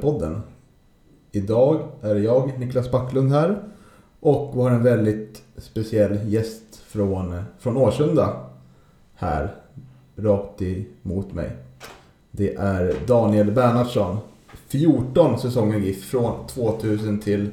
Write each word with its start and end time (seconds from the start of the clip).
Gävlepodden. 0.00 0.42
Idag 1.32 1.80
är 2.02 2.14
jag, 2.14 2.58
Niklas 2.58 2.90
Backlund 2.90 3.32
här. 3.32 3.62
Och 4.20 4.52
vi 4.54 4.60
har 4.60 4.70
en 4.70 4.82
väldigt 4.82 5.42
speciell 5.56 6.32
gäst 6.32 6.76
från, 6.86 7.42
från 7.58 7.76
Årsunda. 7.76 8.46
Här, 9.14 9.54
rakt 10.16 10.62
emot 10.62 11.32
mig. 11.34 11.50
Det 12.30 12.54
är 12.54 12.94
Daniel 13.06 13.50
Bernhardsson. 13.50 14.18
14 14.68 15.38
säsonger 15.38 15.78
GIF, 15.78 16.04
från 16.04 16.46
2000 16.46 17.20
till 17.20 17.50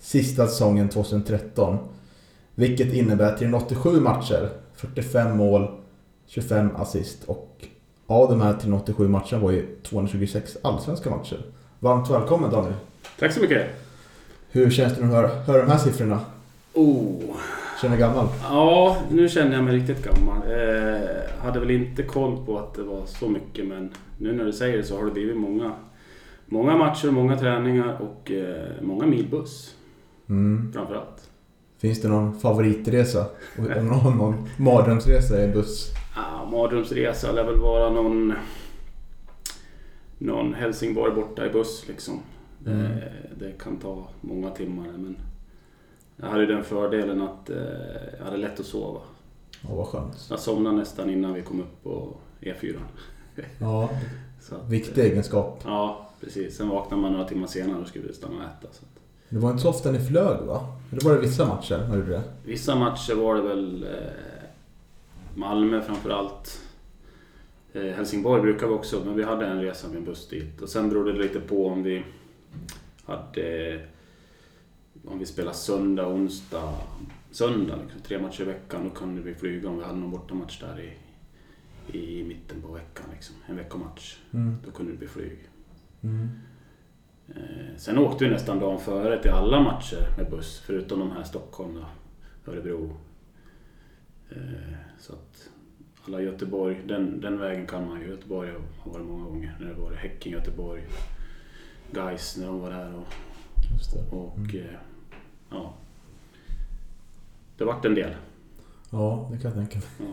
sista 0.00 0.46
säsongen 0.46 0.88
2013. 0.88 1.76
Vilket 2.54 2.92
innebär 2.92 3.36
387 3.36 4.00
matcher, 4.00 4.50
45 4.74 5.36
mål, 5.36 5.68
25 6.26 6.76
assist 6.76 7.24
och 7.24 7.66
av 8.06 8.30
de 8.30 8.40
här 8.40 8.52
387 8.52 9.08
matcherna 9.08 9.38
var 9.38 9.50
ju 9.50 9.76
226 9.82 10.56
allsvenska 10.62 11.10
matcher. 11.10 11.53
Varmt 11.84 12.10
välkommen 12.10 12.50
Daniel. 12.50 12.74
Tack 13.18 13.32
så 13.32 13.40
mycket. 13.40 13.66
Hur 14.50 14.70
känns 14.70 14.94
det 14.96 15.00
när 15.00 15.08
du 15.08 15.14
hör, 15.14 15.28
hör 15.28 15.58
de 15.58 15.70
här 15.70 15.78
siffrorna? 15.78 16.20
Oh. 16.74 17.20
Känner 17.82 17.96
gammal? 17.96 18.26
Ja, 18.42 18.96
nu 19.10 19.28
känner 19.28 19.54
jag 19.54 19.64
mig 19.64 19.74
riktigt 19.76 20.04
gammal. 20.04 20.36
Eh, 20.36 21.44
hade 21.44 21.60
väl 21.60 21.70
inte 21.70 22.02
koll 22.02 22.46
på 22.46 22.58
att 22.58 22.74
det 22.74 22.82
var 22.82 23.06
så 23.06 23.28
mycket 23.28 23.66
men 23.66 23.90
nu 24.18 24.32
när 24.32 24.44
du 24.44 24.52
säger 24.52 24.76
det 24.76 24.84
så 24.84 24.96
har 24.98 25.04
det 25.04 25.10
blivit 25.10 25.36
många, 25.36 25.72
många 26.46 26.76
matcher, 26.76 27.10
många 27.10 27.38
träningar 27.38 27.98
och 28.00 28.30
eh, 28.30 28.66
många 28.82 29.06
mil 29.06 29.28
buss 29.30 29.74
Mm. 30.28 30.72
framförallt. 30.74 31.28
Finns 31.80 32.00
det 32.02 32.08
någon 32.08 32.40
favoritresa? 32.40 33.26
Någon, 33.56 34.18
någon 34.18 34.48
mardrömsresa 34.56 35.44
i 35.44 35.48
buss? 35.48 35.90
Ah, 36.16 36.50
mardrömsresa 36.50 37.32
lär 37.32 37.44
väl 37.44 37.60
vara 37.60 37.90
någon, 37.90 38.32
någon 40.18 40.54
Helsingborg 40.54 41.14
borta 41.14 41.46
i 41.46 41.50
buss 41.50 41.84
liksom. 41.88 42.20
Mm. 42.66 42.84
Eh, 42.84 42.90
det 43.38 43.52
kan 43.62 43.76
ta 43.76 44.08
många 44.20 44.50
timmar 44.50 44.84
men 44.84 45.16
jag 46.16 46.26
hade 46.26 46.46
den 46.46 46.64
fördelen 46.64 47.22
att 47.22 47.50
eh, 47.50 47.56
jag 48.18 48.24
hade 48.24 48.36
lätt 48.36 48.60
att 48.60 48.66
sova. 48.66 49.00
Ja, 49.62 49.74
vad 49.74 49.86
skönt. 49.86 50.26
Jag 50.30 50.40
somnade 50.40 50.76
nästan 50.76 51.10
innan 51.10 51.34
vi 51.34 51.42
kom 51.42 51.60
upp 51.60 51.82
på 51.82 52.16
E4. 52.40 52.76
Ja, 53.58 53.90
Så 54.40 54.54
att, 54.54 54.68
viktig 54.68 55.04
egenskap. 55.04 55.60
Ja, 55.64 56.08
precis. 56.20 56.56
Sen 56.56 56.68
vaknade 56.68 57.02
man 57.02 57.12
några 57.12 57.28
timmar 57.28 57.46
senare 57.46 57.80
och 57.80 57.88
skulle 57.88 58.12
stanna 58.12 58.36
och 58.36 58.42
äta. 58.42 58.72
Så 58.72 58.82
att. 58.82 59.00
Det 59.28 59.38
var 59.38 59.50
inte 59.50 59.62
så 59.62 59.68
ofta 59.68 59.92
ni 59.92 59.98
flög 59.98 60.40
va? 60.40 60.66
Eller 60.92 61.02
var 61.04 61.14
det 61.14 61.20
vissa 61.20 61.46
matcher 61.46 61.86
du 61.90 61.98
gjorde 61.98 62.10
det? 62.10 62.22
Vissa 62.44 62.74
matcher 62.76 63.14
var 63.14 63.34
det 63.34 63.42
väl 63.42 63.82
eh, 63.82 63.88
Malmö 65.34 65.82
framförallt. 65.82 66.60
Eh, 67.74 67.94
Helsingborg 67.94 68.42
brukar 68.42 68.66
vi 68.66 68.72
också, 68.72 69.04
men 69.04 69.16
vi 69.16 69.22
hade 69.22 69.46
en 69.46 69.62
resa 69.62 69.88
med 69.88 69.96
en 69.96 70.04
buss 70.04 70.28
dit. 70.28 70.60
Och 70.60 70.68
sen 70.68 70.88
berodde 70.88 71.12
det 71.12 71.18
lite 71.18 71.40
på 71.40 71.66
om 71.66 71.82
vi 71.82 72.04
hade... 73.04 73.80
Om 75.04 75.18
vi 75.18 75.26
spelade 75.26 75.56
söndag, 75.56 76.08
onsdag, 76.08 76.74
söndag. 77.30 77.78
Liksom, 77.82 78.00
tre 78.00 78.18
matcher 78.18 78.42
i 78.42 78.44
veckan. 78.44 78.84
Då 78.84 78.90
kunde 78.90 79.22
vi 79.22 79.34
flyga 79.34 79.68
om 79.68 79.78
vi 79.78 79.84
hade 79.84 79.98
någon 79.98 80.10
bortamatch 80.10 80.60
där 80.60 80.80
i, 80.80 81.98
i 81.98 82.24
mitten 82.24 82.62
på 82.62 82.72
veckan. 82.72 83.06
Liksom. 83.12 83.36
En 83.46 83.56
veckomatch. 83.56 84.18
Mm. 84.34 84.56
Då 84.64 84.70
kunde 84.70 84.92
det 84.92 84.98
bli 84.98 85.08
flyg. 85.08 85.38
Mm. 86.02 86.28
Eh, 87.28 87.76
sen 87.76 87.98
åkte 87.98 88.24
vi 88.24 88.30
nästan 88.30 88.58
dagen 88.58 88.80
före 88.80 89.22
till 89.22 89.30
alla 89.30 89.60
matcher 89.60 90.08
med 90.16 90.30
buss, 90.30 90.62
förutom 90.66 90.98
de 90.98 91.10
här 91.10 91.22
Stockholm 91.22 91.76
och 91.76 92.52
Örebro. 92.52 92.96
Eh, 94.30 94.74
så 94.98 95.12
att 95.12 95.50
alla 96.06 96.20
Göteborg, 96.20 96.80
den, 96.88 97.20
den 97.20 97.38
vägen 97.38 97.66
kan 97.66 97.88
man 97.88 98.00
ju. 98.00 98.06
Göteborg 98.08 98.50
har 98.78 98.92
varit 98.92 99.06
många 99.06 99.24
gånger. 99.24 99.56
När 99.60 99.66
det 99.68 99.74
var 99.74 99.92
Häcken, 99.92 100.32
Göteborg, 100.32 100.82
Gais 101.92 102.36
när 102.36 102.46
de 102.46 102.60
var 102.60 102.70
där 102.70 102.94
och, 102.94 103.04
Just 103.72 103.92
det. 103.94 104.16
och 104.16 104.36
Mm. 104.38 104.56
eh, 104.56 104.62
ja. 105.50 105.74
Det 107.58 107.64
vart 107.64 107.84
en 107.84 107.94
del. 107.94 108.10
Ja, 108.90 109.28
det 109.32 109.38
kan 109.38 109.50
jag 109.50 109.54
tänka 109.70 109.78
mig. 109.78 110.08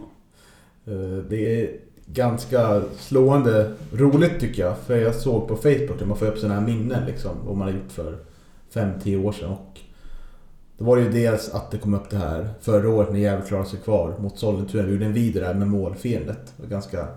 Ja. 0.85 0.91
Eh, 0.93 1.23
Det 1.29 1.61
är 1.63 1.77
ganska 2.05 2.81
slående 2.97 3.73
roligt 3.93 4.39
tycker 4.39 4.61
jag. 4.61 4.77
För 4.77 4.97
jag 4.97 5.15
såg 5.15 5.47
på 5.47 5.55
Facebook 5.55 5.99
där 5.99 6.05
man 6.05 6.17
får 6.17 6.25
upp 6.25 6.37
sådana 6.37 6.59
här 6.59 6.67
minnen 6.67 7.05
liksom. 7.05 7.31
Vad 7.45 7.57
man 7.57 7.67
har 7.67 7.75
gjort 7.75 7.91
för 7.91 8.17
5-10 8.73 9.25
år 9.25 9.31
sedan. 9.31 9.49
Och 9.51 9.79
då 10.81 10.87
var 10.87 10.97
det 10.97 11.03
ju 11.03 11.09
dels 11.11 11.49
att 11.53 11.71
det 11.71 11.77
kom 11.77 11.93
upp 11.93 12.09
det 12.09 12.17
här 12.17 12.49
förra 12.61 12.89
året 12.89 13.11
när 13.11 13.19
Gävle 13.19 13.45
klarade 13.45 13.69
sig 13.69 13.79
kvar 13.79 14.15
mot 14.19 14.39
Sollentuna. 14.39 14.83
Vi 14.83 14.91
gjorde 14.93 15.05
en 15.05 15.13
video 15.13 15.41
där 15.43 15.53
med 15.53 15.67
målfiendet. 15.67 16.53
Det 16.57 16.63
var 16.63 16.69
ganska 16.69 17.07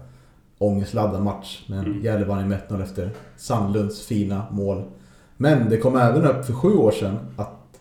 ångestladdad 0.58 1.22
match. 1.22 1.64
Men 1.68 1.78
Mm. 1.78 2.02
Gävle 2.04 2.24
vann 2.26 2.48
med 2.48 2.58
1-0 2.68 2.82
efter 2.82 3.10
Sandlunds 3.36 4.06
fina 4.06 4.42
mål. 4.50 4.82
Men 5.36 5.68
det 5.70 5.76
kom 5.76 5.96
även 5.96 6.24
upp 6.24 6.44
för 6.46 6.52
sju 6.52 6.74
år 6.74 6.90
sedan 6.90 7.18
att 7.36 7.80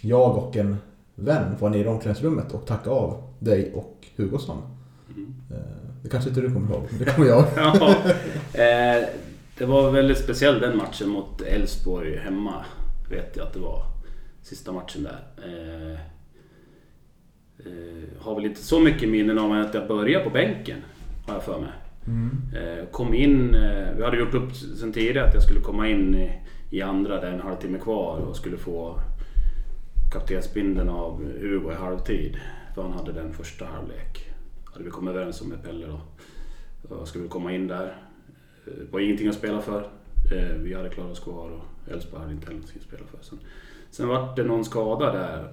jag 0.00 0.36
och 0.36 0.56
en 0.56 0.76
vän 1.14 1.54
var 1.60 1.70
nere 1.70 1.80
i 1.80 1.86
omklädningsrummet 1.86 2.54
och 2.54 2.66
tackade 2.66 2.96
av 2.96 3.22
dig 3.38 3.72
och 3.74 4.06
Hugosson. 4.16 4.62
Mm. 5.16 5.34
Eh, 5.50 5.56
Det 6.02 6.08
kanske 6.08 6.28
inte 6.30 6.40
du 6.40 6.52
kommer 6.52 6.70
ihåg, 6.74 6.82
men 6.90 6.98
det 6.98 7.04
kommer 7.04 7.28
jag. 7.28 7.44
Ja, 7.56 7.90
eh, 8.62 9.04
det 9.58 9.64
var 9.66 9.90
väldigt 9.90 10.18
speciell 10.18 10.60
den 10.60 10.76
matchen 10.76 11.08
mot 11.08 11.40
Elfsborg 11.42 12.16
hemma. 12.16 12.64
Vet 13.10 13.36
jag 13.36 13.46
att 13.46 13.52
det 13.54 13.60
var. 13.60 13.82
Sista 14.46 14.72
matchen 14.72 15.02
där. 15.02 15.18
Eh, 15.44 15.92
eh, 17.58 18.08
har 18.18 18.34
väl 18.34 18.44
inte 18.44 18.62
så 18.62 18.80
mycket 18.80 19.08
minnen 19.08 19.38
av 19.38 19.52
att 19.52 19.74
jag 19.74 19.88
började 19.88 20.24
på 20.24 20.30
bänken. 20.30 20.78
Har 21.26 21.34
jag 21.34 21.44
för 21.44 21.60
mig. 21.60 21.70
Eh, 22.60 22.86
kom 22.90 23.14
in, 23.14 23.54
eh, 23.54 23.96
vi 23.96 24.04
hade 24.04 24.16
gjort 24.16 24.34
upp 24.34 24.56
sen 24.56 24.92
tidigare 24.92 25.28
att 25.28 25.34
jag 25.34 25.42
skulle 25.42 25.60
komma 25.60 25.88
in 25.88 26.14
i, 26.14 26.32
i 26.70 26.82
andra 26.82 27.20
där 27.20 27.32
en 27.32 27.40
halvtimme 27.40 27.78
kvar 27.78 28.18
och 28.18 28.36
skulle 28.36 28.56
få 28.56 29.00
kaptensbindeln 30.12 30.88
av 30.88 31.24
Hugo 31.40 31.72
i 31.72 31.74
halvtid. 31.74 32.36
För 32.74 32.82
han 32.82 32.92
hade 32.92 33.12
den 33.12 33.32
första 33.32 33.64
halvlek. 33.64 34.30
Hade 34.64 34.84
vi 34.84 34.90
kommit 34.90 35.10
överens 35.14 35.40
om 35.40 35.48
med 35.48 35.62
Pelle 35.62 35.86
då. 35.86 36.00
Jag 36.88 37.08
skulle 37.08 37.28
komma 37.28 37.52
in 37.52 37.66
där. 37.66 37.96
Det 38.64 38.92
var 38.92 39.00
ingenting 39.00 39.28
att 39.28 39.34
spela 39.34 39.60
för. 39.60 39.88
Vi 40.58 40.74
hade 40.74 40.88
klarat 40.88 41.12
oss 41.12 41.20
kvar 41.20 41.50
och 41.50 41.92
Elfsborg 41.92 42.22
hade 42.22 42.32
inte 42.32 42.46
heller 42.46 42.58
någonting 42.58 42.80
att 42.80 42.88
spela 42.88 43.06
för. 43.06 43.18
Sen, 43.22 43.38
sen 43.96 44.08
var 44.08 44.36
det 44.36 44.44
någon 44.44 44.64
skada 44.64 45.12
där 45.12 45.52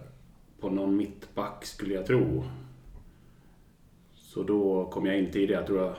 på 0.59 0.69
någon 0.69 0.95
mittback 0.97 1.65
skulle 1.65 1.93
jag 1.93 2.05
tro. 2.05 2.43
Så 4.15 4.43
då 4.43 4.85
kom 4.85 5.05
jag 5.05 5.19
in 5.19 5.31
tidigare. 5.31 5.61
Jag 5.61 5.67
tror 5.67 5.79
jag 5.79 5.95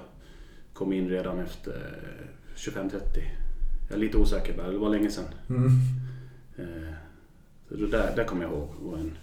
kom 0.72 0.93
in 0.93 1.09
redan 1.09 1.38
efter 1.38 1.99
25-30. 2.56 2.91
Jag 3.88 3.97
är 3.97 4.00
lite 4.00 4.19
osäker 4.19 4.56
bara, 4.56 4.71
det 4.71 4.78
var 4.78 4.88
länge 4.91 5.10
sedan. 5.10 5.25
Mm. 5.49 5.66
Eh, 6.56 6.94
Så 7.69 7.75
det 7.75 7.87
där, 7.87 8.17
där 8.17 8.25
kommer 8.25 8.43
jag 8.44 8.52
ihåg. 8.52 8.69
Det 8.81 8.91
var 8.91 8.99
en... 8.99 9.17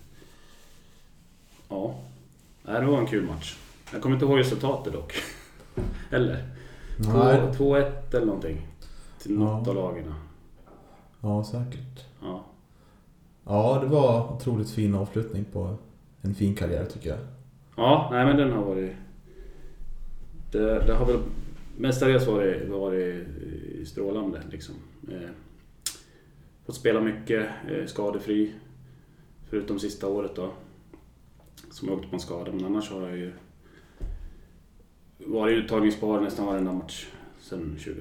Ja, 1.70 1.96
det 2.64 2.86
var 2.86 2.98
en 3.00 3.08
kul 3.08 3.26
match. 3.26 3.58
Jag 3.94 4.02
kommer 4.02 4.16
inte 4.16 4.26
ihåg 4.26 4.40
resultatet 4.40 4.94
dock. 4.94 5.14
Eller? 6.12 6.48
Nej. 6.98 7.42
2-1 7.58 8.16
eller 8.16 8.26
någonting. 8.26 8.68
Till 9.20 9.40
något 9.40 9.68
Ja. 9.68 9.70
av 9.72 9.76
lagen. 9.76 10.14
Ja, 11.22 11.44
säkert. 11.44 12.06
Ja. 13.46 13.80
Det 13.82 13.88
var 13.88 14.34
otroligt 14.34 14.70
fin 14.70 14.96
avslutning 14.96 15.46
på 15.46 15.76
en 16.22 16.36
fin 16.36 16.56
karriär 16.56 16.86
tycker 16.86 17.10
jag. 17.10 17.20
ja, 17.78 18.10
nej 18.12 18.26
men 18.26 18.38
den 18.38 18.52
har 18.52 18.64
varit... 18.64 18.92
Det, 20.52 20.86
det 20.88 20.94
har 20.94 21.06
väl 21.06 21.20
mestadels 21.78 22.28
varit, 22.28 22.70
varit 22.70 23.28
strålande 23.86 24.42
liksom. 24.52 24.76
Eh, 25.12 25.30
fått 26.66 26.76
spela 26.76 27.02
mycket, 27.02 27.50
eh, 27.70 27.86
skadefri. 27.86 28.54
Förutom 29.50 29.80
sista 29.80 30.08
året 30.08 30.36
då. 30.36 30.52
Som 31.72 31.88
jag 31.88 31.98
åkte 31.98 32.10
på 32.10 32.16
en 32.16 32.20
skada, 32.20 32.52
men 32.52 32.66
annars 32.66 32.92
har 32.92 33.02
jag 33.02 33.18
ju 33.18 33.34
varit 35.26 35.58
uttagningsbar 35.58 36.22
nästan 36.22 36.46
varenda 36.46 36.74
match 36.74 37.08
sen 37.40 37.60
2000. 37.60 37.96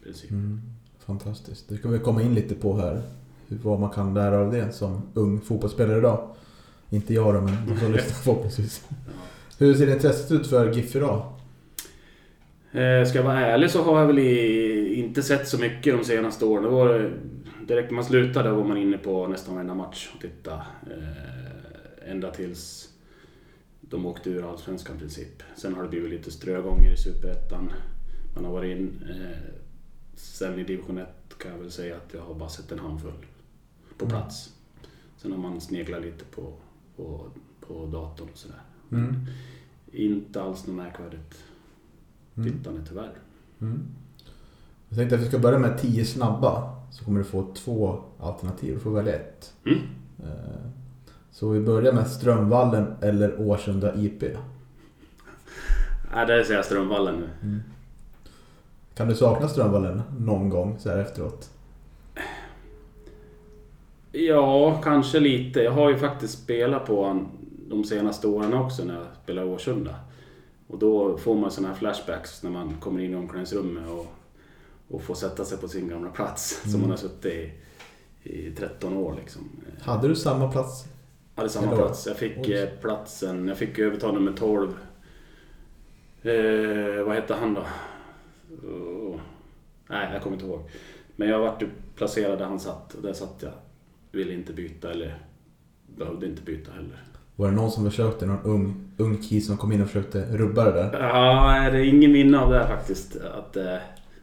i 0.00 0.04
princip. 0.04 0.30
Mm. 0.30 0.60
Fantastiskt. 0.98 1.68
Det 1.68 1.76
ska 1.76 1.88
vi 1.88 1.98
komma 1.98 2.22
in 2.22 2.34
lite 2.34 2.54
på 2.54 2.76
här 2.76 3.02
vad 3.48 3.80
man 3.80 3.90
kan 3.90 4.14
lära 4.14 4.38
av 4.38 4.52
det 4.52 4.72
som 4.72 5.02
ung 5.14 5.40
fotbollsspelare 5.40 5.98
idag. 5.98 6.28
Inte 6.90 7.14
jag 7.14 7.34
då, 7.34 7.40
men 7.40 7.54
de 7.68 7.80
som 7.80 7.92
lyssnar 7.92 8.14
förhoppningsvis. 8.22 8.84
Hur 9.58 9.74
ser 9.74 9.92
intresset 9.92 10.32
ut 10.32 10.46
för 10.46 10.72
GIF 10.72 10.96
idag? 10.96 11.32
Eh, 12.72 13.04
Ska 13.08 13.18
jag 13.18 13.22
vara 13.24 13.46
ärlig 13.46 13.70
så 13.70 13.82
har 13.82 14.00
jag 14.00 14.06
väl 14.06 14.18
i, 14.18 14.94
inte 14.94 15.22
sett 15.22 15.48
så 15.48 15.58
mycket 15.58 15.98
de 15.98 16.04
senaste 16.04 16.44
åren. 16.44 16.62
Det 16.64 16.70
var, 16.70 17.12
direkt 17.66 17.90
när 17.90 17.94
man 17.94 18.04
slutade 18.04 18.50
var 18.50 18.64
man 18.64 18.76
inne 18.76 18.98
på 18.98 19.26
nästan 19.26 19.54
varenda 19.54 19.74
match 19.74 20.10
och 20.14 20.20
titta. 20.20 20.52
Eh, 20.54 22.10
ända 22.10 22.30
tills 22.30 22.88
de 23.80 24.06
åkte 24.06 24.30
ur 24.30 24.50
Allsvenskan 24.50 24.96
i 24.96 24.98
princip. 24.98 25.42
Sen 25.56 25.74
har 25.74 25.82
det 25.82 25.88
blivit 25.88 26.10
lite 26.10 26.30
strögånger 26.30 26.92
i 26.92 26.96
Superettan. 26.96 27.72
Man 28.34 28.44
har 28.44 28.52
varit 28.52 28.78
in. 28.78 29.02
Eh, 29.10 29.38
sen 30.14 30.58
i 30.58 30.64
division 30.64 30.98
1 30.98 31.08
kan 31.42 31.50
jag 31.52 31.58
väl 31.58 31.70
säga 31.70 31.96
att 31.96 32.14
jag 32.14 32.20
har 32.20 32.34
bara 32.34 32.48
sett 32.48 32.72
en 32.72 32.78
handfull 32.78 33.12
på 33.98 34.06
plats. 34.06 34.52
Sen 35.16 35.32
har 35.32 35.38
man 35.38 35.60
sneglat 35.60 36.02
lite 36.02 36.24
på, 36.24 36.52
på, 36.96 37.20
på 37.60 37.86
datorn 37.86 38.28
och 38.32 38.38
sådär. 38.38 38.60
Mm. 38.92 39.26
Inte 39.92 40.42
alls 40.42 40.66
något 40.66 40.76
märkvärdigt 40.76 41.44
tittande 42.34 42.80
tyvärr. 42.88 43.12
Mm. 43.60 43.82
Jag 44.88 44.98
tänkte 44.98 45.16
att 45.16 45.22
vi 45.22 45.26
ska 45.28 45.38
börja 45.38 45.58
med 45.58 45.78
10 45.78 46.04
snabba. 46.04 46.72
Så 46.90 47.04
kommer 47.04 47.18
du 47.18 47.24
få 47.24 47.52
två 47.54 48.00
alternativ. 48.20 48.74
Du 48.74 48.80
får 48.80 48.90
välja 48.90 49.14
ett. 49.14 49.54
Mm. 49.64 49.78
Eh, 50.18 50.70
Så 51.30 51.48
vi 51.48 51.60
börjar 51.60 51.92
med 51.92 52.06
Strömvallen 52.06 52.94
eller 53.00 53.40
Årsunda 53.40 53.94
IP. 53.96 54.22
Nej, 56.14 56.26
där 56.26 56.42
säger 56.44 56.56
jag 56.56 56.64
Strömvallen 56.64 57.14
nu. 57.40 57.60
Kan 58.94 59.08
du 59.08 59.14
sakna 59.14 59.48
Strömvallen 59.48 60.02
någon 60.18 60.48
gång 60.48 60.78
så 60.78 60.88
här 60.90 60.98
efteråt? 60.98 61.50
Ja, 64.18 64.80
kanske 64.84 65.20
lite. 65.20 65.60
Jag 65.62 65.72
har 65.72 65.90
ju 65.90 65.96
faktiskt 65.96 66.42
spelat 66.42 66.86
på 66.86 67.06
han 67.06 67.28
de 67.68 67.84
senaste 67.84 68.26
åren 68.26 68.54
också 68.54 68.84
när 68.84 68.94
jag 68.94 69.06
spelar 69.22 69.42
i 69.42 69.46
Årsunda. 69.46 69.94
Och 70.66 70.78
då 70.78 71.18
får 71.18 71.34
man 71.34 71.50
sådana 71.50 71.68
här 71.68 71.78
flashbacks 71.78 72.42
när 72.42 72.50
man 72.50 72.74
kommer 72.80 73.00
in 73.00 73.12
i 73.12 73.16
omklädningsrummet 73.16 73.88
och, 73.90 74.06
och 74.88 75.02
får 75.02 75.14
sätta 75.14 75.44
sig 75.44 75.58
på 75.58 75.68
sin 75.68 75.88
gamla 75.88 76.10
plats 76.10 76.62
som 76.72 76.80
man 76.80 76.90
har 76.90 76.96
suttit 76.96 77.24
i, 77.24 77.52
i 78.22 78.50
13 78.50 78.96
år. 78.96 79.14
Liksom. 79.20 79.42
Hade 79.80 80.08
du 80.08 80.16
samma 80.16 80.52
plats? 80.52 80.84
Jag 81.34 81.40
hade 81.40 81.50
samma 81.52 81.66
Eller 81.66 81.76
plats. 81.76 82.06
Jag 82.06 82.16
fick 82.16 82.38
Oj. 82.38 82.52
eh, 82.52 82.68
platsen, 82.80 83.48
jag 83.48 83.58
fick 83.58 83.78
överta 83.78 84.12
nummer 84.12 84.32
12. 84.32 84.68
Eh, 86.22 87.04
vad 87.04 87.14
hette 87.14 87.34
han 87.34 87.54
då? 87.54 87.60
Oh. 88.68 89.20
Nej, 89.86 90.12
jag 90.12 90.22
kommer 90.22 90.36
inte 90.36 90.46
ihåg. 90.46 90.70
Men 91.16 91.28
jag 91.28 91.38
vart 91.38 91.62
placerad 91.96 92.38
där 92.38 92.46
han 92.46 92.60
satt 92.60 92.94
och 92.94 93.02
där 93.02 93.12
satt 93.12 93.34
jag. 93.40 93.52
Ville 94.16 94.32
inte 94.32 94.52
byta 94.52 94.90
eller 94.90 95.18
behövde 95.86 96.26
inte 96.26 96.42
byta 96.42 96.72
heller. 96.72 97.02
Var 97.36 97.50
det 97.50 97.56
någon 97.56 97.70
som 97.70 97.84
försökte, 97.84 98.26
någon 98.26 98.42
ung, 98.44 98.74
ung 98.96 99.16
kis 99.16 99.46
som 99.46 99.56
kom 99.56 99.72
in 99.72 99.82
och 99.82 99.86
försökte 99.86 100.36
rubba 100.36 100.64
det 100.64 100.72
där? 100.72 101.00
Ja, 101.00 101.70
det 101.70 101.78
är 101.78 101.84
ingen 101.84 102.12
minne 102.12 102.38
av 102.38 102.50
det 102.50 102.66
faktiskt. 102.66 103.16
Att 103.16 103.56
eh, 103.56 103.76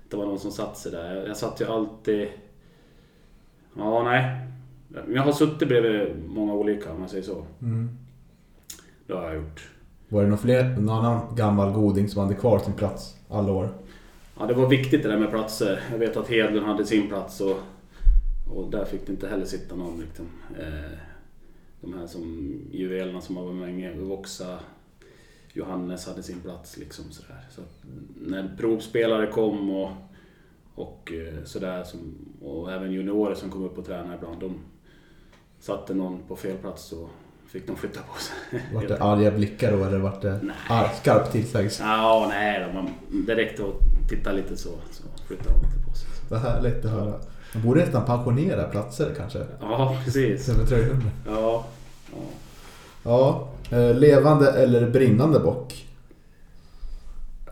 det 0.10 0.18
var 0.18 0.26
någon 0.26 0.40
som 0.40 0.52
satt 0.52 0.78
sig 0.78 0.92
där. 0.92 1.28
Jag, 1.28 1.38
satt 1.38 1.62
ju 1.62 1.66
alltid... 1.66 2.28
Ja, 3.78 4.04
nej. 4.04 4.48
Jag 5.14 5.22
har 5.22 5.32
suttit 5.32 5.68
bredvid 5.68 6.16
många 6.28 6.54
olika 6.54 6.92
om 6.92 7.00
man 7.00 7.10
säger 7.10 7.24
så. 7.24 7.46
Mm. 7.62 7.98
Det 9.08 9.14
har 9.14 9.24
jag 9.24 9.36
gjort. 9.36 9.70
Var 10.10 10.24
det 10.24 10.30
någon, 10.30 10.38
fler, 10.38 10.64
någon 10.64 11.06
annan 11.06 11.36
gammal 11.36 11.74
goding 11.74 12.10
som 12.10 12.22
hade 12.22 12.36
kvar 12.36 12.60
sin 12.60 12.74
plats 12.74 13.18
alla 13.30 13.52
år? 13.52 13.70
Ja, 14.40 14.46
det 14.46 14.54
var 14.54 14.68
viktigt 14.68 15.04
det 15.04 15.10
där 15.10 15.20
med 15.20 15.30
platser. 15.30 15.80
Jag 15.92 15.98
vet 15.98 16.18
att 16.18 16.28
Hedlund 16.28 16.66
hade 16.66 16.86
sin 16.86 17.08
plats 17.08 17.42
och, 17.42 17.58
och 18.48 18.72
där 18.72 18.86
fick 18.86 19.06
det 19.06 19.12
inte 19.12 19.28
heller 19.28 19.46
sitta 19.46 19.76
någon. 19.76 20.02
Liksom. 20.02 20.26
Eh, 20.60 20.98
de 21.82 21.94
här 21.94 22.08
som 22.08 22.54
juvelerna 22.72 23.22
som 23.22 23.38
har 23.38 23.44
varit 23.44 23.56
med 23.56 23.68
länge, 23.68 23.94
Voxa, 23.94 24.60
Johannes 25.54 26.08
hade 26.08 26.24
sin 26.24 26.40
plats. 26.42 26.78
Liksom, 26.78 27.06
sådär. 27.12 27.46
Så 27.50 27.62
när 28.22 28.56
provspelare 28.58 29.28
kom 29.28 29.70
och, 29.70 29.92
och 30.76 31.12
eh, 31.14 31.44
sådär, 31.44 31.84
som, 31.84 32.00
och 32.42 32.72
även 32.72 32.92
juniorer 32.92 33.36
som 33.36 33.50
kom 33.50 33.64
upp 33.64 33.78
och 33.78 33.86
tränade 33.86 34.16
ibland, 34.16 34.40
de 34.40 34.56
satte 35.60 35.94
någon 35.94 36.20
på 36.28 36.36
fel 36.36 36.58
plats 36.58 36.84
så 36.84 37.10
fick 37.48 37.68
de 37.68 37.76
flytta 37.76 38.00
på 38.02 38.20
sig. 38.20 38.62
Vart 38.74 38.88
det 38.88 39.02
arga 39.04 39.32
blickar 39.32 39.78
då 39.78 39.84
eller 39.84 39.98
vart 40.00 40.22
det 40.22 40.40
Nej. 40.44 40.56
ar- 40.70 40.92
skarp 41.02 41.32
tillsägelse? 41.32 41.84
Ja, 41.84 42.26
nej 42.30 42.66
då, 42.68 42.74
man, 42.82 42.90
det 43.28 43.36
räckte 43.36 43.64
att 43.64 44.10
titta 44.10 44.32
lite 44.32 44.58
så, 44.58 44.70
så 44.92 45.04
flyttade 45.28 45.50
de 45.50 45.62
lite 45.68 45.90
på 45.90 45.94
sig. 45.98 46.10
Vad 46.30 46.40
härligt 46.40 46.86
att 46.86 46.92
höra. 46.92 47.20
Man 47.54 47.64
borde 47.64 47.80
nästan 47.80 48.06
pensionera 48.06 48.64
platser 48.64 49.14
kanske. 49.18 49.40
Ja, 49.62 49.98
precis. 50.06 50.40
Istället 50.40 50.62
för 50.62 50.68
tröjnummer. 50.68 51.12
Ja. 51.26 51.66
ja. 52.12 52.18
Ja, 53.04 53.50
eh, 53.72 53.96
levande 53.96 54.52
eller 54.52 54.90
brinnande 54.90 55.40
bock? 55.40 55.88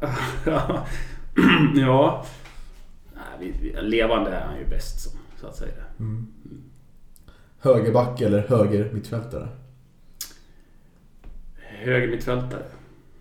ja. 1.76 2.26
Nej, 3.14 3.76
levande 3.82 4.32
är 4.32 4.46
han 4.46 4.60
ju 4.60 4.66
bäst 4.66 5.02
som, 5.02 5.20
så 5.42 5.48
att 5.48 5.56
säga. 5.56 5.84
Högerback 7.60 8.22
eller 8.22 8.48
höger 8.48 8.90
mittfältare? 8.94 9.48
Höger 11.58 12.08
mittfältare. 12.08 12.64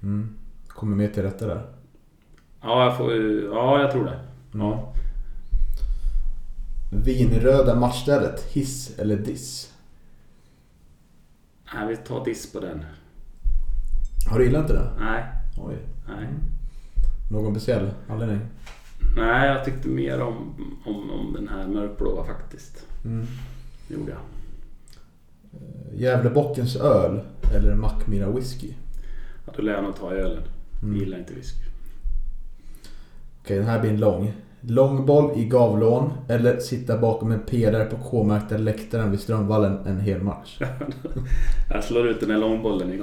Mm. 0.02 0.36
Kommer 0.68 0.96
mer 0.96 1.08
till 1.08 1.22
rätta 1.22 1.46
där. 1.46 1.62
Ja, 2.62 2.84
jag 2.84 2.96
får 2.96 3.14
Ja, 3.44 3.80
jag 3.82 3.92
tror 3.92 4.04
det. 4.04 4.20
Ja. 4.52 4.94
Vinröda 6.90 7.74
matchstället, 7.74 8.42
hiss 8.52 8.98
eller 8.98 9.16
diss? 9.16 9.72
Nej, 11.74 11.88
vi 11.88 11.96
tar 11.96 12.24
diss 12.24 12.52
på 12.52 12.60
den. 12.60 12.84
Har 14.30 14.38
du 14.38 14.44
gillat 14.44 14.60
inte 14.62 14.72
det? 14.72 14.90
Nej. 14.98 15.24
Oj. 15.58 15.76
Nej. 16.08 16.28
Någon 17.30 17.54
speciell 17.54 17.90
anledning? 18.08 18.40
Nej, 19.16 19.48
jag 19.48 19.64
tyckte 19.64 19.88
mer 19.88 20.20
om, 20.20 20.54
om, 20.84 21.10
om 21.10 21.32
den 21.32 21.48
här 21.48 21.66
mörkblåa 21.66 22.24
faktiskt. 22.24 22.86
Mm. 23.04 23.26
Det 23.88 23.94
gjorde 23.94 24.12
jag. 24.12 24.20
Gävlebockens 26.00 26.76
öl 26.76 27.20
eller 27.54 27.74
Mackmyra 27.74 28.30
whisky? 28.30 28.74
Ja, 29.46 29.52
då 29.56 29.62
lär 29.62 29.72
jag 29.72 29.84
nog 29.84 29.96
ta 29.96 30.12
ölen. 30.12 30.42
Mm. 30.82 30.96
Gillar 30.96 31.18
inte 31.18 31.34
whisky. 31.34 31.64
Okej, 33.40 33.58
den 33.58 33.66
här 33.66 33.80
blir 33.80 33.90
en 33.90 34.00
lång. 34.00 34.32
Långboll 34.60 35.38
i 35.38 35.44
Gavlån 35.44 36.12
eller 36.28 36.58
sitta 36.60 36.98
bakom 36.98 37.32
en 37.32 37.40
pelare 37.40 37.84
på 37.84 37.96
K-märkta 37.96 38.56
läktaren 38.56 39.10
vid 39.10 39.20
Strömvallen 39.20 39.86
en 39.86 40.00
hel 40.00 40.22
match? 40.22 40.60
Jag 41.70 41.84
slår 41.84 42.08
ut 42.08 42.20
den 42.20 42.30
här 42.30 42.38
långbollen 42.38 42.92
i 42.92 42.96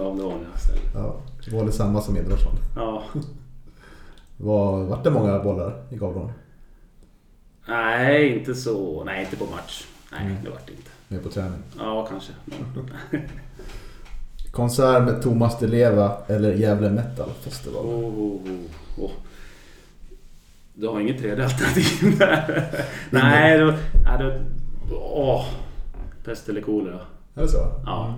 istället. 0.55 0.81
Ja, 0.95 1.15
var 1.51 1.65
det 1.65 1.71
samma 1.71 2.01
som 2.01 2.17
Edvardsson? 2.17 2.53
Ja. 2.75 3.03
Var, 4.37 4.83
vart 4.83 5.03
det 5.03 5.11
många 5.11 5.39
bollar 5.39 5.83
i 5.89 5.95
Gavlån? 5.95 6.31
Nej, 7.67 8.37
inte 8.39 8.55
så. 8.55 9.03
Nej, 9.03 9.23
inte 9.23 9.37
på 9.37 9.45
match. 9.45 9.85
Nej, 10.11 10.21
Mm. 10.21 10.37
det 10.43 10.49
vart 10.49 10.67
det 10.67 10.71
inte. 10.73 10.89
Mer 11.07 11.19
på 11.19 11.29
träning. 11.29 11.59
Ja, 11.79 12.05
kanske. 12.09 12.31
Konsert 14.51 15.03
med 15.03 15.21
Thomas 15.21 15.59
Di 15.59 15.67
Leva 15.67 16.11
eller 16.27 16.53
Gävle 16.53 16.89
Metal 16.89 17.29
Festival? 17.41 17.85
Oh, 17.85 18.03
oh, 18.05 18.41
oh, 18.97 19.03
oh. 19.05 19.11
Du 20.79 20.87
har 20.87 20.99
inget 20.99 21.19
tredje 21.19 21.43
alternativ 21.43 22.17
där? 22.17 22.71
Nej, 23.09 23.59
då... 23.59 23.73
Nej, 24.05 24.17
då 24.89 24.95
åh. 24.95 25.45
Pest 26.23 26.49
eller 26.49 26.61
kolera. 26.61 26.99
Är 27.35 27.41
det 27.41 27.47
så? 27.47 27.57
Ja. 27.85 28.15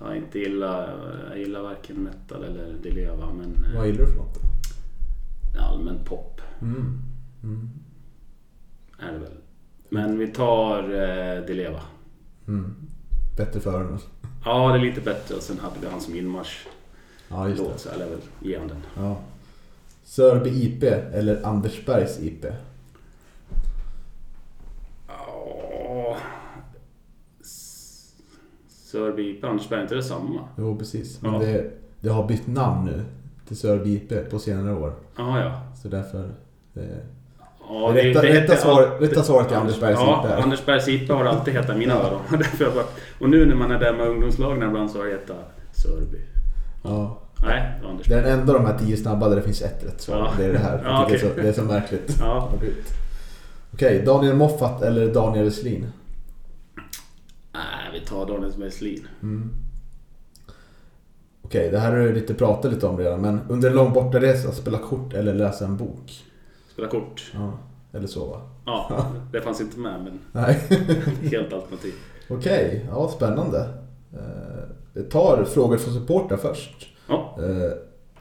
Jag 0.00 0.16
inte 0.16 0.38
gillar, 0.38 0.94
jag 1.28 1.38
gillar 1.38 1.62
varken 1.62 1.96
metal 1.96 2.44
eller 2.44 2.74
Di 2.82 2.90
Leva, 2.90 3.26
men 3.32 3.66
Vad 3.76 3.86
gillar 3.86 4.00
du 4.00 4.06
för 4.06 4.16
något 4.16 4.34
då? 4.34 5.58
eh, 5.58 5.70
allmän 5.70 5.98
pop 6.04 6.40
Mm. 6.62 6.98
Mm. 7.42 7.70
är 8.98 9.12
det 9.12 9.18
väl. 9.18 9.32
Men 9.88 10.18
vi 10.18 10.26
tar 10.28 10.78
eh, 10.82 11.44
Di 11.46 11.54
Leva. 11.54 11.80
Mm. 12.48 12.74
Bättre 13.36 13.60
för 13.60 13.70
öronen. 13.74 13.98
Ja, 14.44 14.68
det 14.68 14.74
är 14.78 14.78
lite 14.82 15.00
bättre. 15.00 15.34
Och 15.34 15.42
sen 15.42 15.58
hade 15.58 15.74
vi 15.80 15.86
han 15.88 16.00
som 16.00 16.14
inmarsch 16.16 16.66
Ja, 17.28 17.48
just 17.48 17.62
låt 17.62 17.72
det. 17.72 17.78
så 17.78 17.88
jag 17.88 17.98
lär 17.98 18.08
väl 18.10 18.20
ge 18.40 18.58
den. 18.58 18.82
Ja. 18.96 19.20
Sörby 20.02 20.50
IP 20.50 20.82
eller 21.14 21.46
Andersbergs 21.46 22.18
IP? 22.20 22.46
Ja... 25.08 26.16
Sörby 28.68 29.30
IP, 29.30 29.44
Andersberg, 29.44 29.78
är 29.78 29.82
inte 29.82 29.94
det 29.94 30.02
samma? 30.02 30.40
Jo, 30.58 30.76
precis. 30.78 31.22
Men 31.22 31.32
Ja. 31.34 31.38
det, 31.40 31.70
det 32.00 32.08
har 32.08 32.26
bytt 32.28 32.46
namn 32.46 32.84
nu 32.86 33.02
till 33.48 33.56
Sörby 33.56 33.94
IP 33.96 34.30
på 34.30 34.38
senare 34.38 34.74
år. 34.74 34.92
Ja, 35.16 35.40
ja. 35.40 35.60
Så 35.82 35.88
därför... 35.88 36.24
Eh, 36.74 36.82
ja 37.68 37.92
Det 37.94 38.02
rätta- 38.02 38.56
svaret 39.22 39.52
är 39.52 39.56
Andersbergs 39.56 39.98
ja, 40.00 40.24
IP. 40.38 40.44
Andersbergs 40.44 40.88
IP 40.88 41.10
har 41.10 41.24
alltid 41.24 41.54
hetat 41.54 41.76
mina 41.78 41.94
öron. 41.94 42.20
Bara- 42.58 42.84
Och 43.20 43.30
nu 43.30 43.46
när 43.46 43.54
man 43.54 43.70
är 43.70 43.78
där 43.80 43.92
med 43.92 44.06
ungdomslagen 44.08 44.68
ibland 44.68 44.90
så 44.90 44.98
har 44.98 45.04
det 45.06 45.10
hetat 45.12 45.52
Sörby. 45.72 46.18
ja. 46.84 47.19
Nej, 47.42 47.72
det 47.80 47.86
var 47.86 48.00
Det 48.08 48.14
är 48.14 48.22
den 48.22 48.40
enda 48.40 48.52
av 48.52 48.62
de 48.62 48.66
här 48.66 48.78
tio 48.78 48.96
snabba 48.96 49.28
där 49.28 49.36
det 49.36 49.42
finns 49.42 49.62
ett 49.62 49.84
rätt 49.84 50.00
svar. 50.00 50.16
Ja. 50.16 50.32
Det 50.38 50.44
är 50.44 50.52
det 50.52 50.58
här. 50.58 50.82
Ja, 50.84 51.06
det, 51.08 51.14
är 51.14 51.18
så, 51.18 51.26
det 51.36 51.48
är 51.48 51.52
så 51.52 51.62
märkligt. 51.62 52.16
Ja. 52.20 52.52
Okej, 53.74 54.02
Daniel 54.06 54.36
Moffat 54.36 54.82
eller 54.82 55.14
Daniel 55.14 55.44
Westlin? 55.44 55.86
vi 57.92 58.00
tar 58.00 58.26
Daniels 58.26 58.56
Westlin. 58.56 59.06
Mm. 59.22 59.50
Okej, 61.42 61.70
det 61.70 61.78
här 61.78 61.92
har 61.92 61.98
du 61.98 62.12
lite 62.14 62.34
pratat 62.34 62.72
lite 62.72 62.86
om 62.86 62.98
redan, 62.98 63.20
men 63.20 63.40
under 63.48 63.70
en 63.70 63.76
lång 63.76 63.92
bortaresa, 63.92 64.52
spela 64.52 64.78
kort 64.78 65.14
eller 65.14 65.34
läsa 65.34 65.64
en 65.64 65.76
bok? 65.76 66.24
Spela 66.72 66.88
kort. 66.88 67.30
Ja, 67.34 67.52
eller 67.92 68.06
så 68.06 68.26
va? 68.26 68.40
Ja, 68.66 69.06
det 69.32 69.40
fanns 69.40 69.60
inte 69.60 69.78
med 69.78 70.04
men 70.04 70.18
Nej. 70.32 70.60
helt 71.30 71.52
alternativ. 71.52 71.94
Okej, 72.28 72.86
ja 72.90 73.08
spännande. 73.08 73.60
Eh, 74.12 74.68
Vi 74.92 75.02
tar 75.02 75.44
frågor 75.44 75.76
från 75.76 75.94
supportrar 75.94 76.36
först. 76.36 76.88
Ja. 77.10 77.38
Eh, 77.38 77.72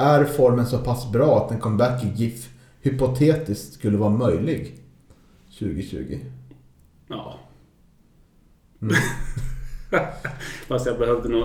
Är 0.06 0.26
formen 0.26 0.66
så 0.66 0.78
pass 0.78 1.12
bra 1.12 1.46
att 1.46 1.52
en 1.52 1.60
comeback 1.60 2.04
i 2.04 2.08
GIF 2.16 2.50
hypotetiskt 2.82 3.74
skulle 3.74 3.98
vara 3.98 4.10
möjlig 4.10 4.76
2020? 5.60 6.20
Ja. 7.08 7.40
Mm. 8.82 8.96
Fast 10.68 10.86
jag 10.86 10.98
behövde 11.00 11.30
nog... 11.30 11.44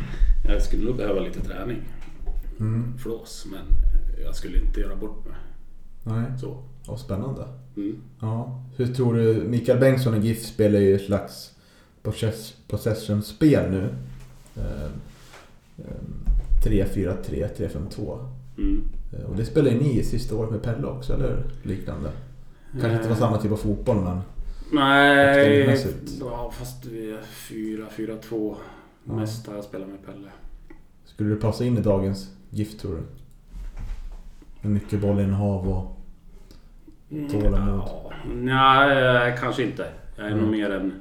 jag 0.48 0.62
skulle 0.62 0.84
nog 0.84 0.96
behöva 0.96 1.20
lite 1.20 1.40
träning. 1.40 1.78
Mm. 2.60 2.98
Flås, 2.98 3.46
men 3.52 3.60
jag 4.24 4.34
skulle 4.34 4.58
inte 4.58 4.80
göra 4.80 4.96
bort 4.96 5.24
mig. 5.24 5.34
Nej, 6.04 6.24
Så. 6.40 6.62
ja, 6.86 6.96
spännande. 6.96 7.44
Mm. 7.76 7.96
Ja. 8.20 8.62
Hur 8.76 8.86
tror 8.94 9.14
du, 9.14 9.34
Mikael 9.48 9.78
Bengtsson 9.80 10.14
i 10.14 10.26
GIF 10.26 10.46
spelar 10.46 10.78
ju 10.78 10.94
ett 10.96 11.06
slags 11.06 11.52
possess- 12.02 12.54
possession-spel 12.68 13.70
nu. 13.70 13.88
Eh, 16.64 16.72
eh, 16.72 16.86
3-4-3, 16.86 17.48
3-5-2. 17.56 18.18
Mm. 18.58 18.84
Eh, 19.12 19.24
Och 19.30 19.36
det 19.36 19.44
spelar 19.44 19.70
ju 19.70 19.78
ni 19.80 19.98
i 19.98 20.02
sista 20.02 20.36
året 20.36 20.50
med 20.50 20.62
Pelle 20.62 20.86
också, 20.86 21.12
eller? 21.14 21.44
Liknande. 21.62 22.10
Kanske 22.72 22.96
inte 22.96 23.08
var 23.08 23.16
samma 23.16 23.38
typ 23.38 23.52
av 23.52 23.56
fotboll 23.56 23.96
men... 23.96 24.20
Nej, 24.72 25.78
ja, 26.20 26.50
fast 26.58 26.84
vi 26.86 27.10
är 27.10 27.20
4-4-2. 27.50 28.54
Ja. 29.04 29.12
Mest 29.14 29.46
har 29.46 29.54
jag 29.54 29.64
spelat 29.64 29.88
med 29.88 30.06
Pelle. 30.06 30.28
Skulle 31.04 31.30
du 31.30 31.36
passa 31.36 31.64
in 31.64 31.78
i 31.78 31.80
dagens 31.80 32.30
GIF 32.50 32.78
tror 32.78 32.92
du? 32.94 33.02
Med 34.62 34.72
mycket 34.72 35.00
bollinnehav 35.00 35.68
och... 35.68 35.92
Tålamod. 37.30 37.82
Ja, 37.84 38.12
nej, 38.34 39.36
kanske 39.40 39.62
inte. 39.62 39.86
Jag 40.16 40.26
är 40.26 40.30
Mm. 40.30 40.42
nog 40.42 40.50
mer 40.50 40.70
en... 40.70 40.92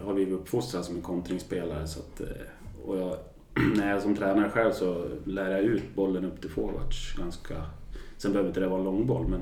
Jag 0.00 0.06
har 0.06 0.14
blivit 0.14 0.34
uppfostrad 0.34 0.84
som 0.84 0.96
en 0.96 1.02
kontringsspelare 1.02 1.86
så 1.86 2.00
att... 2.00 2.20
eh, 2.20 2.26
Och 2.84 2.98
jag, 2.98 3.16
när 3.76 3.90
jag 3.90 4.02
som 4.02 4.16
tränare 4.16 4.50
själv 4.50 4.72
så 4.72 5.08
lär 5.24 5.50
jag 5.50 5.60
ut 5.60 5.94
bollen 5.94 6.24
upp 6.24 6.40
till 6.40 6.50
forwards 6.50 7.14
ganska... 7.18 7.66
Sen 8.16 8.32
behöver 8.32 8.48
inte 8.50 8.60
det 8.60 8.68
vara 8.68 8.78
en 8.78 8.84
långboll 8.84 9.28
men... 9.28 9.40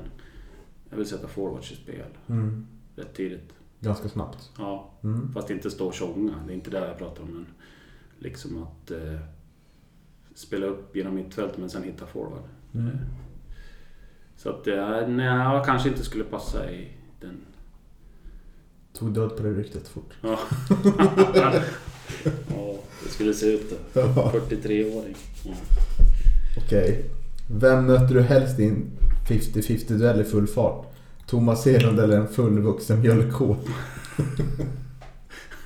Jag 0.89 0.97
vill 0.97 1.05
sätta 1.07 1.27
forwards 1.27 1.71
i 1.71 1.75
spel 1.75 2.05
Mm. 2.27 2.67
rätt 2.95 3.13
tidigt. 3.13 3.53
Ganska 3.79 4.09
snabbt. 4.09 4.51
Ja, 4.57 4.91
Mm. 5.03 5.31
fast 5.33 5.49
inte 5.49 5.71
stå 5.71 5.87
och 5.87 5.93
tjonga. 5.93 6.33
Det 6.47 6.53
är 6.53 6.55
inte 6.55 6.69
det 6.69 6.87
jag 6.87 6.97
pratar 6.97 7.23
om. 7.23 7.29
Men 7.29 7.45
liksom 8.19 8.63
att 8.63 8.91
eh, 8.91 9.19
spela 10.35 10.65
upp 10.65 10.95
genom 10.95 11.15
mittfältet 11.15 11.57
men 11.57 11.69
sen 11.69 11.83
hitta 11.83 12.05
forward. 12.05 12.43
Mm. 12.73 12.97
Så 14.35 14.49
att 14.49 14.67
eh, 14.67 15.07
nej, 15.07 15.25
jag 15.25 15.65
kanske 15.65 15.89
inte 15.89 16.03
skulle 16.03 16.23
passa 16.23 16.71
i 16.71 16.91
den. 17.21 17.41
Tog 18.93 19.13
död 19.13 19.37
på 19.37 19.43
det 19.43 19.49
ryktet 19.53 19.87
fort. 19.87 20.13
Ja, 20.21 20.39
ja 22.49 22.75
det 23.03 23.09
skulle 23.09 23.33
se 23.33 23.45
ut 23.45 23.69
det. 23.93 24.01
43-åring. 24.01 25.15
Ja. 25.43 25.51
Okej. 26.57 27.05
Vem 27.47 27.85
möter 27.85 28.13
du 28.15 28.21
helst 28.21 28.59
i 28.59 28.65
en 28.65 28.85
50-50 29.27 29.93
duell 29.97 30.21
i 30.21 30.23
full 30.23 30.47
fart? 30.47 30.85
Thomas 31.27 31.65
Hedlund 31.65 31.99
eller 31.99 32.17
en 32.17 32.27
fullvuxen 32.27 32.99
mjölkko? 33.01 33.55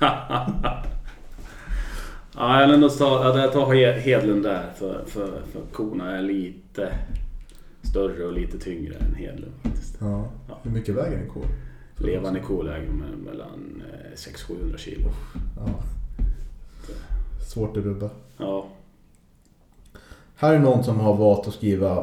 ja, 2.36 2.60
jag 2.60 2.74
ändå 2.74 2.88
ta, 2.88 3.38
jag 3.38 3.52
tar 3.52 3.66
He- 3.74 3.98
Hedlund 3.98 4.42
där 4.42 4.72
för, 4.78 5.04
för, 5.06 5.40
för 5.52 5.60
korna 5.72 6.16
är 6.18 6.22
lite 6.22 6.92
större 7.82 8.24
och 8.24 8.32
lite 8.32 8.58
tyngre 8.58 8.94
än 8.94 9.14
Hedlund 9.14 9.52
faktiskt. 9.62 9.96
Ja. 10.00 10.28
Hur 10.62 10.70
mycket 10.70 10.94
väger 10.94 11.16
en 11.18 11.28
ko? 11.28 11.40
Levande 11.96 12.40
ko 12.40 12.62
lägger 12.62 12.88
me- 12.88 13.24
mellan 13.30 13.82
eh, 13.92 14.16
600-700 14.16 14.76
kilo. 14.76 15.10
Ja. 15.56 15.82
Svårt 17.56 17.76
att 17.76 17.84
rubba. 17.84 18.10
Ja. 18.38 18.66
Här 20.34 20.54
är 20.54 20.58
någon 20.58 20.84
som 20.84 21.00
har 21.00 21.14
valt 21.14 21.48
att 21.48 21.54
skriva 21.54 21.96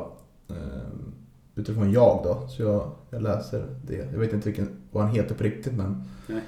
eh, 0.50 0.56
utifrån 1.56 1.92
jag 1.92 2.22
då. 2.24 2.48
Så 2.48 2.62
jag, 2.62 2.92
jag 3.10 3.22
läser 3.22 3.66
det. 3.88 4.08
Jag 4.12 4.20
vet 4.20 4.34
inte 4.34 4.50
vilken, 4.50 4.70
vad 4.92 5.04
han 5.04 5.16
heter 5.16 5.36
på 5.36 5.44
riktigt 5.44 5.74
men. 5.74 6.04
Nej. 6.28 6.42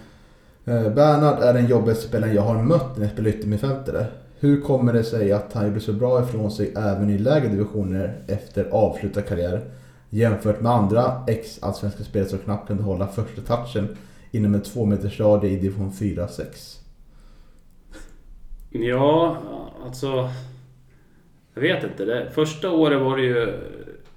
Eh, 0.65 0.93
Bernhard 0.93 1.43
är 1.43 1.53
den 1.53 1.67
jobbigaste 1.67 2.07
spelaren 2.07 2.35
jag 2.35 2.41
har 2.41 2.63
mött 2.63 2.97
när 2.97 3.03
jag 3.03 3.13
spelar 3.13 3.29
yttermittfältare. 3.29 4.05
Hur 4.39 4.61
kommer 4.61 4.93
det 4.93 5.03
sig 5.03 5.31
att 5.31 5.53
han 5.53 5.67
gjorde 5.67 5.79
så 5.79 5.93
bra 5.93 6.23
ifrån 6.23 6.51
sig 6.51 6.73
även 6.75 7.09
i 7.09 7.17
lägre 7.17 7.47
divisioner 7.47 8.23
efter 8.27 8.65
avslutad 8.65 9.21
karriär? 9.21 9.69
Jämfört 10.09 10.61
med 10.61 10.71
andra 10.71 11.23
ex-allsvenska 11.27 12.03
spelare 12.03 12.29
som 12.29 12.39
knappt 12.39 12.67
kunde 12.67 12.83
hålla 12.83 13.07
första 13.07 13.41
touchen 13.41 13.97
inom 14.31 14.55
en 14.55 14.61
två 14.61 14.85
meters 14.85 15.19
radie 15.19 15.51
i 15.51 15.55
division 15.55 15.91
4-6. 15.91 16.84
Ja, 18.83 19.37
alltså... 19.83 20.29
Jag 21.53 21.61
vet 21.61 21.83
inte. 21.83 22.05
Det, 22.05 22.31
första 22.31 22.71
året 22.71 23.01
var 23.01 23.17
det 23.17 23.23
ju... 23.23 23.59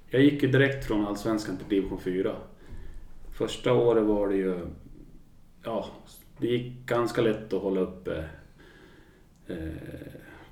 Jag 0.09 0.21
gick 0.21 0.43
ju 0.43 0.51
direkt 0.51 0.85
från 0.85 1.05
Allsvenskan 1.05 1.57
till 1.57 1.67
division 1.69 1.99
4. 1.99 2.35
Första 3.31 3.73
året 3.73 4.03
var 4.03 4.27
det 4.27 4.35
ju... 4.35 4.59
Ja, 5.63 5.85
det 6.37 6.47
gick 6.47 6.85
ganska 6.85 7.21
lätt 7.21 7.53
att 7.53 7.61
hålla 7.61 7.81
uppe 7.81 8.25
eh, 9.47 9.57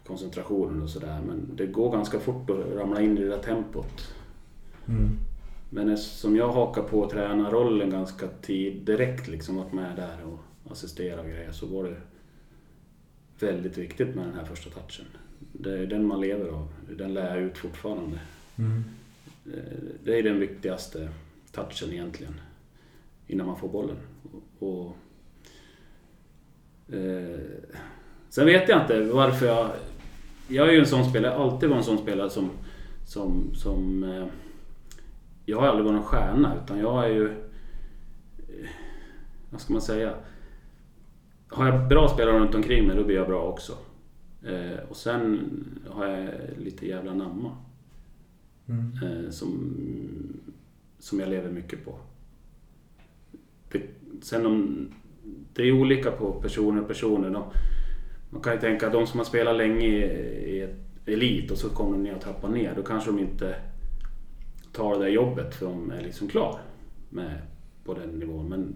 koncentrationen 0.06 0.82
och 0.82 0.90
sådär. 0.90 1.20
Men 1.28 1.56
det 1.56 1.66
går 1.66 1.92
ganska 1.92 2.20
fort 2.20 2.50
att 2.50 2.76
ramla 2.76 3.02
in 3.02 3.18
i 3.18 3.22
det 3.22 3.30
där 3.30 3.38
tempot. 3.38 4.14
Mm. 4.88 5.10
Men 5.70 5.90
eftersom 5.90 6.36
jag 6.36 6.50
hakar 6.50 6.82
på 6.82 7.10
tränarrollen 7.10 7.90
ganska 7.90 8.28
tid 8.28 8.82
direkt 8.82 9.28
liksom 9.28 9.56
varit 9.56 9.74
med 9.74 9.96
där 9.96 10.18
och 10.26 10.72
assisterat 10.72 11.20
och 11.20 11.32
grejer 11.32 11.52
så 11.52 11.66
var 11.66 11.84
det 11.84 11.96
väldigt 13.40 13.78
viktigt 13.78 14.16
med 14.16 14.26
den 14.26 14.36
här 14.36 14.46
första 14.46 14.70
touchen. 14.70 15.06
Det 15.54 15.80
är 15.80 15.88
den 15.88 16.06
man 16.08 16.22
lever 16.22 16.50
av. 16.50 16.68
Den 16.98 17.14
lär 17.14 17.36
jag 17.36 17.44
ut 17.44 17.58
fortfarande. 17.58 18.20
Mm. 18.58 18.84
Eh, 19.46 19.74
Det 20.04 20.20
är 20.20 20.24
den 20.24 20.40
viktigaste 20.40 21.10
touchen 21.52 21.92
egentligen. 21.94 22.34
Innan 23.28 23.48
man 23.48 23.58
får 23.60 23.70
bollen. 23.70 23.98
Och, 24.60 24.96
eh, 26.96 27.40
sen 28.30 28.46
vet 28.46 28.70
jag 28.70 28.82
inte 28.82 29.02
varför 29.02 29.46
jag... 29.46 29.70
Jag 30.50 30.68
är 30.68 30.72
ju 30.72 30.80
en 30.80 30.86
sån 30.86 31.10
spelare, 31.10 31.32
jag 31.34 31.40
har 31.40 31.52
alltid 31.52 31.70
varit 31.70 31.78
en 31.80 31.84
sån 31.86 31.98
spelare 31.98 32.30
som... 32.30 32.50
som, 33.06 33.52
som 33.56 34.04
eh, 34.04 34.26
jag 35.46 35.60
har 35.60 35.68
aldrig 35.68 35.86
varit 35.86 35.98
en 35.98 36.04
stjärna 36.04 36.56
utan 36.64 36.80
jag 36.80 37.04
är 37.06 37.10
ju... 37.10 37.26
eh, 38.38 38.70
Vad 39.50 39.62
ska 39.62 39.74
man 39.74 39.82
säga? 39.82 40.14
Har 41.50 41.68
jag 41.68 41.88
bra 41.88 42.08
spelare 42.08 42.40
runt 42.40 42.56
omkring 42.56 42.88
mig 42.88 42.96
då 42.96 43.04
blir 43.04 43.16
jag 43.16 43.28
bra 43.28 43.42
också. 43.42 43.74
Eh, 44.44 44.90
och 44.90 44.96
sen 44.96 45.40
har 45.90 46.08
jag 46.08 46.30
lite 46.58 46.88
jävla 46.88 47.14
namma. 47.14 47.58
Mm. 48.70 48.92
Eh, 49.04 49.30
som, 49.30 49.74
som 51.00 51.20
jag 51.20 51.30
lever 51.30 51.52
mycket 51.52 51.86
på. 51.86 51.96
Det, 53.72 53.82
sen 54.22 54.46
om, 54.46 54.88
det 55.54 55.64
är 55.64 55.72
olika 55.72 56.12
på 56.12 56.32
personer 56.32 56.82
och 56.82 56.88
personer. 56.88 57.30
De, 57.30 57.44
man 58.30 58.42
kan 58.42 58.54
ju 58.54 58.60
tänka 58.60 58.88
att 58.88 58.94
de 58.94 59.08
som 59.08 59.20
har 59.20 59.26
spelat 59.26 59.58
länge 59.58 59.88
i, 59.88 60.04
i 60.46 61.14
elit 61.14 61.52
och 61.52 61.58
så 61.58 61.70
kommer 61.70 61.92
de 61.92 62.04
ner 62.04 62.16
och 62.16 62.22
trappar 62.22 62.50
ner. 62.50 62.74
Då 62.76 62.84
kanske 62.84 63.12
de 63.12 63.20
inte 63.20 63.56
tar 64.72 64.94
det 64.94 65.00
där 65.00 65.12
jobbet 65.12 65.56
för 65.56 65.66
de 65.66 65.92
är 65.92 66.02
liksom 66.02 66.28
klar 66.28 66.60
med, 67.10 67.42
på 67.84 67.94
den 67.94 68.10
nivån. 68.10 68.50
Men 68.50 68.76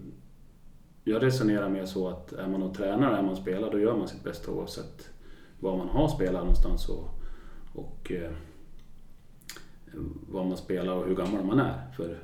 jag 1.04 1.22
resonerar 1.22 1.68
mer 1.68 1.84
så 1.84 2.08
att 2.08 2.32
är 2.32 2.48
man 2.48 2.62
och 2.62 2.74
tränar, 2.74 3.12
är 3.12 3.22
man 3.22 3.36
spelar, 3.36 3.70
då 3.70 3.78
gör 3.78 3.96
man 3.96 4.08
sitt 4.08 4.24
bästa 4.24 4.50
oavsett 4.50 5.08
var 5.60 5.76
man 5.76 5.88
har 5.88 6.08
spelat 6.08 6.40
någonstans 6.40 6.88
och, 6.88 7.08
och 7.72 8.12
eh, 8.12 8.30
vad 10.28 10.46
man 10.46 10.56
spelar 10.56 10.92
och 10.92 11.06
hur 11.06 11.14
gammal 11.14 11.44
man 11.44 11.60
är. 11.60 11.90
För 11.96 12.18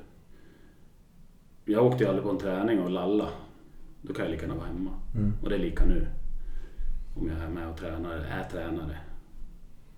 jag 1.65 1.85
åkte 1.85 2.03
ju 2.03 2.09
aldrig 2.09 2.25
på 2.25 2.31
en 2.31 2.37
träning 2.37 2.79
och 2.79 2.89
lalla. 2.89 3.29
Då 4.01 4.13
kan 4.13 4.25
jag 4.25 4.31
lika 4.31 4.41
gärna 4.41 4.55
vara 4.55 4.67
hemma. 4.67 4.91
Mm. 5.15 5.33
Och 5.43 5.49
det 5.49 5.55
är 5.55 5.59
lika 5.59 5.85
nu. 5.85 6.07
Om 7.15 7.29
jag 7.29 7.39
är 7.39 7.49
med 7.49 7.69
och 7.69 7.77
tränar, 7.77 8.11
är 8.11 8.43
tränare. 8.43 8.97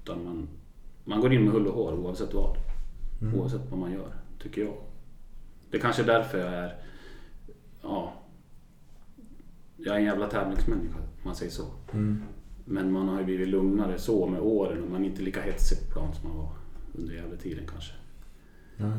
Utan 0.03 0.25
man, 0.25 0.47
man 1.05 1.21
går 1.21 1.33
in 1.33 1.43
med 1.43 1.53
hull 1.53 1.67
och 1.67 1.73
hår 1.73 1.93
oavsett 1.93 2.33
vad. 2.33 2.57
Mm. 3.21 3.39
Oavsett 3.39 3.69
vad 3.69 3.79
man 3.79 3.91
gör, 3.91 4.13
tycker 4.41 4.61
jag. 4.61 4.73
Det 5.71 5.77
är 5.77 5.81
kanske 5.81 6.01
är 6.01 6.05
därför 6.05 6.37
jag 6.37 6.53
är... 6.53 6.75
Ja. 7.81 8.13
Jag 9.85 9.95
är 9.95 9.99
en 9.99 10.05
jävla 10.05 10.27
tävlingsmänniska, 10.27 10.97
om 10.97 11.03
man 11.23 11.35
säger 11.35 11.51
så. 11.51 11.65
Mm. 11.93 12.23
Men 12.65 12.91
man 12.91 13.07
har 13.09 13.19
ju 13.19 13.25
blivit 13.25 13.47
lugnare 13.47 13.99
så 13.99 14.27
med 14.27 14.41
åren 14.41 14.83
och 14.83 14.91
man 14.91 15.03
är 15.03 15.09
inte 15.09 15.21
lika 15.21 15.41
hetsig 15.41 15.77
på 15.87 15.93
plan 15.93 16.13
som 16.15 16.29
man 16.29 16.37
var 16.37 16.49
under 16.93 17.13
jävla 17.13 17.35
tiden 17.35 17.63
kanske. 17.71 17.93
Nej. 18.77 18.97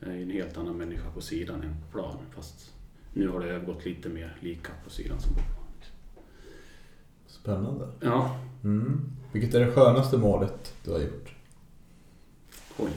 Jag 0.00 0.10
är 0.10 0.14
ju 0.14 0.22
en 0.22 0.30
helt 0.30 0.56
annan 0.56 0.76
människa 0.76 1.10
på 1.14 1.20
sidan 1.20 1.62
än 1.62 1.74
på 1.80 1.98
plan. 1.98 2.16
Fast 2.34 2.72
nu 3.12 3.28
har 3.28 3.40
det 3.40 3.46
övergått 3.46 3.84
lite 3.84 4.08
mer 4.08 4.36
lika 4.40 4.72
på 4.84 4.90
sidan 4.90 5.20
som 5.20 5.34
på 5.34 5.40
plan. 5.40 5.56
Spännande. 7.26 7.88
Ja, 8.00 8.38
Mm. 8.64 9.00
Vilket 9.32 9.54
är 9.54 9.60
det 9.60 9.72
skönaste 9.72 10.18
målet 10.18 10.74
du 10.84 10.90
har 10.92 10.98
gjort? 10.98 11.34
oj. 12.78 12.90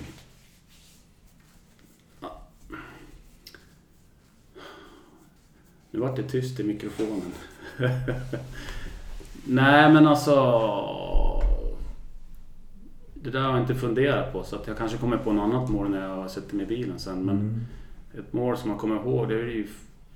Nu 5.95 6.01
vart 6.01 6.15
det 6.15 6.23
tyst 6.23 6.59
i 6.59 6.63
mikrofonen. 6.63 7.31
Nej 9.45 9.93
men 9.93 10.07
alltså... 10.07 10.35
Det 13.13 13.29
där 13.29 13.39
har 13.39 13.49
jag 13.51 13.59
inte 13.59 13.75
funderat 13.75 14.33
på 14.33 14.43
så 14.43 14.55
att 14.55 14.67
jag 14.67 14.77
kanske 14.77 14.97
kommer 14.97 15.17
på 15.17 15.33
något 15.33 15.43
annat 15.53 15.69
mål 15.69 15.89
när 15.89 16.09
jag 16.09 16.31
sätter 16.31 16.55
mig 16.55 16.65
i 16.65 16.67
bilen 16.67 16.99
sen. 16.99 17.25
Men 17.25 17.35
Mm. 17.39 17.61
ett 18.17 18.33
mål 18.33 18.57
som 18.57 18.69
jag 18.69 18.79
kommer 18.79 18.95
ihåg 18.95 19.29
det 19.29 19.35
är 19.35 19.45
ju 19.45 19.67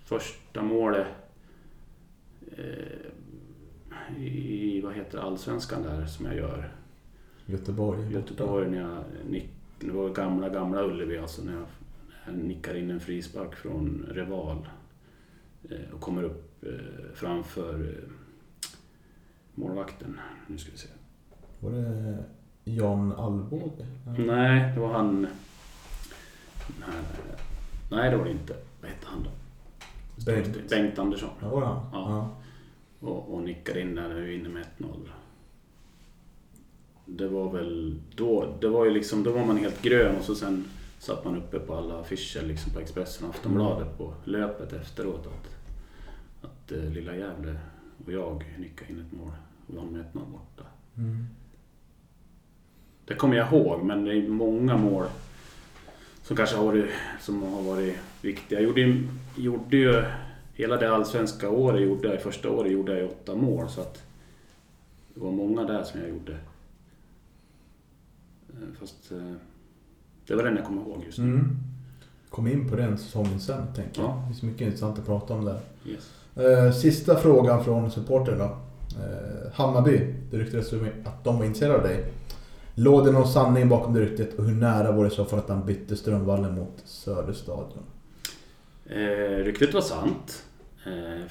första 0.06 0.62
målet 0.62 1.08
eh, 2.58 4.22
i, 4.24 4.82
vad 4.82 4.94
heter 4.94 5.18
det, 5.18 5.24
Allsvenskan 5.24 5.84
där 5.84 6.06
som 6.06 6.26
jag 6.26 6.36
gör. 6.36 6.72
Göteborg. 7.46 8.14
Göteborg 8.14 8.70
när 8.70 8.82
jag 8.82 9.04
nick, 9.30 9.50
det 9.80 9.92
var 9.92 10.10
gamla, 10.10 10.50
gamla 10.50 10.84
Ullevi 10.84 11.18
alltså 11.18 11.44
när 11.44 11.54
jag, 11.54 11.66
när 12.08 12.34
jag 12.34 12.44
nickar 12.48 12.76
in 12.78 12.92
en 12.92 13.00
frispark 13.00 13.56
från 13.56 14.06
Reval 14.10 14.68
och 15.94 16.02
kommer 16.02 16.24
upp 16.24 16.64
eh, 16.64 16.70
framför 17.14 17.74
eh, 17.74 18.10
målvakten. 19.56 20.20
Nu 20.48 20.58
ska 20.58 20.72
vi 20.72 20.78
se. 20.78 20.88
Var 21.60 21.72
det 21.72 22.24
Jan 22.64 23.14
Alvbåge? 23.14 23.88
Nej, 24.18 24.74
det 24.74 24.80
var 24.80 24.94
han... 24.94 25.28
Nej, 26.80 26.90
nej 27.92 28.12
det 28.12 28.18
var 28.18 28.26
det 28.26 28.32
inte. 28.32 28.56
Vad 28.82 28.92
hette 28.92 29.08
han 29.08 29.24
då? 29.24 29.30
Bengt. 30.26 30.70
Bengt 30.70 31.00
Andersson. 31.00 31.30
Ja, 31.42 31.50
var 31.50 31.66
han? 31.66 31.90
Ja. 31.94 32.30
Och, 33.00 33.34
och 33.34 33.44
nickar 33.44 33.78
in 33.78 33.96
där 33.96 34.08
när 34.08 34.16
vi 34.16 34.22
vinner 34.22 34.50
med 34.50 34.66
1-0. 34.78 35.10
Det 37.06 37.28
var 37.28 37.52
väl 37.52 38.00
då, 38.16 38.54
det 38.62 38.68
var 38.68 38.86
ju 38.86 38.92
liksom, 38.92 39.24
då 39.24 39.32
var 39.32 39.46
man 39.46 39.58
helt 39.58 39.82
grön 39.82 40.16
och 40.16 40.24
så 40.24 40.36
sen 40.36 40.66
satt 41.00 41.26
man 41.26 41.38
uppe 41.38 41.60
på 41.60 41.76
alla 41.76 42.00
affischer 42.00 42.42
liksom 42.42 42.72
på 42.74 42.80
Expressen 42.80 43.24
och 43.30 43.36
Aftonbladet 43.36 43.98
på 43.98 44.14
löpet 44.24 44.74
efteråt 44.74 45.28
att, 45.28 45.56
att 46.50 46.72
eh, 46.72 46.84
lilla 46.84 47.16
Gävle 47.16 47.60
och 48.06 48.12
jag 48.12 48.56
nickade 48.60 48.92
in 48.92 49.00
ett 49.00 49.12
mål 49.20 49.32
och 49.68 49.76
vann 49.76 49.88
med 49.88 50.06
1-0 50.14 50.32
borta. 50.32 50.64
Mm. 50.98 51.26
Det 53.06 53.14
kommer 53.14 53.36
jag 53.38 53.54
ihåg, 53.54 53.84
men 53.84 54.06
det 54.06 54.14
är 54.16 54.28
många 54.28 54.78
mål 54.78 55.06
som 56.24 56.36
kanske 56.38 56.56
har 56.56 56.66
varit, 56.66 56.90
som 57.22 57.44
har 57.44 57.62
varit 57.62 57.96
viktiga. 58.22 58.60
Jag 58.60 58.68
gjorde, 58.68 58.82
ju- 58.82 59.08
gjorde 59.38 59.78
ju 59.78 60.04
hela 60.54 60.78
det 60.78 60.96
allsvenska 60.96 61.50
året, 61.50 61.82
gjorde 61.82 62.08
jag, 62.08 62.22
första 62.22 62.50
året 62.50 62.72
gjorde 62.72 63.00
jag 63.00 63.10
åtta 63.12 63.36
mål 63.36 63.70
så 63.70 63.82
att 63.82 64.04
det 65.14 65.20
var 65.20 65.32
många 65.32 65.64
där 65.64 65.84
som 65.84 66.00
jag 66.00 66.10
gjorde. 66.10 66.34
Eh, 68.50 68.68
Fast 68.80 69.12
eh, 69.12 69.34
det 70.30 70.36
var 70.36 70.44
den 70.44 70.56
jag 70.56 70.66
kommer 70.66 70.82
ihåg 70.82 71.04
just 71.06 71.18
nu. 71.18 71.26
Mm. 71.26 71.58
Kom 72.30 72.48
in 72.48 72.70
på 72.70 72.76
den 72.76 72.98
säsongen 72.98 73.40
sen, 73.40 73.74
tänker 73.76 74.02
jag. 74.02 74.10
Ja. 74.10 74.22
Det 74.22 74.28
finns 74.28 74.42
mycket 74.42 74.62
intressant 74.62 75.00
att 75.00 75.06
prata 75.06 75.34
om 75.34 75.46
där. 75.46 75.60
Yes. 75.86 76.12
Eh, 76.36 76.72
sista 76.72 77.16
frågan 77.16 77.64
från 77.64 77.92
supporten 77.92 78.38
då. 78.38 78.44
Eh, 78.44 79.52
Hammarby, 79.54 80.14
det 80.32 80.38
ryktades 80.38 80.74
att 81.06 81.24
de 81.24 81.38
var 81.38 81.46
intresserade 81.46 81.78
av 81.78 81.84
dig. 81.84 82.06
Låg 82.76 83.06
det 83.06 83.12
någon 83.12 83.28
sanning 83.28 83.70
bakom 83.70 83.94
det 83.94 84.02
ryktet 84.02 84.40
och 84.40 84.46
hur 84.46 84.56
nära 84.56 84.92
var 84.92 85.04
det 85.04 85.10
så 85.10 85.26
fall 85.26 85.40
att 85.40 85.50
han 85.50 85.66
bytte 85.66 85.96
Strömvallen 85.96 86.56
mot 86.56 86.82
Söderstadion? 86.86 87.84
Eh, 88.86 89.44
ryktet 89.44 89.74
var 89.74 89.82
sant. 89.82 90.44
Eh, 90.86 91.26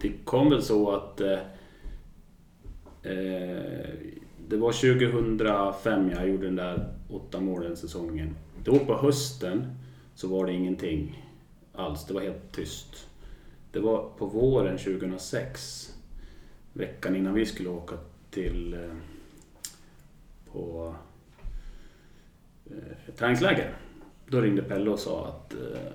det 0.00 0.12
kom 0.24 0.50
väl 0.50 0.62
så 0.62 0.90
att 0.90 1.20
eh, 1.20 1.38
eh, 3.02 3.88
det 4.48 4.56
var 4.56 4.72
2005 4.72 6.10
jag 6.10 6.28
gjorde 6.28 6.46
den 6.46 6.56
där 6.56 6.93
åtta 7.08 7.40
målen 7.40 7.76
säsongen. 7.76 8.36
Då 8.64 8.78
på 8.78 8.96
hösten 8.96 9.74
så 10.14 10.28
var 10.28 10.46
det 10.46 10.52
ingenting 10.52 11.24
alls. 11.72 12.04
Det 12.04 12.14
var 12.14 12.20
helt 12.20 12.52
tyst. 12.52 13.08
Det 13.72 13.80
var 13.80 14.08
på 14.18 14.26
våren 14.26 14.78
2006, 14.78 15.94
veckan 16.72 17.16
innan 17.16 17.34
vi 17.34 17.46
skulle 17.46 17.68
åka 17.68 17.96
till 18.30 18.74
eh, 18.74 18.96
på 20.52 20.94
eh, 22.66 23.14
träningsläger. 23.16 23.76
Då 24.26 24.40
ringde 24.40 24.62
Pelle 24.62 24.90
och 24.90 24.98
sa 24.98 25.26
att 25.26 25.54
eh, 25.54 25.92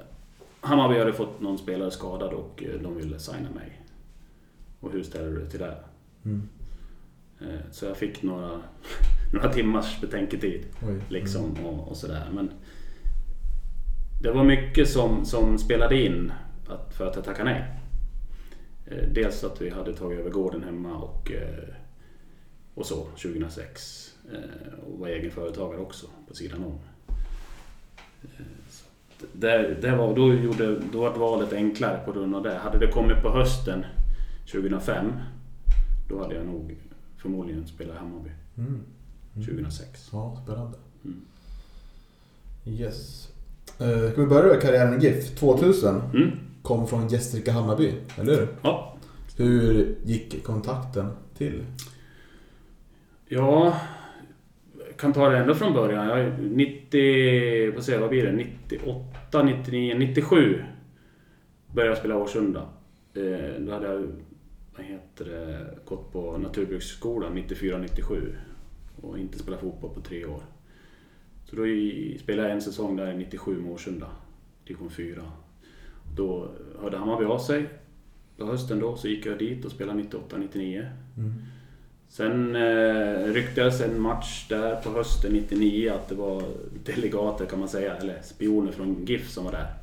Hammarby 0.62 1.00
hade 1.00 1.14
fått 1.14 1.42
någon 1.42 1.58
spelare 1.58 1.92
skadad 1.92 2.34
och 2.34 2.64
de 2.82 2.98
ville 2.98 3.20
signa 3.20 3.50
mig. 3.50 3.82
Och 4.80 4.92
hur 4.92 5.04
ställer 5.04 5.30
du 5.30 5.40
dig 5.40 5.50
till 5.50 5.60
det? 5.60 5.78
Mm. 6.26 6.50
Så 7.72 7.86
jag 7.86 7.98
fick 7.98 8.24
några, 8.24 8.62
några 9.34 9.54
timmars 9.54 10.02
betänketid 10.02 10.66
Oj. 10.88 11.02
liksom 11.10 11.66
och, 11.66 11.88
och 11.88 11.98
sådär. 11.98 12.30
Men 12.34 12.52
det 14.22 14.32
var 14.32 14.44
mycket 14.44 14.90
som, 14.90 15.26
som 15.26 15.58
spelade 15.58 16.02
in 16.06 16.32
att, 16.68 16.94
för 16.94 17.08
att 17.08 17.16
jag 17.16 17.26
tackade 17.26 17.50
nej. 17.52 17.64
Eh, 18.86 19.08
Dels 19.12 19.44
att 19.44 19.62
vi 19.62 19.70
hade 19.70 19.94
tagit 19.94 20.20
över 20.20 20.30
gården 20.30 20.64
hemma 20.64 20.98
och, 20.98 21.32
eh, 21.32 21.70
och 22.74 22.86
så 22.86 22.96
2006. 23.06 24.10
Eh, 24.34 24.80
Och 24.88 25.00
var 25.00 25.08
egen 25.08 25.32
företagare 25.32 25.82
också 25.82 26.08
på 26.28 26.36
sidan 26.36 26.64
om. 26.64 26.80
Så 28.70 28.86
Det, 29.34 29.78
det 29.82 29.96
var, 29.96 30.16
då, 30.16 30.34
gjorde, 30.34 30.80
då 30.80 31.02
var 31.02 31.18
valet 31.18 31.54
enklare 31.54 32.00
på 32.06 32.12
grund 32.12 32.36
av 32.36 32.44
det. 32.44 32.56
Hade 32.58 32.80
det 32.80 32.88
kommit 32.92 33.22
på 33.22 33.30
hösten 33.30 33.86
2005 34.52 35.12
då 36.10 36.22
hade 36.24 36.36
jag 36.36 36.46
nog 36.46 36.76
förmodligen 37.18 37.68
spelat 37.68 37.98
Hammarby 37.98 38.30
Mm. 38.58 38.80
2006. 39.34 40.10
Ja, 40.12 40.42
spännande. 40.44 40.78
Mm. 41.06 41.22
Yes. 42.66 43.30
Eh, 43.80 44.12
ska 44.12 44.22
vi 44.22 44.28
börja 44.28 44.54
med 44.54 44.62
karriären 44.62 45.02
i 45.02 45.06
GIF? 45.06 45.36
2000 45.40 46.02
Mm. 46.14 46.32
kom 46.62 46.88
från 46.88 47.08
Gästrike 47.08 47.52
Hammarby, 47.52 47.94
eller 48.18 48.34
hur? 48.40 48.48
Ja, 48.62 48.96
Hur 49.38 49.96
gick 50.04 50.44
kontakten 50.44 51.10
till? 51.38 51.64
Ja, 53.28 53.80
jag 54.88 54.98
kan 54.98 55.14
ta 55.14 55.30
det 55.30 55.38
ända 55.38 55.56
från 55.56 55.74
början. 55.74 56.08
Jag 56.08 56.20
är 56.20 56.38
90, 56.38 57.72
vad 57.76 57.84
säger 57.84 58.00
vad 58.00 58.10
blir 58.10 58.26
det? 58.26 58.32
98, 58.32 59.44
99, 59.44 59.96
97 59.98 60.64
började 61.74 61.92
jag 61.92 61.98
spela 61.98 62.18
Årsunda. 62.18 62.60
Eh, 63.14 63.62
då 63.62 63.72
hade 63.74 63.88
jag 63.88 64.08
vad 64.78 64.86
heter 64.86 65.26
det, 65.26 65.68
gått 65.86 66.12
på 66.14 66.38
Naturbruksskolan 66.38 67.34
94, 67.34 67.78
97 67.78 68.36
och 69.02 69.20
inte 69.20 69.40
spelat 69.40 69.60
fotboll 69.60 69.94
på 69.94 70.02
tre 70.02 70.26
år. 70.26 70.44
Så 71.46 71.56
då 71.56 71.64
spelade 72.20 72.48
jag 72.48 72.56
en 72.56 72.62
säsong 72.62 72.96
där 72.96 73.12
i 73.12 73.18
97 73.18 73.62
med 73.62 73.72
Årsunda, 73.72 74.08
division 74.68 74.90
4. 74.90 75.22
Då 76.16 76.52
hörde 76.82 76.98
Hammarby 76.98 77.26
av 77.26 77.40
sig. 77.40 77.70
På 78.38 78.46
hösten 78.46 78.80
då 78.80 78.96
så 78.96 79.08
gick 79.08 79.26
jag 79.26 79.40
dit 79.40 79.66
och 79.66 79.72
spelade 79.72 79.98
98, 79.98 80.38
99. 80.38 80.86
Mm. 81.18 81.34
Sen 82.10 82.56
eh, 82.56 83.34
ryktades 83.34 83.82
en 83.82 84.02
match 84.02 84.48
där 84.50 84.76
på 84.76 84.90
hösten 84.90 85.34
99 85.34 85.94
att 85.94 86.10
det 86.10 86.16
var 86.16 86.44
delegater 86.86 87.46
kan 87.46 87.60
man 87.60 87.70
säga, 87.70 87.96
eller 87.96 88.22
spioner 88.22 88.72
från 88.72 89.06
GIF 89.06 89.30
som 89.30 89.46
var 89.46 89.52
där 89.52 89.74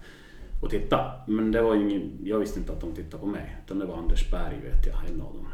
och 0.62 0.70
tittade. 0.70 1.12
Men 1.26 1.52
det 1.52 1.62
var 1.62 1.74
ingen, 1.74 2.10
jag 2.24 2.38
visste 2.38 2.60
inte 2.60 2.72
att 2.72 2.80
de 2.80 2.92
tittade 2.92 3.20
på 3.20 3.26
mig. 3.26 3.56
Utan 3.64 3.78
det 3.78 3.86
var 3.86 3.96
Anders 3.96 4.30
Berg 4.30 4.60
vet 4.64 4.86
jag, 4.86 5.10
en 5.10 5.20
av 5.20 5.34
dem. 5.34 5.48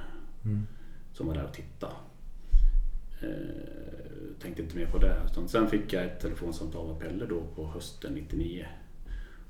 Mm. 0.44 0.66
Som 1.12 1.27
var 1.27 1.35
där 1.35 1.44
och 1.44 1.53
tittade. 1.53 1.92
Eh, 3.22 3.82
tänkte 4.38 4.62
inte 4.62 4.76
mer 4.76 4.87
på 4.87 4.98
det. 4.98 5.16
Utan 5.30 5.48
sen 5.48 5.68
fick 5.68 5.92
jag 5.92 6.04
ett 6.04 6.20
telefonsamtal 6.20 6.90
av 6.90 7.00
Pelle 7.00 7.26
då 7.26 7.42
på 7.56 7.66
hösten 7.66 8.14
99. 8.14 8.66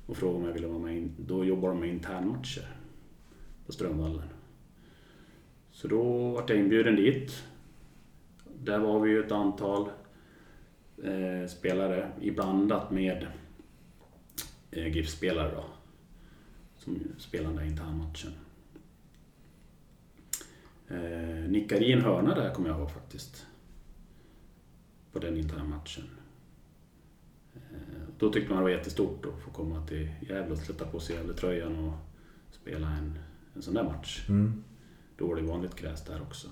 Och 0.05 0.17
frågade 0.17 0.39
om 0.39 0.45
jag 0.45 0.53
ville 0.53 0.67
vara 0.67 0.79
med. 0.79 0.97
In, 0.97 1.15
då 1.19 1.45
jobbar 1.45 1.69
de 1.69 1.79
med 1.79 1.89
internmatcher 1.89 2.75
på 3.65 3.71
Strömvallen. 3.71 4.27
Så 5.71 5.87
då 5.87 6.31
vart 6.31 6.49
jag 6.49 6.59
inbjuden 6.59 6.95
dit. 6.95 7.43
Där 8.59 8.79
var 8.79 8.99
vi 8.99 9.09
ju 9.09 9.25
ett 9.25 9.31
antal 9.31 9.89
eh, 11.03 11.47
spelare 11.47 12.11
iblandat 12.21 12.91
med 12.91 13.27
eh, 14.71 14.87
GIF-spelare 14.87 15.51
då. 15.55 15.63
Som 16.75 16.99
spelade 17.17 17.55
den 17.55 17.67
internmatchen. 17.67 18.31
Eh, 20.87 21.49
nickade 21.49 21.85
i 21.85 21.91
en 21.91 22.01
hörna 22.01 22.35
där 22.35 22.53
kommer 22.53 22.69
jag 22.69 22.79
ihåg 22.79 22.91
faktiskt. 22.91 23.45
På 25.13 25.19
den 25.19 25.37
internmatchen. 25.37 26.03
Eh, 27.55 27.59
då 28.19 28.31
tyckte 28.31 28.49
man 28.49 28.57
det 28.57 28.63
var 28.63 28.69
jättestort 28.69 29.25
att 29.25 29.41
få 29.41 29.51
komma 29.51 29.87
till 29.87 30.11
Gävle 30.21 30.51
och 30.51 30.57
sätta 30.57 30.85
på 30.85 30.99
sig 30.99 31.15
Gävletröjan 31.15 31.75
och 31.79 31.93
spela 32.51 32.89
en, 32.89 33.19
en 33.55 33.61
sån 33.61 33.73
där 33.73 33.83
match. 33.83 34.25
Mm. 34.29 34.63
Då 35.17 35.27
var 35.27 35.35
det 35.35 35.41
vanligt 35.41 35.75
gräs 35.75 36.05
där 36.05 36.21
också. 36.21 36.47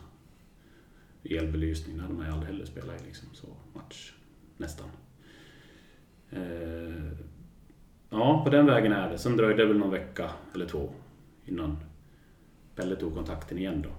Elbelysning 1.24 1.97
det 1.97 2.02
hade 2.02 2.13
man 2.13 2.26
ju 2.26 2.32
aldrig 2.32 2.52
heller 2.52 2.65
spelat 2.65 3.02
i 3.02 3.06
liksom, 3.06 3.30
så 3.34 3.47
match. 3.74 4.13
Nästan. 4.58 4.89
Eh, 6.30 7.12
ja, 8.10 8.43
på 8.43 8.50
den 8.50 8.65
vägen 8.65 8.91
är 8.91 9.10
det. 9.10 9.17
Sen 9.17 9.38
dröjde 9.38 9.62
det 9.62 9.67
väl 9.67 9.78
någon 9.78 9.91
vecka 9.91 10.30
eller 10.54 10.65
två 10.65 10.93
innan 11.45 11.78
Pelle 12.76 12.95
tog 12.95 13.15
kontakten 13.15 13.58
igen 13.58 13.82
då. 13.82 13.89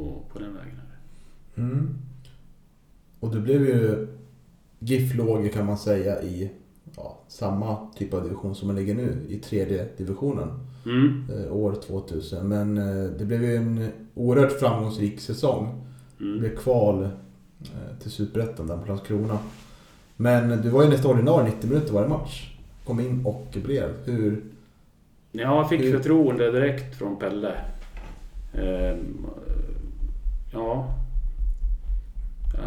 och 0.00 0.30
på 0.30 0.38
den 0.38 0.54
vägen 0.54 0.78
är 0.78 0.84
det. 0.88 1.62
Mm. 1.62 1.98
Och 3.20 3.30
du 3.34 3.40
blev 3.40 3.62
ju 3.66 4.06
GIF 4.78 5.14
låg 5.14 5.52
kan 5.52 5.66
man 5.66 5.78
säga 5.78 6.22
i 6.22 6.50
ja, 6.96 7.18
samma 7.28 7.76
typ 7.96 8.14
av 8.14 8.22
division 8.22 8.54
som 8.54 8.66
man 8.68 8.76
ligger 8.76 8.94
nu, 8.94 9.16
i 9.28 9.38
tredje 9.38 9.88
divisionen. 9.96 10.48
Mm. 10.86 11.24
eh, 11.36 11.52
år 11.56 11.74
2000. 11.86 12.48
Men 12.48 12.78
eh, 12.78 13.10
det 13.18 13.24
blev 13.24 13.44
ju 13.44 13.56
en 13.56 13.88
oerhört 14.14 14.52
framgångsrik 14.52 15.20
säsong. 15.20 15.82
Det 16.18 16.24
Mm. 16.24 16.38
blev 16.40 16.56
kval 16.56 17.02
eh, 17.02 17.98
till 18.02 18.10
Superettan 18.10 18.66
där 18.66 18.76
på 18.76 18.86
Landskrona. 18.88 19.38
Men 20.16 20.62
du 20.62 20.68
var 20.68 20.82
ju 20.82 20.88
nästan 20.88 21.10
ordinarie 21.10 21.46
90 21.54 21.68
minuter 21.70 21.92
varje 21.92 22.08
match. 22.08 22.56
Kom 22.84 23.00
in 23.00 23.26
och 23.26 23.46
blev. 23.64 23.90
Hur... 24.04 24.42
Ja, 25.32 25.40
jag 25.56 25.68
fick 25.68 25.80
Hur- 25.80 25.92
förtroende 25.98 26.50
direkt 26.52 26.94
från 26.98 27.18
Pelle. 27.18 27.52
Ehm, 28.54 29.26
ja. 30.52 30.94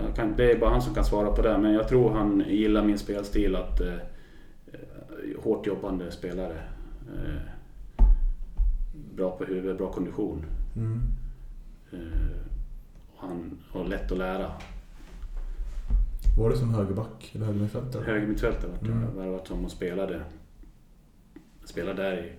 Jag 0.05 0.15
kan, 0.15 0.35
det 0.37 0.51
är 0.51 0.59
bara 0.59 0.69
han 0.69 0.81
som 0.81 0.93
kan 0.95 1.05
svara 1.05 1.31
på 1.31 1.41
det, 1.41 1.57
men 1.57 1.73
jag 1.73 1.87
tror 1.87 2.11
han 2.13 2.43
gillar 2.47 2.83
min 2.85 2.97
spelstil. 2.97 3.55
Att, 3.55 3.81
eh, 3.81 3.93
eh, 4.67 5.43
hårt 5.43 5.67
jobbande 5.67 6.11
spelare. 6.11 6.57
Eh, 7.07 7.41
bra 9.15 9.37
på 9.37 9.43
huvudet, 9.43 9.77
bra 9.77 9.91
kondition. 9.91 10.45
Mm. 10.75 11.01
Eh, 11.91 12.29
och 13.15 13.27
han 13.27 13.57
har 13.71 13.85
lätt 13.85 14.11
att 14.11 14.17
lära. 14.17 14.51
Var 16.37 16.49
det 16.49 16.57
som 16.57 16.73
högerback 16.73 17.31
eller 17.35 17.45
högermittfältare? 17.45 18.03
Högermittfältare 18.05 18.71
vart 18.71 18.81
Mm. 18.81 19.01
jag 19.03 19.11
värvat 19.23 19.47
som 19.47 19.65
och 19.65 19.71
spelade. 19.71 20.21
Spelade 21.65 22.03
där 22.03 22.35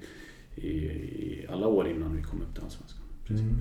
i, 0.56 0.60
i, 0.66 0.68
i 0.72 1.46
alla 1.50 1.66
år 1.66 1.88
innan 1.88 2.16
vi 2.16 2.22
kom 2.22 2.42
upp 2.42 2.54
till 2.54 2.64
Allsvenskan. 2.64 3.02
Mm. 3.30 3.56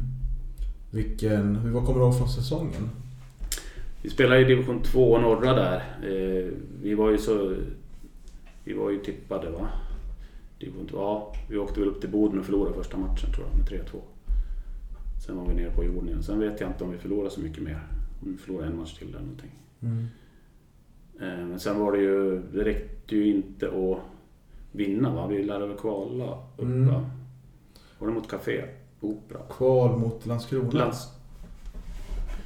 Vilken... 0.91 1.73
Vad 1.73 1.85
kommer 1.85 1.99
du 1.99 2.05
ihåg 2.05 2.17
från 2.17 2.29
säsongen? 2.29 2.89
Vi 4.01 4.09
spelade 4.09 4.41
i 4.41 4.43
division 4.43 4.83
2 4.83 5.17
norra 5.17 5.53
där. 5.53 5.75
Eh, 6.03 6.51
vi 6.81 6.95
var 6.95 7.09
ju 7.09 7.17
så... 7.17 7.55
Vi 8.63 8.73
var 8.73 8.89
ju 8.89 8.99
tippade 8.99 9.49
va? 9.49 9.67
Division 10.59 10.87
2, 10.87 10.97
ja, 10.97 11.33
vi 11.49 11.57
åkte 11.57 11.79
väl 11.79 11.89
upp 11.89 12.01
till 12.01 12.09
Boden 12.09 12.39
och 12.39 12.45
förlorade 12.45 12.75
första 12.75 12.97
matchen 12.97 13.33
tror 13.33 13.47
jag 13.47 13.57
med 13.57 13.85
3-2. 13.85 13.99
Sen 15.25 15.37
var 15.37 15.47
vi 15.47 15.53
nere 15.53 15.71
på 15.71 15.83
jorden 15.83 16.07
igen. 16.07 16.23
Sen 16.23 16.39
vet 16.39 16.61
jag 16.61 16.69
inte 16.69 16.83
om 16.83 16.91
vi 16.91 16.97
förlorade 16.97 17.29
så 17.31 17.41
mycket 17.41 17.63
mer. 17.63 17.79
Om 18.21 18.31
vi 18.31 18.37
förlorade 18.37 18.67
en 18.71 18.77
match 18.77 18.93
till 18.97 19.07
eller 19.09 19.19
någonting. 19.19 19.51
Mm. 19.81 20.07
Eh, 21.21 21.45
men 21.47 21.59
sen 21.59 21.79
var 21.79 21.91
det 21.91 21.97
ju... 21.97 22.41
Det 22.53 22.63
räckte 22.63 23.15
ju 23.15 23.27
inte 23.35 23.67
att 23.67 23.99
vinna 24.71 25.13
va? 25.15 25.27
Vi 25.27 25.43
lärde 25.43 25.67
väl 25.67 25.77
kvala 25.77 26.33
upp 26.57 26.61
Mm. 26.61 26.87
va? 26.87 27.09
Var 27.99 28.07
det 28.07 28.13
mot 28.13 28.27
Café 28.29 28.65
Opera? 29.01 29.39
Kval 29.49 29.99
mot 29.99 30.25
Landskrona. 30.25 30.71
Lands... 30.71 31.07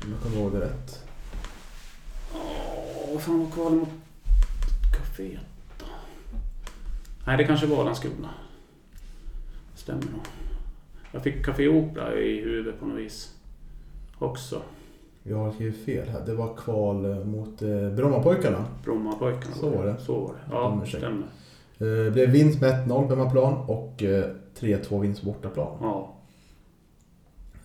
Om 0.06 0.12
jag 0.12 0.22
kommer 0.22 0.38
ihåg 0.38 0.52
det 0.52 0.60
rätt. 0.60 1.06
Vad 3.14 3.22
fan 3.22 3.40
var 3.40 3.50
kvalet 3.52 3.80
mot 3.80 3.90
kaféet 4.92 5.40
då? 5.80 5.86
Nej, 7.28 7.38
det 7.38 7.44
kanske 7.44 7.68
var 7.68 7.84
Landskrona. 7.86 8.30
Stämmer 9.76 10.02
nog. 10.02 10.22
Jag 11.12 11.24
fick 11.24 11.46
Café 11.46 11.68
Opera 11.68 12.14
i 12.20 12.42
huvudet 12.42 12.80
på 12.80 12.86
något 12.86 13.00
vis. 13.00 13.34
Också. 14.20 14.62
Jag 15.24 15.38
har 15.38 15.52
skrivit 15.52 15.86
fel 15.86 16.10
här. 16.10 16.26
Det 16.26 16.34
var 16.36 16.56
kval 16.58 17.06
eh, 17.06 17.26
mot 17.26 17.62
eh, 17.62 17.90
Brommapojkarna. 17.90 18.66
Brommapojkarna. 18.84 19.56
Så 19.56 19.70
var 19.70 19.86
det. 19.86 19.96
Så 20.00 20.20
var 20.20 20.34
det. 20.34 20.40
Ja, 20.56 20.82
säkert. 20.86 21.00
stämmer. 21.00 21.28
Det 21.78 22.12
blev 22.12 22.30
vinst 22.30 22.62
med 22.62 22.88
1-0 22.88 23.08
på 23.08 23.16
hemmaplan 23.16 23.54
och 23.54 24.04
eh, 24.04 24.30
3-2 24.60 25.02
vinst 25.02 25.22
på 25.22 25.26
bortaplan. 25.26 25.78
Ja. 25.82 26.14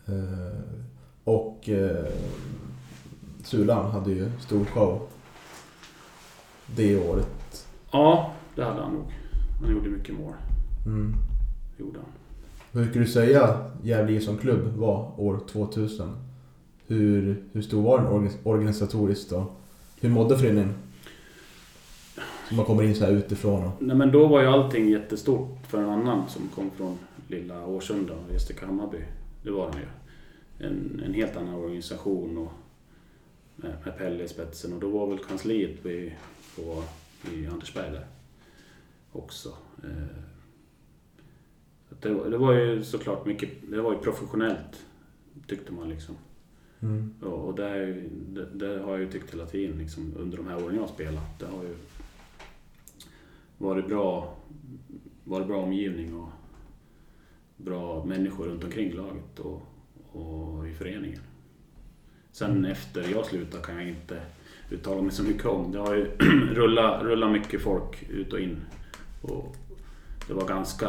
Eh, 0.07 0.61
Och 1.25 1.69
eh, 1.69 2.05
Sulan 3.45 3.91
hade 3.91 4.11
ju 4.11 4.31
stor 4.41 4.65
show 4.65 5.01
det 6.77 6.97
året. 7.11 7.67
ja, 7.93 8.33
det 8.55 8.65
hade 8.65 8.81
han 8.83 8.93
nog. 8.95 9.05
Han 9.63 9.73
gjorde 9.73 9.89
mycket 9.91 10.15
mål. 10.15 10.33
Mm. 10.87 11.15
Gjorde 11.79 11.99
han. 11.99 12.09
Hur 12.73 12.89
skulle 12.91 13.05
du 13.05 13.11
säga 13.11 13.71
Gävle 13.83 14.21
som 14.21 14.39
klubb 14.39 14.77
var 14.77 15.21
år 15.21 15.41
2000? 15.53 16.17
Hur, 16.87 17.43
hur 17.53 17.63
stor 17.63 17.83
var 17.83 17.99
den 17.99 18.07
orga- 18.07 18.37
organisatoriskt 18.45 19.31
då? 19.31 19.47
Hur 20.01 20.09
mådde 20.09 20.39
föreningen? 20.39 20.75
Så 22.49 22.55
man 22.55 22.65
kommer 22.65 22.83
in 22.83 22.95
så 22.95 23.05
här 23.05 23.13
utifrån 23.13 23.65
och... 23.65 23.73
Nej, 23.83 23.97
men 23.97 24.13
då 24.13 24.27
var 24.27 24.41
ju 24.43 24.47
allting 24.49 24.89
jättestort 24.89 25.49
för 25.69 25.83
en 25.83 25.89
annan 25.89 26.29
som 26.29 26.49
kom 26.55 26.71
från 26.71 26.99
lilla 27.29 27.67
Årsunda 27.67 28.13
och 28.13 28.33
Gästrike 28.33 28.67
Hammarby. 28.67 28.99
Det 29.43 29.51
var 29.51 29.65
han 29.73 29.81
ju. 29.81 29.87
En, 30.67 31.03
en 31.07 31.15
helt 31.15 31.37
annan 31.37 31.55
organisation 31.55 32.39
och 32.39 32.53
med, 33.57 33.73
med 33.85 33.99
Pelle 33.99 34.25
i 34.25 34.29
spetsen. 34.29 34.73
Och 34.73 34.81
då 34.81 34.89
var 34.91 35.07
väl 35.07 35.19
kansliet 35.19 35.77
vi, 35.83 36.13
på, 36.59 36.85
i 37.33 37.47
Andersberg 37.47 37.91
där 37.91 38.07
också. 39.13 39.49
Eh, 39.85 40.17
det, 42.01 42.09
var- 42.13 42.31
det 42.31 42.39
var 42.39 42.53
ju 42.55 42.85
såklart 42.85 43.27
mycket, 43.27 43.51
det 43.71 43.81
var 43.81 43.93
ju 43.93 43.99
professionellt 43.99 44.87
tyckte 45.47 45.73
man 45.73 45.89
liksom. 45.89 46.15
Mm. 46.81 47.15
Och, 47.23 47.49
och 47.49 47.55
det, 47.55 47.93
det, 48.29 48.45
det 48.55 48.79
har 48.83 48.91
jag 48.93 49.01
ju 49.01 49.11
tyckt 49.11 49.33
hela 49.35 49.47
tiden 49.47 49.79
liksom, 49.79 50.15
under 50.19 50.37
de 50.37 50.47
här 50.47 50.65
åren 50.65 50.75
jag 50.75 50.83
har 50.83 50.89
spelat. 50.89 51.39
Det 51.39 51.47
har 51.47 51.63
ju 51.63 51.77
varit 53.59 53.89
bra, 53.89 54.37
varit 55.25 55.47
bra 55.47 55.63
omgivning 55.63 56.15
och 56.15 56.29
bra 57.57 58.05
människor 58.05 58.45
runt 58.47 58.65
omkring 58.65 58.93
laget 58.93 59.39
och, 59.39 59.63
och 60.13 60.69
i 60.69 60.75
föreningen. 60.75 61.21
Sen 62.33 62.65
efter 62.65 63.09
jag 63.13 63.27
slutade 63.27 63.63
kan 63.65 63.75
jag 63.77 63.89
inte 63.89 64.23
uttala 64.71 65.03
mig 65.03 65.13
så 65.13 65.23
mycket 65.23 65.47
om. 65.47 65.73
Det 65.73 65.79
har 65.79 65.95
ju 65.95 66.05
rullat, 66.55 67.03
rullat 67.03 67.33
mycket 67.33 67.63
folk 67.63 68.03
ut 68.11 68.33
och 68.33 68.41
in. 68.41 68.61
Och 69.23 69.57
det 70.27 70.35
var 70.35 70.49
ganska, 70.49 70.87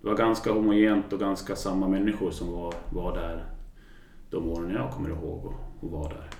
det 0.00 0.06
var 0.06 0.16
ganska 0.16 0.52
homogent 0.52 1.12
och 1.12 1.20
ganska 1.20 1.56
samma 1.56 1.88
människor 1.88 2.30
som 2.30 2.52
var, 2.52 2.74
var 2.90 3.16
där 3.16 3.44
de 4.30 4.48
åren 4.48 4.70
jag 4.70 4.92
kommer 4.92 5.08
ihåg 5.08 5.46
och, 5.46 5.54
och 5.80 5.90
var 5.90 6.08
där. 6.08 6.30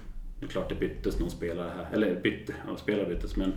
Det 0.40 0.46
är 0.46 0.50
klart 0.50 0.68
det 0.68 0.74
byttes 0.74 1.20
någon 1.20 1.30
spelare 1.30 1.72
här, 1.76 1.88
eller 1.92 2.20
bytte, 2.20 2.54
ja, 2.68 2.76
spelare 2.76 3.14
byttes 3.14 3.36
men 3.36 3.52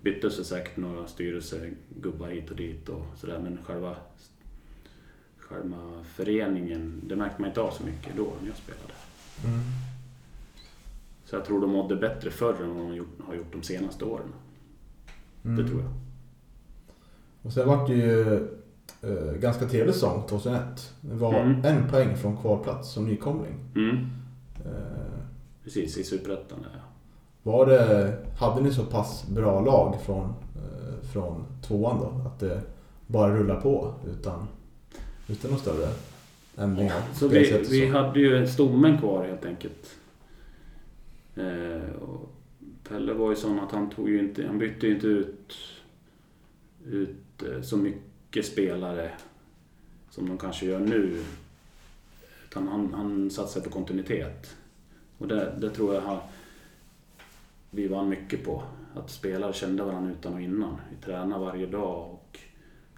byttes 0.00 0.36
det 0.36 0.44
säkert 0.44 0.76
några 0.76 1.06
styrelsegubbar 1.06 2.28
hit 2.28 2.50
och 2.50 2.56
dit 2.56 2.88
och 2.88 3.04
sådär 3.16 3.38
men 3.38 3.58
själva, 3.64 3.96
själva 5.38 6.04
föreningen, 6.04 7.00
det 7.06 7.16
märkte 7.16 7.40
man 7.40 7.50
inte 7.50 7.60
av 7.60 7.70
så 7.70 7.84
mycket 7.84 8.16
då 8.16 8.32
när 8.40 8.48
jag 8.48 8.56
spelade. 8.56 8.94
Mm. 9.44 9.89
Så 11.30 11.36
jag 11.36 11.44
tror 11.44 11.60
de 11.60 11.70
mådde 11.70 11.96
bättre 11.96 12.30
förr 12.30 12.62
än 12.62 12.74
vad 12.74 12.86
de 12.86 13.06
har 13.26 13.34
gjort 13.34 13.52
de 13.52 13.62
senaste 13.62 14.04
åren. 14.04 14.26
Mm. 15.44 15.56
Det 15.64 15.70
tror 15.70 15.80
jag. 15.82 15.90
Och 17.42 17.52
sen 17.52 17.68
vart 17.68 17.86
det 17.86 17.94
ju 17.94 18.34
eh, 19.02 19.32
ganska 19.40 19.66
trevlig 19.66 19.94
säsong 19.94 20.22
2001. 20.28 20.62
Det 21.00 21.14
var 21.14 21.34
Mm. 21.34 21.64
en 21.64 21.88
poäng 21.90 22.16
från 22.16 22.36
kvalplats 22.36 22.92
som 22.92 23.04
nykomling. 23.06 23.54
Mm. 23.76 23.96
Eh, 24.64 24.72
Precis, 25.64 25.96
i 25.98 26.04
Superettan 26.04 26.58
ja. 26.74 26.80
var 27.42 27.66
det, 27.66 28.14
hade 28.38 28.62
ni 28.62 28.72
så 28.72 28.84
pass 28.84 29.26
bra 29.28 29.60
lag 29.60 29.96
från, 30.02 30.24
eh, 30.24 31.08
från 31.12 31.44
tvåan 31.62 31.98
då? 32.00 32.28
Att 32.28 32.40
det 32.40 32.60
bara 33.06 33.36
rullar 33.36 33.60
på 33.60 33.94
utan, 34.10 34.46
utan 35.28 35.50
några 35.50 35.62
större 35.62 35.88
ändringar? 36.56 37.02
Så 37.14 37.28
vi, 37.28 37.64
vi 37.70 37.86
hade 37.86 38.20
ju 38.20 38.46
stommen 38.46 38.98
kvar 38.98 39.24
helt 39.24 39.44
enkelt. 39.44 39.96
Eh, 41.40 41.92
och 42.02 42.34
Pelle 42.88 43.12
var 43.12 43.30
ju 43.30 43.36
sån 43.36 43.58
att 43.58 43.72
han 43.72 43.90
tog 43.90 44.08
ju 44.08 44.18
inte, 44.18 44.46
han 44.46 44.58
bytte 44.58 44.86
ju 44.86 44.94
inte 44.94 45.06
ut, 45.06 45.56
ut 46.86 47.42
eh, 47.42 47.62
så 47.62 47.76
mycket 47.76 48.46
spelare 48.46 49.10
som 50.10 50.28
de 50.28 50.38
kanske 50.38 50.66
gör 50.66 50.80
nu. 50.80 51.22
Utan 52.48 52.68
han, 52.68 52.94
han 52.94 53.30
satsade 53.30 53.64
på 53.64 53.70
kontinuitet. 53.70 54.56
Och 55.18 55.28
det, 55.28 55.54
det 55.60 55.70
tror 55.70 55.94
jag 55.94 56.00
har, 56.02 56.22
vi 57.70 57.88
vann 57.88 58.08
mycket 58.08 58.44
på. 58.44 58.62
Att 58.94 59.10
spelare 59.10 59.52
kände 59.52 59.82
varandra 59.82 60.12
utan 60.12 60.34
och 60.34 60.40
innan. 60.40 60.76
Vi 60.90 60.96
tränade 61.06 61.44
varje 61.44 61.66
dag 61.66 62.10
och, 62.12 62.38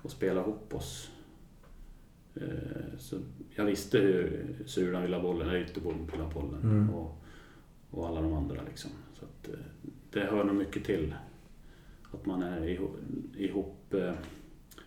och 0.03 0.11
spelade 0.11 0.41
ihop 0.41 0.75
oss. 0.75 1.11
Eh, 2.35 2.99
Så 2.99 3.17
jag 3.55 3.65
visste 3.65 3.99
hur 3.99 4.47
Suran 4.67 5.03
ville 5.03 5.17
ha 5.17 5.23
bollen, 5.23 5.49
eller 5.49 5.61
Ytterbom 5.61 6.07
ville 6.13 6.23
ha 6.23 6.31
bollen. 6.31 6.63
Mm. 6.63 6.91
Och, 6.91 7.22
och 7.93 8.09
alla 8.09 8.23
de 8.23 8.33
andra 8.33 8.63
liksom. 8.69 8.91
Så 9.13 9.25
att, 9.25 9.49
eh, 9.49 9.65
det 10.11 10.21
hör 10.21 10.45
nog 10.45 10.57
mycket 10.57 10.85
till. 10.85 11.15
Att 12.13 12.27
man 12.27 12.43
är 12.43 12.69
ihop, 12.69 12.97
ihop 13.37 13.95
eh, 13.95 14.15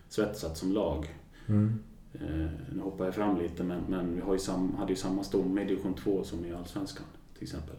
svetsat 0.08 0.56
som 0.56 0.72
lag. 0.72 1.14
Mm. 1.46 1.78
Eh, 2.12 2.50
nu 2.74 2.80
hoppar 2.82 3.04
jag 3.04 3.14
fram 3.14 3.38
lite 3.38 3.64
men, 3.64 3.80
men 3.88 4.14
vi 4.14 4.20
har 4.20 4.32
ju 4.32 4.38
sam, 4.38 4.74
hade 4.74 4.92
ju 4.92 4.96
samma 4.96 5.24
stomme 5.24 5.62
i 5.62 5.64
division 5.64 5.94
2 5.94 6.24
som 6.24 6.44
i 6.44 6.52
Allsvenskan 6.52 7.06
till 7.34 7.42
exempel. 7.42 7.76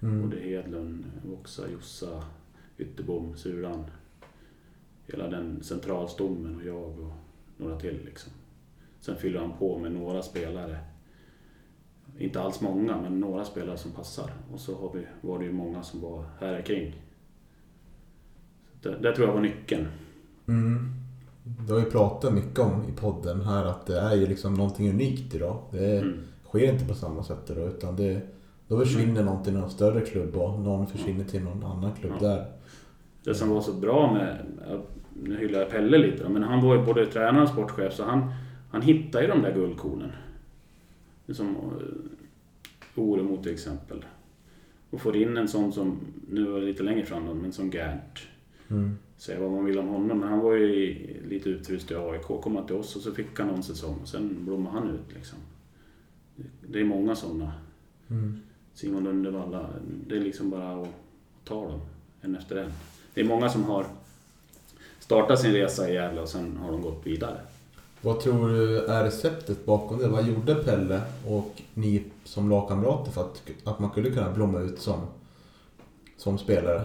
Mm. 0.00 0.22
Både 0.22 0.40
Hedlund, 0.40 1.04
Voxa, 1.24 1.70
Jossa, 1.70 2.24
Ytterbom, 2.78 3.36
Suran. 3.36 3.84
Hela 5.06 5.28
den 5.28 5.62
centralstommen 5.62 6.56
och 6.56 6.64
jag 6.64 6.98
och 6.98 7.12
några 7.56 7.80
till 7.80 8.00
liksom. 8.04 8.32
Sen 9.00 9.16
fyller 9.16 9.40
han 9.40 9.52
på 9.58 9.78
med 9.78 9.92
några 9.92 10.22
spelare 10.22 10.78
inte 12.18 12.40
alls 12.40 12.60
många, 12.60 13.00
men 13.02 13.20
några 13.20 13.44
spelare 13.44 13.76
som 13.76 13.90
passar. 13.90 14.30
Och 14.54 14.60
så 14.60 14.74
har 14.76 14.90
vi, 14.94 15.06
var 15.28 15.38
det 15.38 15.44
ju 15.44 15.52
många 15.52 15.82
som 15.82 16.00
var 16.00 16.24
här 16.40 16.62
kring. 16.62 16.94
Det, 18.82 18.98
det 18.98 19.14
tror 19.14 19.26
jag 19.28 19.34
var 19.34 19.40
nyckeln. 19.40 19.86
Mm. 20.48 20.90
Du 21.66 21.72
har 21.72 21.80
ju 21.80 21.90
pratat 21.90 22.34
mycket 22.34 22.58
om 22.58 22.82
i 22.88 22.92
podden 22.92 23.40
här 23.40 23.64
att 23.64 23.86
det 23.86 23.98
är 24.00 24.14
ju 24.14 24.26
liksom 24.26 24.54
någonting 24.54 24.90
unikt 24.90 25.34
idag. 25.34 25.58
Det 25.70 25.98
Mm. 25.98 26.18
sker 26.48 26.72
inte 26.72 26.84
på 26.84 26.94
samma 26.94 27.22
sätt 27.22 27.50
idag 27.50 27.68
utan 27.68 27.96
det, 27.96 28.20
då 28.68 28.78
försvinner 28.78 29.22
någon 29.24 29.44
till 29.44 29.52
någon 29.54 29.70
större 29.70 30.00
klubb 30.00 30.36
och 30.36 30.60
någon 30.60 30.86
försvinner 30.86 31.24
till 31.24 31.42
någon 31.42 31.64
annan 31.64 31.92
klubb 32.00 32.12
Ja. 32.20 32.26
där. 32.28 32.46
Det 33.24 33.34
som 33.34 33.50
var 33.50 33.60
så 33.60 33.72
bra 33.72 34.12
med, 34.12 34.38
nu 35.22 35.38
hyllar 35.38 35.58
jag 35.60 35.70
Pelle 35.70 35.98
lite 35.98 36.22
då, 36.22 36.28
men 36.28 36.42
han 36.42 36.64
var 36.64 36.74
ju 36.76 36.84
både 36.84 37.06
tränare 37.06 37.42
och 37.42 37.48
sportchef 37.48 37.92
så 37.94 38.04
han, 38.04 38.34
han 38.70 38.82
hittade 38.82 39.24
ju 39.24 39.30
de 39.30 39.42
där 39.42 39.54
guldkornen. 39.54 40.10
Som 41.32 41.56
eh, 41.56 43.02
Oremo 43.02 43.42
till 43.42 43.52
exempel. 43.52 44.04
Och 44.90 45.00
får 45.00 45.16
in 45.16 45.36
en 45.36 45.48
sån 45.48 45.72
som, 45.72 46.00
nu 46.30 46.44
var 46.44 46.60
det 46.60 46.66
lite 46.66 46.82
längre 46.82 47.06
fram 47.06 47.26
då, 47.26 47.34
men 47.34 47.52
som 47.52 47.70
Gert. 47.70 48.28
Mm. 48.70 48.96
Säga 49.16 49.40
vad 49.40 49.50
man 49.50 49.64
vill 49.64 49.78
om 49.78 49.88
honom, 49.88 50.18
men 50.18 50.28
han 50.28 50.38
var 50.38 50.54
ju 50.54 50.94
lite 51.28 51.48
utfryst 51.48 51.90
i 51.90 51.94
AIK. 51.94 52.22
Kom 52.22 52.56
han 52.56 52.66
till 52.66 52.76
oss 52.76 52.96
och 52.96 53.02
så 53.02 53.12
fick 53.12 53.38
han 53.38 53.48
någon 53.48 53.62
säsong 53.62 53.98
och 54.02 54.08
sen 54.08 54.44
blommade 54.44 54.78
han 54.78 54.90
ut 54.90 55.14
liksom. 55.14 55.38
Det 56.68 56.80
är 56.80 56.84
många 56.84 57.16
sådana. 57.16 57.52
Mm. 58.10 58.40
Simon 58.74 59.04
Lundevalla, 59.04 59.70
det 60.06 60.16
är 60.16 60.20
liksom 60.20 60.50
bara 60.50 60.82
att 60.82 60.88
ta 61.44 61.68
dem 61.68 61.80
en 62.20 62.36
efter 62.36 62.56
en. 62.56 62.72
Det 63.14 63.20
är 63.20 63.24
många 63.24 63.48
som 63.48 63.64
har 63.64 63.86
startat 64.98 65.40
sin 65.40 65.52
resa 65.52 65.90
i 65.90 65.94
Gävle 65.94 66.20
och 66.20 66.28
sen 66.28 66.56
har 66.56 66.72
de 66.72 66.82
gått 66.82 67.06
vidare. 67.06 67.40
Vad 68.04 68.20
tror 68.20 68.48
du 68.48 68.84
är 68.84 69.04
receptet 69.04 69.66
bakom 69.66 69.98
det? 69.98 70.08
Vad 70.08 70.26
gjorde 70.26 70.54
Pelle 70.54 71.00
och 71.28 71.62
ni 71.74 72.04
som 72.24 72.50
lagkamrater 72.50 73.12
för 73.12 73.20
att, 73.20 73.42
att 73.64 73.78
man 73.78 73.90
skulle 73.90 74.10
kunna 74.10 74.32
blomma 74.32 74.60
ut 74.60 74.78
som, 74.78 75.00
som 76.16 76.38
spelare? 76.38 76.82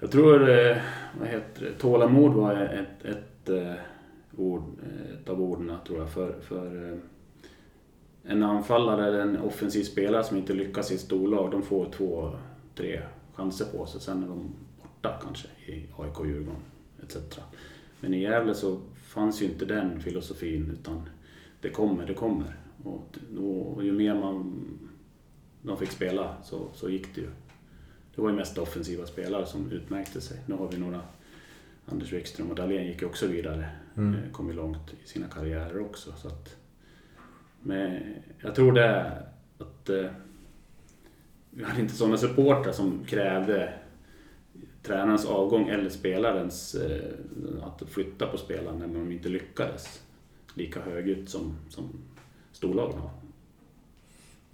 Jag 0.00 0.10
tror, 0.10 0.48
eh, 0.48 0.76
vad 1.18 1.28
heter 1.28 1.64
det, 1.64 1.72
tålamod 1.78 2.32
var 2.32 2.54
ett, 2.54 3.04
ett, 3.04 3.48
ett, 3.48 3.78
ord, 4.36 4.62
ett 5.14 5.28
av 5.28 5.42
orden 5.42 5.72
tror 5.86 5.98
jag 5.98 6.10
för, 6.10 6.40
för 6.40 6.92
eh, 6.92 6.98
en 8.32 8.42
anfallare 8.42 9.06
eller 9.06 9.20
en 9.20 9.38
offensiv 9.38 9.84
spelare 9.84 10.24
som 10.24 10.36
inte 10.36 10.52
lyckas 10.52 10.92
i 10.92 10.94
ett 10.94 11.00
storlag, 11.00 11.50
de 11.50 11.62
får 11.62 11.90
två, 11.90 12.30
tre 12.74 13.02
chanser 13.34 13.64
på 13.64 13.86
sig. 13.86 14.00
Sen 14.00 14.22
är 14.22 14.28
de 14.28 14.54
borta 14.82 15.20
kanske 15.22 15.48
i 15.66 15.86
AIK, 15.98 16.26
Djurgården 16.26 16.62
etc. 17.02 17.16
Men 18.00 18.14
i 18.14 18.22
Gävle 18.22 18.54
så 18.54 18.80
fanns 19.16 19.42
ju 19.42 19.46
inte 19.46 19.64
den 19.64 20.00
filosofin 20.00 20.70
utan 20.80 21.08
det 21.60 21.70
kommer, 21.70 22.06
det 22.06 22.14
kommer. 22.14 22.56
Och, 22.82 23.18
och 23.36 23.84
ju 23.84 23.92
mer 23.92 24.14
man, 24.14 24.62
de 25.62 25.78
fick 25.78 25.90
spela 25.90 26.36
så, 26.42 26.68
så 26.74 26.90
gick 26.90 27.14
det 27.14 27.20
ju. 27.20 27.28
Det 28.14 28.22
var 28.22 28.30
ju 28.30 28.36
mest 28.36 28.58
offensiva 28.58 29.06
spelare 29.06 29.46
som 29.46 29.70
utmärkte 29.70 30.20
sig. 30.20 30.40
Nu 30.46 30.54
har 30.54 30.68
vi 30.68 30.78
några, 30.78 31.00
Anders 31.86 32.12
Wikström 32.12 32.50
och 32.50 32.56
Dahlén 32.56 32.86
gick 32.86 33.02
ju 33.02 33.06
också 33.06 33.26
vidare. 33.26 33.68
Mm. 33.96 34.14
Eh, 34.14 34.30
Kom 34.32 34.48
ju 34.48 34.54
långt 34.54 34.94
i 35.04 35.08
sina 35.08 35.28
karriärer 35.28 35.80
också. 35.80 36.12
Så 36.12 36.28
att, 36.28 36.56
men 37.62 38.00
jag 38.40 38.54
tror 38.54 38.72
det 38.72 38.84
är 38.84 39.26
att 39.58 39.88
eh, 39.88 40.10
vi 41.50 41.64
hade 41.64 41.80
inte 41.80 41.94
sådana 41.94 42.16
supportrar 42.16 42.72
som 42.72 43.04
krävde 43.04 43.72
tränarens 44.86 45.26
avgång 45.26 45.68
eller 45.68 45.90
spelarens 45.90 46.74
eh, 46.74 47.12
att 47.62 47.82
flytta 47.88 48.26
på 48.26 48.38
spelaren 48.38 48.78
när 48.78 48.86
de 48.86 49.12
inte 49.12 49.28
lyckades 49.28 50.02
lika 50.54 50.80
högljutt 50.80 51.28
som, 51.30 51.56
som 51.68 51.88
storlagen 52.52 52.98
har. 52.98 53.10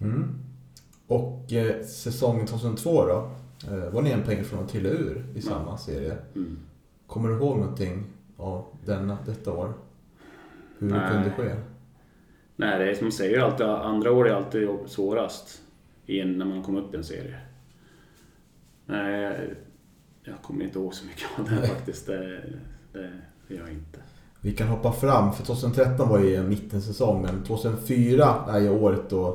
Mm. 0.00 0.38
Och 1.06 1.52
eh, 1.52 1.82
säsongen 1.84 2.46
2002 2.46 3.06
då? 3.06 3.30
Eh, 3.70 3.90
var 3.92 4.02
ni 4.02 4.10
en 4.10 4.22
poäng 4.22 4.44
från 4.44 4.64
att 4.64 4.68
trilla 4.68 4.88
ur 4.88 5.24
i 5.34 5.42
samma 5.42 5.78
serie? 5.78 6.16
Mm. 6.34 6.58
Kommer 7.06 7.28
du 7.28 7.34
ihåg 7.34 7.58
någonting 7.58 8.04
av 8.36 8.64
denna, 8.84 9.18
detta 9.26 9.52
år? 9.52 9.72
Hur 10.78 10.88
det 10.88 10.96
Nej. 10.96 11.10
kunde 11.10 11.30
ske? 11.30 11.56
Nej, 12.56 12.78
det 12.78 12.90
är 12.90 12.94
som 12.94 13.04
man 13.04 13.12
säger 13.12 13.40
alltid, 13.40 13.66
andra 13.66 14.12
år 14.12 14.28
är 14.28 14.34
alltid 14.34 14.68
svårast 14.86 15.62
när 16.06 16.44
man 16.44 16.62
kommer 16.62 16.80
upp 16.80 16.94
i 16.94 16.96
en 16.96 17.04
serie. 17.04 17.36
Nej, 18.86 19.54
jag, 20.24 20.34
kommer 20.42 20.64
inte 20.64 20.78
ihåg 20.78 20.94
så 20.94 21.06
mycket 21.06 21.24
av 21.38 21.44
det 21.60 21.66
faktiskt. 21.68 22.06
Det, 22.06 22.18
det, 22.92 23.10
det 23.48 23.54
gör 23.54 23.60
jag 23.60 23.70
inte. 23.70 23.98
Vi 24.40 24.52
kan 24.52 24.68
hoppa 24.68 24.92
fram, 24.92 25.32
för 25.32 25.44
2013 25.44 26.08
var 26.08 26.18
ju 26.18 26.36
en 26.36 26.48
mittensäsong, 26.48 27.22
men 27.22 27.42
2004 27.44 28.44
är 28.48 28.58
ju 28.60 28.70
året 28.70 29.02
då 29.10 29.28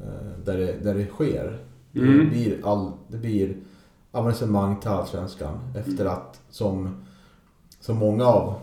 eh, 0.00 0.38
där 0.44 0.58
det, 0.58 0.72
där 0.84 0.94
det 0.94 1.06
sker. 1.06 1.58
Det 1.92 2.00
Mm. 2.00 2.28
blir, 2.30 2.60
all, 2.64 2.92
det 3.08 3.16
blir 3.16 3.56
avancemang 4.12 4.80
till 4.80 4.90
Allsvenskan 4.90 5.58
efter 5.76 6.00
Mm. 6.04 6.12
att, 6.12 6.40
som, 6.50 7.04
som 7.80 7.96
många 7.96 8.26
av, 8.26 8.54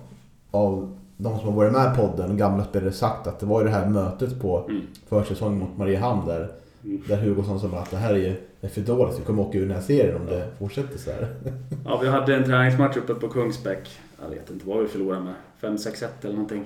av 0.52 0.98
de 1.18 1.40
som 1.40 1.48
har 1.48 1.56
varit 1.56 1.74
med 1.74 1.94
i 1.94 1.98
podden, 1.98 2.38
gamla 2.38 2.64
spelare, 2.66 2.92
sagt 2.92 3.28
att 3.28 3.40
det 3.40 3.46
var 3.46 3.60
ju 3.62 3.66
det 3.68 3.74
här 3.74 3.90
mötet 3.90 4.42
på 4.42 4.66
Mm. 4.70 4.82
försäsongen 5.08 5.60
mot 5.60 5.78
Mariehamn 5.78 6.28
där. 6.28 6.52
Där 6.84 7.18
Hugosson 7.18 7.60
sa 7.60 7.68
att 7.68 7.92
det 7.92 7.98
här 7.98 8.16
är, 8.16 8.40
är 8.62 8.68
för 8.68 8.82
dåligt, 8.82 9.20
vi 9.20 9.24
kommer 9.24 9.44
åka 9.44 9.58
ur 9.58 9.68
den 9.68 9.76
här 9.76 9.82
serien 9.82 10.16
om 10.16 10.26
det 10.26 10.48
fortsätter 10.60 10.98
så 10.98 11.12
här. 11.12 11.36
Ja, 11.86 12.00
vi 12.02 12.08
hade 12.08 12.36
en 12.36 12.44
träningsmatch 12.44 12.98
uppe 12.98 13.14
på 13.14 13.30
Kungsbäck. 13.30 13.90
Jag 14.22 14.30
vet 14.30 14.50
inte 14.50 14.68
vad 14.68 14.82
vi 14.82 14.88
förlorade 14.88 15.24
med. 15.24 15.34
5-6-1 15.62 16.08
eller 16.22 16.34
någonting. 16.34 16.66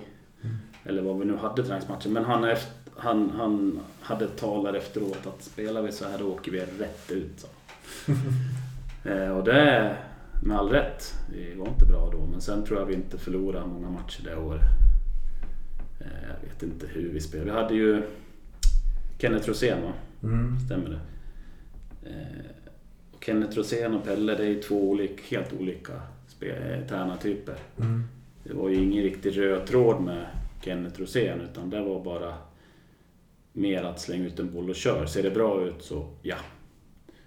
Eller 0.84 1.01
vad 1.01 1.19
vi 1.19 1.25
nu 1.25 1.36
hade 1.36 1.63
träningsmatchen. 1.63 2.13
Men 2.13 2.25
han, 2.25 2.43
efter, 2.43 2.91
han, 2.95 3.30
han 3.30 3.80
hade 4.01 4.25
ett 4.25 4.38
tal 4.38 4.63
där 4.63 4.73
efteråt 4.73 5.27
att 5.27 5.43
spelar 5.43 5.82
vi 5.82 5.91
så 5.91 6.06
här 6.06 6.17
då 6.19 6.34
åker 6.34 6.51
vi 6.51 6.60
rätt 6.60 7.12
ut. 7.12 7.39
Så. 7.39 7.47
eh, 9.10 9.38
och 9.38 9.43
det 9.43 9.62
är 9.62 9.97
med 10.43 10.58
all 10.58 10.69
rätt. 10.69 11.13
Vi 11.34 11.53
var 11.56 11.67
inte 11.67 11.86
bra 11.86 12.10
då. 12.12 12.25
Men 12.32 12.41
sen 12.41 12.65
tror 12.65 12.80
jag 12.80 12.86
vi 12.86 12.93
inte 12.93 13.17
förlorade 13.17 13.67
många 13.67 13.89
matcher 13.89 14.23
det 14.23 14.36
året. 14.36 14.62
Eh, 15.99 16.30
jag 16.30 16.49
vet 16.49 16.63
inte 16.63 16.88
hur 16.88 17.10
vi 17.10 17.21
spelade. 17.21 17.51
Vi 17.51 17.58
hade 17.58 17.75
ju 17.75 18.03
Kenneth 19.17 19.47
Rosén 19.47 19.82
va? 19.84 19.93
Mm. 20.23 20.60
Stämmer 20.60 20.89
det? 20.89 20.99
Eh, 22.10 22.45
och 23.12 23.23
Kenneth 23.23 23.58
Rosén 23.58 23.93
och 23.93 24.03
Pelle, 24.03 24.36
det 24.36 24.43
är 24.43 24.49
ju 24.49 24.62
två 24.62 24.89
olika, 24.89 25.23
helt 25.30 25.53
olika 25.53 25.93
eh, 26.41 26.88
tränartyper. 26.88 27.58
Mm. 27.80 28.03
Det 28.43 28.53
var 28.53 28.69
ju 28.69 28.75
ingen 28.75 29.03
riktig 29.03 29.38
röd 29.38 29.65
tråd 29.65 30.01
med 30.01 30.25
Kenneth 30.62 30.99
Rosén 30.99 31.41
utan 31.41 31.69
det 31.69 31.82
var 31.82 32.03
bara 32.03 32.34
mer 33.53 33.84
att 33.84 34.01
slänga 34.01 34.25
ut 34.25 34.39
en 34.39 34.53
boll 34.53 34.69
och 34.69 34.75
kör. 34.75 35.06
Ser 35.06 35.23
det 35.23 35.32
bra 35.32 35.65
ut 35.65 35.84
så 35.84 36.08
ja. 36.21 36.38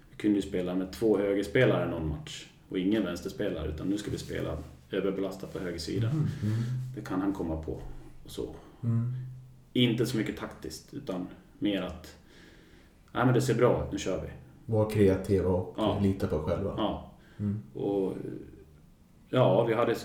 Vi 0.09 0.15
kunde 0.15 0.35
ju 0.35 0.41
spela 0.41 0.75
med 0.75 0.91
två 0.91 1.17
högerspelare 1.17 1.89
någon 1.89 2.07
match 2.07 2.47
och 2.69 2.79
ingen 2.79 3.03
vänsterspelare 3.03 3.69
utan 3.69 3.87
nu 3.87 3.97
ska 3.97 4.11
vi 4.11 4.17
spela 4.17 4.57
överbelastat 4.91 5.53
på 5.53 5.59
höger 5.59 5.79
sida. 5.79 6.09
Mm. 6.09 6.25
Det 6.95 7.01
kan 7.01 7.21
han 7.21 7.33
komma 7.33 7.61
på. 7.61 7.81
Och 8.23 8.31
så. 8.31 8.55
Mm. 8.83 9.13
Inte 9.73 10.05
så 10.05 10.17
mycket 10.17 10.37
taktiskt 10.37 10.93
utan 10.93 11.27
mer 11.59 11.81
att 11.81 12.15
Nej 13.11 13.25
men 13.25 13.33
det 13.33 13.41
ser 13.41 13.55
bra 13.55 13.85
ut, 13.85 13.91
nu 13.91 13.97
kör 13.97 14.21
vi. 14.21 14.27
Var 14.65 14.89
kreativa 14.89 15.49
och 15.49 15.73
Ja. 15.77 15.99
lita 16.01 16.27
på 16.27 16.39
själva. 16.39 16.73
Ja. 16.77 17.11
Mm. 17.39 17.59
Och 17.73 18.13
ja, 19.29 19.63
vi 19.65 19.73
hade, 19.73 19.95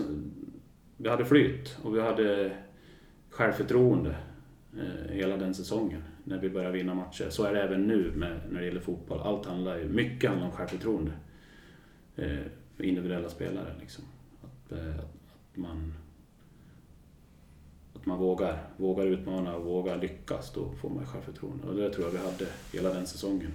vi 0.97 1.09
hade 1.09 1.25
flyt 1.25 1.79
och 1.83 1.97
vi 1.97 2.01
hade 2.01 2.53
självförtroende 3.31 4.17
eh, 4.77 5.13
hela 5.15 5.37
den 5.37 5.55
säsongen 5.55 6.03
när 6.25 6.39
vi 6.39 6.51
började 6.51 6.73
vinna 6.79 6.95
matcher. 6.95 7.27
Så 7.31 7.45
är 7.45 7.55
det 7.55 7.63
även 7.63 7.83
nu 7.87 8.13
med, 8.17 8.41
när 8.51 8.61
det 8.61 8.67
gäller 8.67 8.81
fotboll. 8.81 9.21
Allt 9.21 9.47
handlar 9.47 9.77
ju, 9.79 9.89
mycket 9.89 10.31
handlar 10.31 10.47
om 10.47 10.53
självförtroende. 10.53 11.13
Eh, 12.17 12.39
för 12.77 12.85
individuella 12.85 13.29
spelare 13.29 13.75
liksom. 13.81 14.05
Att, 14.45 14.73
eh, 14.73 14.99
att 14.99 15.57
man 15.57 15.93
att 18.07 18.09
man 18.09 18.19
vågar, 18.19 18.63
vågar 18.77 19.07
utmana 19.07 19.57
och 19.57 19.65
vågar 19.65 19.97
lyckas, 19.97 20.53
då 20.55 20.69
får 20.81 20.89
man 20.91 21.07
självförtroende. 21.07 21.69
Och 21.69 21.75
det 21.75 21.91
tror 21.91 22.07
jag 22.07 22.13
vi 22.13 22.19
hade 22.19 22.47
hela 22.73 22.95
den 22.95 23.07
säsongen. 23.07 23.51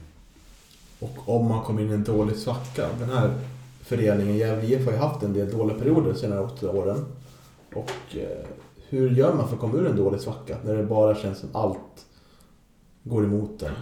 Och 1.00 1.30
om 1.36 1.48
man 1.48 1.64
kommer 1.64 1.82
in 1.82 1.90
i 1.90 1.94
en 1.94 2.04
dålig 2.04 2.36
svacka. 2.36 2.90
Den 3.00 3.10
här 3.10 3.34
föreningen 3.82 4.38
Gävle 4.38 4.68
IF 4.68 4.86
har 4.86 4.92
ju 4.92 4.98
haft 4.98 5.24
en 5.24 5.34
del 5.34 5.52
dåliga 5.52 5.78
perioder 5.78 6.14
de 6.14 6.20
senare 6.20 6.40
åtta 6.40 6.72
åren. 6.72 7.06
Och 7.74 8.18
eh, 8.18 8.46
hur 8.90 9.10
gör 9.10 9.34
man 9.34 9.48
för 9.48 9.56
att 9.56 9.62
komma 9.62 9.78
ur 9.78 9.88
en 9.88 9.96
dålig 9.96 10.22
svacka? 10.22 10.58
När 10.66 10.76
det 10.76 10.84
bara 10.84 11.16
känns 11.16 11.40
som 11.40 11.50
allt 11.54 12.06
går 13.04 13.24
emot 13.24 13.62
en. 13.64 13.74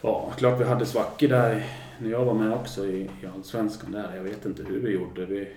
Ja, 0.00 0.32
klart 0.36 0.60
vi 0.60 0.64
hade 0.64 0.86
svackor 0.86 1.28
där 1.28 1.66
när 2.00 2.10
jag 2.10 2.24
var 2.24 2.34
med 2.34 2.52
också 2.52 2.86
i, 2.86 3.10
i 3.22 3.26
Allsvenskan 3.34 3.92
där. 3.92 4.16
Jag 4.16 4.22
vet 4.22 4.46
inte 4.46 4.62
hur 4.62 4.80
vi 4.80 4.90
gjorde. 4.90 5.26
Vi... 5.26 5.48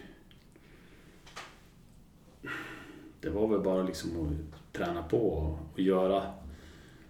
Det 3.25 3.31
var 3.31 3.47
väl 3.47 3.59
bara 3.59 3.83
liksom 3.83 4.11
att 4.21 4.73
träna 4.73 5.03
på 5.03 5.17
och, 5.17 5.59
och 5.73 5.79
göra... 5.79 6.23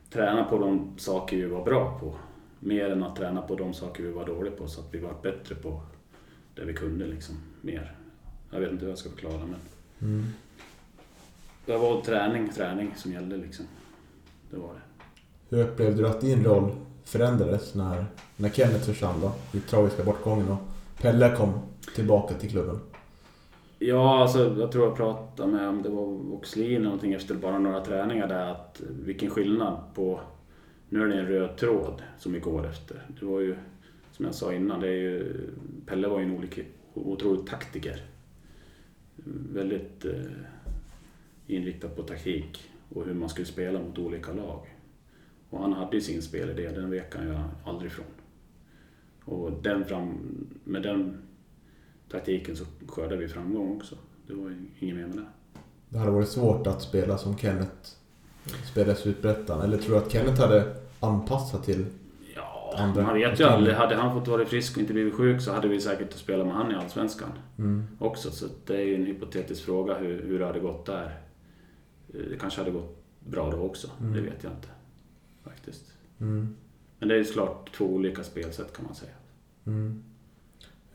Träna 0.09 0.43
på 0.43 0.57
de 0.57 0.93
saker 0.97 1.37
vi 1.37 1.45
var 1.45 1.65
bra 1.65 1.99
på. 1.99 2.15
Mer 2.59 2.89
än 2.89 3.03
att 3.03 3.15
träna 3.15 3.41
på 3.41 3.55
de 3.55 3.73
saker 3.73 4.03
vi 4.03 4.11
var 4.11 4.25
dåliga 4.25 4.53
på 4.53 4.67
så 4.67 4.81
att 4.81 4.93
vi 4.93 4.99
var 4.99 5.13
bättre 5.21 5.55
på 5.55 5.81
det 6.55 6.65
vi 6.65 6.73
kunde 6.73 7.05
liksom. 7.07 7.35
Mer. 7.61 7.95
Jag 8.51 8.59
vet 8.59 8.71
inte 8.71 8.83
hur 8.83 8.89
jag 8.89 8.97
ska 8.97 9.09
förklara 9.09 9.37
men 9.37 9.55
Mm. 10.01 10.25
det 11.65 11.77
var 11.77 12.01
träning, 12.01 12.49
träning 12.49 12.91
som 12.95 13.11
gällde 13.11 13.37
liksom. 13.37 13.65
Det 14.51 14.57
var 14.57 14.73
det. 14.73 15.55
Hur 15.55 15.63
upplevde 15.63 16.01
du 16.01 16.07
att 16.07 16.21
din 16.21 16.43
roll 16.43 16.71
förändrades 17.03 17.75
när, 17.75 18.05
när 18.37 18.49
Kenneth 18.49 18.85
försvann 18.85 19.21
då? 19.21 19.57
I 19.57 19.61
tragiska 19.61 20.03
bortgången 20.03 20.49
och 20.49 20.59
Pelle 21.01 21.35
kom 21.35 21.59
tillbaka 21.95 22.33
till 22.33 22.49
klubben? 22.49 22.79
Ja, 23.87 24.21
alltså 24.21 24.55
jag 24.59 24.71
tror 24.71 24.85
jag 24.85 24.95
pratade 24.95 25.51
med 25.51 25.67
om 25.67 25.81
det 25.81 25.89
var 25.89 26.05
Voxlin 26.05 26.75
eller 26.75 26.83
någonting 26.83 27.13
efter 27.13 27.35
bara 27.35 27.59
några 27.59 27.85
träningar 27.85 28.27
där 28.27 28.51
att 28.51 28.81
vilken 28.89 29.29
skillnad 29.29 29.79
på 29.95 30.21
nu 30.89 31.01
är 31.01 31.07
det 31.07 31.19
en 31.19 31.27
röd 31.27 31.57
tråd 31.57 32.03
som 32.17 32.33
vi 32.33 32.39
går 32.39 32.67
efter. 32.67 33.01
Det 33.19 33.25
var 33.25 33.39
ju 33.39 33.55
som 34.11 34.25
jag 34.25 34.35
sa 34.35 34.53
innan, 34.53 34.79
det 34.79 34.87
är 34.87 35.01
ju, 35.01 35.41
Pelle 35.85 36.07
var 36.07 36.19
ju 36.19 36.25
en 36.25 36.37
olik, 36.37 36.59
otrolig 36.93 37.47
taktiker. 37.47 38.01
Väldigt 39.53 40.05
eh, 40.05 40.31
inriktad 41.47 41.89
på 41.89 42.03
taktik 42.03 42.69
och 42.89 43.05
hur 43.05 43.13
man 43.13 43.29
skulle 43.29 43.47
spela 43.47 43.79
mot 43.79 43.97
olika 43.97 44.33
lag. 44.33 44.67
Och 45.49 45.61
han 45.61 45.73
hade 45.73 45.95
ju 45.95 46.01
sin 46.01 46.21
spelidé, 46.21 46.71
den 46.71 46.89
vek 46.89 47.15
han 47.15 47.27
ju 47.27 47.35
aldrig 47.65 47.91
ifrån. 47.91 48.05
Och 49.25 49.51
den 49.63 49.85
fram, 49.85 50.17
med 50.63 50.81
den 50.81 51.17
taktiken 52.11 52.55
så 52.55 52.65
skördade 52.87 53.17
vi 53.17 53.27
framgång 53.27 53.77
också. 53.77 53.95
Det 54.27 54.33
var 54.33 54.55
inget 54.79 54.95
mer 54.95 55.07
med 55.07 55.17
det. 55.17 55.25
Det 55.89 55.97
hade 55.97 56.11
varit 56.11 56.29
svårt 56.29 56.67
att 56.67 56.81
spela 56.81 57.17
som 57.17 57.37
Kenneth 57.37 57.89
spelade 58.71 58.91
i 58.91 58.95
Superettan. 58.95 59.61
Eller 59.61 59.77
tror 59.77 59.95
du 59.95 60.01
att 60.05 60.11
Kenneth 60.11 60.41
hade 60.41 60.75
anpassat 60.99 61.63
till 61.63 61.85
Ja, 62.35 62.73
Andra- 62.77 63.03
man 63.03 63.13
vet 63.13 63.39
ju 63.39 63.43
aldrig. 63.43 63.75
Hade 63.75 63.95
han 63.95 64.19
fått 64.19 64.27
vara 64.27 64.45
frisk 64.45 64.75
och 64.75 64.81
inte 64.81 64.93
blivit 64.93 65.13
sjuk 65.13 65.41
så 65.41 65.51
hade 65.51 65.67
vi 65.67 65.81
säkert 65.81 66.13
spelat 66.13 66.45
med 66.47 66.55
han 66.55 66.71
i 66.71 66.75
Allsvenskan 66.75 67.29
mm. 67.57 67.87
också. 67.99 68.31
Så 68.31 68.45
det 68.65 68.75
är 68.75 68.85
ju 68.85 68.95
en 68.95 69.05
hypotetisk 69.05 69.65
fråga 69.65 69.97
hur, 69.97 70.23
hur 70.23 70.39
det 70.39 70.45
hade 70.45 70.59
gått 70.59 70.85
där. 70.85 71.19
Eh, 72.13 72.19
Det 72.29 72.37
kanske 72.39 72.59
hade 72.61 72.71
gått 72.71 73.03
bra 73.19 73.51
då 73.51 73.57
också. 73.57 73.87
Mm. 73.99 74.13
Det 74.13 74.21
vet 74.21 74.43
jag 74.43 74.51
inte. 74.51 74.67
Faktiskt. 75.43 75.83
Mm. 76.19 76.55
Men 76.99 77.09
det 77.09 77.15
är 77.15 77.17
ju 77.19 77.25
såklart 77.25 77.73
två 77.77 77.85
olika 77.85 78.23
spelsätt 78.23 78.73
kan 78.77 78.85
man 78.85 78.95
säga. 78.95 79.11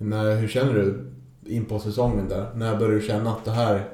När, 0.02 0.36
hur 0.36 0.48
känner 0.48 0.74
du 0.74 1.12
in 1.44 1.64
på 1.64 1.78
säsongen 1.78 2.28
där? 2.28 2.54
När 2.54 2.78
börjar 2.78 2.94
du 2.94 3.00
känna 3.00 3.30
att 3.30 3.44
det 3.44 3.50
här 3.50 3.88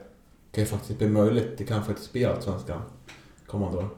kan 0.53 0.65
ju 0.65 0.67
faktiskt 0.67 0.99
bli 0.99 1.09
möjligt? 1.09 1.59
Det 1.59 1.65
kan 1.65 1.85
faktiskt 1.85 2.13
bli 2.13 2.25
Allsvenskan 2.25 2.83
kommande 3.47 3.79
år? 3.79 3.89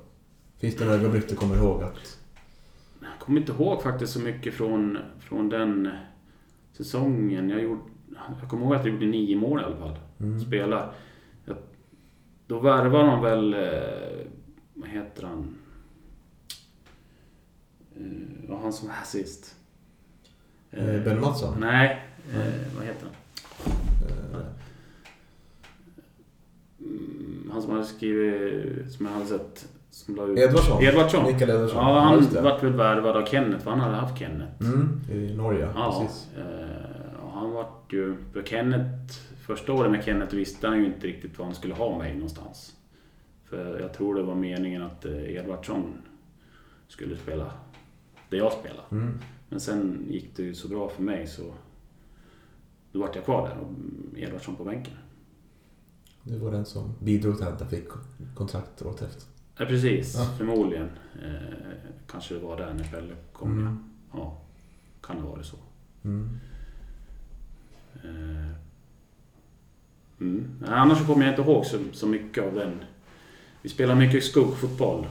Finns 0.59 0.77
det 0.77 0.85
några 0.85 0.99
ögonblick 0.99 1.29
du 1.29 1.37
kommer 1.37 1.57
ihåg 1.57 1.83
att... 1.83 2.19
Jag 3.01 3.21
kommer 3.21 3.41
inte 3.41 3.53
ihåg 3.53 3.83
faktiskt 3.83 4.13
så 4.13 4.21
mycket 4.21 4.55
från, 4.55 4.99
från 5.21 5.49
den 5.49 5.89
säsongen. 6.73 7.51
Jag, 7.51 7.63
gjorde, 7.63 7.83
jag 8.41 8.51
kommer 8.51 8.65
ihåg 8.65 8.75
att 8.75 8.85
jag 8.85 8.95
gjorde 8.95 9.07
nio 9.07 9.37
mål 9.37 9.61
i 9.61 9.65
alla 9.65 9.77
fall. 9.77 9.99
Mm. 10.21 10.41
Spela. 10.41 10.95
Jag, 11.45 11.57
då 12.47 12.61
värvar 12.61 13.05
de 13.07 13.23
väl... 13.23 13.55
Eh, 13.55 14.27
vad 14.75 14.89
heter 14.89 15.23
han? 15.23 15.57
Eh, 17.97 18.49
vad 18.49 18.61
han 18.61 18.73
som 18.73 18.89
var 18.89 18.95
här 18.95 19.05
sist? 19.05 19.58
Eh, 20.71 21.03
Ben 21.05 21.21
Mattsson? 21.21 21.55
Nej, 21.61 22.03
eh, 22.35 22.53
vad 22.77 22.85
heter 22.87 23.07
han? 23.07 23.73
Eh, 24.09 24.41
han 27.53 27.63
som 27.63 27.71
hade 27.73 27.85
skrivit, 27.85 28.93
som 28.93 29.07
jag 29.07 29.13
hade 29.13 29.27
sett, 29.27 29.69
som 29.91 30.17
la 30.17 30.27
ut... 30.27 30.39
Edvardsson? 30.39 30.83
Edvardsson. 30.83 31.25
Mikael 31.33 31.51
Edvardsson? 31.51 31.79
Ja, 31.85 32.01
han 32.01 32.27
det. 32.33 32.41
vart 32.41 32.63
väl 32.63 32.73
värvad 32.73 33.17
av 33.17 33.27
Kenneth, 33.27 33.65
för 33.65 33.71
han 33.71 33.81
hade 33.81 33.95
haft 33.97 34.19
Kenneth. 34.19 34.53
Mm, 34.61 35.01
i 35.13 35.35
Norge, 35.37 35.69
Ja, 35.75 36.01
precis. 36.01 36.29
eh, 36.39 37.31
han 37.35 37.51
vart 37.53 37.93
ju... 37.93 38.17
För 38.33 38.43
Kenneth, 38.43 39.15
första 39.47 39.73
året 39.73 39.91
med 39.91 40.05
Kenneth 40.05 40.35
visste 40.35 40.69
han 40.69 40.79
ju 40.79 40.87
inte 40.87 41.07
riktigt 41.07 41.39
var 41.39 41.47
han 41.47 41.55
skulle 41.55 41.75
ha 41.75 41.99
mig 41.99 42.15
någonstans. 42.15 42.73
För 43.49 43.81
jag 43.81 43.93
tror 43.93 44.15
det 44.15 44.23
var 44.23 44.35
meningen 44.35 44.83
att 44.83 45.05
eh, 45.05 45.35
Edvardsson 45.37 45.93
skulle 46.89 47.17
spela 47.17 47.51
det 48.31 48.37
jag 48.37 48.53
spelade. 48.53 48.83
Mm. 48.91 49.19
Men 49.49 49.61
sen 49.61 50.07
gick 50.09 50.37
det 50.37 50.43
ju 50.43 50.55
så 50.55 50.69
bra 50.69 50.89
för 50.89 51.03
mig 51.03 51.27
så 51.27 51.43
då 52.93 53.01
vart 53.01 53.15
jag 53.17 53.25
kvar 53.25 53.49
där 53.49 53.59
och 53.59 53.73
Edvardsson 54.19 54.57
på 54.57 54.65
bänken. 54.65 54.95
Du 56.23 56.39
var 56.39 56.51
den 56.53 56.65
som 56.65 56.95
bidrog 57.03 57.37
till 57.39 57.47
att 57.47 57.61
jag 57.61 57.71
fick 57.71 57.89
kontrakt 58.35 58.83
året 58.83 59.03
efter. 59.03 59.23
Ja, 59.57 59.65
precis. 59.67 60.15
Ja. 60.17 60.25
Förmodligen. 60.39 60.89
Eh, 61.25 61.69
kanske 62.07 62.35
det 62.35 62.41
var 62.41 62.57
där 62.57 62.75
när 62.75 62.85
Pelle 62.85 63.15
kom. 63.33 63.53
Mm. 63.59 63.79
Ja, 64.13 64.41
kan 65.01 65.21
ha 65.21 65.31
varit 65.31 65.47
så. 65.47 65.57
Mm. 66.05 66.39
Eh, 67.95 68.53
Mm. 70.21 70.65
Annars 70.67 71.07
kommer 71.07 71.25
jag 71.27 71.33
inte 71.33 71.43
ihåg 71.51 71.67
så, 71.67 71.79
så 71.93 72.07
mycket 72.07 72.45
av 72.45 72.55
den. 72.55 72.73
Vi 73.63 73.69
spelade 73.69 74.01
mycket 74.01 74.25
skuggfotboll. 74.25 75.07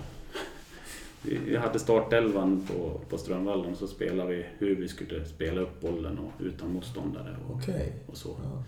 Vi 1.28 1.56
hade 1.58 1.80
startelvan 1.80 2.68
på, 2.68 3.02
på 3.10 3.18
Strömvallen 3.18 3.76
så 3.76 3.88
spelade 3.88 4.36
vi 4.36 4.46
hur 4.58 4.76
vi 4.76 4.88
skulle 4.88 5.26
spela 5.26 5.62
upp 5.62 5.82
bollen 5.82 6.20
och 6.20 6.32
utan 6.40 6.74
motståndare 6.74 7.36
och, 7.48 7.56
Okej. 7.56 7.94
och 8.08 8.18
så. 8.18 8.36
Ja. 8.44 8.63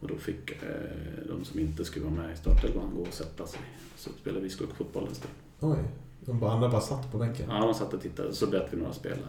Och 0.00 0.08
då 0.08 0.16
fick 0.16 0.50
eh, 0.50 1.26
de 1.28 1.44
som 1.44 1.60
inte 1.60 1.84
skulle 1.84 2.04
vara 2.04 2.14
med 2.14 2.32
i 2.32 2.36
startelvan 2.36 2.90
gå 2.96 3.02
och 3.02 3.12
sätta 3.12 3.46
sig. 3.46 3.60
Så 3.96 4.10
spelade 4.20 4.42
vi 4.42 4.50
skuggfotboll 4.50 5.06
en 5.08 5.14
stund. 5.14 5.34
Oj. 5.60 5.78
De 6.20 6.38
bara, 6.38 6.52
andra 6.52 6.68
bara 6.68 6.80
satt 6.80 7.12
på 7.12 7.18
bänken. 7.18 7.46
Ja, 7.50 7.58
de 7.58 7.74
satt 7.74 7.94
och 7.94 8.00
tittade 8.00 8.32
så 8.32 8.46
bytte 8.46 8.68
vi 8.70 8.76
några 8.76 8.92
spelare. 8.92 9.20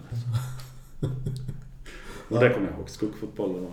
Och 2.30 2.40
det 2.40 2.50
kommer 2.50 2.68
jag 2.68 2.78
ihåg. 2.78 2.90
Skuggfotboll 2.90 3.54
var 3.54 3.72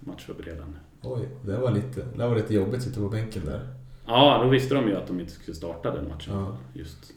matchförberedande. 0.00 0.78
Oj, 1.02 1.28
det 1.44 1.56
var 1.56 1.70
lite, 1.70 2.06
det 2.16 2.28
var 2.28 2.36
lite 2.36 2.54
jobbigt 2.54 2.74
att 2.74 2.82
sitta 2.82 3.00
på 3.00 3.08
bänken 3.08 3.44
där. 3.44 3.74
Ja, 4.06 4.40
då 4.44 4.48
visste 4.48 4.74
de 4.74 4.88
ju 4.88 4.96
att 4.96 5.06
de 5.06 5.20
inte 5.20 5.32
skulle 5.32 5.54
starta 5.54 5.94
den 5.94 6.08
matchen. 6.08 6.34
Ja. 6.34 6.56
Just. 6.74 7.12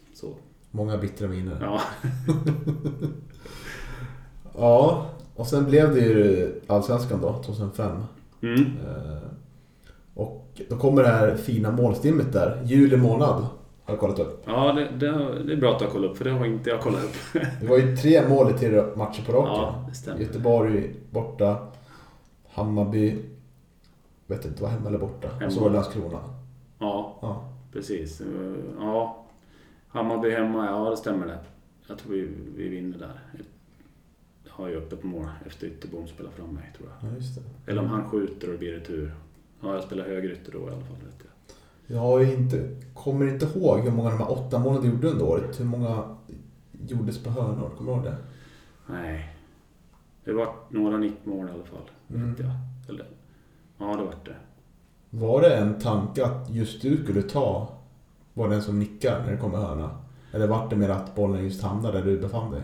Många 0.75 0.97
bittra 0.97 1.27
minnen. 1.27 1.57
Ja. 1.61 1.81
Ja, 4.57 5.05
och 5.35 5.47
sen 5.47 5.65
blev 5.65 5.93
det 5.93 5.99
ju 5.99 6.61
Allsvenskan 6.67 7.21
då, 7.21 7.43
2005. 7.43 8.03
Mm. 8.41 8.61
Eh, 8.61 9.29
Och 10.13 10.61
då 10.69 10.77
kommer 10.77 11.03
det 11.03 11.09
här 11.09 11.35
fina 11.35 11.71
målstimmet 11.71 12.33
där. 12.33 12.61
Juli 12.65 12.97
månad 12.97 13.35
har 13.83 13.93
jag 13.93 13.99
kollat 13.99 14.19
upp. 14.19 14.43
Ja, 14.47 14.73
det, 14.73 14.81
det, 14.99 15.43
det 15.43 15.53
är 15.53 15.57
bra 15.57 15.71
att 15.73 15.79
du 15.79 15.85
har 15.85 15.91
kollat 15.91 16.11
upp, 16.11 16.17
för 16.17 16.25
det 16.25 16.31
har 16.31 16.45
inte 16.45 16.69
jag 16.69 16.81
kollat 16.81 17.03
upp. 17.03 17.15
Det 17.61 17.67
var 17.67 17.77
ju 17.77 17.95
tre 17.97 18.27
mål 18.29 18.49
i 18.49 18.53
tre 18.53 18.83
matcher 18.95 19.23
på 19.25 19.31
raken. 19.31 19.73
Ja. 20.05 20.19
Göteborg 20.19 20.95
borta. 21.09 21.57
Hammarby. 22.53 23.17
Vet 24.27 24.45
inte, 24.45 24.63
var 24.63 24.69
hemma 24.69 24.87
eller 24.89 24.99
borta. 24.99 25.27
Och 25.45 25.51
så 25.51 25.59
var 25.61 25.69
det 25.69 25.75
Landskrona. 25.75 26.19
Ja, 26.79 27.17
Ja. 27.21 27.43
precis. 27.73 28.21
Ja, 28.79 29.24
Hammarby 29.95 30.29
hemma, 30.31 30.65
ja 30.65 30.89
det 30.89 30.97
stämmer 30.97 31.27
det. 31.27 31.39
Jag 31.87 31.97
tror 31.97 32.11
vi, 32.11 32.29
vi 32.55 32.69
vinner 32.69 32.97
där. 32.97 33.19
Jag 34.43 34.51
har 34.53 34.67
ju 34.69 34.77
öppet 34.77 35.03
mål 35.03 35.27
efter 35.45 35.67
Ytterbom 35.67 36.07
spelar 36.07 36.31
fram 36.31 36.49
mig, 36.53 36.73
tror 36.77 36.89
jag. 37.01 37.09
ja, 37.11 37.15
just 37.15 37.35
det. 37.35 37.71
Eller 37.71 37.81
om 37.81 37.87
han 37.87 38.09
skjuter 38.09 38.47
och 38.47 38.51
det 38.53 38.57
blir 38.59 38.71
retur. 38.73 39.15
Ja, 39.61 39.73
jag 39.73 39.83
spelar 39.83 40.05
högerytter 40.05 40.51
då 40.51 40.57
i 40.59 40.61
alla 40.61 40.71
fall, 40.85 40.95
vet 41.05 41.25
jag. 41.87 41.97
Jag 41.97 42.23
inte, 42.33 42.69
kommer 42.93 43.27
inte 43.27 43.45
ihåg 43.45 43.79
hur 43.79 43.91
många 43.91 44.09
de 44.09 44.17
här 44.19 44.31
åtta 44.31 44.59
målen 44.59 44.81
du 44.81 44.87
gjorde 44.89 45.07
under 45.09 45.25
året. 45.25 45.59
Hur 45.59 45.65
många 45.65 46.15
gjordes 46.87 47.23
på 47.23 47.29
hörnor? 47.29 47.69
Kommer 47.77 47.91
du 47.91 47.97
ihåg 47.97 48.05
det? 48.05 48.17
Nej. 48.87 49.35
Det 50.23 50.33
var 50.33 50.55
några 50.69 50.97
nickmål 50.97 51.47
i 51.47 51.51
alla 51.51 51.63
fall, 51.63 51.89
Mm. 52.09 52.29
vet 52.33 52.39
jag. 52.39 52.51
Eller, 52.89 53.05
ja, 53.77 53.85
det 53.97 54.03
vart 54.03 54.25
det. 54.25 54.35
Var 55.09 55.41
det 55.41 55.55
en 55.57 55.79
tanke 55.79 56.25
att 56.25 56.49
just 56.49 56.81
du 56.81 57.03
skulle 57.03 57.21
ta, 57.21 57.69
var 58.37 58.49
den 58.49 58.61
som 58.61 58.79
nickar 58.79 59.23
när 59.25 59.31
det 59.31 59.37
kommer 59.37 59.57
hörna? 59.57 59.89
Eller 60.31 60.47
var 60.47 60.69
det 60.69 60.75
mer 60.75 60.89
att 60.89 61.15
bollen 61.15 61.43
just 61.43 61.61
hamnade 61.63 61.97
där 61.99 62.05
du 62.05 62.17
befann 62.19 62.51
dig? 62.51 62.61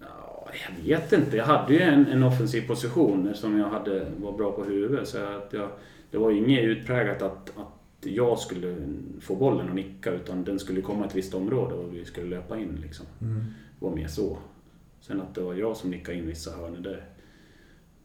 Ja, 0.00 0.48
jag 0.68 0.84
vet 0.84 1.12
inte. 1.12 1.36
Jag 1.36 1.44
hade 1.44 1.74
ju 1.74 1.80
en, 1.80 2.06
en 2.06 2.22
offensiv 2.22 2.66
position 2.68 3.30
som 3.34 3.58
jag 3.58 3.68
hade, 3.68 4.06
var 4.20 4.32
bra 4.32 4.52
på 4.52 4.64
huvudet. 4.64 5.08
Så 5.08 5.18
att 5.18 5.52
jag, 5.52 5.68
det 6.10 6.18
var 6.18 6.30
ju 6.30 6.38
inget 6.38 6.64
utpräglat 6.64 7.22
att, 7.22 7.52
att 7.58 8.06
jag 8.06 8.38
skulle 8.38 8.76
få 9.20 9.36
bollen 9.36 9.68
och 9.68 9.74
nicka 9.74 10.10
utan 10.10 10.44
den 10.44 10.58
skulle 10.58 10.80
komma 10.80 11.06
ett 11.06 11.14
visst 11.14 11.34
område 11.34 11.74
och 11.74 11.94
vi 11.94 12.04
skulle 12.04 12.36
löpa 12.36 12.58
in. 12.58 12.78
Liksom. 12.82 13.06
Det 13.18 13.84
var 13.84 13.90
mer 13.94 14.08
så. 14.08 14.38
Sen 15.00 15.20
att 15.20 15.34
det 15.34 15.40
var 15.40 15.54
jag 15.54 15.76
som 15.76 15.90
nickade 15.90 16.18
in 16.18 16.26
vissa 16.26 16.50
hörnor, 16.56 16.78
det, 16.78 17.02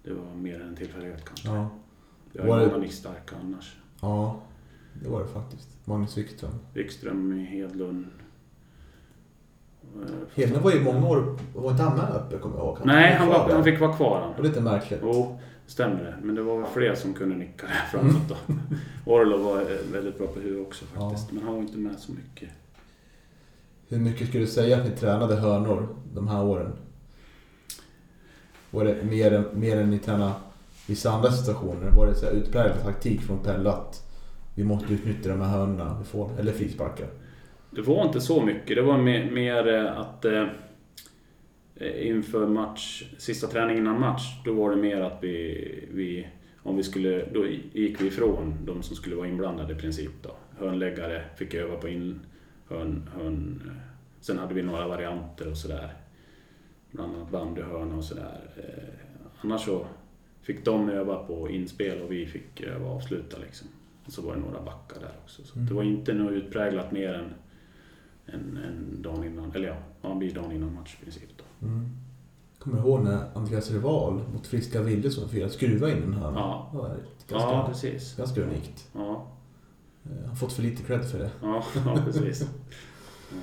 det 0.03 0.14
var 0.14 0.36
mer 0.36 0.62
en 0.62 0.76
tillfällighet 0.76 1.26
kanske. 1.26 1.47
Ja. 1.47 1.70
Jag 2.34 2.45
Var 2.45 2.57
är 2.57 2.62
det- 2.62 2.68
många 2.68 2.78
nickstarka 2.78 3.36
annars. 3.43 3.76
Ja, 4.01 4.39
det 5.04 5.10
var 5.10 5.22
det 5.22 5.28
faktiskt. 5.28 5.70
Magnus 5.86 6.18
Wikström. 6.18 6.52
Wikström, 6.74 7.32
Hedlund. 7.50 8.06
eh, 9.96 10.10
Hedlund 10.36 10.64
var 10.64 10.72
ju 10.72 10.82
många 10.84 11.08
år, 11.08 11.38
var 11.56 11.72
inte 11.72 11.84
han 11.84 11.98
med 11.98 12.16
uppe 12.16 12.38
kommer 12.38 12.56
jag 12.58 12.66
ihåg? 12.66 12.78
Nej, 12.86 13.14
han, 13.14 13.28
var, 13.28 13.50
han 13.52 13.64
fick 13.64 13.80
vara 13.80 13.93
kvar. 13.93 14.20
Han. 14.22 14.32
Det 14.36 14.41
var 14.41 14.48
lite 14.50 14.62
märkligt. 14.62 15.00
Jo, 15.04 15.39
stämmer 15.68 16.04
det. 16.04 16.16
Men 16.22 16.36
det 16.36 16.41
var 16.41 16.58
väl 16.58 16.68
fler 16.74 16.96
som 16.96 17.14
kunde 17.14 17.36
nicka 17.36 17.68
där 17.68 17.74
framåt 18.00 18.30
då. 18.30 18.36
Orlov 19.12 19.39
var 19.41 19.62
eh, 19.62 19.68
väldigt 19.91 20.18
bra 20.18 20.28
på 20.28 20.39
huvudet 20.39 20.68
också 20.68 20.86
faktiskt. 20.86 21.32
Men 21.32 21.43
han 21.43 21.54
var 21.54 21.62
inte 21.62 21.78
med 21.78 22.00
så 22.00 22.12
mycket. 22.12 22.50
Hur 23.88 23.98
mycket 24.00 24.28
skulle 24.28 24.43
du 24.43 24.48
säga 24.50 24.78
att 24.78 24.86
ni 24.86 24.91
tränade 24.91 25.36
hörnor 25.36 25.88
de 26.14 26.28
här 26.28 26.43
åren? 26.43 26.72
Var 28.72 28.86
det 28.86 29.04
mer, 29.04 29.43
mer 29.54 29.78
än 29.78 29.89
ni 29.89 30.00
tränade 30.00 30.34
vissa 30.88 31.12
andra 31.12 31.32
situationer? 31.32 31.91
Var 31.91 32.06
det 32.08 32.16
så 32.16 32.26
utpräglad 32.30 32.84
taktik 32.84 33.22
från 33.22 33.39
Pelle 33.39 33.70
att 33.70 34.05
vi 34.56 34.64
måste 34.64 34.93
utnyttja 34.93 35.30
de 35.30 35.41
här 35.41 35.49
hörnorna 35.49 35.97
vi 35.99 36.06
får? 36.06 36.39
Eller 36.39 36.51
frisparkar? 36.51 37.08
det 37.76 37.82
var 37.82 38.06
inte 38.06 38.22
så 38.22 38.41
mycket. 38.41 38.76
Det 38.76 38.82
var 38.82 38.97
mer, 38.97 39.32
mer 39.32 39.68
att 39.76 40.26
eh, 40.26 40.47
inför 42.08 42.47
match, 42.47 43.03
sista 43.18 43.47
träningen 43.47 43.84
innan 43.84 43.99
match, 43.99 44.41
då 44.45 44.53
var 44.53 44.72
det 44.72 44.78
mer 44.78 45.01
att 45.01 45.24
vi, 45.24 45.89
vi 45.91 46.28
om 46.64 46.78
vi 46.78 46.84
skulle, 46.84 47.26
då 47.34 47.47
gick 47.74 48.01
vi 48.01 48.08
ifrån 48.08 48.53
de 48.66 48.84
som 48.84 48.95
skulle 48.95 49.16
vara 49.16 49.28
inblandade 49.28 49.74
i 49.74 49.76
princip. 49.76 50.12
Då. 50.22 50.36
Hörnläggare 50.58 51.24
fick 51.36 51.53
öva 51.53 51.76
på 51.76 51.89
in, 51.89 52.20
hörn, 52.70 53.10
hörn, 53.16 53.62
eh, 53.66 53.72
sen 54.20 54.38
hade 54.38 54.53
vi 54.53 54.62
några 54.62 54.88
varianter 54.88 55.49
och 55.49 55.58
sådär. 55.58 55.93
Bland 56.91 57.16
annat 57.16 57.32
bandyhörna 57.32 57.95
och 57.95 58.03
sådär. 58.03 58.39
Eh, 58.58 58.93
annars 59.41 59.66
så 59.66 59.86
fick 60.41 60.66
de 60.66 60.89
öva 60.89 61.24
på 61.24 61.49
inspel 61.49 62.01
och 62.01 62.12
vi 62.12 62.26
fick 62.26 62.62
öva 62.62 62.89
avsluta 62.89 63.38
liksom. 63.38 63.68
Och 64.06 64.12
så 64.12 64.22
var 64.22 64.36
det 64.36 64.39
några 64.41 64.62
backar 64.62 64.99
där 64.99 65.12
också. 65.24 65.43
Så 65.43 65.56
Mm. 65.56 65.68
det 65.68 65.74
var 65.74 65.84
inte 65.84 66.14
något 66.14 66.32
utpräglat 66.32 66.91
mer 66.91 67.14
än 67.14 67.34
en, 68.26 68.58
en 68.58 69.01
dag 69.01 69.26
innan, 69.26 69.51
eller 69.51 69.68
ja, 70.01 70.12
en 70.12 70.20
bil 70.20 70.34
dagen 70.34 70.51
innan 70.51 70.74
match 70.74 70.97
i 71.01 71.03
princip. 71.03 71.30
Då. 71.38 71.68
Mm. 71.68 71.89
Kommer 72.60 72.78
du 72.78 72.84
ihåg 72.84 73.03
när 73.03 73.20
Andreas 73.34 73.72
Rival 73.72 74.22
mot 74.34 74.47
Friska 74.47 74.82
Ville 74.82 75.10
som 75.12 75.30
firade 75.30 75.51
skruva 75.51 75.91
in 75.91 76.03
en 76.03 76.14
hörna? 76.14 76.39
Ja. 76.39 76.72
Ganska, 77.30 77.49
Ja, 77.51 77.66
precis. 77.68 78.16
ganska 78.18 78.41
unikt. 78.41 78.88
Ja, 78.93 79.28
Eh, 80.06 80.12
Han 80.20 80.30
har 80.30 80.36
fått 80.36 80.53
för 80.53 80.64
lite 80.64 80.84
cred 80.84 81.06
för 81.06 81.20
det. 81.20 81.30
ja, 81.41 81.64
ja 81.86 81.97
precis. 82.06 82.41
Ja. 83.32 83.38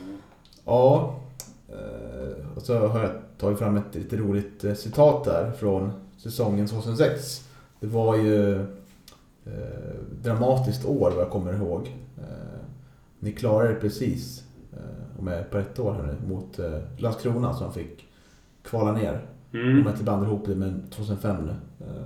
Ja, 0.65 1.21
eh, 1.69 2.57
och 2.57 2.63
så 2.63 2.87
har 2.89 3.01
jag 3.01 3.11
tagit 3.39 3.59
fram 3.59 3.77
ett 3.77 3.95
lite 3.95 4.17
roligt 4.17 4.65
eh, 4.65 4.75
citat 4.75 5.25
där 5.25 5.51
från 5.53 5.93
säsongen 6.17 6.67
2006. 6.67 7.49
Det 7.81 7.87
var 7.87 8.17
ju 8.17 8.61
eh, 8.61 8.65
dramatiskt 10.22 10.84
år 10.86 11.11
vad 11.11 11.24
jag 11.24 11.30
kommer 11.30 11.53
ihåg. 11.55 11.97
Eh, 12.18 12.64
ni 13.18 13.32
klarade 13.32 13.68
det 13.74 13.80
precis, 13.80 14.45
eh, 14.72 15.18
om 15.20 15.26
jag 15.26 15.38
är 15.38 15.45
på 15.45 15.59
ett 15.59 15.78
år 15.78 15.93
här 15.93 16.03
nu, 16.03 16.34
mot 16.34 16.59
eh, 16.59 16.78
Landskrona 16.99 17.55
som 17.55 17.72
fick 17.72 18.09
kvala 18.62 18.93
ner. 18.93 19.20
Om 19.53 19.59
Mm. 19.61 19.78
jag 19.84 19.93
inte 19.93 20.05
blandar 20.05 20.26
ihop 20.26 20.47
det 20.47 20.55
med 20.55 20.82
2005 20.90 21.36
nu. 21.47 21.55
Eh, 21.86 22.03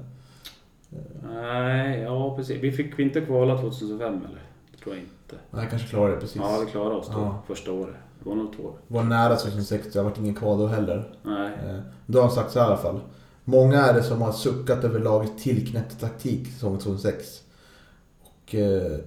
Nej, 1.33 2.01
ja 2.01 2.37
precis. 2.37 2.63
Vi 2.63 2.73
fick 2.73 2.99
vi 2.99 3.03
inte 3.03 3.21
kvala 3.21 3.59
2005 3.59 4.15
eller? 4.15 4.41
Det 4.73 4.79
tror 4.85 4.95
jag 4.95 5.05
inte. 5.05 5.37
nej, 5.51 5.67
kanske 5.71 5.89
klarade 5.89 6.15
det 6.15 6.21
precis. 6.21 6.37
Ja, 6.37 6.59
vi 6.67 6.71
klarade 6.71 6.95
oss 6.95 7.07
då 7.15 7.21
Ja. 7.21 7.43
första 7.47 7.73
året. 7.73 7.95
Det 8.23 8.29
var 8.29 8.37
nog 8.37 8.53
två 8.57 8.63
år. 8.63 8.73
Var 8.87 9.03
nära 9.05 9.37
2006, 9.37 9.93
det 9.93 9.99
har 9.99 10.05
varit 10.05 10.19
ingen 10.19 10.35
kval 10.35 10.59
då 10.59 10.67
heller. 10.67 11.05
Nej. 11.23 11.53
Eh, 11.67 11.79
Då 12.07 12.19
har 12.19 12.27
han 12.27 12.35
sagt 12.35 12.51
så 12.53 12.59
här 12.59 12.67
i 12.67 12.69
alla 12.71 12.77
fall. 12.83 13.01
Många 13.49 13.81
är 13.87 13.95
det 13.95 14.03
som 14.03 14.23
har 14.23 14.33
suckat 14.33 14.85
över 14.85 15.01
lagets 15.01 15.43
tillknäppta 15.43 16.09
taktik 16.09 16.47
säsongen 16.53 16.79
2006. 16.81 17.43
Och 18.23 18.55
eh, 18.55 18.99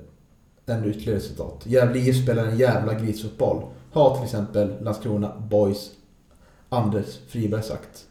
ännu 0.66 0.90
ytterligare 0.90 1.20
citat. 1.20 1.62
Gävle 1.66 2.00
IF 2.00 2.24
spelar 2.24 2.46
en 2.46 2.58
jävla 2.58 2.94
grisfotboll. 2.94 3.64
Har 3.92 4.16
till 4.16 4.24
exempel 4.24 4.74
Landskrona 4.82 5.34
Boys 5.50 5.92
Anders 6.70 7.20
Friberg 7.28 7.64
sagt. 7.64 8.06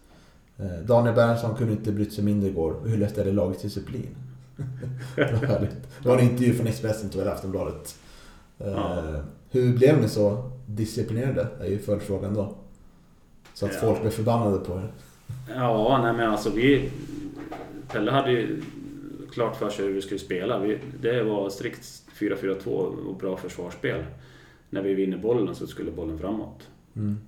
Eh, 0.59 0.67
Daniel 0.87 1.15
Bernhardsson 1.15 1.55
kunde 1.57 1.73
inte 1.73 1.93
brytt 1.93 2.13
sig 2.13 2.25
mindre 2.25 2.49
igår 2.49 2.73
och 2.73 2.89
hyllade 2.89 3.07
istället 3.11 3.35
lagets 3.35 3.63
disciplin. 3.63 4.17
det 5.17 5.33
var 5.41 5.47
härligt. 5.49 5.77
Det 6.03 6.09
var 6.09 6.19
en 6.19 6.25
intervju 6.31 6.55
från 6.55 6.67
Expressen 6.67 7.11
tyvärr, 7.11 7.27
Aftonbladet. 7.27 7.95
Eh, 8.59 8.69
Ja. 8.69 9.03
Hur 9.51 9.77
blev 9.77 10.01
ni 10.01 10.09
så 10.09 10.51
disciplinerade? 10.67 11.49
är 11.61 11.67
ju 11.67 11.79
följdfrågan 11.79 12.35
då. 12.35 12.55
Så 13.55 13.67
att 13.67 13.73
Ja. 13.75 13.81
folk 13.81 14.01
blev 14.01 14.11
förbannade 14.11 14.59
på 14.59 14.73
er. 14.73 14.93
Ja, 15.49 16.01
nej 16.03 16.13
men 16.13 16.31
alltså 16.31 16.51
vi... 16.51 16.91
Pelle 17.89 18.11
hade 18.11 18.31
ju 18.33 18.63
klart 19.33 19.57
för 19.57 19.71
sig 19.71 19.87
hur 19.87 19.93
vi 19.93 20.03
skulle 20.03 20.19
spela. 20.21 20.59
Vi, 20.59 20.79
det 21.01 21.23
var 21.23 21.51
strikt 21.51 22.03
4-4-2 22.15 22.69
och 22.71 23.17
bra 23.17 23.37
försvarsspel. 23.37 24.05
När 24.71 24.83
vi 24.83 24.95
vinner 24.95 25.19
bollen 25.19 25.55
så 25.55 25.67
skulle 25.67 25.91
bollen 25.91 26.19
framåt. 26.19 26.69
Mm. 26.97 27.19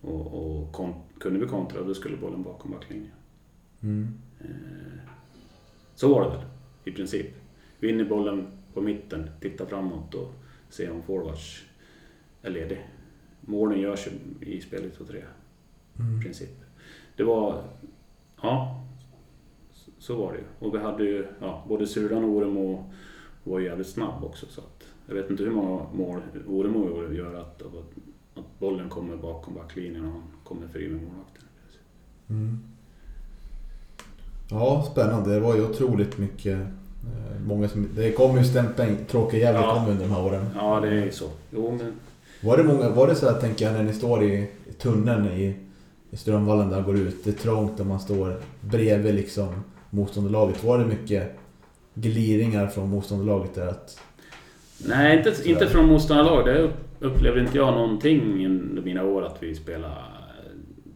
Och, 0.00 0.26
och 0.34 0.72
kon, 0.72 0.94
kunde 1.20 1.40
vi 1.40 1.46
kontra 1.46 1.82
då 1.82 1.94
skulle 1.94 2.16
bollen 2.16 2.42
bakom 2.42 2.70
backlinjen. 2.70 3.10
Mm. 3.82 4.08
Eh, 4.40 4.46
Så 5.94 6.14
var 6.14 6.24
det 6.24 6.36
väl, 6.36 6.46
i 6.84 6.90
princip. 6.92 7.26
Vinner 7.80 8.04
bollen 8.04 8.46
på 8.74 8.80
mitten, 8.80 9.30
titta 9.40 9.66
framåt 9.66 10.14
och 10.14 10.32
se 10.68 10.90
om 10.90 11.02
forwards 11.02 11.62
är 12.42 12.50
ledig. 12.50 12.86
Målen 13.40 13.80
görs 13.80 14.08
i 14.40 14.60
spelet 14.60 15.00
och 15.00 15.08
tre, 15.08 15.18
i 15.18 16.00
Mm. 16.00 16.20
princip. 16.22 16.63
Det 17.16 17.24
var... 17.24 17.62
Ja, 18.42 18.80
så- 19.98 20.16
var 20.16 20.32
det 20.32 20.38
ju. 20.38 20.44
Och 20.68 20.74
vi 20.74 20.78
hade 20.78 21.04
ju, 21.04 21.26
ja, 21.40 21.64
både 21.68 21.86
Sulan 21.86 22.24
och 22.24 22.30
Oremo 22.30 22.90
var 23.44 23.60
jävligt 23.60 23.88
snabb 23.88 24.24
också. 24.24 24.46
Så 24.50 24.60
att, 24.60 24.84
jag 25.06 25.14
vet 25.14 25.30
inte 25.30 25.42
hur 25.42 25.50
många 25.50 25.82
mål 25.94 26.20
Oremo 26.48 27.12
gör 27.12 27.34
att, 27.34 27.62
att, 27.62 28.44
bollen 28.58 28.88
kommer 28.88 29.16
bakom 29.16 29.54
backlinjen 29.54 30.04
och 30.04 30.12
han 30.12 30.22
kommer 30.44 30.68
fri 30.68 30.88
med 30.88 31.02
målvakten. 31.02 31.42
Mm. 32.28 32.58
Ja, 34.50 34.86
spännande. 34.92 35.34
Det 35.34 35.40
var 35.40 35.54
ju 35.54 35.64
otroligt 35.70 36.18
mycket. 36.18 36.60
eh, 36.60 37.40
Många 37.46 37.68
som, 37.68 37.88
det 37.96 38.12
kom 38.12 38.38
ju 38.38 38.44
stämpeln, 38.44 38.96
tråkiga 39.08 39.40
jävla 39.40 39.60
Ja. 39.60 39.74
kom 39.74 39.88
under 39.92 40.04
de 40.04 40.10
här 40.14 40.24
åren. 40.26 40.46
Ja, 40.56 40.80
det 40.80 40.88
är 40.88 41.04
ju 41.04 41.10
så. 41.12 41.28
Jo, 41.50 41.78
men 41.78 41.92
Var 42.48 42.56
det, 42.56 42.64
många, 42.64 42.88
var 42.90 43.06
det 43.06 43.14
så 43.14 43.30
här, 43.30 43.40
tänker 43.40 43.64
jag, 43.64 43.74
när 43.74 43.82
ni 43.82 43.92
står 43.92 44.22
i, 44.22 44.34
i 44.66 44.72
tunneln 44.72 45.26
i, 45.26 45.56
i 46.14 46.16
Strömvallen 46.16 46.70
där 46.70 46.82
går 46.82 46.96
ut. 46.96 47.24
Det 47.24 47.30
är 47.30 47.34
trångt 47.34 47.80
och 47.80 47.86
man 47.86 48.00
står 48.00 48.40
bredvid 48.60 49.14
liksom 49.14 49.64
motståndarlaget. 49.90 50.64
Var 50.64 50.78
det 50.78 50.84
mycket 50.84 51.36
gliringar 51.94 52.66
från 52.66 52.90
motståndarlaget 52.90 53.54
där? 53.54 53.66
Att, 53.66 54.00
Nej, 54.86 55.18
inte, 55.18 55.34
Sådär. 55.34 55.50
inte 55.50 55.66
från 55.66 55.86
motståndarlag. 55.86 56.46
Det 56.46 56.70
upplevde 57.06 57.40
inte 57.40 57.58
jag 57.58 57.74
någonting 57.74 58.46
under 58.46 58.82
mina 58.82 59.04
år 59.04 59.22
att 59.24 59.42
vi 59.42 59.54
spelade 59.54 59.94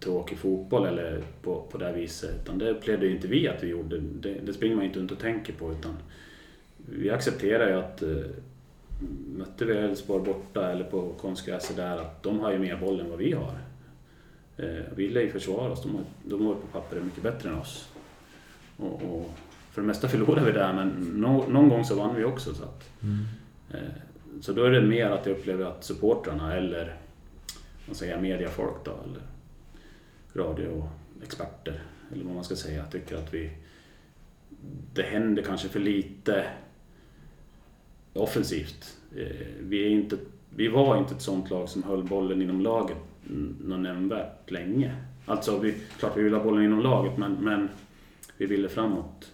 tråkig 0.01 0.39
fotboll 0.39 0.87
eller 0.87 1.21
på, 1.43 1.63
på 1.71 1.79
det 1.79 1.85
här 1.85 1.93
viset. 1.93 2.31
Utan 2.43 2.59
det 2.59 2.71
upplevde 2.71 3.07
ju 3.07 3.15
inte 3.15 3.29
vi 3.29 3.49
att 3.49 3.63
vi 3.63 3.69
gjorde. 3.69 3.99
Det, 3.99 4.35
det 4.47 4.53
springer 4.53 4.77
man 4.77 4.85
inte 4.85 4.99
runt 4.99 5.13
och 5.13 5.19
tänker 5.19 5.53
på. 5.53 5.73
Utan 5.73 5.97
vi 6.77 7.11
accepterar 7.11 7.69
ju 7.69 7.75
att 7.75 8.03
eh, 8.03 8.09
mötte 9.37 9.65
vi 9.65 9.77
Elfsborg 9.77 10.25
borta 10.25 10.71
eller 10.73 10.85
på 10.85 11.13
konstgräset 11.21 11.77
där 11.77 11.97
att 11.97 12.23
de 12.23 12.41
har 12.41 12.53
ju 12.53 12.59
mer 12.59 12.77
boll 12.77 13.01
än 13.01 13.11
vad 13.11 13.19
vi 13.19 13.33
har. 13.33 13.68
Eh, 14.59 14.85
vi 14.97 15.03
gillar 15.03 15.21
ju 15.21 15.31
försvara 15.31 15.73
oss. 15.73 15.83
De, 15.83 15.95
har- 15.95 16.05
de 16.25 16.47
var 16.47 16.55
på 16.55 16.67
pappret 16.67 17.05
mycket 17.05 17.23
bättre 17.23 17.49
än 17.49 17.55
oss. 17.59 17.89
Och, 18.77 19.03
och 19.03 19.31
för 19.71 19.81
det 19.81 19.87
mesta 19.87 20.09
förlorade 20.09 20.47
vi 20.47 20.53
där 20.53 20.73
men 20.73 20.89
nå- 21.21 21.47
någon 21.49 21.69
gång 21.69 21.85
så 21.85 21.95
vann 21.97 22.15
vi 22.17 22.25
också. 22.25 22.55
Så 22.55 22.63
att, 22.65 22.91
Eh, 23.71 23.79
Så 24.41 24.53
då 24.53 24.65
är 24.65 24.71
det 24.71 24.83
mer 24.83 25.11
att 25.11 25.27
jag 25.27 25.37
upplever 25.39 25.65
att 25.65 25.85
supportrarna 25.85 26.55
eller 26.57 26.97
vad 27.89 27.97
säger 27.97 28.13
jag, 28.13 28.23
mediafolk 28.23 28.85
då, 28.85 28.91
eller 29.05 29.23
radioexperter, 30.45 31.83
eller 32.13 32.25
vad 32.25 32.35
man 32.35 32.45
ska 32.45 32.57
säga, 32.57 32.85
tycker 32.85 33.17
att 33.17 33.35
vi... 33.35 33.51
Det 34.95 35.03
händer 35.03 35.43
kanske 35.43 35.69
för 35.69 35.81
lite 35.81 36.45
offensivt. 38.13 38.97
Eh, 39.17 39.47
Vi, 39.61 39.85
är 39.87 39.91
inte, 39.91 40.17
vi 40.57 40.69
var 40.69 40.99
inte 40.99 41.15
ett 41.15 41.23
sånt 41.23 41.51
lag 41.51 41.69
som 41.69 41.83
höll 41.83 42.03
bollen 42.05 42.43
inom 42.43 42.61
laget 42.61 42.97
något 43.61 43.81
nämnvärt 43.81 44.51
länge. 44.51 44.97
Alltså, 45.27 45.59
vi, 45.59 45.75
klart 45.99 46.17
vi 46.17 46.23
ville 46.23 46.37
ha 46.37 46.45
bollen 46.45 46.65
inom 46.65 46.81
laget, 46.81 47.19
men, 47.19 47.33
men 47.33 47.69
vi 48.37 48.47
ville 48.47 48.69
framåt 48.69 49.33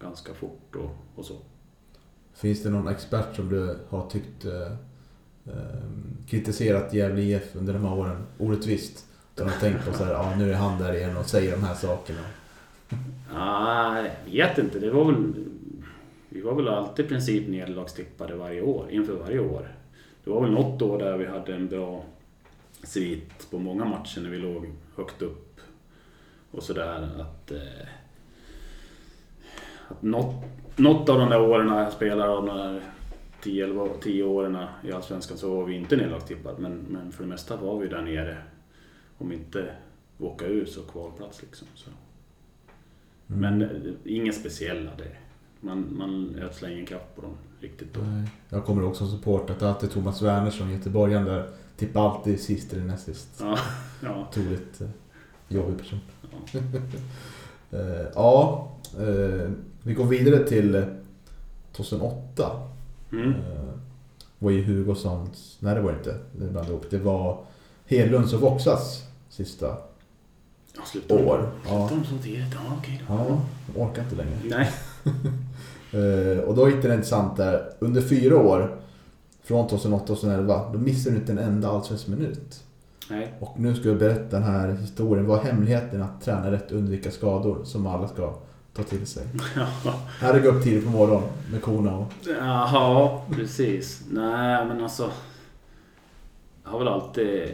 ganska 0.00 0.34
fort 0.34 0.76
och, 0.76 0.90
och 1.14 1.24
så. 1.24 1.34
finns 2.34 2.62
det 2.62 2.70
någon 2.70 2.88
expert 2.88 3.36
som 3.36 3.48
du 3.48 3.78
har 3.88 4.10
tyckt 4.10 4.44
eh, 4.44 4.72
eh, 5.44 5.80
kritiserat 6.26 6.94
Gävle 6.94 7.22
IF 7.22 7.56
under 7.56 7.72
de 7.72 7.84
här 7.84 7.94
åren 7.94 8.26
orättvist? 8.38 9.06
Du 9.34 9.42
har 9.42 9.50
tänkt 9.50 9.86
på 9.86 9.92
så 9.92 10.04
här, 10.04 10.12
ja 10.12 10.34
nu 10.38 10.52
är 10.52 10.56
han 10.56 10.82
där 10.82 10.94
igen 10.94 11.16
och 11.16 11.26
säger 11.26 11.56
de 11.56 11.62
här 11.62 11.74
sakerna. 11.74 12.20
Nej, 13.34 14.12
jag 14.26 14.48
vet 14.48 14.58
inte. 14.58 14.78
Det 14.78 14.90
var 14.90 15.04
väl... 15.04 15.34
Vi 16.28 16.40
var 16.40 16.54
väl 16.54 16.68
alltid 16.68 17.04
i 17.04 17.08
princip 17.08 17.48
nederlagstippade 17.48 18.36
varje 18.36 18.62
år, 18.62 18.90
inför 18.90 19.12
varje 19.12 19.38
år. 19.38 19.68
Det 20.24 20.30
var 20.30 20.40
väl 20.40 20.50
något 20.50 20.82
år 20.82 20.98
där 20.98 21.16
vi 21.16 21.26
hade 21.26 21.54
en 21.54 21.68
bra 21.68 22.04
svit 22.86 23.50
på 23.50 23.58
många 23.58 23.84
matcher 23.84 24.20
när 24.20 24.30
vi 24.30 24.38
låg 24.38 24.66
högt 24.96 25.22
upp. 25.22 25.60
Och 26.50 26.62
sådär 26.62 27.10
att... 27.20 27.50
Eh, 27.50 27.88
att 29.88 30.02
något, 30.02 30.44
något 30.76 31.08
av 31.08 31.18
de 31.18 31.30
där 31.30 31.40
åren 31.40 31.68
jag 31.68 31.92
spelade, 31.92 32.32
de 32.32 32.46
där 32.46 32.80
10, 33.42 33.64
11, 33.64 33.88
10 34.02 34.24
åren 34.24 34.58
i 34.82 34.92
Allsvenskan 34.92 35.38
så 35.38 35.56
var 35.56 35.64
vi 35.64 35.74
inte 35.74 35.96
nederlagstippade. 35.96 36.62
Men, 36.62 36.72
men 36.72 37.12
för 37.12 37.22
det 37.22 37.28
mesta 37.28 37.56
var 37.56 37.78
vi 37.78 37.88
där 37.88 38.02
nere. 38.02 38.38
Om 39.18 39.32
inte 39.32 39.74
åka 40.18 40.46
ur 40.46 40.66
så 40.66 40.82
kvalplats 40.82 41.42
liksom. 41.42 41.68
Så. 41.74 41.90
Mm. 43.28 43.40
Men 43.40 43.62
eh, 43.62 43.92
inget 44.04 44.34
speciella 44.34 44.90
det. 44.98 45.16
Man, 45.60 45.96
man 45.96 46.38
ödslar 46.38 46.70
ingen 46.70 46.86
kraft 46.86 47.16
på 47.16 47.22
dem 47.22 47.34
riktigt 47.60 47.94
då. 47.94 48.00
Nej. 48.00 48.28
Jag 48.48 48.64
kommer 48.64 48.84
också 48.84 49.06
som 49.06 49.18
support 49.18 49.50
att 49.50 49.62
alltid 49.62 49.90
Thomas 49.90 50.22
Wernersson, 50.22 50.70
göteborgaren 50.70 51.24
där, 51.24 51.48
tippar 51.76 52.10
alltid 52.10 52.40
sist 52.40 52.72
eller 52.72 52.84
näst 52.84 53.04
sist. 53.04 53.28
Ja, 53.40 53.58
ja, 54.02 54.26
Otroligt 54.30 54.80
eh, 54.80 54.86
jobbig 55.48 55.78
person. 55.78 56.00
ja. 56.22 56.60
Eh, 57.70 58.06
ja, 58.14 58.68
eh, 58.98 59.50
vi 59.82 59.94
går 59.94 60.04
vidare 60.04 60.48
till 60.48 60.74
eh, 60.74 60.84
2008. 61.72 62.50
Mm. 63.12 63.30
Eh, 63.30 63.38
var 64.38 64.50
ju 64.50 64.64
Hugossons, 64.64 65.56
nej 65.60 65.74
det 65.74 65.80
var 65.80 65.92
inte, 65.92 66.10
det 66.32 66.38
blandade 66.44 66.68
ihop. 66.68 66.86
Det 66.90 66.98
var 66.98 67.38
Hedlunds 67.86 68.32
och 68.32 68.40
Voxas 68.40 69.02
sista 69.28 69.66
Ja, 70.76 70.82
slutar 70.86 71.16
de- 71.18 71.24
år. 71.26 71.50
Ja, 71.68 71.88
Slutar 71.88 72.04
de 72.10 72.16
så 72.18 72.22
tidigt? 72.22 72.44
Ja, 72.54 72.76
okej 72.78 73.02
då. 73.08 73.14
ja 73.14 73.40
de 73.74 73.80
orkar 73.80 74.02
inte 74.02 74.16
längre. 74.16 74.38
Nej. 74.44 74.70
Och 76.46 76.54
då 76.54 76.68
gick 76.70 76.82
det 76.82 76.94
intressant 76.94 77.36
där, 77.36 77.70
under 77.78 78.00
fyra 78.02 78.36
år, 78.36 78.76
från 79.44 79.68
2008-2011, 79.68 80.72
då 80.72 80.78
missade 80.78 81.14
du 81.14 81.20
inte 81.20 81.32
en 81.32 81.38
enda 81.38 81.68
allsvensk 81.68 82.08
minut. 82.08 82.64
Nej. 83.10 83.34
Och 83.40 83.60
nu 83.60 83.74
ska 83.74 83.88
jag 83.88 83.98
berätta 83.98 84.36
den 84.36 84.42
här 84.42 84.68
historien. 84.72 85.26
Vad 85.26 85.38
är 85.38 85.42
hemligheten 85.42 86.02
att 86.02 86.20
träna 86.20 86.50
rätt 86.50 86.70
och 86.70 86.78
undvika 86.78 87.10
skador 87.10 87.64
som 87.64 87.86
alla 87.86 88.08
ska 88.08 88.34
ta 88.72 88.82
till 88.82 89.06
sig? 89.06 89.26
Ja. 89.56 89.66
Här 90.20 90.34
är 90.34 90.42
gå 90.42 90.48
upp 90.48 90.64
tidigt 90.64 90.84
på 90.84 90.90
morgonen 90.90 91.28
med 91.52 91.62
korna 91.62 91.96
och... 91.96 92.12
Jaha, 92.38 93.20
precis. 93.30 94.04
Nej, 94.10 94.66
men 94.66 94.82
alltså. 94.82 95.10
Jag 96.64 96.70
har 96.70 96.78
väl 96.78 96.88
alltid 96.88 97.50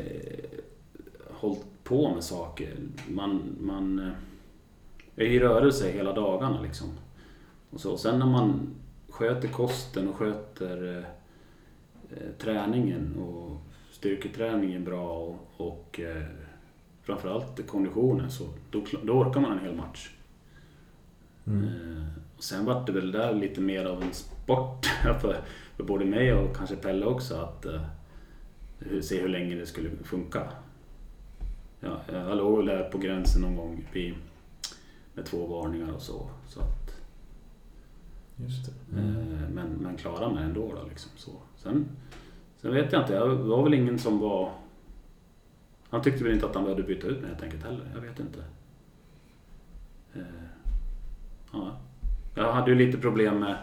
hållit 1.31 1.85
på 1.85 2.15
med 2.15 2.25
saker. 2.25 2.77
Man, 3.09 3.43
man 3.61 3.99
eh, 3.99 5.25
är 5.25 5.31
i 5.31 5.39
rörelse 5.39 5.91
hela 5.91 6.13
dagarna 6.13 6.61
liksom. 6.61 6.87
Och 7.71 7.81
så. 7.81 7.97
Sen 7.97 8.19
när 8.19 8.27
man 8.27 8.75
sköter 9.09 9.49
kosten 9.49 10.09
och 10.09 10.17
sköter 10.17 10.99
eh, 10.99 11.05
träningen 12.39 13.17
och 13.17 13.61
styrketräningen 13.91 14.85
bra 14.85 15.19
och, 15.19 15.37
och 15.57 16.01
eh, 16.01 16.23
framförallt 17.03 17.67
konditionen 17.67 18.31
så 18.31 18.45
då, 18.71 18.85
då 19.03 19.13
orkar 19.13 19.41
man 19.41 19.59
en 19.59 19.65
hel 19.65 19.75
match. 19.75 20.11
Mm. 21.47 21.65
Eh, 21.65 22.07
och 22.37 22.45
sen 22.45 22.65
var 22.65 22.87
det 22.87 22.93
väl 22.93 23.13
där 23.13 23.35
lite 23.35 23.61
mer 23.61 23.85
av 23.85 24.03
en 24.03 24.13
sport 24.13 24.87
för, 25.21 25.41
för 25.77 25.85
både 25.85 26.05
mig 26.05 26.35
och 26.35 26.57
kanske 26.57 26.77
Pelle 26.77 27.07
också 27.07 27.35
att 27.35 27.67
eh, 27.67 27.81
se 29.01 29.21
hur 29.21 29.29
länge 29.29 29.55
det 29.55 29.67
skulle 29.67 29.91
funka. 30.05 30.49
Ja, 31.81 32.01
jag 32.13 32.37
låg 32.37 32.57
väl 32.57 32.67
där 32.67 32.91
på 32.91 32.99
gränsen 32.99 33.43
någon 33.43 33.57
gång 33.57 33.87
vid, 33.93 34.15
med 35.15 35.25
två 35.25 35.47
varningar 35.47 35.93
och 35.93 36.03
så. 36.03 36.31
så 36.49 36.61
att, 36.61 36.95
Just. 38.37 38.71
Mm. 38.93 39.09
eh, 39.09 39.49
men, 39.49 39.69
men 39.69 39.97
klarade 39.97 40.35
mig 40.35 40.45
ändå. 40.45 40.75
Då, 40.75 40.89
liksom, 40.89 41.11
så. 41.17 41.33
Sen, 41.63 41.89
sen 42.57 42.75
vet 42.75 42.93
jag 42.93 43.03
inte, 43.03 43.13
jag 43.13 43.29
var 43.29 43.63
väl 43.63 43.75
ingen 43.75 43.99
som 43.99 44.19
var... 44.19 44.53
Han 45.91 46.03
tyckte 46.03 46.25
väl 46.25 46.33
inte 46.33 46.47
att 46.47 46.55
han 46.55 46.65
behövde 46.65 46.83
byta 46.83 47.07
ut 47.07 47.21
mig 47.21 47.29
helt 47.31 47.43
enkelt 47.43 47.65
heller. 47.65 47.91
Jag 47.95 48.01
vet 48.01 48.21
inte. 48.21 48.45
Eh, 50.15 50.23
ja. 51.53 51.77
Jag 52.35 52.53
hade 52.53 52.71
ju 52.71 52.77
lite 52.77 52.99
problem 52.99 53.39
med, 53.39 53.57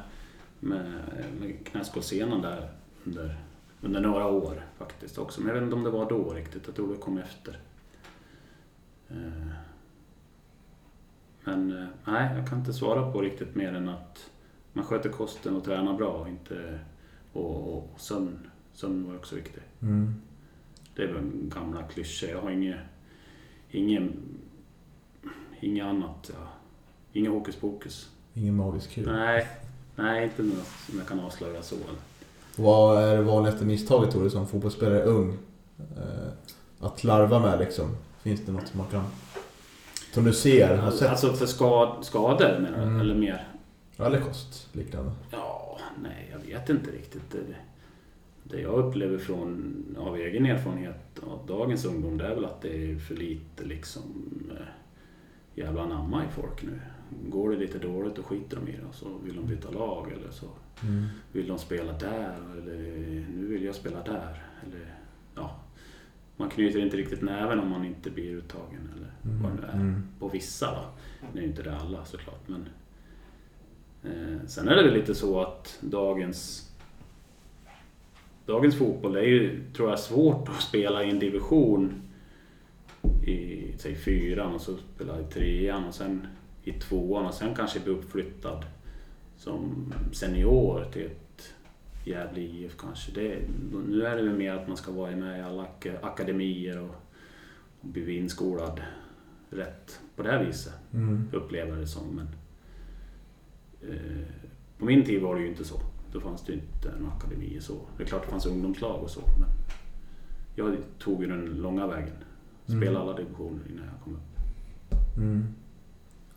med, 0.60 0.94
med 1.40 1.68
knäskålssenan 1.68 2.42
där 2.42 2.70
under, 3.04 3.38
under 3.82 4.02
några 4.02 4.28
år 4.28 4.66
faktiskt 4.78 5.18
också. 5.18 5.42
Men 5.42 5.48
jag 5.48 5.56
vet 5.56 5.64
inte 5.64 5.76
om 5.76 5.84
det 5.84 5.90
var 5.90 6.10
då 6.10 6.34
riktigt. 6.34 6.64
Jag 6.66 6.76
tror 6.76 6.94
det 6.94 7.00
kom 7.00 7.18
efter. 7.18 7.60
Eh, 9.10 9.48
Men 11.44 11.78
eh, 11.82 11.88
nej, 12.06 12.38
jag 12.38 12.50
kan 12.50 12.60
inte 12.60 12.74
svara 12.74 13.12
på 13.12 13.22
riktigt 13.22 13.56
mer 13.56 13.74
än 13.74 13.90
att 13.90 14.32
man 14.74 14.86
sköter 14.86 15.10
kosten 15.10 15.56
och 15.56 15.64
tränar 15.64 15.94
bra 15.94 16.12
och 16.12 16.28
inte... 16.28 16.80
Och, 17.38 17.78
och 17.78 18.00
sömn, 18.00 18.40
sömn 18.74 19.08
var 19.08 19.16
också 19.16 19.36
viktigt. 19.36 19.64
Mm. 19.82 20.16
Det 20.96 21.04
är 21.04 21.08
väl 21.08 21.18
en 21.18 21.52
gamla 21.56 21.84
klyschor. 21.84 22.30
Jag 22.30 22.42
har 22.42 22.52
inget... 22.52 22.80
Ingen... 23.72 24.14
Inget 25.60 25.86
annat. 25.86 26.32
Ja. 26.34 26.48
Inget 27.14 27.32
hokus 27.32 27.56
pokus. 27.56 28.10
Ingen 28.34 28.56
magisk 28.56 28.92
kur. 28.92 29.06
Nej, 29.06 29.48
nej 29.96 30.24
inte 30.24 30.44
något 30.44 30.68
som 30.90 30.98
jag 30.98 31.08
kan 31.08 31.20
avslöja 31.20 31.62
så. 31.62 31.76
Vad 32.56 33.04
är 33.04 33.18
det 33.18 33.24
vanligaste 33.24 33.66
misstaget 33.66 34.12
tror 34.12 34.24
du 34.24 34.30
som 34.30 34.48
fotbollsspelare 34.48 35.04
ung? 35.04 35.38
Eh, 35.80 36.28
att 36.80 37.04
larva 37.04 37.40
med 37.40 37.60
liksom. 37.60 37.98
Finns 38.22 38.46
det 38.46 38.52
något 38.52 38.68
som 38.68 38.78
man 38.78 38.88
kan... 38.88 39.04
Som 40.14 40.24
du 40.24 40.34
ser, 40.34 40.78
har 40.78 40.92
sett? 40.92 41.10
Alltså 41.10 41.34
för 41.34 41.46
skad, 41.46 42.06
skador 42.06 42.60
menar 42.60 42.78
du? 42.78 42.84
Mm. 42.84 43.00
Eller 43.00 43.16
mer? 43.16 43.48
Eller 43.98 44.20
kost, 44.22 44.68
liknande. 44.72 45.12
Ja, 45.32 45.80
nej 46.02 46.27
vet 46.48 46.70
inte 46.70 46.92
riktigt. 46.92 47.32
Det, 47.32 47.56
det 48.44 48.62
jag 48.62 48.74
upplever 48.86 49.18
från, 49.18 49.74
av 50.00 50.16
egen 50.18 50.46
erfarenhet 50.46 51.20
av 51.24 51.48
dagens 51.48 51.86
ungdom 51.86 52.18
det 52.18 52.26
är 52.28 52.36
väl 52.36 52.46
att 52.46 52.62
det 52.62 52.92
är 52.92 52.96
för 53.00 53.16
lite 53.16 53.66
liksom 53.66 54.04
eh, 54.52 54.66
jävla 55.56 55.82
anamma 55.82 56.24
i 56.26 56.28
folk 56.28 56.64
nu. 56.64 56.80
Går 57.30 57.50
det 57.52 57.58
lite 57.58 57.80
dåligt 57.80 58.16
då 58.16 58.24
skiter 58.24 58.58
de 58.66 58.72
i 58.72 58.76
det 58.78 58.86
och 58.90 58.96
så 58.96 59.18
vill 59.24 59.36
de 59.36 59.46
byta 59.48 59.72
lag 59.72 60.12
eller 60.12 60.32
så 60.32 60.46
Mm. 60.84 61.06
vill 61.32 61.48
de 61.48 61.58
spela 61.58 61.94
där 61.94 62.36
eller 62.58 62.78
nu 63.36 63.46
vill 63.48 63.64
jag 63.64 63.76
spela 63.76 64.04
där. 64.04 64.44
Eller, 64.66 64.96
ja. 65.36 65.60
Man 66.36 66.50
knyter 66.50 66.80
inte 66.80 66.98
riktigt 66.98 67.22
näven 67.22 67.60
om 67.60 67.70
man 67.70 67.86
inte 67.86 68.12
blir 68.12 68.32
uttagen 68.32 68.90
eller 68.96 69.12
vad 69.42 69.52
det 69.52 69.62
nu 69.62 69.68
är. 69.68 69.74
Mm. 69.74 70.04
På 70.20 70.28
vissa 70.28 70.72
då. 70.72 70.84
Det 71.34 71.40
är 71.40 71.44
ju 71.44 71.50
inte 71.50 71.64
det 71.64 71.76
alla 71.78 72.06
såklart. 72.06 72.48
Men, 72.48 72.66
sen 74.48 74.68
är 74.68 74.76
det 74.76 74.84
väl 74.84 74.94
lite 74.94 75.16
så 75.16 75.42
att 75.42 75.78
dagens 75.82 76.64
Dagens 78.46 78.76
fotboll 78.76 79.16
är 79.16 79.22
ju, 79.22 79.64
tror 79.74 79.90
jag, 79.90 80.00
svårt 80.00 80.50
att 80.50 80.62
spela 80.62 81.04
i 81.04 81.10
en 81.10 81.20
division 81.20 81.94
i, 83.28 83.66
säg 83.78 83.96
fyran 83.96 84.54
och 84.54 84.62
så 84.62 84.78
spela 84.96 85.20
i 85.22 85.24
trean 85.24 85.84
och 85.86 85.94
sen 85.94 86.28
i 86.64 86.72
tvåan 86.72 87.26
och 87.26 87.34
sen 87.34 87.56
kanske 87.56 87.80
bli 87.80 87.94
uppflyttad 87.94 88.66
som 89.38 89.94
senior 90.14 90.86
till 90.94 91.06
ett 91.06 91.54
Gävle 92.06 92.42
IF 92.42 92.78
kanske. 92.78 93.12
Det, 93.12 93.38
nu 93.88 94.06
är 94.06 94.16
det 94.16 94.24
väl 94.24 94.38
mer 94.38 94.54
att 94.54 94.68
man 94.68 94.78
ska 94.78 94.92
vara 94.92 95.16
med 95.16 95.40
i 95.40 95.42
alla 95.42 95.64
ak- 95.64 95.98
akademier 96.02 96.80
och, 96.82 96.96
och 97.82 97.88
bli 97.88 98.18
inskolad 98.18 98.82
rätt 99.50 100.00
på 100.16 100.24
det 100.24 100.32
här 100.32 100.44
viset, 100.46 100.74
Mm. 100.94 101.30
upplever 101.34 101.78
det 101.78 101.88
som. 101.88 102.08
Men, 102.16 102.26
eh, 102.26 102.32
på 104.80 104.86
min 104.86 105.06
tid 105.06 105.22
var 105.22 105.36
det 105.36 105.42
ju 105.42 105.48
inte 105.48 105.64
så. 105.66 105.80
Då 106.12 106.20
fanns 106.20 106.44
det 106.46 106.54
inte 106.54 106.90
en 107.00 107.06
akademi 107.18 107.58
så. 107.62 107.74
Det 107.98 108.04
är 108.04 108.08
klart 108.08 108.24
det 108.26 108.32
fanns 108.32 108.46
ungdomslag 108.46 109.04
och 109.04 109.10
så, 109.10 109.20
men 109.40 109.50
jag 110.56 110.76
tog 111.00 111.22
ju 111.24 111.30
den 111.30 111.46
långa 111.46 111.88
vägen. 111.88 112.14
Spelade 112.66 112.88
Mm. 112.90 113.02
alla 113.02 113.14
divisioner 113.18 113.60
innan 113.70 113.86
jag 113.86 114.04
kom 114.04 114.14
upp. 114.14 115.18
Mm. 115.18 115.46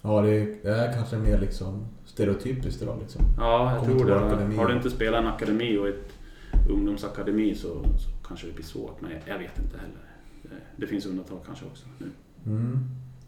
Ja, 0.02 0.20
det 0.22 0.30
är, 0.30 0.56
det 0.62 0.70
är 0.70 0.92
kanske 0.92 1.16
mer 1.18 1.38
liksom 1.40 1.86
stereotypiskt 2.04 2.82
idag 2.82 2.98
liksom. 3.00 3.22
Ja, 3.38 3.74
jag 3.74 3.84
tror 3.84 4.06
det. 4.06 4.26
akademi. 4.26 4.56
Har 4.56 4.66
du 4.66 4.76
inte 4.76 4.90
spelat 4.90 5.20
en 5.20 5.26
akademi 5.26 5.78
och 5.78 5.88
ett 5.88 6.12
ungdomsakademi 6.68 7.54
så, 7.54 7.68
så 7.98 8.10
kanske 8.28 8.46
det 8.46 8.52
blir 8.52 8.64
svårt. 8.64 9.00
Men 9.00 9.10
jag, 9.10 9.20
jag 9.26 9.38
vet 9.38 9.58
inte 9.58 9.78
heller. 9.78 10.00
Det, 10.42 10.48
det 10.76 10.86
finns 10.86 11.06
undantag 11.06 11.38
kanske 11.46 11.64
också 11.66 11.86
nu. 11.98 12.06
Mm. 12.46 12.78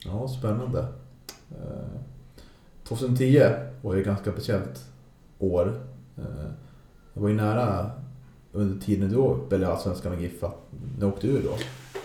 Ja, 0.05 0.29
spännande. 0.29 0.87
Eh, 2.93 2.99
2010 2.99 3.51
var 3.83 3.95
ju 3.95 4.01
ett 4.01 4.07
ganska 4.07 4.33
speciellt 4.33 4.85
år. 5.39 5.81
Eh, 6.19 6.25
det 7.15 7.21
var 7.21 7.29
ju 7.29 7.35
nära 7.35 7.91
under 8.53 8.81
tiden 8.85 9.13
då 9.13 9.39
spelade 9.47 9.73
Allsvenskan 9.73 10.13
med 10.13 10.21
Giffa. 10.23 10.53
Ni 10.99 11.05
åkte 11.05 11.27
ur 11.27 11.43
då? 11.43 11.51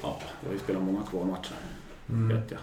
Ja, 0.04 0.18
jag 0.42 0.48
har 0.50 0.54
ju 0.54 0.60
spelat 0.60 0.84
många 0.84 1.02
kvalmatcher, 1.12 1.56
Mm. 2.10 2.28
vet 2.38 2.52
jag. 2.52 2.60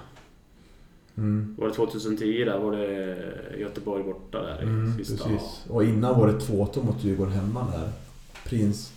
Mm. 1.16 1.55
Var 1.59 1.68
det 1.68 1.75
2010 1.75 2.45
där 2.45 2.59
var 2.59 2.72
det 2.72 3.16
Göteborg 3.59 4.03
borta 4.05 4.43
där 4.43 4.61
i 4.61 4.62
Mm, 4.62 4.97
sista. 4.99 5.25
precis. 5.29 5.64
Och 5.70 5.85
innan 5.85 6.20
var 6.20 6.27
det 6.27 6.39
2-2 6.41 6.83
mot 6.83 7.05
Djurgården 7.05 7.33
hemma 7.33 7.66
där. 7.72 7.89
Prins 8.45 8.93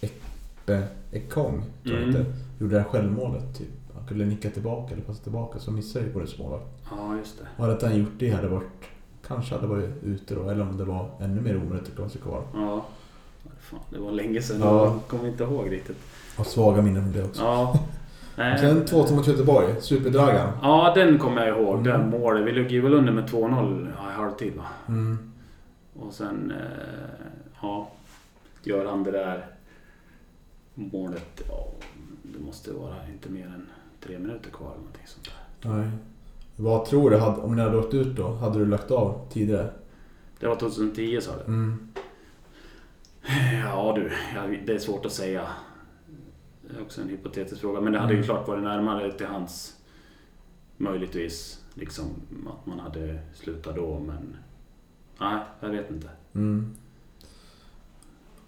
Ekpe 0.00 0.82
Ekong, 1.12 1.62
tror 1.84 1.94
jag 1.98 2.08
Mm. 2.08 2.16
inte, 2.20 2.32
gjorde 2.58 2.74
det 2.74 2.80
här 2.80 2.88
självmålet. 2.88 3.58
Typ. 3.58 3.68
Han 3.94 4.06
kunde 4.08 4.24
nicka 4.24 4.50
tillbaka 4.50 4.94
eller 4.94 5.02
passa 5.02 5.22
tillbaka 5.22 5.58
så 5.58 5.70
missade 5.70 6.04
Djurgårdens 6.04 6.38
målvakt. 6.38 6.66
Ja, 6.90 7.16
just 7.16 7.38
det. 7.38 7.44
Och 7.56 7.62
hade 7.62 7.72
inte 7.72 7.86
han 7.86 7.98
gjort 7.98 8.12
det 8.18 8.30
hade 8.30 8.42
det 8.42 8.54
varit, 8.54 8.84
kanske 9.26 9.54
hade 9.54 9.66
varit 9.66 10.02
ute 10.02 10.34
då. 10.34 10.48
Eller 10.48 10.62
om 10.62 10.76
det 10.76 10.84
var 10.84 11.10
ännu 11.20 11.40
mer 11.40 11.56
omöjligt 11.56 11.88
att 11.88 11.94
klara 11.94 12.08
sig 12.08 12.20
kvar. 12.20 12.42
Ja. 12.54 12.84
Fan, 13.60 13.80
det 13.90 13.98
var 13.98 14.12
länge 14.12 14.42
sedan. 14.42 14.60
Ja. 14.60 14.84
Jag 14.84 15.00
kommer 15.08 15.28
inte 15.28 15.44
ihåg 15.44 15.72
riktigt. 15.72 15.98
Har 16.36 16.44
svaga 16.44 16.82
minnen 16.82 17.02
från 17.02 17.12
det 17.12 17.24
också. 17.24 17.42
Ja. 17.42 17.78
Nej. 18.36 18.58
Sen 18.58 18.84
2-2 18.86 19.14
mot 19.14 19.26
Göteborg, 19.26 19.80
Superdragan. 19.80 20.52
Ja, 20.62 20.92
den 20.94 21.18
kommer 21.18 21.46
jag 21.46 21.58
ihåg. 21.58 21.86
Mm. 21.86 22.00
Det 22.10 22.18
målet. 22.18 22.46
Vi 22.46 22.52
låg 22.52 22.70
ju 22.70 22.80
väl 22.80 22.94
under 22.94 23.12
med 23.12 23.24
2-0 23.24 23.88
ja, 23.96 24.10
i 24.10 24.14
halvtid 24.14 24.56
va? 24.56 24.64
Mm. 24.88 25.32
Och 26.00 26.12
sen, 26.12 26.52
eh, 26.56 27.26
ja, 27.62 27.90
gör 28.62 28.86
han 28.86 29.04
det 29.04 29.10
där 29.10 29.46
målet. 30.74 31.42
Ja, 31.48 31.66
det 32.22 32.44
måste 32.44 32.72
vara 32.72 32.94
inte 33.12 33.28
mer 33.28 33.46
än 33.46 33.66
tre 34.00 34.18
minuter 34.18 34.50
kvar 34.50 34.66
eller 34.66 34.76
någonting 34.76 35.06
sånt 35.06 35.30
där. 35.60 35.70
Nej. 35.70 35.90
Vad 36.60 36.84
tror 36.84 37.10
du, 37.10 37.16
om 37.20 37.56
ni 37.56 37.62
hade 37.62 37.78
åkt 37.78 37.94
ut 37.94 38.16
då, 38.16 38.28
hade 38.34 38.58
du 38.58 38.66
lagt 38.66 38.90
av 38.90 39.26
tidigare? 39.32 39.70
Det 40.40 40.46
var 40.46 40.56
2010 40.56 41.18
sa 41.20 41.32
du? 41.36 41.44
Mm. 41.44 41.88
Ja 43.64 43.92
du, 43.96 44.10
det 44.66 44.72
är 44.72 44.78
svårt 44.78 45.06
att 45.06 45.12
säga. 45.12 45.46
Det 46.70 46.76
är 46.78 46.82
också 46.82 47.00
en 47.02 47.08
hypotetisk 47.08 47.60
fråga. 47.60 47.80
Men 47.80 47.92
det 47.92 47.98
hade 47.98 48.12
ju 48.12 48.16
Mm. 48.18 48.26
klart 48.26 48.48
varit 48.48 48.62
närmare 48.62 49.12
till 49.12 49.26
hans 49.26 49.76
möjligtvis 50.76 51.60
liksom 51.74 52.04
att 52.46 52.66
man 52.66 52.78
hade 52.80 53.18
slutat 53.34 53.76
då 53.76 53.98
men 54.06 54.36
nej, 55.20 55.38
jag 55.60 55.68
vet 55.68 55.90
inte. 55.90 56.08
Mm. 56.34 56.74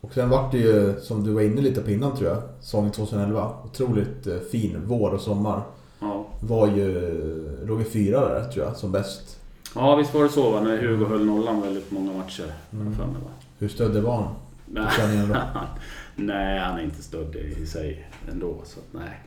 Och 0.00 0.12
sen 0.14 0.28
vart 0.30 0.52
det 0.52 0.58
ju, 0.58 1.00
som 1.00 1.24
du 1.24 1.32
var 1.32 1.42
inne 1.42 1.60
lite 1.60 1.82
på 1.82 1.90
innan 1.90 2.16
tror 2.16 2.30
jag, 2.30 2.42
säsongen 2.60 2.92
2011. 2.92 3.54
Otroligt 3.64 4.26
eh, 4.26 4.38
fin 4.38 4.82
vår 4.86 5.10
och 5.14 5.20
sommar. 5.20 5.62
Ja. 6.02 6.26
Var 6.40 6.66
ju, 6.66 7.66
låg 7.66 7.80
i 7.80 7.84
fyra 7.84 8.20
där 8.20 8.48
tror 8.50 8.66
jag, 8.66 8.76
som 8.76 8.92
bäst. 8.92 9.40
ja, 9.74 9.96
visst 9.96 10.14
var 10.14 10.22
det 10.22 10.28
så 10.28 10.50
va? 10.50 10.60
När 10.60 10.78
Hugo 10.78 11.04
höll 11.04 11.24
nollan 11.26 11.62
väldigt 11.62 11.90
många 11.90 12.12
matcher. 12.12 12.52
Mm. 12.72 12.94
För 12.94 13.06
mig, 13.06 13.22
va? 13.22 13.30
Hur 13.58 13.68
stödde 13.68 14.00
var 14.00 14.16
han? 14.16 14.34
Nej. 16.16 16.58
han 16.58 16.78
är 16.78 16.82
inte 16.82 17.02
stödd 17.02 17.36
i 17.36 17.66
sig 17.66 18.08
ändå. 18.30 18.60
Så 18.64 18.80
att, 18.80 18.86
nej. 18.92 19.20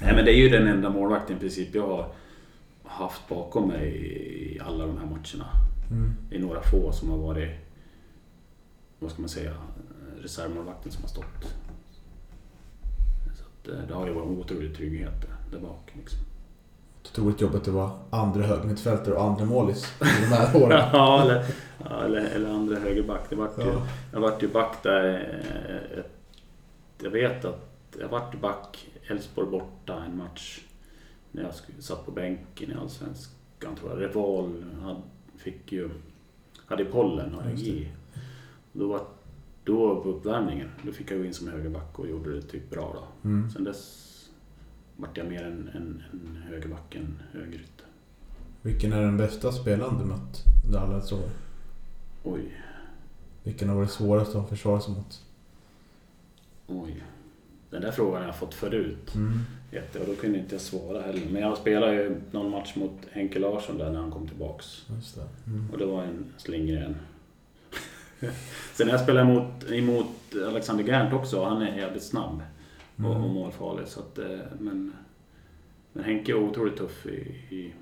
nej, 0.00 0.14
men 0.14 0.24
det 0.24 0.30
är 0.32 0.36
ju 0.36 0.48
den 0.48 0.68
enda 0.68 0.90
målvakten 0.90 1.36
i 1.36 1.40
princip 1.40 1.74
jag 1.74 1.86
har 1.86 2.08
haft 2.84 3.28
bakom 3.28 3.68
mig 3.68 3.88
i 4.54 4.60
alla 4.60 4.86
de 4.86 4.98
här 4.98 5.06
matcherna. 5.06 5.46
Mm. 5.90 6.12
Det 6.30 6.36
är 6.36 6.40
några 6.40 6.62
få 6.62 6.92
som 6.92 7.10
har 7.10 7.18
varit, 7.18 7.50
vad 8.98 9.10
ska 9.10 9.20
man 9.22 9.28
säga, 9.28 9.52
reservmålvakten 10.22 10.92
som 10.92 11.02
har 11.02 11.08
stått. 11.08 11.54
Så 13.34 13.44
att, 13.44 13.68
eh, 13.68 13.88
det 13.88 13.94
har 13.94 14.06
ju 14.06 14.12
varit 14.12 14.28
en 14.28 14.38
otrolig 14.38 14.76
trygghet 14.76 15.35
där 15.50 15.58
bak. 15.58 15.92
Liksom. 15.96 16.18
Otroligt 17.04 17.40
jobbigt 17.40 17.60
att 17.68 17.74
vara 17.74 17.90
andra 18.10 18.42
högermittfältare 18.42 19.14
och 19.14 19.22
andra 19.24 19.44
målis 19.44 19.84
i 20.00 20.04
de 20.22 20.26
här 20.36 20.56
åren. 20.62 20.78
ja, 20.92 21.22
eller, 21.22 21.44
eller, 22.04 22.20
eller 22.30 22.50
andra 22.50 22.76
högerback. 22.78 23.20
Det 23.30 23.36
vart 23.36 23.58
ju, 23.58 23.62
Ja. 23.62 23.86
Jag 24.12 24.20
vart 24.20 24.42
ju 24.42 24.48
back 24.48 24.82
där. 24.82 25.04
eh, 25.14 25.98
ett- 25.98 26.12
Jag 27.02 27.10
vet 27.10 27.44
att 27.44 27.68
jag 28.00 28.08
vart 28.08 28.40
back 28.40 28.88
Elfsborg 29.10 29.50
borta 29.50 30.02
en 30.04 30.16
match. 30.16 30.60
När 31.32 31.42
jag 31.42 31.52
satt 31.84 32.04
på 32.06 32.10
bänken 32.10 32.70
i 32.70 32.74
Allsvenskan 32.74 33.76
tror 33.80 33.90
jag. 33.90 34.00
Reval 34.00 34.64
hade, 34.82 35.00
fick 35.36 35.72
ju, 35.72 35.90
hade 36.66 36.84
pollen 36.84 37.34
allergi. 37.38 37.88
Då, 38.72 38.88
var, 38.88 39.00
då 39.64 40.02
på 40.02 40.08
uppvärmningen, 40.08 40.68
då 40.82 40.92
fick 40.92 41.10
jag 41.10 41.18
gå 41.18 41.24
in 41.24 41.34
som 41.34 41.48
högerback 41.48 41.98
och 41.98 42.08
gjorde 42.08 42.34
det 42.34 42.42
typ 42.42 42.70
bra 42.70 42.92
då. 42.94 43.28
Mm. 43.28 43.50
Sen 43.50 43.64
dess 43.64 44.05
vart 44.96 45.16
jag 45.16 45.26
mer 45.26 45.42
en, 45.44 45.70
en, 45.74 46.02
en 46.12 46.42
högerback 46.48 46.94
än 46.94 47.22
högerytter. 47.32 47.86
Vilken 48.62 48.92
är 48.92 49.02
den 49.02 49.16
bästa 49.16 49.52
spelaren 49.52 49.98
du 49.98 50.04
mött 50.04 50.44
under 50.66 50.78
alla 50.78 50.96
dessa 50.96 51.14
år? 51.14 51.30
Oj, 52.24 52.62
Vilken 53.42 53.68
har 53.68 53.76
varit 53.76 53.90
svårast 53.90 54.34
att 54.34 54.48
försvara 54.48 54.80
sig 54.80 54.94
mot? 54.94 55.22
oj. 56.66 57.02
Den 57.70 57.82
där 57.82 57.92
frågan 57.92 58.20
har 58.20 58.28
jag 58.28 58.36
fått 58.36 58.54
förut. 58.54 59.14
Mm. 59.14 59.40
Jätte, 59.72 59.98
och 60.00 60.06
då 60.06 60.14
kunde 60.14 60.38
inte 60.38 60.54
jag 60.54 60.62
svara 60.62 61.02
heller. 61.02 61.26
Men 61.30 61.42
jag 61.42 61.58
spelade 61.58 61.94
ju 61.94 62.20
någon 62.30 62.50
match 62.50 62.76
mot 62.76 62.92
Henke 63.10 63.38
Larsson 63.38 63.78
där 63.78 63.90
när 63.90 64.00
han 64.00 64.10
kom 64.10 64.28
tillbaks. 64.28 64.86
Det. 65.14 65.50
Mm. 65.50 65.70
Och 65.72 65.78
det 65.78 65.86
var 65.86 66.02
en 66.02 66.24
slingren. 66.36 66.96
Sen 68.74 68.88
jag 68.88 69.00
spelade 69.00 69.30
emot, 69.30 69.70
emot 69.70 70.06
Alexander 70.48 70.84
Gerndt 70.84 71.14
också. 71.14 71.44
Han 71.44 71.62
är 71.62 71.76
jävligt 71.76 72.02
snabb 72.02 72.42
och, 72.96 73.04
Mm. 73.04 73.24
och 73.24 73.30
målfarlig. 73.30 73.88
Så 73.88 74.00
att, 74.00 74.18
eh, 74.18 74.38
men, 74.60 74.92
men 75.92 76.04
Henke 76.04 76.32
är 76.32 76.36
otroligt 76.36 76.76
tuff 76.76 77.06
i, 77.06 77.18
i, 77.50 77.72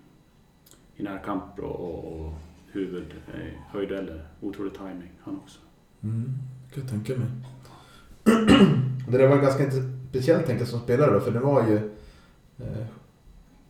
i 0.97 1.03
närkamper 1.03 1.62
och, 1.65 2.05
och, 2.21 2.33
huvud, 2.73 3.15
eh, 3.35 3.73
höjdueller. 3.73 4.25
Otrolig 4.41 4.75
timing 4.75 5.12
han 5.21 5.37
också. 5.37 5.59
Mm. 6.03 6.33
kan 6.75 6.83
jag 6.83 6.91
tänka 6.91 7.12
mig. 7.17 7.29
det 9.11 9.19
där 9.19 9.29
var 9.29 9.37
ganska 9.37 9.71
speciellt 10.11 10.47
tänkt 10.47 10.69
som 10.69 10.81
spelare 10.81 11.15
då, 11.15 11.21
för 11.21 11.31
det 11.31 11.41
var 11.41 11.67
ju... 11.69 11.77
Eh, 12.59 12.87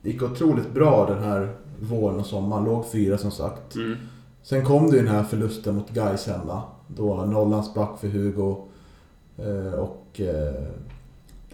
det 0.01 0.09
gick 0.11 0.23
otroligt 0.23 0.73
bra 0.73 1.05
den 1.05 1.23
här 1.23 1.55
våren 1.79 2.19
och 2.19 2.25
sommaren. 2.25 2.65
Låg 2.65 2.91
fyra 2.91 3.17
som 3.17 3.31
sagt. 3.31 3.75
Mm. 3.75 3.97
Sen 4.41 4.65
kom 4.65 4.87
det 4.91 4.97
ju 4.97 5.03
den 5.03 5.15
här 5.15 5.23
förlusten 5.23 5.75
mot 5.75 5.89
Gais 5.89 6.27
hemma. 6.27 6.61
Då 6.87 7.25
nollan 7.25 7.63
sprack 7.63 7.99
för 7.99 8.07
Hugo. 8.07 8.67
Eh, 9.37 9.73
och 9.73 10.21
eh, 10.21 10.63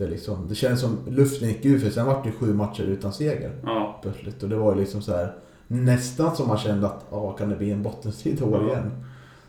det, 0.02 0.08
liksom, 0.08 0.48
det 0.50 0.56
kändes 0.56 0.82
som 0.82 0.98
luften 1.10 1.48
gick 1.48 1.66
ur 1.66 1.80
för 1.80 1.90
sen 1.90 2.06
var 2.06 2.24
det 2.24 2.30
ju 2.30 2.36
sju 2.36 2.54
matcher 2.54 2.84
utan 2.84 3.14
seger 3.14 3.52
Ja, 3.64 4.00
plötsligt. 4.02 4.44
Och 4.44 4.50
det 4.50 4.56
var 4.56 4.74
ju 4.76 4.80
liksom 4.80 5.02
så 5.02 5.12
här 5.16 5.34
nästan 5.68 6.36
som 6.36 6.48
man 6.48 6.58
kände 6.58 6.88
att 6.88 7.06
ja, 7.12 7.32
kan 7.34 7.50
det 7.50 7.56
bli 7.56 7.72
en 7.72 7.84
bottenstrid 7.84 8.42
år 8.44 8.62
Ja. 8.62 8.68
igen? 8.70 8.92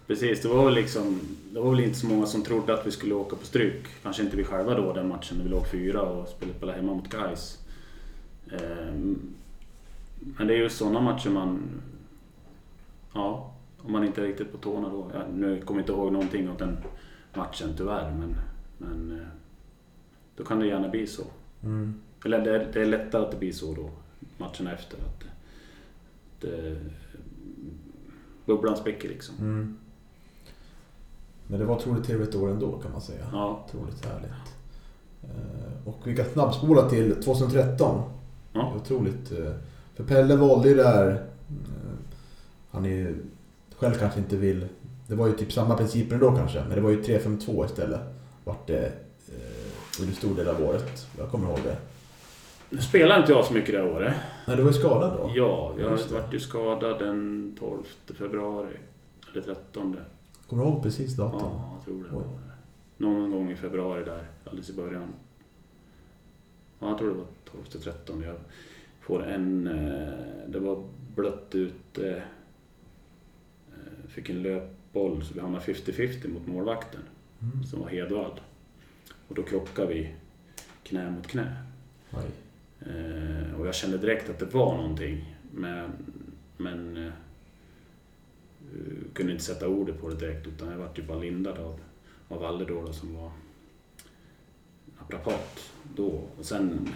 Precis, 0.06 0.42
det 0.42 0.48
var 0.48 0.64
väl 0.64 0.74
liksom 0.74 1.20
Det 1.52 1.60
var 1.60 1.70
väl 1.70 1.80
inte 1.80 1.98
så 1.98 2.06
många 2.06 2.26
som 2.26 2.42
trodde 2.42 2.74
att 2.74 2.86
vi 2.86 2.90
skulle 2.90 3.14
åka 3.14 3.36
på 3.36 3.46
stryk. 3.46 3.84
Kanske 4.02 4.22
inte 4.22 4.36
vi 4.36 4.44
själva 4.44 4.74
då 4.74 4.92
den 4.92 5.08
matchen 5.08 5.36
när 5.36 5.44
vi 5.44 5.50
låg 5.50 5.66
fyra 5.66 6.02
och 6.02 6.28
spelade 6.28 6.72
hemma 6.78 6.94
mot 6.94 7.08
Gais. 7.08 7.58
Ehm, 8.52 9.18
Men 10.38 10.46
det 10.46 10.54
är 10.54 10.58
ju 10.58 10.68
sådana 10.68 11.00
matcher 11.00 11.30
man... 11.30 11.62
Ja, 13.14 13.52
om 13.78 13.92
man 13.92 14.04
inte 14.04 14.20
är 14.20 14.24
riktigt 14.26 14.52
på 14.52 14.58
tårna 14.58 14.88
då. 14.88 15.10
Ja, 15.14 15.20
nu 15.34 15.60
kommer 15.60 15.80
jag 15.80 15.82
inte 15.82 15.92
ihåg 15.92 16.12
någonting 16.12 16.48
av 16.48 16.56
den 16.56 16.76
matchen 17.34 17.68
tyvärr 17.76 18.14
men... 18.18 18.34
Men 18.78 19.18
eh, 19.20 19.26
då 20.36 20.44
kan 20.44 20.58
det 20.58 20.66
gärna 20.66 20.88
bli 20.88 21.06
så. 21.06 21.22
Mm. 21.62 21.94
Eller 22.24 22.40
det 22.44 22.50
är, 22.56 22.70
det 22.72 22.82
är 22.82 22.86
lättare 22.86 23.22
att 23.22 23.30
det 23.30 23.36
blir 23.38 23.52
så 23.52 23.74
då, 23.74 23.90
matcherna 24.38 24.72
efter. 24.72 24.96
Att 24.98 25.20
det, 26.40 26.48
det, 26.60 26.76
bubblan 28.46 28.76
spricker 28.76 29.08
liksom. 29.08 29.34
Mm. 29.40 29.78
Men 31.46 31.58
det 31.58 31.64
var 31.64 31.76
otroligt 31.76 32.04
trevligt 32.04 32.34
år 32.34 32.50
ändå 32.50 32.78
kan 32.78 32.92
man 32.92 33.00
säga. 33.00 33.26
Ja, 33.32 33.64
Otroligt 33.68 34.04
härligt. 34.04 34.30
Eh, 35.22 35.88
Och 35.88 35.98
vi 36.04 36.16
kan 36.16 36.24
snabbspola 36.32 36.88
till 36.88 37.22
2013. 37.22 38.02
Ja. 38.52 38.74
Otroligt. 38.76 39.32
eh, 39.32 39.52
För 39.94 40.04
Pelle 40.04 40.36
valde 40.36 40.68
ju 40.68 40.74
det 40.74 40.84
här. 40.88 41.10
eh, 41.10 41.92
Han 42.70 42.84
är 42.84 42.88
ju 42.90 43.16
själv 43.76 43.94
kanske 43.94 44.18
inte 44.20 44.36
vill. 44.36 44.66
Det 45.06 45.14
var 45.14 45.26
ju 45.26 45.32
typ 45.32 45.52
samma 45.52 45.76
principer 45.76 46.14
ändå 46.14 46.36
kanske. 46.36 46.60
Men 46.60 46.70
det 46.74 46.80
var 46.80 46.90
ju 46.90 47.02
3-5-2 47.02 47.64
istället. 47.66 48.00
Vart 48.44 48.66
det 48.66 48.92
under 50.00 50.14
stor 50.14 50.34
del 50.34 50.48
av 50.48 50.62
året. 50.62 51.06
Jag 51.18 51.30
kommer 51.30 51.48
ihåg 51.48 51.58
det. 51.64 51.76
Nu 52.70 52.78
spelar 52.82 53.20
inte 53.20 53.32
jag 53.32 53.44
så 53.44 53.52
mycket 53.54 53.74
det 53.74 53.78
här 53.82 53.88
året. 53.92 54.14
Nej, 54.46 54.56
du 54.56 54.62
var 54.62 54.70
ju 54.70 54.78
skadad 54.78 55.12
då. 55.18 55.32
Ja, 55.34 55.74
jag 55.78 55.90
vart 56.12 56.34
ju 56.34 56.40
skadad 56.40 56.98
den 56.98 57.56
12 57.58 57.82
februari. 58.18 58.76
Eller 59.32 59.42
13. 59.42 59.96
Kommer 60.48 60.64
du 60.64 60.68
ihåg 60.70 60.82
precis 60.82 61.16
datum? 61.16 61.38
Ja, 61.42 61.72
jag 61.76 61.84
tror 61.84 62.02
det. 62.10 62.16
Oj. 62.16 62.24
Någon 62.96 63.30
gång 63.30 63.50
i 63.50 63.56
februari 63.56 64.04
där, 64.04 64.26
alldeles 64.44 64.70
i 64.70 64.72
början. 64.72 65.08
Ja, 66.78 66.88
jag 66.88 66.98
tror 66.98 67.08
det 67.08 67.14
var 67.14 67.26
12 67.72 67.82
13. 67.82 68.22
Jag 68.22 68.36
får 69.00 69.24
en... 69.26 69.66
eh, 69.66 70.48
Det 70.48 70.58
var 70.58 70.84
blött 71.14 71.54
ut... 71.54 71.98
eh, 71.98 72.06
eh, 72.12 72.20
Fick 74.08 74.30
en 74.30 74.42
löpboll 74.42 75.24
så 75.24 75.34
vi 75.34 75.40
hamnade 75.40 75.64
50-50 75.64 76.28
mot 76.34 76.46
målvakten. 76.46 77.00
Mm. 77.42 77.64
Som 77.64 77.80
var 77.80 77.88
Hedvall. 77.88 78.40
Och 79.32 79.36
då 79.36 79.42
krockade 79.42 79.88
vi 79.88 80.14
knä 80.82 81.10
mot 81.10 81.26
knä. 81.26 81.56
Eh, 82.80 83.60
och 83.60 83.66
jag 83.66 83.74
kände 83.74 83.98
direkt 83.98 84.30
att 84.30 84.38
det 84.38 84.46
var 84.46 84.76
någonting. 84.76 85.36
Men, 85.50 85.90
men 86.56 87.06
eh, 87.06 87.12
kunde 89.12 89.32
inte 89.32 89.44
sätta 89.44 89.68
ordet 89.68 90.00
på 90.00 90.08
det 90.08 90.14
direkt 90.16 90.46
utan 90.46 90.70
jag 90.70 90.78
vart 90.78 90.98
ju 90.98 91.02
bara 91.02 91.18
lindad 91.18 91.58
av, 91.58 91.80
av 92.28 92.40
Valle 92.40 92.64
då, 92.64 92.84
då 92.86 92.92
som 92.92 93.16
var 93.16 93.30
naprapat 94.98 95.72
då. 95.94 96.22
Och 96.38 96.44
sen 96.44 96.88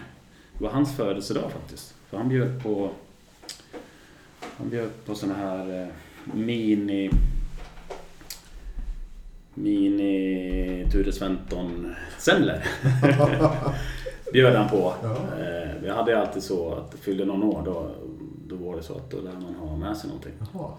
det 0.59 0.65
var 0.65 0.71
hans 0.71 0.97
födelsedag 0.97 1.53
faktiskt. 1.53 1.95
För 2.09 2.17
han 2.17 2.29
bjöd 2.29 2.63
på 2.63 2.91
han 4.41 4.71
bjöd 4.71 4.91
på 5.05 5.15
såna 5.15 5.35
här 5.35 5.83
eh, 5.83 5.89
mini 6.35 7.11
Mini 9.57 10.87
Ture 10.93 11.13
Sventon-semlor. 11.13 12.59
bjöd 14.33 14.55
han 14.57 14.69
på. 14.69 14.93
Ja. 15.03 15.11
Eh, 15.13 15.71
Vi 15.83 15.91
hade 15.91 16.21
alltid 16.21 16.43
så 16.43 16.73
att 16.75 16.95
fyllde 17.01 17.25
någon 17.25 17.43
år 17.43 17.63
då, 17.65 17.91
då 18.47 18.57
var 18.57 18.77
det 18.77 18.83
så 18.83 18.93
att 18.95 19.11
då 19.11 19.17
lär 19.17 19.33
man 19.33 19.55
ha 19.69 19.77
med 19.77 19.97
sig 19.97 20.09
någonting. 20.09 20.33
Jaha. 20.55 20.71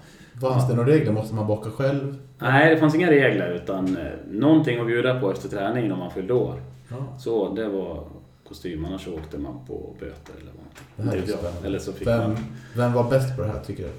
Fanns 0.41 0.67
det 0.67 0.75
några 0.75 0.89
regler? 0.89 1.11
Måste 1.11 1.35
man 1.35 1.47
baka 1.47 1.69
själv? 1.69 2.15
Nej, 2.39 2.69
det 2.69 2.77
fanns 2.77 2.95
inga 2.95 3.11
regler 3.11 3.49
utan 3.63 3.97
eh, 3.97 4.03
någonting 4.31 4.79
att 4.79 4.87
bjuda 4.87 5.19
på 5.19 5.31
efter 5.31 5.49
träningen 5.49 5.91
om 5.91 5.99
man 5.99 6.11
fyllde 6.11 6.33
år. 6.33 6.61
Ja. 6.89 7.17
Så 7.19 7.53
det 7.53 7.67
var 7.69 8.03
kostym, 8.47 8.85
annars 8.85 9.07
åkte 9.07 9.37
man 9.37 9.65
på 9.67 9.95
böter 9.99 10.33
eller 10.41 10.51
någonting. 10.51 11.33
Eller 11.65 11.79
så 11.79 11.93
fick 11.93 12.07
Vem, 12.07 12.19
man... 12.19 12.37
vem 12.75 12.93
var 12.93 13.09
bäst 13.09 13.35
på 13.35 13.41
det 13.41 13.47
här 13.47 13.59
tycker 13.65 13.83
du? 13.83 13.89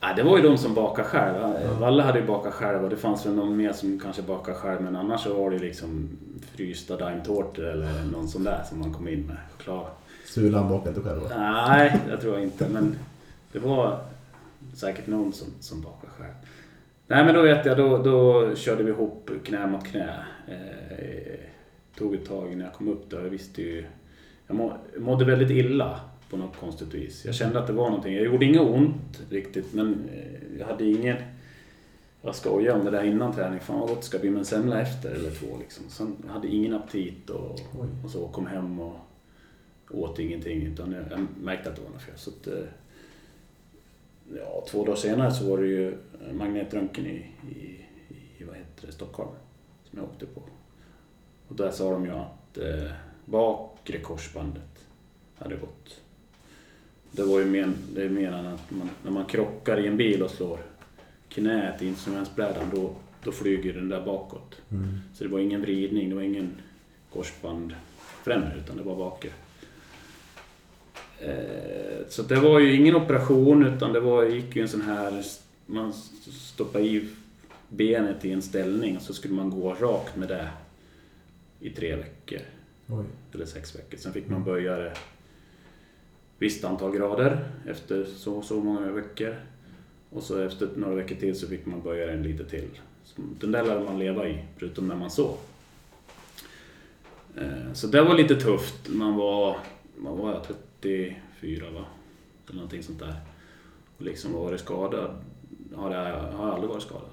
Nej, 0.00 0.12
det 0.16 0.22
var 0.22 0.36
ju 0.36 0.42
de 0.42 0.58
som 0.58 0.74
bakade 0.74 1.08
själv. 1.08 1.36
Ja. 1.40 1.72
Valle 1.80 2.02
hade 2.02 2.18
ju 2.18 2.26
bakat 2.26 2.54
själv 2.54 2.84
och 2.84 2.90
det 2.90 2.96
fanns 2.96 3.26
väl 3.26 3.34
någon 3.34 3.56
mer 3.56 3.72
som 3.72 4.00
kanske 4.00 4.22
bakade 4.22 4.58
själv 4.58 4.80
men 4.80 4.96
annars 4.96 5.20
så 5.20 5.34
var 5.34 5.50
det 5.50 5.58
liksom 5.58 6.08
frysta 6.54 6.96
daimtårtor 6.96 7.64
eller 7.64 8.04
någon 8.12 8.28
sån 8.28 8.44
där 8.44 8.62
som 8.68 8.78
man 8.78 8.92
kom 8.92 9.08
in 9.08 9.26
med. 9.26 9.36
Choklad. 9.52 9.86
Sulan 10.26 10.68
bakade 10.68 10.88
inte 10.88 11.08
själv 11.08 11.22
va? 11.22 11.28
Nej, 11.38 12.00
jag 12.10 12.20
tror 12.20 12.38
inte. 12.38 12.68
Men 12.68 12.96
det 13.52 13.58
var 13.58 14.00
säkert 14.74 15.06
någon 15.06 15.32
som, 15.32 15.48
som 15.60 15.80
bakade 15.80 16.12
själv. 16.18 16.34
Nej, 17.06 17.24
men 17.24 17.34
då 17.34 17.42
vet 17.42 17.66
jag, 17.66 17.76
då, 17.76 17.98
då 17.98 18.54
körde 18.54 18.82
vi 18.82 18.90
ihop 18.90 19.30
knä 19.44 19.66
mot 19.66 19.84
knä. 19.84 20.14
Eh, 20.48 21.40
tog 21.98 22.14
ett 22.14 22.28
tag 22.28 22.56
när 22.56 22.64
jag 22.64 22.74
kom 22.74 22.88
upp 22.88 23.10
där. 23.10 23.22
Jag 23.22 23.30
visste 23.30 23.62
ju... 23.62 23.86
Jag 24.46 24.56
må, 24.56 24.76
mådde 24.98 25.24
väldigt 25.24 25.50
illa 25.50 26.00
på 26.30 26.36
något 26.36 26.56
konstigt 26.56 26.94
vis. 26.94 27.24
Jag 27.24 27.34
kände 27.34 27.58
att 27.58 27.66
det 27.66 27.72
var 27.72 27.88
någonting. 27.88 28.14
Jag 28.14 28.24
gjorde 28.24 28.44
inget 28.44 28.60
ont 28.60 29.22
riktigt, 29.30 29.74
men 29.74 30.08
eh, 30.14 30.58
jag 30.58 30.66
hade 30.66 30.84
ingen... 30.84 31.16
Jag 32.22 32.34
skojade 32.34 32.78
om 32.78 32.84
det 32.84 32.90
där 32.90 33.04
innan 33.04 33.34
träning. 33.34 33.60
Fan 33.60 33.80
vad 33.80 33.88
gott 33.88 34.00
det 34.00 34.06
ska 34.06 34.18
bli 34.18 34.30
med 34.30 34.38
en 34.38 34.44
semla 34.44 34.80
efter 34.80 35.10
eller 35.10 35.30
två 35.30 35.46
liksom. 35.60 35.84
Sen 35.88 36.16
hade 36.28 36.46
jag 36.46 36.54
ingen 36.54 36.74
aptit 36.74 37.30
och, 37.30 37.60
och 38.04 38.10
så 38.10 38.28
kom 38.28 38.46
hem 38.46 38.80
och 38.80 38.96
åt 39.90 40.18
ingenting. 40.18 40.62
Utan 40.62 40.92
jag, 40.92 41.04
jag 41.10 41.26
märkte 41.42 41.70
att 41.70 41.76
det 41.76 41.82
var 41.82 41.90
något 41.90 42.02
fel. 42.02 42.18
Så 42.18 42.30
att, 42.30 42.46
eh, 42.46 42.64
ja, 44.36 44.64
två 44.68 44.84
dagar 44.84 44.96
senare 44.96 45.32
så 45.32 45.50
var 45.50 45.58
det 45.58 45.66
ju 45.66 45.98
magnetröntgen 46.32 47.06
i, 47.06 47.30
i, 47.50 47.84
i 48.38 48.44
vad 48.44 48.56
heter 48.56 48.86
det, 48.86 48.92
Stockholm. 48.92 49.30
Som 49.90 49.98
jag 49.98 50.08
åkte 50.08 50.26
på. 50.26 50.42
Och 51.48 51.56
där 51.56 51.70
sa 51.70 51.90
de 51.90 52.04
ju 52.04 52.10
att 52.10 52.58
eh, 52.58 52.90
bakre 53.24 53.98
korsbandet 53.98 54.86
hade 55.34 55.56
gått. 55.56 56.00
Det 57.16 57.24
var 57.24 57.38
ju 57.38 57.44
men, 57.44 57.74
det 57.94 58.04
än 58.04 58.46
att 58.46 58.70
man, 58.70 58.90
när 59.04 59.10
man 59.10 59.24
krockar 59.24 59.80
i 59.80 59.86
en 59.86 59.96
bil 59.96 60.22
och 60.22 60.30
slår 60.30 60.58
knät 61.28 61.82
i 61.82 61.86
instrumentsbrädan 61.86 62.70
då, 62.74 62.92
då 63.24 63.32
flyger 63.32 63.72
den 63.72 63.88
där 63.88 64.04
bakåt. 64.04 64.60
Mm. 64.70 64.98
Så 65.14 65.24
det 65.24 65.30
var 65.30 65.38
ingen 65.38 65.60
vridning, 65.60 66.08
det 66.08 66.14
var 66.14 66.22
ingen 66.22 66.50
korsband 67.12 67.74
främre 68.24 68.54
utan 68.64 68.76
det 68.76 68.82
var 68.82 68.96
bakre. 68.96 69.30
Eh, 71.20 72.06
så 72.08 72.22
det 72.22 72.36
var 72.36 72.60
ju 72.60 72.74
ingen 72.74 72.96
operation 72.96 73.66
utan 73.66 73.92
det 73.92 74.00
var, 74.00 74.24
gick 74.24 74.56
ju 74.56 74.62
en 74.62 74.68
sån 74.68 74.82
här, 74.82 75.24
man 75.66 75.92
stoppade 76.30 76.84
i 76.84 77.08
benet 77.68 78.24
i 78.24 78.32
en 78.32 78.42
ställning 78.42 78.96
och 78.96 79.02
så 79.02 79.14
skulle 79.14 79.34
man 79.34 79.50
gå 79.50 79.74
rakt 79.74 80.16
med 80.16 80.28
det 80.28 80.48
i 81.60 81.70
tre 81.70 81.96
veckor 81.96 82.40
Oj. 82.88 83.04
eller 83.34 83.46
sex 83.46 83.76
veckor. 83.76 83.98
Sen 83.98 84.12
fick 84.12 84.28
man 84.28 84.44
böja 84.44 84.76
det 84.76 84.92
visst 86.38 86.64
antal 86.64 86.96
grader 86.96 87.48
efter 87.66 88.04
så 88.04 88.42
så 88.42 88.60
många 88.60 88.92
veckor. 88.92 89.34
Och 90.10 90.22
så 90.22 90.40
efter 90.40 90.68
några 90.76 90.94
veckor 90.94 91.16
till 91.16 91.38
så 91.38 91.46
fick 91.46 91.66
man 91.66 91.82
böja 91.82 92.06
den 92.06 92.22
lite 92.22 92.44
till. 92.44 92.68
Så 93.04 93.22
Den 93.40 93.52
där 93.52 93.64
lärde 93.64 93.84
man 93.84 93.98
leva 93.98 94.28
i, 94.28 94.44
förutom 94.56 94.88
när 94.88 94.96
man 94.96 95.10
sov. 95.10 95.36
Eh, 97.36 97.72
så 97.72 97.86
det 97.86 98.02
var 98.02 98.14
lite 98.14 98.36
tufft. 98.36 98.88
Man 98.88 99.16
var, 99.16 99.56
man 99.96 100.18
var 100.18 100.32
jag, 100.32 100.42
34 100.80 101.70
va? 101.70 101.84
Eller 102.46 102.56
någonting 102.56 102.82
sånt 102.82 102.98
där. 102.98 103.14
Och 103.96 104.04
liksom 104.04 104.32
var 104.32 104.52
det 104.52 104.58
skadad. 104.58 105.10
Har 105.74 105.94
jag, 105.94 106.04
har 106.20 106.46
jag 106.46 106.54
aldrig 106.54 106.70
varit 106.70 106.82
skadad. 106.82 107.08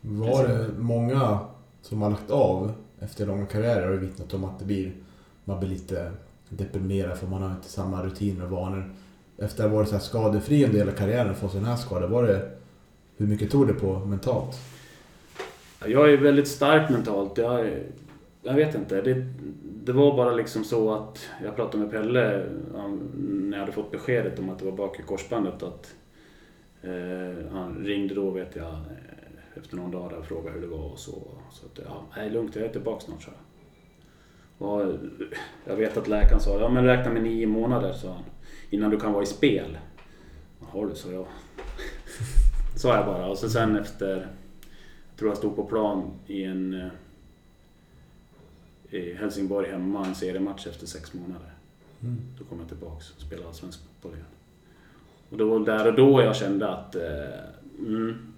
Var 0.00 0.48
det 0.48 0.68
många 0.78 1.38
som 1.82 2.02
har 2.02 2.10
lagt 2.10 2.30
av 2.30 2.72
efter 3.00 3.26
långa 3.26 3.46
karriärer 3.46 3.90
och 3.90 4.02
vittnat 4.02 4.34
om 4.34 4.44
att 4.44 4.58
det 4.58 4.64
blir, 4.64 4.92
man 5.44 5.60
blir 5.60 5.68
lite 5.68 6.12
deprimerad 6.50 7.18
för 7.18 7.26
man 7.26 7.42
har 7.42 7.50
inte 7.50 7.68
samma 7.68 8.02
rutiner 8.04 8.44
och 8.44 8.50
vanor. 8.50 8.94
Efter 9.38 9.64
att 9.64 9.70
ha 9.70 9.76
varit 9.76 9.88
så 9.88 9.94
här 9.94 10.02
skadefri 10.02 10.64
en 10.64 10.72
del 10.72 10.88
av 10.88 10.92
karriären 10.92 11.30
och 11.30 11.36
fått 11.36 11.52
sån 11.52 11.64
här 11.64 11.76
skada, 11.76 12.06
var 12.06 12.22
det, 12.22 12.50
hur 13.16 13.26
mycket 13.26 13.50
tog 13.50 13.66
det 13.66 13.74
på 13.74 13.98
mentalt? 13.98 14.56
Jag 15.86 16.12
är 16.12 16.16
väldigt 16.16 16.48
stark 16.48 16.90
mentalt. 16.90 17.38
Jag, 17.38 17.70
jag 18.42 18.54
vet 18.54 18.74
inte. 18.74 19.02
Det, 19.02 19.26
det 19.84 19.92
var 19.92 20.16
bara 20.16 20.32
liksom 20.32 20.64
så 20.64 20.94
att 20.94 21.28
jag 21.44 21.56
pratade 21.56 21.78
med 21.78 21.90
Pelle 21.92 22.46
när 23.12 23.56
jag 23.56 23.60
hade 23.60 23.72
fått 23.72 23.90
beskedet 23.90 24.38
om 24.38 24.50
att 24.50 24.58
det 24.58 24.64
var 24.64 24.72
bak 24.72 25.00
i 25.00 25.02
korsbandet. 25.02 25.62
Att, 25.62 25.94
eh, 26.82 27.52
han 27.52 27.84
ringde 27.84 28.14
då 28.14 28.30
vet 28.30 28.56
jag 28.56 28.76
efter 29.56 29.76
någon 29.76 29.90
dag 29.90 30.12
och 30.18 30.26
frågade 30.26 30.50
hur 30.50 30.60
det 30.60 30.66
var 30.66 30.92
och 30.92 30.98
så. 30.98 31.22
Så 31.52 31.66
att, 31.66 31.86
ja, 31.86 32.22
är 32.22 32.30
lugnt, 32.30 32.56
jag 32.56 32.64
är 32.64 32.68
tillbaka 32.68 33.00
snart 33.00 33.22
så. 33.22 33.30
Och 34.60 34.94
jag 35.64 35.76
vet 35.76 35.96
att 35.96 36.08
läkaren 36.08 36.40
sa, 36.40 36.60
ja 36.60 36.68
men 36.68 36.84
räkna 36.84 37.12
med 37.12 37.22
nio 37.22 37.46
månader 37.46 37.92
sa 37.92 38.12
han. 38.12 38.24
Innan 38.70 38.90
du 38.90 39.00
kan 39.00 39.12
vara 39.12 39.22
i 39.22 39.26
spel. 39.26 39.78
Jaha 40.60 40.86
du, 40.86 40.94
sa 40.94 41.12
jag. 41.12 41.26
Sa 42.76 42.96
jag 42.96 43.06
bara. 43.06 43.26
Och 43.26 43.38
så 43.38 43.50
sen 43.50 43.76
efter 43.76 44.16
jag 44.16 45.18
tror 45.18 45.30
jag 45.30 45.38
stod 45.38 45.56
på 45.56 45.64
plan 45.64 46.10
i 46.26 46.44
en 46.44 46.74
eh, 46.74 46.88
i 48.90 49.14
Helsingborg 49.14 49.70
hemma, 49.70 50.06
en 50.06 50.14
seriematch 50.14 50.66
efter 50.66 50.86
sex 50.86 51.14
månader. 51.14 51.52
Mm. 52.02 52.16
Då 52.38 52.44
kom 52.44 52.58
jag 52.58 52.68
tillbaks 52.68 53.10
och 53.10 53.20
spelade 53.20 53.48
allsvensk 53.48 53.80
fotboll 53.80 54.12
igen. 54.12 54.26
Och 55.30 55.38
det 55.38 55.44
var 55.44 55.60
där 55.60 55.86
och 55.86 55.94
då 55.94 56.22
jag 56.22 56.36
kände 56.36 56.68
att 56.68 56.94
eh, 56.94 57.02
mm, 57.78 58.32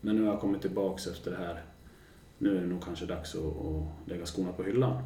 men 0.00 0.16
nu 0.16 0.22
har 0.22 0.30
jag 0.30 0.40
kommit 0.40 0.62
tillbaks 0.62 1.06
efter 1.06 1.30
det 1.30 1.36
här. 1.36 1.62
Nu 2.38 2.56
är 2.56 2.60
det 2.60 2.66
nog 2.66 2.84
kanske 2.84 3.06
dags 3.06 3.34
att, 3.34 3.40
att 3.40 4.08
lägga 4.10 4.26
skorna 4.26 4.52
på 4.52 4.62
hyllan. 4.62 5.02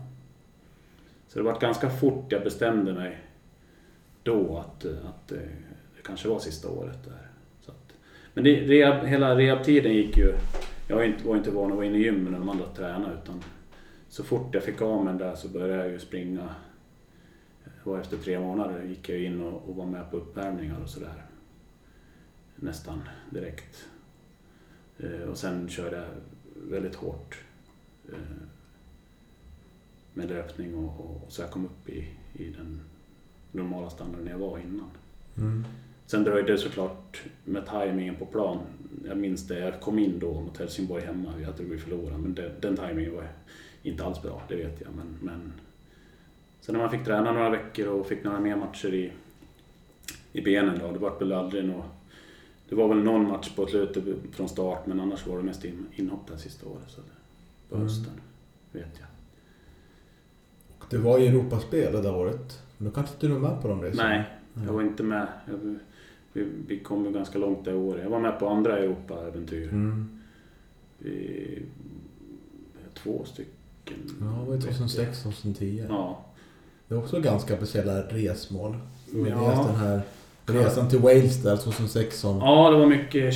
Så 1.33 1.39
det 1.39 1.45
var 1.45 1.61
ganska 1.61 1.91
fort 1.91 2.33
jag 2.33 2.45
bestämde 2.45 2.93
mig 2.95 3.19
då 4.23 4.59
att, 4.59 4.85
att 4.85 5.29
det 5.29 6.03
kanske 6.05 6.29
var 6.29 6.39
sista 6.39 6.69
året 6.69 7.05
där. 7.05 7.29
Så 7.61 7.71
att, 7.71 7.93
men 8.35 8.45
det, 8.45 8.61
rehab, 8.61 9.07
hela 9.07 9.37
rehabtiden 9.37 9.93
gick 9.93 10.17
ju... 10.17 10.35
Jag 10.89 10.97
var 10.97 11.03
inte, 11.03 11.27
var 11.27 11.37
inte 11.37 11.51
van 11.51 11.71
att 11.71 11.77
vara 11.77 11.87
inne 11.87 11.99
i 11.99 12.03
gymmet 12.03 12.33
när 12.33 12.39
de 12.39 12.49
andra 12.49 12.67
tränade 12.67 13.19
utan 13.23 13.43
så 14.09 14.25
fort 14.25 14.55
jag 14.55 14.63
fick 14.63 14.83
av 14.83 15.05
mig 15.05 15.19
där 15.19 15.35
så 15.35 15.49
började 15.49 15.83
jag 15.83 15.93
ju 15.93 15.99
springa. 15.99 16.49
Det 17.65 17.91
var 17.91 18.01
efter 18.01 18.17
tre 18.17 18.41
månader 18.41 18.83
gick 18.83 19.09
jag 19.09 19.19
in 19.19 19.41
och, 19.41 19.69
och 19.69 19.77
var 19.77 19.87
med 19.87 20.11
på 20.11 20.17
uppvärmningar 20.17 20.81
och 20.83 20.89
sådär. 20.89 21.25
Nästan 22.57 23.03
direkt. 23.31 23.89
Eh, 24.99 25.29
och 25.29 25.39
sen 25.39 25.69
körde 25.69 25.97
jag 25.97 26.07
väldigt 26.71 26.95
hårt. 26.95 27.45
Eh, 28.09 28.19
med 30.15 30.29
löpning 30.29 30.75
och, 30.75 31.01
och, 31.01 31.33
så 31.33 31.43
jag 31.43 31.51
kom 31.51 31.65
upp 31.65 31.89
i, 31.89 32.09
i 32.35 32.49
den 32.51 32.81
normala 33.53 33.91
standarden 33.91 34.27
jag 34.27 34.39
var 34.39 34.59
innan. 34.59 34.91
Mm. 35.39 35.65
Sen 36.07 36.25
dröjde 36.25 36.53
det 36.53 36.59
såklart 36.59 37.23
med 37.45 37.67
tajmingen 37.67 38.17
på 38.17 38.27
plan. 38.27 38.59
Jag 39.05 39.17
minns 39.17 39.47
det, 39.47 39.59
jag 39.59 39.81
kom 39.81 39.99
in 39.99 40.19
då 40.19 40.41
mot 40.41 40.59
Helsingborg 40.59 41.05
hemma, 41.05 41.33
vi 41.39 41.45
hade 41.45 41.63
vi 41.63 41.79
förlorat. 41.79 42.21
Men 42.21 42.35
det, 42.35 42.53
den 42.61 42.77
tajmingen 42.77 43.15
var 43.17 43.29
inte 43.83 44.05
alls 44.05 44.23
bra, 44.23 44.43
det 44.49 44.57
vet 44.57 44.81
jag. 44.81 44.91
Men, 44.95 45.17
men... 45.21 45.53
Sen 46.61 46.73
när 46.73 46.83
man 46.83 46.91
fick 46.91 47.05
träna 47.05 47.33
några 47.33 47.51
veckor 47.51 47.87
och 47.87 48.07
fick 48.07 48.25
några 48.25 48.41
mer 48.41 48.57
matcher 48.57 48.95
i, 48.95 49.13
i 50.33 50.41
benen 50.41 50.79
då, 50.79 50.93
det 50.93 50.99
var 50.99 51.19
väl 51.19 51.33
aldrig 51.33 51.65
något... 51.65 51.85
Det 52.69 52.75
var 52.75 52.89
väl 52.89 53.03
någon 53.03 53.29
match 53.29 53.51
på 53.57 53.67
slutet 53.67 54.05
från 54.33 54.49
start, 54.49 54.87
men 54.87 55.01
annars 55.01 55.27
var 55.27 55.37
det 55.37 55.43
mest 55.43 55.65
in, 55.65 55.87
inhopp 55.95 56.29
det 56.29 56.39
sista 56.39 56.67
året. 56.67 56.85
Så 56.91 57.01
det, 57.01 57.07
på 57.69 57.75
Mm. 57.75 57.89
hösten, 57.89 58.13
vet 58.73 59.01
jag. 59.01 59.09
Det 60.93 60.99
var 60.99 61.19
ju 61.19 61.27
Europaspel 61.27 61.93
det 61.93 62.03
där 62.03 62.17
året. 62.17 62.63
Men 62.79 62.89
då 62.89 62.95
kanske 62.95 63.15
inte 63.15 63.27
du 63.27 63.33
var 63.33 63.51
med 63.51 63.63
på 63.63 63.69
de 63.69 63.83
resorna? 63.83 64.09
Nej, 64.09 64.25
jag 64.67 64.73
var 64.73 64.83
inte 64.83 65.03
med. 65.03 65.27
Jag, 65.47 65.77
vi, 66.33 66.47
vi 66.67 66.79
kom 66.79 67.05
ju 67.05 67.13
ganska 67.13 67.39
långt 67.39 67.65
det 67.65 67.75
året. 67.75 68.03
Jag 68.03 68.11
var 68.11 68.21
med 68.21 68.39
på 68.39 68.49
andra 68.49 68.79
Europa-äventyr. 68.79 69.69
Mm. 69.69 70.21
Vi, 70.99 71.63
två 72.95 73.25
stycken. 73.25 73.97
Ja, 74.21 74.27
det 74.27 74.47
var 74.47 74.55
ju 74.55 74.61
2006, 74.61 75.23
2010. 75.23 75.85
Ja. 75.89 76.25
Det 76.89 76.95
var 76.95 77.03
också 77.03 77.21
ganska 77.21 77.57
speciella 77.57 78.03
resmål. 78.03 78.77
Vi 79.13 79.31
Ja. 79.31 79.65
den 79.67 79.77
här 79.77 80.01
resan 80.47 80.89
till 80.89 80.99
Wales 80.99 81.43
där 81.43 81.57
2006 81.57 82.21
som... 82.21 82.39
ja, 82.39 82.71
det 82.71 82.77
var 82.77 82.87
mycket 82.87 83.35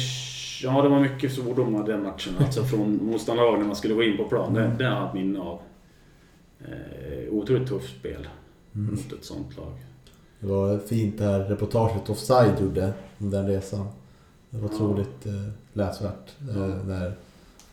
Ja, 0.63 0.83
det 0.83 0.89
var 0.89 1.01
mycket 1.01 1.33
svordomar 1.33 1.87
den 1.87 2.03
matchen. 2.03 2.35
Alltså 2.39 2.65
från 2.65 3.01
motståndarlag 3.07 3.59
när 3.59 3.67
man 3.67 3.77
skulle 3.77 3.95
gå 3.95 4.03
in 4.03 4.17
på 4.17 4.25
plan. 4.25 4.55
Det, 4.55 4.75
det 4.79 4.85
har 4.85 4.97
jag 4.97 5.09
ett 5.09 5.15
minne 5.15 5.41
av. 5.41 5.59
Eh, 6.65 7.33
otroligt 7.35 7.69
tufft 7.69 7.99
spel 7.99 8.29
Mm. 8.75 8.91
mot 8.95 9.13
ett 9.13 9.25
sånt 9.25 9.57
lag. 9.57 9.73
Det 10.41 10.47
var 10.47 10.79
fint 10.79 11.19
det 11.19 11.25
här 11.25 11.39
reportaget 11.41 12.11
Offside 12.11 12.61
gjorde 12.61 12.93
om 13.19 13.31
den 13.31 13.47
resan. 13.47 13.87
Det 14.51 14.59
var 14.59 14.69
Ja. 14.69 14.75
otroligt 14.75 15.27
eh, 15.27 15.33
läsvärt. 15.73 16.35
Ja. 16.49 16.55
Eh, 16.69 16.87
när 16.87 17.13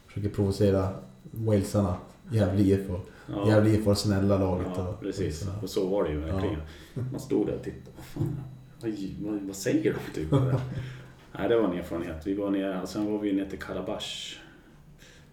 försöker 0.08 0.30
provocera 0.30 0.90
walesarna. 1.32 1.96
Gävle 2.32 2.62
IF 2.62 2.90
och 2.90 3.10
Ja, 3.30 3.48
Gävle 3.48 3.70
IF 3.70 3.86
var 3.86 3.96
snälla 3.96 4.38
laget. 4.38 4.68
ja 4.76 4.88
och, 4.88 5.00
precis. 5.02 5.42
och 5.42 5.48
så. 5.48 5.64
Och 5.64 5.70
så 5.70 5.88
var 5.88 6.04
det 6.04 6.10
ju 6.12 6.20
verkligen. 6.20 6.60
Man 7.12 7.20
stod 7.20 7.48
där 7.48 7.56
och 7.56 7.64
tittade. 7.64 7.92
Vad, 7.96 8.06
fan, 8.06 8.38
vad, 9.22 9.42
vad, 9.42 9.56
säger 9.56 9.94
de 10.14 10.14
typ? 10.22 10.32
Nej, 11.40 11.50
det 11.50 11.56
var 11.58 11.64
en 11.74 11.78
erfarenhet. 11.80 12.28
Vi 12.28 12.34
var 12.34 12.50
nere, 12.52 12.82
och 12.82 12.90
sen 12.90 13.12
var 13.12 13.20
vi 13.20 13.34
ner 13.34 13.46
till 13.46 13.60
Karabach. 13.60 14.40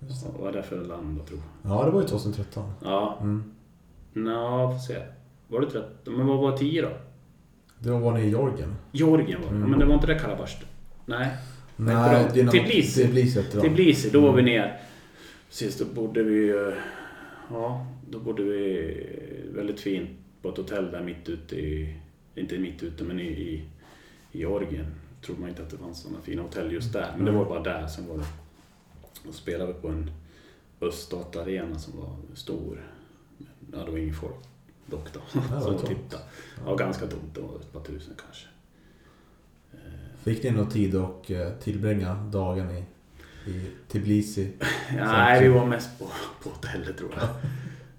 Just 0.09 0.23
det. 0.27 0.33
Vad 0.33 0.41
var 0.41 0.53
det 0.53 0.63
för 0.63 0.85
land 0.85 1.19
då, 1.19 1.25
tror 1.25 1.41
Ja, 1.63 1.85
det 1.85 1.91
var 1.91 2.01
ju 2.03 2.09
2013. 2.09 2.73
Ja, 2.85 3.19
Mm. 3.21 3.45
Nå, 4.13 4.71
får 4.73 4.79
se. 4.79 5.03
Var 5.49 5.61
det 5.61 5.67
13? 5.71 6.17
Men 6.17 6.27
vad 6.27 6.39
var 6.39 6.57
10 6.57 6.83
då? 6.83 6.89
Då 7.79 7.99
var 7.99 8.13
ni 8.13 8.21
i 8.21 8.29
Georgien. 8.29 8.75
Georgien 8.93 9.41
var 9.43 9.49
det. 9.51 9.57
Mm. 9.57 9.71
Men 9.71 9.79
det 9.79 9.85
var 9.87 9.95
inte 9.95 10.07
det 10.07 10.19
Karabach? 10.19 10.57
då? 10.61 10.67
Nej. 11.07 11.29
Nej, 11.77 11.97
heter 12.23 12.35
de? 12.35 12.41
Dynamo- 12.43 12.51
Tbilisi. 12.51 13.05
Tbilisi 13.07 13.41
hette 13.43 13.61
de. 13.61 13.69
Tbilisi, 13.69 14.11
då 14.11 14.21
var 14.21 14.33
vi 14.33 14.41
Mm. 14.43 14.45
ner. 14.45 14.81
Precis, 15.49 15.79
då 15.79 15.85
bodde 15.85 16.23
vi. 16.23 16.71
Ja, 17.51 17.87
då 18.11 18.19
bodde 18.19 18.43
vi 18.43 19.07
väldigt 19.55 19.81
fint 19.81 20.11
på 20.43 20.49
ett 20.49 20.57
hotell 20.57 20.91
där 20.91 21.03
mitt 21.03 21.29
ute 21.29 21.57
i... 21.57 21.97
Inte 22.35 22.59
mitt 22.59 22.83
ute, 22.83 23.05
men 23.05 23.21
i, 23.21 23.25
i, 23.27 23.65
i 24.33 24.39
Georgien. 24.39 24.87
Trodde 25.27 25.41
man 25.41 25.49
inte 25.51 25.63
att 25.63 25.71
det 25.71 25.77
fanns 25.79 26.03
sådana 26.03 26.21
fina 26.23 26.43
hotell 26.43 26.73
just 26.73 26.93
där. 26.93 27.13
Men 27.17 27.27
det 27.27 27.33
var 27.33 27.45
bara 27.45 27.63
där. 27.63 27.87
Sen 27.87 28.09
var 28.09 28.17
det... 28.19 28.25
Då 29.25 29.33
spelade 29.33 29.73
på 29.73 29.89
en 29.89 30.11
öststatarena 30.81 31.79
som 31.79 32.01
var 32.01 32.17
stor. 32.35 32.87
Ja, 33.73 33.85
det 33.85 33.91
var 33.91 33.99
ingen 33.99 34.15
folk 34.15 34.37
dock 34.87 35.13
då. 35.13 35.21
var 35.55 35.61
som 35.61 35.79
tittade. 35.79 36.23
Ja, 36.67 36.75
ganska 36.75 37.07
tomt. 37.07 37.35
Det 37.35 37.41
var 37.41 37.57
ett 37.57 37.73
par 37.73 37.81
tusen 37.81 38.15
kanske. 38.27 38.47
Fick 40.23 40.43
ni 40.43 40.51
någon 40.51 40.69
tid 40.69 40.97
att 40.97 41.31
eh, 41.31 41.51
tillbringa 41.51 42.15
dagen 42.15 42.71
i 42.71 42.85
i 43.47 43.71
Tbilisi? 43.89 44.53
Nej, 44.93 45.43
vi 45.43 45.49
var 45.49 45.67
mest 45.67 45.99
på, 45.99 46.07
på 46.43 46.51
hotellet 46.51 46.99
tror 46.99 47.15
jag. 47.17 47.29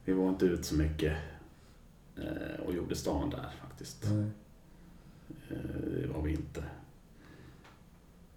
Vi 0.06 0.14
var 0.14 0.30
inte 0.30 0.46
ut 0.46 0.66
så 0.66 0.76
mycket 0.76 1.18
eh, 2.18 2.66
och 2.66 2.74
gjorde 2.74 2.96
stan 2.96 3.30
där 3.30 3.50
faktiskt. 3.62 4.08
Nej. 4.12 4.26
Eh, 5.50 6.02
det 6.02 6.08
var 6.08 6.22
vi 6.22 6.32
inte. 6.32 6.64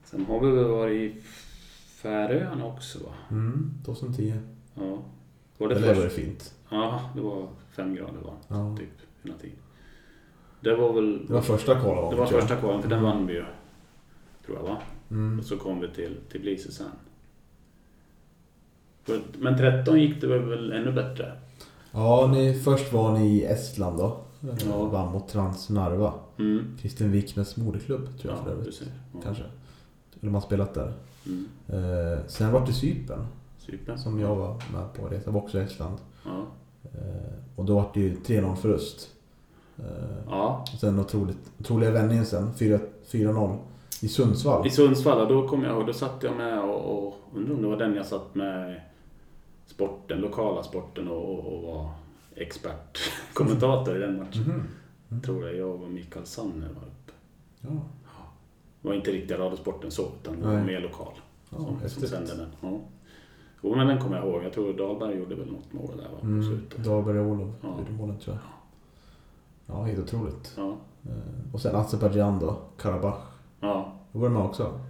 Sen 0.04 0.26
har 0.26 0.40
vi 0.40 0.50
väl 0.50 0.64
varit 0.64 1.12
i 1.12 1.22
Färöarna 2.04 2.66
också 2.66 2.98
va? 2.98 3.12
Mm, 3.30 3.70
2010. 3.84 4.34
Ja. 4.74 4.98
Var 5.58 5.68
det 5.68 5.74
Det 5.74 5.94
var 5.94 6.02
det 6.02 6.10
fint. 6.10 6.54
Ja, 6.70 7.00
det 7.14 7.20
var 7.20 7.48
fem 7.76 7.94
grader 7.94 8.20
varmt 8.24 8.44
Ja. 8.48 8.76
typ 8.78 8.88
hela 9.22 9.38
tiden. 9.38 9.56
Det 10.60 10.74
var 10.76 10.92
väl... 10.92 11.26
Det 11.26 11.32
var 11.32 11.40
första 11.40 11.80
kvalet 11.80 12.10
Det 12.10 12.16
var 12.16 12.26
första 12.26 12.56
kvalet, 12.56 12.82
för 12.82 12.90
den 12.90 13.02
vann 13.02 13.26
vi 13.26 13.32
ju. 13.34 13.44
Tror 14.46 14.56
jag 14.56 14.64
va? 14.64 14.78
Mm. 15.10 15.38
Och 15.38 15.44
så 15.44 15.56
kom 15.56 15.80
vi 15.80 15.88
till 15.88 16.16
Tbilisi 16.32 16.72
sen. 16.72 16.86
Men 19.38 19.56
13 19.56 20.00
gick 20.00 20.20
det 20.20 20.26
väl 20.26 20.72
ännu 20.72 20.92
bättre? 20.92 21.32
Ja, 21.92 22.30
ni, 22.32 22.54
först 22.54 22.92
var 22.92 23.18
ni 23.18 23.26
i 23.26 23.44
Estland 23.44 23.98
då. 23.98 24.20
Ja. 24.40 24.84
Vann 24.84 25.12
mot 25.12 25.28
Transnarva. 25.28 26.12
Mm. 26.38 26.76
Kristin 26.80 27.12
Wiknäs 27.12 27.56
moderklubb 27.56 28.18
tror 28.18 28.32
jag 28.32 28.40
Ja, 28.40 28.44
för 28.44 28.50
övrigt. 28.50 28.82
Ja. 29.12 29.20
Kanske. 29.22 29.44
Eller 30.24 30.32
man 30.32 30.42
spelat 30.42 30.74
där. 30.74 30.92
Mm. 31.26 31.48
Eh, 31.68 32.18
sen 32.26 32.52
var 32.52 32.66
det 32.66 32.72
Cypern 32.72 33.26
Cypern. 33.58 33.98
som 33.98 34.20
jag 34.20 34.36
var 34.36 34.54
med 34.72 34.92
på. 34.94 35.08
Det 35.08 35.26
var 35.26 35.40
också 35.40 35.60
Estland. 35.60 35.98
Ja. 36.24 36.46
Eh, 36.84 37.32
och 37.56 37.64
då 37.64 37.74
var 37.74 37.90
det 37.94 38.00
ju 38.00 38.14
3-0 38.14 38.56
förlust. 38.56 39.10
Eh, 39.78 39.84
ja. 40.28 40.64
och 40.72 40.78
sen 40.80 40.98
otroligt, 40.98 41.52
otroliga 41.60 41.90
vändningen 41.90 42.26
sen. 42.26 42.54
4 42.54 42.78
4-0 43.10 43.56
i 44.02 44.08
Sundsvall. 44.08 44.66
I 44.66 44.70
Sundsvall, 44.70 45.28
då 45.28 45.48
kommer 45.48 45.66
jag 45.66 45.76
ihåg, 45.76 45.86
då 45.86 45.92
satt 45.92 46.22
jag 46.22 46.36
med 46.36 46.62
och, 46.62 47.06
och 47.06 47.14
undrar 47.34 47.54
om 47.54 47.62
det 47.62 47.68
var 47.68 47.76
den 47.76 47.94
jag 47.94 48.06
satt 48.06 48.34
med 48.34 48.80
sporten, 49.66 50.20
lokala 50.20 50.62
sporten 50.62 51.08
och, 51.08 51.38
och, 51.38 51.54
och 51.54 51.62
var 51.62 51.90
expertkommentator 52.34 53.96
i 53.96 54.00
den 54.00 54.18
matchen. 54.18 54.42
Mhm. 54.42 54.62
Jag 55.08 55.22
tror 55.22 55.44
det, 55.44 55.56
jag 55.56 55.82
och 55.82 55.90
Mikael 55.90 56.26
Sanner 56.26 56.68
var 56.68 56.82
uppe. 56.82 57.12
Ja, 57.60 57.82
var 58.88 58.94
inte 58.94 59.10
riktigt 59.10 59.38
Radiosporten 59.38 59.90
så, 59.90 60.02
utan 60.22 60.40
det 60.40 60.46
var 60.46 60.54
Nej. 60.54 60.64
mer 60.64 60.80
lokal. 60.80 61.12
ja 61.50 61.56
som, 61.56 61.88
som 61.88 62.08
sände 62.08 62.36
den. 62.36 62.48
Ja. 62.60 62.78
Jo, 63.62 63.74
men 63.76 63.86
den 63.86 63.98
kommer 63.98 64.16
jag 64.16 64.26
ihåg. 64.26 64.44
Jag 64.44 64.52
tror 64.52 64.72
Dahlberg 64.72 65.18
gjorde 65.18 65.34
väl 65.34 65.52
något 65.52 65.72
mål 65.72 65.96
där 65.96 66.04
va, 66.04 66.18
Mm, 66.22 66.42
slutet. 66.42 66.84
Dahlberg 66.84 67.18
och 67.18 67.26
Olof 67.26 67.48
Ja. 67.62 67.68
gjorde 67.78 67.92
målen 67.92 68.18
tror 68.18 68.36
jag. 68.36 68.44
Ja, 69.76 69.82
helt 69.82 69.98
otroligt. 69.98 70.54
Ja. 70.56 70.76
Eh, 71.02 71.54
och 71.54 71.60
sen 71.60 71.76
Azerbajdzjan 71.76 72.38
då, 72.38 72.56
Karabach. 72.78 73.20
ja. 73.60 73.92
Då 74.12 74.18
var 74.18 74.28
du 74.28 74.34
med 74.34 74.42
också? 74.42 74.80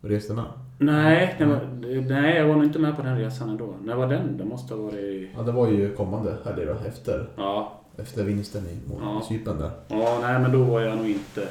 Reste 0.00 0.32
med? 0.34 0.44
Nej, 0.78 1.34
det 1.38 1.44
var, 1.44 1.60
nej, 2.08 2.36
jag 2.36 2.46
var 2.48 2.54
nog 2.54 2.64
inte 2.64 2.78
med 2.78 2.96
på 2.96 3.02
den 3.02 3.18
resan 3.18 3.48
ändå. 3.50 3.74
När 3.84 3.94
var 3.96 4.06
den? 4.06 4.36
Det 4.36 4.44
måste 4.44 4.74
ha 4.74 4.82
varit... 4.82 5.30
Ja, 5.36 5.42
det 5.42 5.52
var 5.52 5.68
ju 5.68 5.94
kommande 5.94 6.36
helg 6.44 6.66
då, 6.66 6.72
efter, 6.88 7.28
Ja, 7.36 7.72
efter 7.96 8.24
vinsten 8.24 8.66
i, 8.66 8.88
mot 8.90 8.98
Ja. 9.02 9.22
Cypern 9.28 9.58
där. 9.58 9.70
ja 9.88 10.18
nej 10.22 10.38
men 10.40 10.52
då 10.52 10.64
var 10.64 10.80
jag 10.80 10.96
nog 10.96 11.08
inte... 11.08 11.48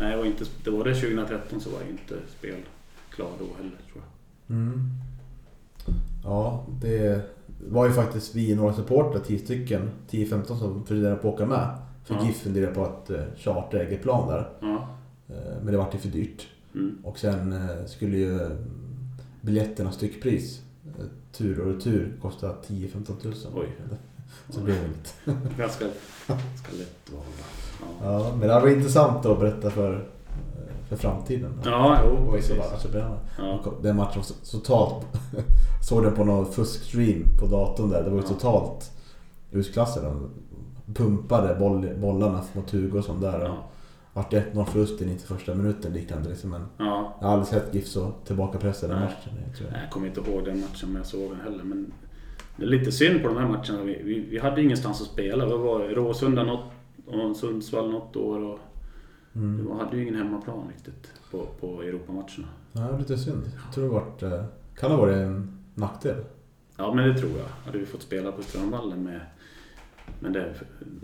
Nej, 0.00 0.16
var 0.16 0.24
inte... 0.24 0.44
Det 0.64 0.70
var 0.70 0.84
det 0.84 0.94
2013 0.94 1.60
så 1.60 1.70
var 1.70 1.80
jag 1.80 1.90
inte 1.90 2.14
spelklar 2.38 3.28
då 3.38 3.44
heller 3.56 3.78
tror 3.92 4.02
jag. 4.04 4.56
Mm. 4.56 4.90
Ja, 6.24 6.66
det 6.80 7.22
var 7.68 7.86
ju 7.86 7.92
faktiskt 7.92 8.34
vi 8.34 8.54
några 8.54 8.74
supportrar, 8.74 9.20
10 9.20 9.38
stycken, 9.38 9.90
10-15 10.10 10.58
som 10.58 10.86
funderade 10.86 11.16
på 11.16 11.28
att 11.28 11.34
åka 11.34 11.46
med. 11.46 11.78
För 12.04 12.14
Ja. 12.14 12.26
GIF 12.26 12.36
funderade 12.36 12.74
på 12.74 12.84
att 12.84 13.10
eh, 13.10 13.22
chartra 13.36 13.82
eget 13.82 14.02
plan 14.02 14.28
där. 14.28 14.48
Ja. 14.60 14.88
Eh, 15.28 15.62
men 15.62 15.72
det 15.72 15.76
vart 15.78 15.94
ju 15.94 15.98
för 15.98 16.08
dyrt. 16.08 16.48
Mm. 16.74 16.98
Och 17.04 17.18
sen 17.18 17.52
eh, 17.52 17.86
skulle 17.86 18.16
ju 18.16 18.50
biljetterna 19.40 19.92
styckpris, 19.92 20.62
tur 21.32 21.60
och 21.60 21.74
retur, 21.74 22.16
kosta 22.22 22.56
10-15 22.68 23.20
tusen. 23.22 23.52
Oj. 23.54 23.68
Så 24.48 24.58
det 24.58 24.64
blev 24.64 24.76
inget. 24.76 25.14
Ganska, 25.58 25.84
ganska 26.26 26.72
lätt 26.78 27.12
val. 27.12 27.22
Ja, 28.04 28.30
men 28.38 28.48
det 28.48 28.60
var 28.60 28.68
intressant 28.68 29.26
att 29.26 29.40
berätta 29.40 29.70
för, 29.70 30.04
för 30.88 30.96
framtiden. 30.96 31.60
ja 31.64 31.98
jo, 32.04 32.32
precis. 32.32 32.56
Ja. 33.38 33.58
Den 33.82 33.96
matchen 33.96 34.22
var 34.22 34.50
totalt... 34.60 35.06
såg 35.88 36.02
den 36.02 36.14
på 36.14 36.24
någon 36.24 36.52
fuskstream 36.52 37.24
på 37.40 37.46
datorn 37.46 37.90
där. 37.90 38.02
Det 38.02 38.10
var 38.10 38.16
ju 38.16 38.22
Ja. 38.22 38.28
totalt 38.28 38.90
utklassade. 39.50 40.06
De 40.06 40.30
pumpade 40.94 41.54
boll, 41.54 41.88
bollarna 42.00 42.40
mot 42.52 42.70
där. 43.20 43.40
Och 43.40 43.46
Ja. 43.48 43.56
vart 44.12 44.30
det 44.30 44.44
1-0 44.54 44.64
förlust 44.64 45.02
i 45.02 45.06
91 45.06 45.56
minuten 45.56 45.92
liknande. 45.92 46.28
Liksom. 46.28 46.50
Men 46.50 46.66
ja. 46.78 47.16
jag 47.20 47.26
har 47.26 47.32
aldrig 47.34 47.48
sett 47.48 47.74
GIF 47.74 47.86
så 47.86 48.12
tillbakapressade 48.26 48.92
den 48.92 49.02
matchen. 49.02 49.32
Jag 49.46 49.56
tror 49.56 49.70
jag. 49.72 49.90
Kommer 49.90 50.06
inte 50.06 50.20
ihåg 50.20 50.44
den 50.44 50.60
matchen, 50.60 50.88
men 50.88 50.96
jag 50.96 51.06
såg 51.06 51.30
den 51.30 51.40
heller. 51.40 51.64
Men 51.64 51.92
det 52.56 52.62
är 52.62 52.66
lite 52.68 52.92
synd 52.92 53.22
på 53.22 53.28
de 53.28 53.36
här 53.36 53.46
matcherna. 53.48 53.82
Vi, 53.84 54.02
vi, 54.04 54.20
vi 54.30 54.38
hade 54.38 54.62
ingenstans 54.62 55.00
att 55.00 55.06
spela. 55.06 55.44
Vi 55.46 55.52
var 55.52 55.80
Råsunda 55.80 56.42
något, 56.44 56.64
och 57.14 57.36
Sundsvall 57.36 57.90
något 57.90 58.16
år. 58.16 58.40
Och 58.44 58.58
Mm. 59.34 59.66
vi 59.66 59.72
hade 59.84 59.96
ju 59.96 60.02
ingen 60.02 60.14
hemmaplan 60.14 60.68
riktigt 60.68 61.12
på, 61.30 61.46
på 61.60 61.82
Europamatcherna. 61.82 62.48
Ja, 62.72 62.80
det 62.80 62.92
var 62.92 62.98
lite 62.98 63.18
synd. 63.18 63.42
Jag 63.64 63.74
tror 63.74 63.84
det 63.84 63.90
varit, 63.90 64.22
eh, 64.22 64.44
kan 64.76 64.90
ha 64.90 64.98
varit 64.98 65.16
en 65.16 65.58
nackdel. 65.74 66.16
Ja, 66.76 66.94
men 66.94 67.08
det 67.08 67.18
tror 67.18 67.30
jag. 67.30 67.46
Hade 67.66 67.78
vi 67.78 67.86
fått 67.86 68.02
spela 68.02 68.32
på 68.32 68.42
Strömvallen 68.42 69.02
med... 69.04 69.20
Men 70.20 70.32
det, 70.32 70.54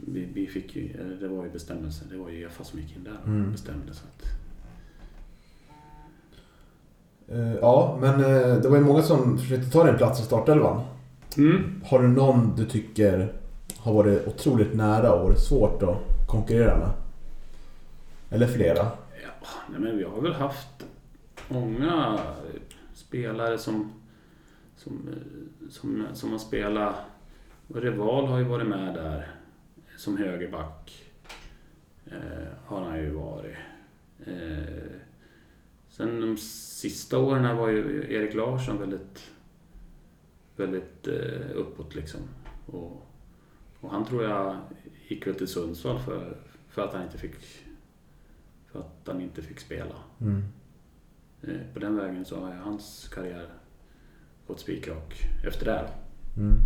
vi, 0.06 0.28
vi 0.34 0.46
fick 0.46 0.76
ju, 0.76 0.90
eller 1.00 1.16
det 1.16 1.28
var 1.28 1.44
ju 1.44 1.50
bestämmelser. 1.50 2.06
Det 2.10 2.16
var 2.16 2.28
ju 2.30 2.42
Uefa 2.44 2.64
som 2.64 2.78
gick 2.80 2.96
in 2.96 3.04
där 3.04 3.16
och 3.22 3.28
Mm. 3.28 3.52
bestämde. 3.52 3.94
Så 3.94 4.04
att, 4.04 4.26
Eh, 7.28 7.54
Ja, 7.54 7.98
men 8.00 8.20
eh, 8.20 8.56
det 8.62 8.68
var 8.68 8.76
ju 8.76 8.84
många 8.84 9.02
som 9.02 9.38
försökte 9.38 9.70
ta 9.70 9.84
din 9.86 9.96
plats 9.96 10.20
i 10.20 10.22
startelvan. 10.22 10.82
mm. 11.38 11.80
Har 11.84 12.02
du 12.02 12.08
någon 12.08 12.56
du 12.56 12.64
tycker 12.64 13.32
har 13.86 13.94
varit 13.94 14.26
otroligt 14.26 14.74
nära 14.74 15.12
och 15.12 15.24
varit 15.24 15.40
svårt 15.40 15.82
att 15.82 15.96
konkurrera 16.26 16.78
med? 16.78 16.90
Eller 18.30 18.46
flera? 18.46 18.90
Ja, 19.22 19.48
men 19.68 19.98
vi 19.98 20.04
har 20.04 20.20
väl 20.20 20.32
haft 20.32 20.86
många 21.48 22.18
spelare 22.94 23.58
som, 23.58 23.92
som, 24.76 25.08
som, 25.70 26.06
som 26.14 26.32
har 26.32 26.38
spelat. 26.38 26.94
Rival 27.74 28.26
har 28.26 28.38
ju 28.38 28.44
varit 28.44 28.66
med 28.66 28.94
där 28.94 29.30
som 29.96 30.16
högerback. 30.16 31.04
Eh, 32.06 32.48
har 32.64 32.80
han 32.80 32.98
ju 32.98 33.10
varit. 33.10 33.56
Eh, 34.26 35.00
sen 35.88 36.20
de 36.20 36.36
sista 36.36 37.18
åren 37.18 37.56
var 37.56 37.68
ju 37.68 38.06
Erik 38.14 38.34
Larsson 38.34 38.78
väldigt, 38.78 39.30
väldigt 40.56 41.08
eh, 41.08 41.56
uppåt 41.56 41.94
liksom. 41.94 42.20
Och, 42.66 43.06
och 43.86 43.92
han 43.92 44.04
tror 44.04 44.24
jag 44.24 44.56
gick 45.08 45.26
väl 45.26 45.34
till 45.34 45.48
Sundsvall 45.48 45.98
för, 45.98 46.36
för 46.68 46.82
att 46.82 46.94
han 46.94 47.02
inte 47.02 47.18
fick 47.18 47.34
för 48.72 48.78
att 48.78 49.02
han 49.06 49.20
inte 49.20 49.42
fick 49.42 49.60
spela. 49.60 49.94
Mm. 50.20 50.44
Eh, 51.42 51.74
På 51.74 51.78
den 51.78 51.96
vägen 51.96 52.24
så 52.24 52.40
har 52.40 52.52
hans 52.52 53.08
karriär 53.14 53.46
gått 54.46 54.60
spikrak 54.60 55.14
efter 55.46 55.64
det. 55.66 55.88
Mm. 56.36 56.58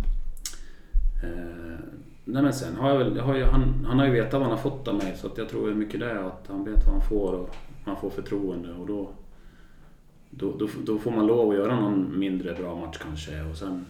Eh, 1.23 1.79
nej 2.25 2.43
men 2.43 2.53
sen 2.53 2.75
har 2.75 2.89
jag 2.89 2.97
väl, 2.97 3.19
har 3.19 3.35
ju, 3.35 3.43
han, 3.43 3.85
han 3.85 3.99
har 3.99 4.05
ju 4.05 4.11
vetat 4.11 4.33
vad 4.33 4.41
han 4.41 4.51
har 4.51 4.57
fått 4.57 4.87
av 4.87 4.95
mig 4.95 5.17
så 5.17 5.27
att 5.27 5.37
jag 5.37 5.49
tror 5.49 5.73
mycket 5.73 5.99
det 5.99 6.11
är 6.11 6.15
att 6.15 6.47
han 6.47 6.65
vet 6.65 6.85
vad 6.85 6.93
han 6.93 7.09
får 7.09 7.33
och 7.33 7.55
han 7.85 8.01
får 8.01 8.09
förtroende 8.09 8.73
och 8.73 8.87
då, 8.87 9.09
då, 10.29 10.57
då, 10.57 10.69
då 10.85 10.97
får 10.97 11.11
man 11.11 11.27
lov 11.27 11.49
att 11.49 11.55
göra 11.55 11.79
någon 11.79 12.19
mindre 12.19 12.53
bra 12.53 12.75
match 12.75 12.97
kanske 13.01 13.41
och 13.41 13.57
sen, 13.57 13.85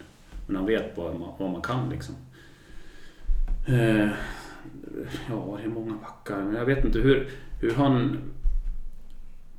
men 0.47 0.55
han 0.55 0.65
vet 0.65 0.97
vad 0.97 1.19
man, 1.19 1.29
vad 1.39 1.51
man 1.51 1.61
kan 1.61 1.89
liksom. 1.89 2.15
Eh, 3.65 4.09
ja, 5.29 5.57
det 5.57 5.63
är 5.63 5.67
många 5.69 5.93
backar 6.01 6.43
men 6.43 6.55
jag 6.55 6.65
vet 6.65 6.85
inte 6.85 6.99
hur, 6.99 7.29
hur 7.59 7.73
han 7.73 8.17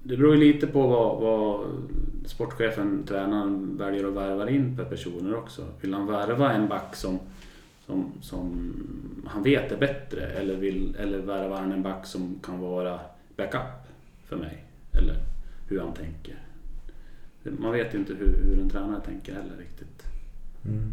det 0.02 0.16
beror 0.16 0.34
ju 0.34 0.40
lite 0.52 0.66
på 0.66 0.86
vad, 0.86 1.20
vad 1.20 1.66
sportchefen, 2.26 3.04
tränaren, 3.06 3.76
väljer 3.78 4.08
att 4.08 4.14
värva 4.14 4.50
in 4.50 4.76
per 4.76 4.84
personer 4.84 5.34
också. 5.34 5.66
Vill 5.80 5.94
han 5.94 6.06
värva 6.06 6.52
en 6.52 6.68
back 6.68 6.96
som, 6.96 7.18
som, 7.86 8.12
som 8.20 8.72
han 9.26 9.42
vet 9.42 9.72
är 9.72 9.76
bättre 9.76 10.26
eller, 10.26 10.56
vill, 10.56 10.96
eller 10.98 11.18
värvar 11.18 11.56
han 11.60 11.72
en 11.72 11.82
back 11.82 12.06
som 12.06 12.38
kan 12.42 12.60
vara 12.60 13.00
backup 13.36 13.86
för 14.24 14.36
mig? 14.36 14.64
Eller 14.92 15.16
hur 15.68 15.80
han 15.80 15.94
tänker. 15.94 16.34
Man 17.42 17.72
vet 17.72 17.94
ju 17.94 17.98
inte 17.98 18.14
hur, 18.14 18.36
hur 18.44 18.60
en 18.60 18.70
tränare 18.70 19.00
tänker 19.00 19.34
heller 19.34 19.56
riktigt 19.58 20.02
Mm. 20.64 20.92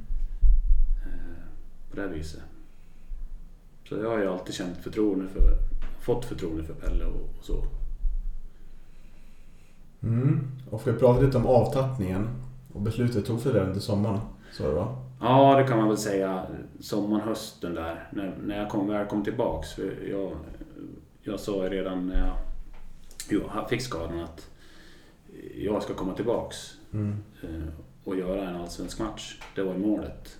eh, 1.05 1.43
på 1.91 1.95
det 1.95 2.07
viset. 2.07 2.41
Så 3.89 3.95
jag 3.95 4.09
har 4.09 4.19
ju 4.19 4.27
alltid 4.27 4.55
känt 4.55 4.77
förtroende 4.77 5.27
för, 5.27 5.57
fått 6.01 6.25
förtroende 6.25 6.63
för 6.63 6.73
Pelle 6.73 7.05
och, 7.05 7.21
och 7.39 7.43
så. 7.43 7.63
Mm. 10.03 10.47
Och 10.69 10.87
vi 10.87 10.93
pratade 10.93 11.25
lite 11.25 11.37
om 11.37 11.45
avtappningen. 11.45 12.29
Och 12.73 12.81
beslutet 12.81 13.25
tog 13.25 13.41
för 13.41 13.53
det 13.53 13.59
under 13.61 13.79
sommaren. 13.79 14.19
Så 14.51 14.63
det 14.63 14.73
va? 14.73 15.05
Ja, 15.21 15.57
det 15.57 15.63
kan 15.67 15.77
man 15.77 15.87
väl 15.87 15.97
säga. 15.97 16.45
Sommaren, 16.79 17.27
hösten 17.27 17.73
där. 17.73 18.07
När, 18.11 18.37
när 18.43 18.57
jag 18.57 18.69
kom, 18.69 18.87
väl 18.87 19.07
kom 19.07 19.23
tillbaks. 19.23 19.73
För 19.73 20.07
jag, 20.09 20.31
jag 21.21 21.39
sa 21.39 21.63
ju 21.63 21.69
redan 21.69 22.07
när 22.07 22.19
jag 22.27 22.35
jo, 23.29 23.41
fick 23.69 23.81
skadan 23.81 24.19
att 24.19 24.49
jag 25.55 25.83
ska 25.83 25.93
komma 25.93 26.13
tillbaks 26.13 26.75
Mm. 26.93 27.15
eh, 27.43 27.69
och 28.03 28.15
göra 28.15 28.49
en 28.49 28.55
allsvensk 28.55 28.99
match. 28.99 29.41
Det 29.55 29.63
var 29.63 29.77
målet 29.77 30.37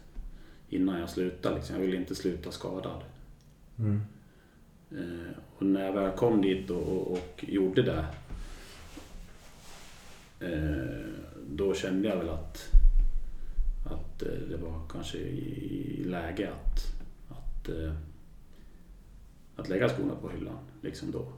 innan 0.70 1.00
jag 1.00 1.10
slutade. 1.10 1.56
Liksom. 1.56 1.76
Jag 1.76 1.82
ville 1.82 1.98
inte 1.98 2.16
sluta 2.16 2.52
skadad. 2.52 3.02
Mm. 3.80 4.02
Eh, 4.92 5.38
och 5.58 5.66
när 5.66 5.86
jag 5.86 5.94
väl 5.94 6.12
kom 6.12 6.42
dit 6.42 6.70
och, 6.70 6.88
och, 6.88 7.12
och 7.12 7.46
gjorde 7.48 7.82
det. 7.82 8.06
Eh, 10.40 11.06
då 11.50 11.74
kände 11.74 12.08
jag 12.08 12.18
väl 12.18 12.30
att, 12.30 12.72
att 13.86 14.22
eh, 14.22 14.40
det 14.50 14.58
var 14.58 14.82
kanske 14.92 15.18
i, 15.18 16.00
i 16.00 16.04
läge 16.04 16.50
att, 16.50 16.80
att, 17.30 17.70
eh, 17.70 17.94
att 19.56 19.70
lägga 19.70 19.90
skorna 19.90 20.16
på 20.16 20.30
hyllan. 20.30 20.58
Liksom 20.82 21.12
då. 21.12 21.32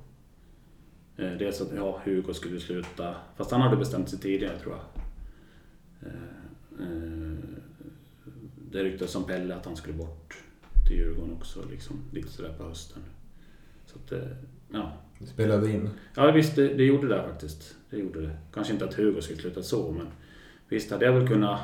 Eh, 1.17 1.31
dels 1.31 1.61
att 1.61 1.71
ja, 1.75 2.01
Hugo 2.03 2.33
skulle 2.33 2.59
sluta, 2.59 3.15
fast 3.35 3.51
han 3.51 3.61
hade 3.61 3.77
bestämt 3.77 4.09
sig 4.09 4.19
tidigare 4.19 4.59
tror 4.59 4.75
jag. 4.75 4.83
Eh, 6.79 7.37
det 8.71 8.83
ryktades 8.83 9.15
om 9.15 9.23
Pelle 9.23 9.55
att 9.55 9.65
han 9.65 9.75
skulle 9.75 9.97
bort 9.97 10.40
till 10.91 10.99
Djurgården 10.99 11.33
också, 11.33 11.65
liksom, 11.71 11.97
lite 12.11 12.27
sådär 12.29 12.53
på 12.57 12.63
hösten. 12.63 13.03
Så 13.85 13.97
att, 13.99 14.11
eh, 14.11 14.27
ja. 14.71 14.93
Du 15.19 15.25
spelade 15.25 15.71
in. 15.71 15.89
Ja 16.15 16.31
visst, 16.31 16.55
det, 16.55 16.73
det 16.73 16.83
gjorde 16.83 17.07
det 17.07 17.23
faktiskt. 17.23 17.75
Det 17.89 17.97
gjorde 17.97 18.21
det. 18.21 18.37
Kanske 18.53 18.73
inte 18.73 18.85
att 18.85 18.93
Hugo 18.93 19.21
skulle 19.21 19.39
sluta 19.39 19.63
så, 19.63 19.91
men 19.91 20.07
visst 20.69 20.91
hade 20.91 21.05
jag 21.05 21.13
väl 21.13 21.27
kunnat, 21.27 21.59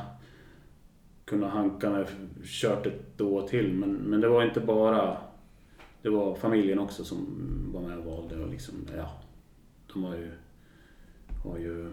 kunnat 1.26 1.52
hanka 1.52 1.90
med, 1.90 2.08
kört 2.44 2.86
ett 2.86 3.22
år 3.22 3.48
till. 3.48 3.74
Men, 3.74 3.94
men 3.94 4.22
det 4.22 4.28
var 4.28 4.44
inte 4.44 4.60
bara... 4.60 5.18
Det 6.02 6.10
var 6.10 6.36
familjen 6.36 6.80
också 6.80 7.04
som 7.04 7.28
var 7.74 7.82
med 7.82 7.98
och 7.98 8.06
valde 8.06 8.44
och 8.44 8.50
liksom, 8.50 8.76
ja. 8.98 9.22
De 9.94 10.04
har 10.04 10.16
ju, 10.16 10.32
har 11.44 11.58
ju 11.58 11.92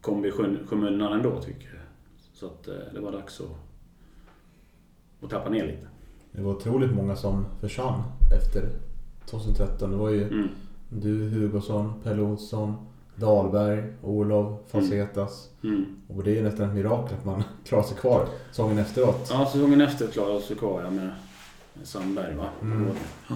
kommit 0.00 0.34
i 0.34 0.36
skym- 0.36 0.66
skymundan 0.66 1.12
ändå 1.12 1.42
tycker 1.42 1.68
jag. 1.68 1.84
Så 2.32 2.46
att 2.46 2.68
eh, 2.68 2.74
det 2.94 3.00
var 3.00 3.12
dags 3.12 3.40
att, 3.40 3.46
att 5.20 5.30
tappa 5.30 5.50
ner 5.50 5.66
lite. 5.66 5.88
Det 6.36 6.42
var 6.42 6.52
otroligt 6.52 6.94
många 6.94 7.16
som 7.16 7.46
försvann 7.60 8.02
efter 8.38 8.68
2013. 9.30 9.90
Det 9.90 9.96
var 9.96 10.10
ju 10.10 10.22
Mm. 10.28 10.48
du, 10.88 11.28
Hugosson, 11.30 11.92
Pelle 12.04 12.22
Olsson, 12.22 12.74
Dahlberg, 13.14 13.84
Olof, 14.02 14.58
Facetas. 14.66 15.48
Mm. 15.64 15.84
Och 16.08 16.24
det 16.24 16.30
är 16.30 16.34
ju 16.34 16.42
nästan 16.42 16.68
ett 16.68 16.74
mirakel 16.74 17.16
att 17.18 17.24
man 17.24 17.42
klarar 17.64 17.82
sig 17.82 17.96
kvar 17.96 18.26
säsongen 18.50 18.78
efteråt. 18.78 19.28
Ja, 19.30 19.46
säsongen 19.52 19.80
efter 19.80 20.06
klarade 20.06 20.40
sig 20.40 20.56
kvar 20.56 20.82
ja, 20.84 20.90
med, 20.90 21.10
med 21.74 21.86
Sandberg 21.86 22.34
va? 22.34 22.46
Mm. 22.62 22.88
Ja. 23.28 23.34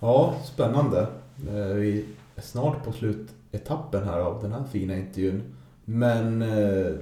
Ja, 0.00 0.34
spännande. 0.44 1.00
Eh, 1.48 1.74
Vi 1.74 2.04
är 2.36 2.42
snart 2.42 2.84
på 2.84 2.92
slutetappen 2.92 4.04
här 4.04 4.18
av 4.18 4.42
den 4.42 4.52
här 4.52 4.64
fina 4.72 4.96
intervjun. 4.96 5.42
Men 5.84 6.42
eh, 6.42 6.92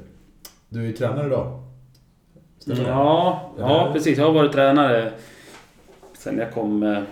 du 0.69 0.81
är 0.81 0.87
ju 0.87 0.93
tränare 0.93 1.27
idag. 1.27 1.63
Stämmer 2.61 2.85
det? 2.85 2.91
Ja, 2.91 3.53
ja, 3.59 3.91
precis. 3.93 4.19
Jag 4.19 4.27
har 4.27 4.33
varit 4.33 4.53
tränare 4.53 5.13
sen 6.13 6.39
jag 6.39 6.53
kom... 6.53 6.83
eh, 6.83 7.03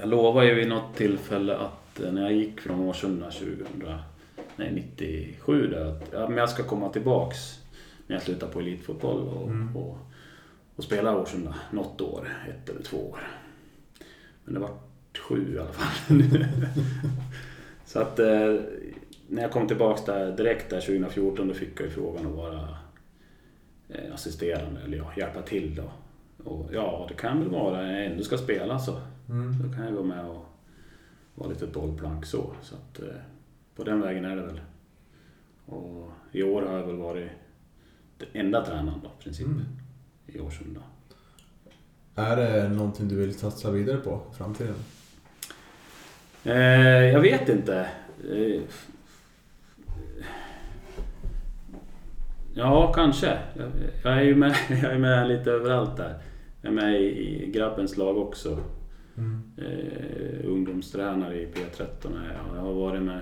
Jag 0.00 0.08
lovade 0.08 0.46
ju 0.46 0.54
vid 0.54 0.68
något 0.68 0.96
tillfälle 0.96 1.56
att 1.56 2.00
eh, 2.00 2.12
när 2.12 2.22
jag 2.22 2.32
gick 2.32 2.60
från 2.60 2.80
Årsunda 2.80 3.30
2000, 3.30 3.66
nej 4.56 4.72
97 4.96 5.66
där, 5.66 5.84
att 5.84 6.02
ja, 6.12 6.28
men 6.28 6.38
jag 6.38 6.50
ska 6.50 6.62
komma 6.62 6.88
tillbaks 6.88 7.38
när 8.06 8.16
jag 8.16 8.22
slutar 8.22 8.46
på 8.46 8.58
elitfotboll 8.60 9.28
och, 9.28 9.42
Mm. 9.48 9.76
och, 9.76 9.98
och 10.76 10.84
spela 10.84 11.16
Årsunda 11.18 11.54
något 11.70 12.00
år, 12.00 12.28
ett 12.48 12.68
eller 12.68 12.82
två 12.82 12.96
år. 13.10 13.18
Men 14.44 14.54
det 14.54 14.60
var 14.60 14.70
sju 15.28 15.54
i 15.56 15.58
alla 15.58 15.72
fall. 15.72 16.22
Så 17.86 17.98
att 18.00 18.18
eh, 18.18 18.54
när 19.28 19.42
jag 19.42 19.50
kom 19.52 19.66
tillbaks 19.68 20.04
där 20.04 20.32
direkt 20.36 20.70
där 20.70 20.80
2014 20.80 21.48
då 21.48 21.54
fick 21.54 21.80
jag 21.80 21.84
ju 21.86 21.90
frågan 21.90 22.26
att 22.26 22.32
vara 22.32 22.68
assisterande 24.14 24.80
eller 24.80 24.96
ja, 24.96 25.12
hjälpa 25.16 25.42
till 25.42 25.74
då. 25.74 25.90
Och 26.44 26.70
ja, 26.72 27.06
det 27.08 27.14
kan 27.14 27.40
väl 27.40 27.48
vara 27.48 27.82
när 27.82 27.96
jag 27.96 28.06
ändå 28.06 28.24
ska 28.24 28.38
spela 28.38 28.78
så. 28.78 29.00
Mm. 29.28 29.62
Då 29.62 29.76
kan 29.76 29.84
jag 29.84 29.94
gå 29.94 30.02
med 30.02 30.24
och 30.24 30.44
vara 31.34 31.48
lite 31.48 31.66
bollplank 31.66 32.26
så. 32.26 32.54
så 32.62 32.74
att, 32.74 33.00
eh, 33.02 33.20
på 33.76 33.84
den 33.84 34.00
vägen 34.00 34.24
är 34.24 34.36
det 34.36 34.42
väl. 34.42 34.60
Och 35.66 36.10
i 36.32 36.42
år 36.42 36.62
har 36.62 36.78
jag 36.78 36.86
väl 36.86 36.96
varit 36.96 37.28
den 38.18 38.28
enda 38.32 38.64
tränaren 38.64 39.00
då, 39.02 39.08
i 39.20 39.22
princip. 39.22 39.46
Mm. 39.46 39.64
I 40.26 40.40
Årsunda. 40.40 40.80
Är 42.14 42.36
det 42.36 42.68
någonting 42.68 43.08
du 43.08 43.16
vill 43.16 43.34
satsa 43.34 43.70
vidare 43.70 43.96
på 43.96 44.20
i 44.32 44.34
framtiden? 44.34 44.74
Eh, 46.44 47.06
jag 47.12 47.20
vet 47.20 47.48
inte. 47.48 47.88
Eh, 48.30 48.62
ja, 52.58 52.92
kanske. 52.92 53.38
Jag, 54.02 54.12
är 54.12 54.22
ju 54.22 54.34
med, 54.34 54.56
jag 54.68 54.92
är 54.92 54.98
med 54.98 55.28
lite 55.28 55.50
överallt 55.50 55.96
där. 55.96 56.18
Jag 56.62 56.70
är 56.70 56.74
med 56.74 57.02
i, 57.02 57.50
grabbens 57.54 57.96
lag 57.96 58.18
också. 58.18 58.60
Mm. 59.16 59.42
Eh, 59.58 60.50
ungdomstränare 60.50 61.40
i 61.40 61.46
P13 61.46 62.24
är 62.24 62.34
jag. 62.34 62.56
Jag 62.56 62.62
har 62.62 62.72
varit 62.72 63.02
med, 63.02 63.20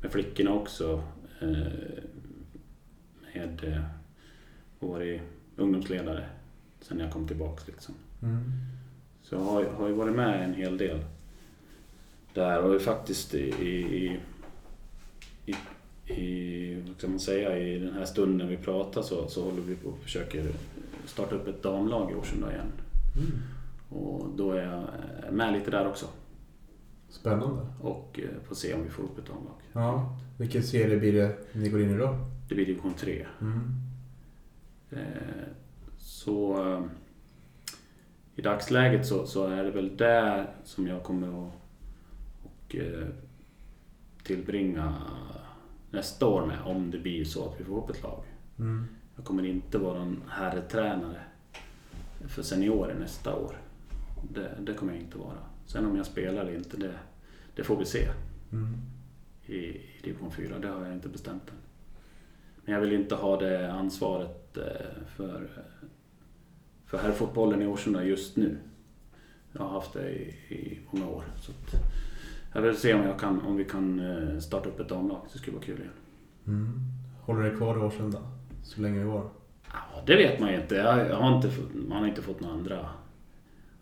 med 0.00 0.12
flickorna 0.12 0.52
också. 0.52 1.02
Eh, 1.40 1.48
med, 3.34 3.64
eh, 3.64 3.82
varit 4.78 5.20
ungdomsledare 5.56 6.24
sen 6.80 6.98
jag 6.98 7.12
kom 7.12 7.28
tillbaks 7.28 7.66
liksom. 7.66 7.94
Mm. 8.22 8.42
Så 9.22 9.34
jag 9.34 9.40
har, 9.40 9.64
har 9.64 9.88
ju 9.88 9.94
varit 9.94 10.16
med 10.16 10.44
en 10.44 10.54
hel 10.54 10.78
del 10.78 10.98
där 12.34 12.62
och 12.62 12.82
faktiskt 12.82 13.34
i, 13.34 13.48
i, 13.48 14.06
i, 14.06 14.20
i, 15.46 15.56
vad 16.86 16.96
ska 16.96 17.08
man 17.08 17.20
säga, 17.20 17.58
i 17.58 17.78
den 17.78 17.92
här 17.94 18.04
stunden 18.04 18.48
vi 18.48 18.56
pratar 18.56 19.02
så, 19.02 19.28
så 19.28 19.44
håller 19.44 19.62
vi 19.62 19.74
på 19.76 19.88
och 19.88 19.98
försöker 19.98 20.46
starta 21.06 21.34
upp 21.34 21.48
ett 21.48 21.62
damlag 21.62 22.10
i 22.10 22.14
Årsunda 22.14 22.52
igen. 22.52 22.72
Mm. 23.16 23.30
Och 23.88 24.28
då 24.36 24.52
är 24.52 24.62
jag 24.62 24.84
med 25.34 25.52
lite 25.52 25.70
där 25.70 25.88
också 25.88 26.06
Spännande. 27.08 27.66
och 27.80 28.20
eh, 28.22 28.42
får 28.48 28.54
se 28.54 28.74
om 28.74 28.82
vi 28.84 28.90
får 28.90 29.02
upp 29.02 29.18
ett 29.18 29.26
damlag. 29.26 29.54
Ja. 29.72 30.16
Vilken 30.38 30.62
serie 30.62 30.98
blir 30.98 31.12
det 31.12 31.36
ni 31.52 31.68
går 31.68 31.82
in 31.82 31.90
i 31.90 31.96
då? 31.98 32.18
Det 32.48 32.54
blir 32.54 32.66
division 32.66 32.94
3. 32.94 33.26
Mm. 33.40 33.60
Eh, 34.90 34.98
Så 35.98 36.68
eh, 36.72 36.82
i 38.36 38.42
dagsläget 38.42 39.06
så, 39.06 39.26
så 39.26 39.46
är 39.46 39.64
det 39.64 39.70
väl 39.70 39.96
där 39.96 40.50
som 40.64 40.86
jag 40.86 41.02
kommer 41.02 41.28
att 41.46 41.52
och, 42.44 42.76
tillbringa 44.24 44.94
nästa 45.92 46.26
år 46.26 46.46
med 46.46 46.58
om 46.64 46.90
det 46.90 46.98
blir 46.98 47.24
så 47.24 47.48
att 47.48 47.60
vi 47.60 47.64
får 47.64 47.78
upp 47.78 47.90
ett 47.90 48.02
lag. 48.02 48.22
Mm. 48.58 48.86
Jag 49.16 49.24
kommer 49.24 49.44
inte 49.46 49.78
vara 49.78 50.02
en 50.02 50.22
herrtränare 50.28 51.20
för 52.28 52.42
seniorer 52.42 52.94
nästa 52.94 53.36
år. 53.36 53.56
Det, 54.34 54.50
det 54.60 54.74
kommer 54.74 54.92
jag 54.92 55.02
inte 55.02 55.18
vara. 55.18 55.38
Sen 55.66 55.86
om 55.86 55.96
jag 55.96 56.06
spelar 56.06 56.42
eller 56.42 56.54
inte, 56.54 56.76
det, 56.76 56.94
det 57.54 57.64
får 57.64 57.76
vi 57.76 57.84
se 57.84 58.08
Mm. 58.52 58.74
i, 59.46 59.56
i 59.56 59.80
division 60.02 60.30
4. 60.30 60.58
Det 60.58 60.68
har 60.68 60.84
jag 60.84 60.92
inte 60.94 61.08
bestämt 61.08 61.48
än. 61.48 61.54
Men 62.64 62.74
jag 62.74 62.80
vill 62.80 62.92
inte 62.92 63.14
ha 63.14 63.36
det 63.40 63.72
ansvaret 63.72 64.56
eh, 64.56 65.02
för, 65.16 65.48
för 66.86 66.98
herrfotbollen 66.98 67.62
i 67.62 67.66
Årsunda 67.66 68.04
just 68.04 68.36
nu. 68.36 68.56
Jag 69.52 69.62
har 69.62 69.68
haft 69.68 69.92
det 69.92 70.10
i, 70.10 70.34
i 70.48 70.80
många 70.90 71.08
år. 71.08 71.24
Så 71.40 71.52
att 71.52 71.74
jag 72.52 72.62
vill 72.62 72.76
se 72.76 72.94
om, 72.94 73.02
jag 73.02 73.18
kan, 73.20 73.40
om 73.40 73.56
vi 73.56 73.64
kan 73.64 74.00
eh, 74.00 74.38
starta 74.38 74.68
upp 74.68 74.80
ett 74.80 74.88
damlag. 74.88 75.20
Det 75.32 75.38
skulle 75.38 75.56
vara 75.56 75.64
kul 75.66 75.78
igen. 75.78 75.92
Mm. 76.46 76.80
Håller 77.20 77.42
dig 77.42 77.56
kvar 77.56 77.76
i 77.76 77.80
Årsunda? 77.80 78.18
Så 78.62 78.80
länge 78.80 78.98
det 78.98 79.04
går? 79.04 79.30
Ja, 79.72 80.02
det 80.06 80.16
vet 80.16 80.40
man 80.40 80.52
ju 80.52 80.60
inte. 80.60 80.74
Jag, 80.74 81.16
har 81.16 81.36
inte 81.36 81.50
fått- 81.50 81.74
man 81.88 81.98
har 81.98 82.06
inte 82.08 82.22
fått 82.22 82.40
några 82.40 82.54
andra... 82.54 82.88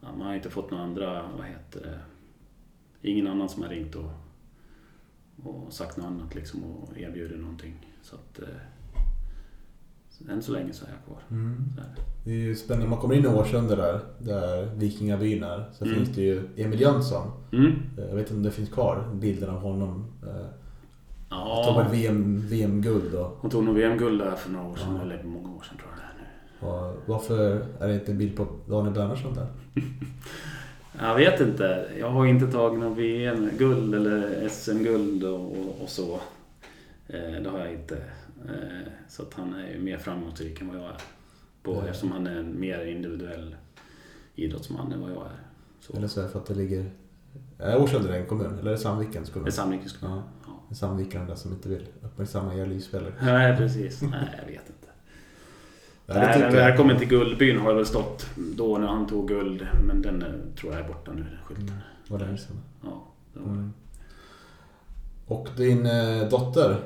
Man 0.01 0.21
har 0.21 0.35
inte 0.35 0.51
fått 0.51 0.71
några 0.71 0.85
andra, 0.85 1.23
vad 1.39 1.47
heter 1.47 1.81
det... 1.81 2.01
Ingen 3.11 3.27
annan 3.27 3.49
som 3.49 3.63
har 3.63 3.69
ringt 3.69 3.95
och, 3.95 4.11
och 5.45 5.73
sagt 5.73 5.97
något 5.97 6.07
annat 6.07 6.35
liksom 6.35 6.65
och 6.65 6.99
erbjudit 6.99 7.39
någonting. 7.41 7.87
Så 8.03 8.17
att... 8.17 8.41
Så 10.27 10.33
än 10.33 10.43
så 10.43 10.53
länge 10.53 10.73
så 10.73 10.85
är 10.85 10.89
jag 10.89 11.05
kvar. 11.07 11.23
Mm. 11.39 11.65
Så 11.77 11.81
är 11.81 11.85
det. 11.85 12.03
Det 12.25 12.31
är 12.31 12.35
ju 12.35 12.55
spännande. 12.57 12.89
Man 12.89 12.99
kommer 12.99 13.15
in 13.15 13.25
i 13.25 13.29
Årsunda 13.29 13.77
där, 13.77 14.01
där 14.19 14.65
Vikingabyn 14.75 15.43
är. 15.43 15.65
Så 15.73 15.85
Mm. 15.85 15.97
finns 15.97 16.09
det 16.17 16.23
ju 16.23 16.43
Emil 16.57 16.81
Jönsson. 16.81 17.31
Mm. 17.53 17.73
Eh, 17.99 18.05
Jag 18.09 18.15
vet 18.17 18.27
inte 18.27 18.35
om 18.35 18.43
det 18.43 18.51
finns 18.51 18.69
kvar, 18.71 19.05
bilden 19.15 19.51
av 19.51 19.61
honom. 19.61 20.05
Eh, 20.23 20.47
Ja, 21.33 21.65
Tog 21.67 21.77
väl 21.83 21.93
VM, 21.93 22.41
VM-guld 22.49 23.15
och, 23.15 23.37
hon 23.41 23.51
tog 23.51 23.65
nog 23.65 23.75
VM-guld 23.75 24.21
där 24.21 24.35
för 24.37 24.51
några 24.51 24.67
år 24.69 24.77
sedan, 24.77 24.95
Ja. 24.97 25.03
eller 25.03 25.23
många 25.23 25.49
år 25.57 25.63
sedan 25.63 25.77
tror 25.79 25.89
jag 25.91 25.99
det 25.99 26.67
är 26.67 26.73
nu. 26.73 26.89
och 26.91 26.97
varför 27.07 27.67
är 27.81 27.89
det 27.89 27.95
inte 27.95 28.11
en 28.13 28.19
bild 28.19 28.37
på 28.37 28.47
Daniel 28.69 28.95
Bernhardsson 28.95 29.35
där? 29.35 29.47
Jag 31.01 31.15
vet 31.15 31.41
inte. 31.41 31.89
Jag 31.99 32.11
har 32.11 32.27
inte 32.27 32.47
tagit 32.47 32.81
någon 32.81 32.95
VM-guld 32.95 33.95
eller 33.95 34.49
SM-guld 34.49 35.25
och, 35.25 35.41
och, 35.41 35.83
och 35.83 35.89
så. 35.89 36.15
Eh, 37.09 37.43
det 37.43 37.51
har 37.51 37.59
jag 37.59 37.73
inte. 37.73 37.97
Eh, 38.49 38.93
så 39.09 39.23
att 39.23 39.35
han 39.35 39.55
är 39.55 39.69
ju 39.73 39.79
mer 39.81 39.99
framgångsrik 39.99 40.61
än 40.61 40.69
vad 40.69 40.77
jag 40.77 40.85
är. 40.85 41.01
På, 41.63 41.75
Ja. 41.75 41.87
Eftersom 41.87 42.13
han 42.13 42.27
är 42.27 42.37
en 42.37 42.61
mer 42.61 42.85
individuell 42.87 43.57
idrottsman 44.35 44.93
än 44.93 45.01
vad 45.01 45.11
jag 45.11 45.23
är. 45.27 45.41
Så. 45.81 45.97
Eller 45.97 46.09
så 46.09 46.21
är 46.21 46.25
det 46.25 46.31
för 46.31 46.39
att 46.39 46.47
det 46.47 46.55
ligger... 46.55 46.91
Är 47.59 47.83
Årsunda 47.83 48.17
en 48.17 48.27
kommun? 48.27 48.59
Eller 48.59 48.71
är 48.71 48.75
det 48.75 48.79
Sandvikens 48.79 49.31
kommun? 49.31 49.45
Det 49.45 49.51
är 49.51 49.53
Sandvikens 49.53 49.93
kommun. 49.93 50.17
Ja. 50.47 50.53
Ja. 50.69 50.75
Sandvikarna 50.75 51.37
som 51.37 51.53
inte 51.53 51.69
vill 51.69 51.87
uppmärksamma 52.03 52.55
er 52.55 52.67
livsspelare. 52.67 53.13
Nej, 53.23 53.57
precis. 53.57 54.03
Nej, 54.03 54.29
jag 54.39 54.47
vet 54.47 54.69
inte. 54.69 54.89
Det 56.07 56.15
Nej, 56.15 56.29
men 56.39 56.41
jag. 56.41 56.53
välkommen 56.53 56.99
till 56.99 57.09
Guldbyn 57.09 57.59
har 57.59 57.69
det 57.69 57.75
väl 57.77 57.87
stått 57.87 58.27
då 58.37 58.79
när 58.79 58.87
han 58.87 59.07
tog 59.07 59.29
guld. 59.29 59.67
Men 59.87 60.03
den 60.03 60.25
tror 60.57 60.73
jag 60.73 60.83
är 60.85 60.89
borta 60.89 61.13
nu, 61.13 61.23
den 61.23 61.39
skylten. 61.45 61.69
Mm, 61.69 61.81
var 62.09 62.19
länge 62.19 62.39
sedan. 62.39 62.57
Ja, 62.85 63.07
det 63.33 63.41
var 63.41 63.47
det. 63.47 63.53
Mm. 63.53 63.73
Och 65.27 65.49
din 65.57 65.87
eh, 65.87 66.29
dotter, 66.29 66.77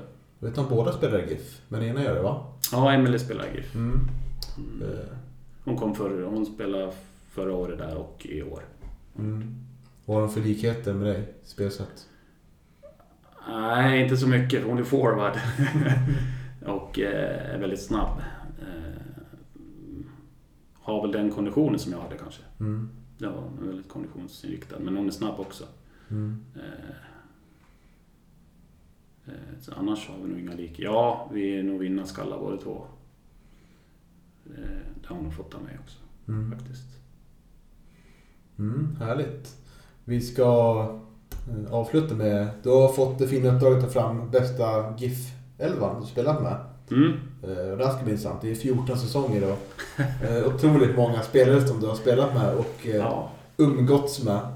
jag 0.44 0.50
vet 0.50 0.58
om 0.58 0.68
båda 0.68 0.92
spelar 0.92 1.18
GIF, 1.18 1.60
men 1.68 1.82
ena 1.82 2.02
gör 2.02 2.14
det 2.14 2.22
va? 2.22 2.46
ja 2.72 2.92
Emelie 2.92 3.18
spelar 3.18 3.46
GIF. 3.54 3.74
Mm. 3.74 4.08
Mm. 4.58 4.82
Eh, 4.82 4.98
Hon 5.64 5.76
kom 5.76 5.94
för, 5.94 6.22
hon 6.22 6.46
spelade 6.46 6.92
förra 7.30 7.52
året 7.52 7.78
där 7.78 7.96
och 7.96 8.26
i 8.30 8.42
år. 8.42 8.62
Mm. 9.18 9.54
Vad 10.04 10.16
har 10.16 10.22
de 10.26 10.34
för 10.34 10.40
likheter 10.40 10.92
med 10.94 11.06
dig, 11.06 11.34
spelsätt? 11.42 12.08
Nej, 13.48 14.02
inte 14.02 14.16
så 14.16 14.28
mycket. 14.28 14.64
Hon 14.64 14.78
är 14.78 14.84
forward. 14.84 15.32
och 16.66 16.98
eh, 16.98 17.54
är 17.54 17.58
väldigt 17.58 17.82
snabb. 17.82 18.18
Eh, 18.60 19.02
har 20.74 21.02
väl 21.02 21.12
den 21.12 21.30
konditionen 21.30 21.78
som 21.78 21.92
jag 21.92 22.00
hade 22.00 22.16
kanske. 22.16 22.42
Mm. 22.60 22.90
Ja, 23.18 23.30
hon 23.30 23.62
är 23.62 23.66
väldigt 23.66 23.88
konditionsinriktad. 23.88 24.78
Men 24.78 24.96
hon 24.96 25.06
är 25.06 25.10
snabb 25.10 25.40
också. 25.40 25.64
Mm. 26.10 26.44
Eh, 29.26 29.32
så 29.60 29.72
annars 29.76 30.08
har 30.08 30.16
vi 30.22 30.28
nog 30.28 30.40
inga 30.40 30.54
lik. 30.54 30.74
Ja, 30.78 31.28
vi 31.32 31.58
är 31.58 31.62
nog 31.62 31.78
vinnarskallar 31.80 32.38
båda 32.38 32.56
två. 32.56 32.82
Eh, 34.46 34.52
det 35.02 35.08
har 35.08 35.16
hon 35.16 35.24
nog 35.24 35.34
fått 35.34 35.54
av 35.54 35.62
mig 35.62 35.78
också 35.84 35.98
Mm. 36.28 36.58
faktiskt. 36.58 36.86
Mm, 38.58 38.96
härligt. 39.00 39.56
Vi 40.04 40.20
ska 40.20 40.42
eh, 41.48 41.72
avsluta 41.74 42.14
med, 42.14 42.48
du 42.62 42.68
har 42.68 42.88
fått 42.92 43.18
det 43.18 43.28
fina 43.28 43.54
uppdraget 43.54 43.78
att 43.78 43.84
ta 43.94 44.00
fram 44.00 44.30
bästa 44.30 44.94
GIF-elvan 44.98 46.00
du 46.00 46.06
spelat 46.06 46.42
med. 46.42 46.56
Mm. 46.90 47.12
Och 47.42 47.48
det 47.78 47.86
här 47.86 47.92
ska 47.92 48.02
bli 48.02 48.12
intressant. 48.12 48.40
Det 48.42 48.50
är 48.50 48.54
14 48.54 48.98
säsonger. 48.98 49.56
Eh, 50.22 50.46
otroligt 50.54 50.96
många 50.96 51.22
spelare 51.22 51.66
som 51.66 51.80
du 51.80 51.86
har 51.86 51.94
spelat 51.94 52.34
med 52.34 52.54
och 52.54 52.86
Ja. 52.86 53.30
umgåtts 53.56 54.24
med 54.24 54.40
på 54.40 54.46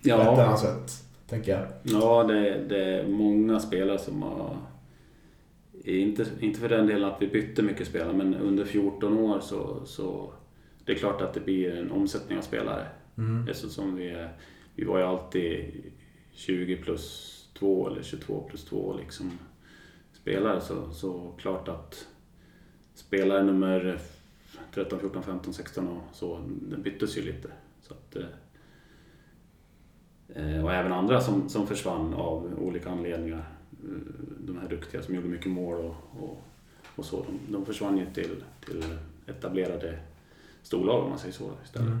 ett 0.00 0.06
Ja, 0.06 0.42
annat 0.44 0.60
sätt. 0.60 1.03
Tänker 1.26 1.52
jag. 1.52 1.66
ja 1.82 2.24
det, 2.24 2.64
det 2.68 2.84
är 2.84 3.08
många 3.08 3.60
spelare 3.60 3.98
som 3.98 4.22
har... 4.22 4.56
Inte, 5.84 6.26
inte 6.40 6.60
för 6.60 6.68
den 6.68 6.86
delen 6.86 7.10
att 7.10 7.22
vi 7.22 7.26
bytte 7.26 7.62
mycket 7.62 7.86
spelare, 7.86 8.12
men 8.12 8.34
under 8.34 8.64
14 8.64 9.18
år 9.18 9.40
så, 9.40 9.80
så 9.84 10.32
det 10.84 10.92
är 10.92 10.96
klart 10.96 11.20
att 11.20 11.34
det 11.34 11.40
blir 11.40 11.76
en 11.76 11.90
omsättning 11.90 12.38
av 12.38 12.42
spelare. 12.42 12.86
Mm. 13.18 13.48
Eftersom 13.48 13.96
vi, 13.96 14.26
vi 14.74 14.84
var 14.84 14.98
ju 14.98 15.04
alltid 15.04 15.82
20 16.32 16.76
plus 16.76 17.30
2 17.58 17.88
eller 17.88 18.02
22 18.02 18.46
plus 18.48 18.64
2 18.64 18.96
liksom 18.96 19.38
spelare 20.12 20.60
så, 20.60 20.90
så 20.92 21.32
klart 21.38 21.68
att 21.68 22.08
spelare 22.94 23.42
nummer 23.42 23.98
13, 24.74 25.00
14, 25.00 25.22
15, 25.22 25.54
16 25.54 25.88
och 25.88 26.02
så, 26.12 26.40
det 26.48 26.76
byttes 26.76 27.18
ju 27.18 27.22
lite. 27.22 27.48
Så 27.82 27.94
att, 27.94 28.16
eh, 28.16 28.24
och 30.36 30.72
även 30.74 30.92
andra 30.92 31.20
som, 31.20 31.48
som 31.48 31.66
försvann 31.66 32.14
av 32.14 32.50
olika 32.58 32.90
anledningar. 32.90 33.44
Eh, 33.84 33.90
De 34.38 34.58
här 34.58 34.68
duktiga 34.68 35.02
som 35.02 35.14
gjorde 35.14 35.28
mycket 35.28 35.52
mål 35.52 35.84
och, 35.84 35.94
och, 36.22 36.42
och 36.96 37.04
så, 37.04 37.16
de, 37.16 37.52
de 37.52 37.66
försvann 37.66 37.98
ju 37.98 38.06
till, 38.06 38.36
till 38.66 38.84
etablerade 39.26 39.98
storlag 40.62 41.02
om 41.02 41.10
man 41.10 41.18
säger 41.18 41.34
så 41.34 41.50
istället. 41.64 41.88
Mm. 41.88 42.00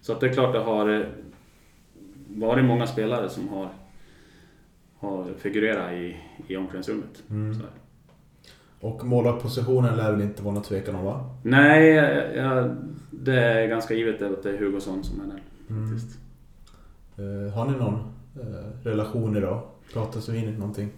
Så 0.00 0.12
att 0.12 0.20
det 0.20 0.26
är 0.26 0.32
klart 0.32 0.52
det 0.52 0.58
har 0.58 0.88
eh, 0.88 1.06
varit 2.28 2.64
många 2.64 2.86
spelare 2.86 3.28
som 3.28 3.48
har, 3.48 3.68
har 4.98 5.26
figurerat 5.38 5.92
i, 5.92 6.16
i 6.46 6.56
omklädningsrummet. 6.56 7.22
Mm. 7.30 7.62
Och 8.80 9.04
målarpositionen 9.06 9.96
lär 9.96 10.12
väl 10.12 10.22
inte 10.22 10.42
vara 10.42 10.54
någon 10.54 10.62
tvekan 10.62 10.94
om 10.94 11.04
va? 11.04 11.34
Nej, 11.42 11.88
jag, 12.36 12.76
det 13.10 13.40
är 13.40 13.68
ganska 13.68 13.94
givet 13.94 14.22
att 14.22 14.42
det 14.42 14.50
är 14.50 14.58
Hugosson 14.58 15.04
som 15.04 15.20
är 15.20 15.24
den. 15.24 15.40
Mm. 15.68 15.90
Faktiskt. 15.90 16.18
Eh, 17.20 17.52
har 17.52 17.64
ni 17.64 17.78
någon 17.78 17.94
eh, 18.40 18.86
relation 18.86 19.36
idag? 19.36 19.62
Pratas 19.92 20.28
vi 20.28 20.38
in 20.38 20.48
i 20.48 20.52
någonting? 20.52 20.90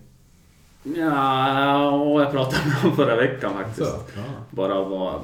Ja, 0.82 2.20
jag 2.20 2.30
pratade 2.30 2.64
med 2.66 2.74
honom 2.74 2.96
förra 2.96 3.16
veckan 3.16 3.52
faktiskt. 3.54 3.90
Så, 3.90 3.96
ja. 4.16 4.22
Bara 4.50 4.84
var, 4.84 5.20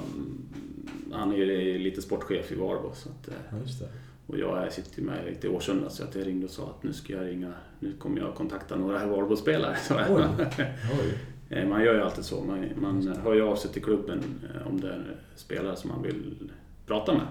han 1.12 1.32
är 1.32 1.36
ju 1.36 1.78
lite 1.78 2.02
sportchef 2.02 2.52
i 2.52 2.54
Varbo. 2.54 2.90
Så 2.94 3.08
att, 3.08 3.28
eh, 3.28 3.34
ja, 3.50 3.86
och 4.26 4.38
jag 4.38 4.72
sitter 4.72 5.02
med 5.02 5.24
lite 5.26 5.46
i 5.46 5.50
Årsunda 5.50 5.90
så 5.90 6.04
att 6.04 6.14
jag 6.14 6.26
ringde 6.26 6.46
och 6.46 6.52
sa 6.52 6.62
att 6.62 6.82
nu 6.82 6.92
ska 6.92 7.12
jag 7.12 7.26
ringa, 7.26 7.52
nu 7.80 7.92
kommer 7.98 8.20
jag 8.20 8.34
kontakta 8.34 8.76
några 8.76 9.06
Varbo-spelare. 9.06 9.76
Man 11.68 11.84
gör 11.84 11.94
ju 11.94 12.02
alltid 12.02 12.24
så. 12.24 12.44
Man, 12.44 12.64
man 12.80 13.16
hör 13.24 13.34
ju 13.34 13.42
av 13.42 13.56
sig 13.56 13.70
till 13.70 13.84
klubben 13.84 14.22
om 14.66 14.80
det 14.80 14.88
är 14.88 15.16
spelare 15.36 15.76
som 15.76 15.90
man 15.90 16.02
vill 16.02 16.50
prata 16.86 17.12
med. 17.12 17.26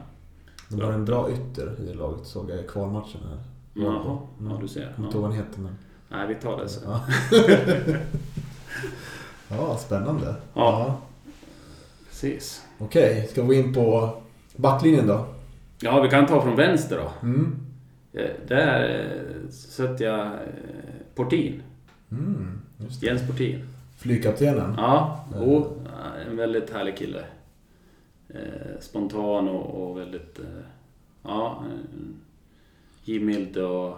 De 0.70 0.82
har 0.82 0.92
en 0.92 1.06
bra 1.06 1.32
ytter 1.32 1.76
i 1.90 1.94
laget 1.94 2.26
såg 2.26 2.50
jag 2.50 2.60
i 2.60 2.64
kvalmatchen 2.64 3.22
här. 3.30 3.40
Jaha, 3.78 4.18
ja 4.42 4.58
du 4.62 4.68
ser. 4.68 4.94
Kommer 4.96 5.08
inte 5.08 5.18
ihåg 5.18 5.24
vad 5.28 5.36
han 5.36 5.46
heter 5.46 5.60
men... 5.60 5.76
Nej, 6.10 6.28
vi 6.28 6.36
tar 6.36 6.58
det 6.58 6.70
sen. 6.70 6.84
Ja. 9.50 9.78
spännande. 9.78 10.36
Ja. 10.54 10.98
Precis. 12.10 12.66
Okej, 12.80 13.28
ska 13.32 13.42
vi 13.42 13.48
gå 13.48 13.54
in 13.54 13.74
på 13.74 14.14
backlinjen 14.56 15.08
då? 15.08 15.26
Ja, 15.82 16.02
vi 16.02 16.10
kan 16.10 16.26
ta 16.26 16.42
från 16.42 16.56
vänster 16.56 16.98
då. 16.98 17.28
Mm. 17.28 17.56
Eh, 18.14 18.30
Där 18.48 18.90
eh, 18.90 19.50
sätter 19.52 20.06
jag 20.06 20.26
eh, 20.26 20.32
Portin. 21.16 21.62
Mm. 22.12 22.62
Jens 23.02 23.28
Portin. 23.28 23.64
Flygkaptenen. 23.98 24.74
Ja, 24.78 25.26
Mm. 25.34 25.44
jo, 25.50 25.82
en 26.30 26.38
väldigt 26.38 26.70
härlig 26.74 26.98
kille. 26.98 27.24
Spontan 28.80 29.48
och, 29.50 29.90
och 29.90 29.98
väldigt... 29.98 30.40
Ja, 31.24 31.64
en 31.72 32.14
givmild 33.08 33.58
och 33.58 33.96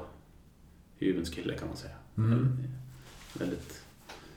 hyvens 0.97 1.29
kille 1.29 1.53
kan 1.53 1.67
man 1.67 1.77
säga. 1.77 1.93
Mm. 2.17 2.57
Väldigt 3.39 3.81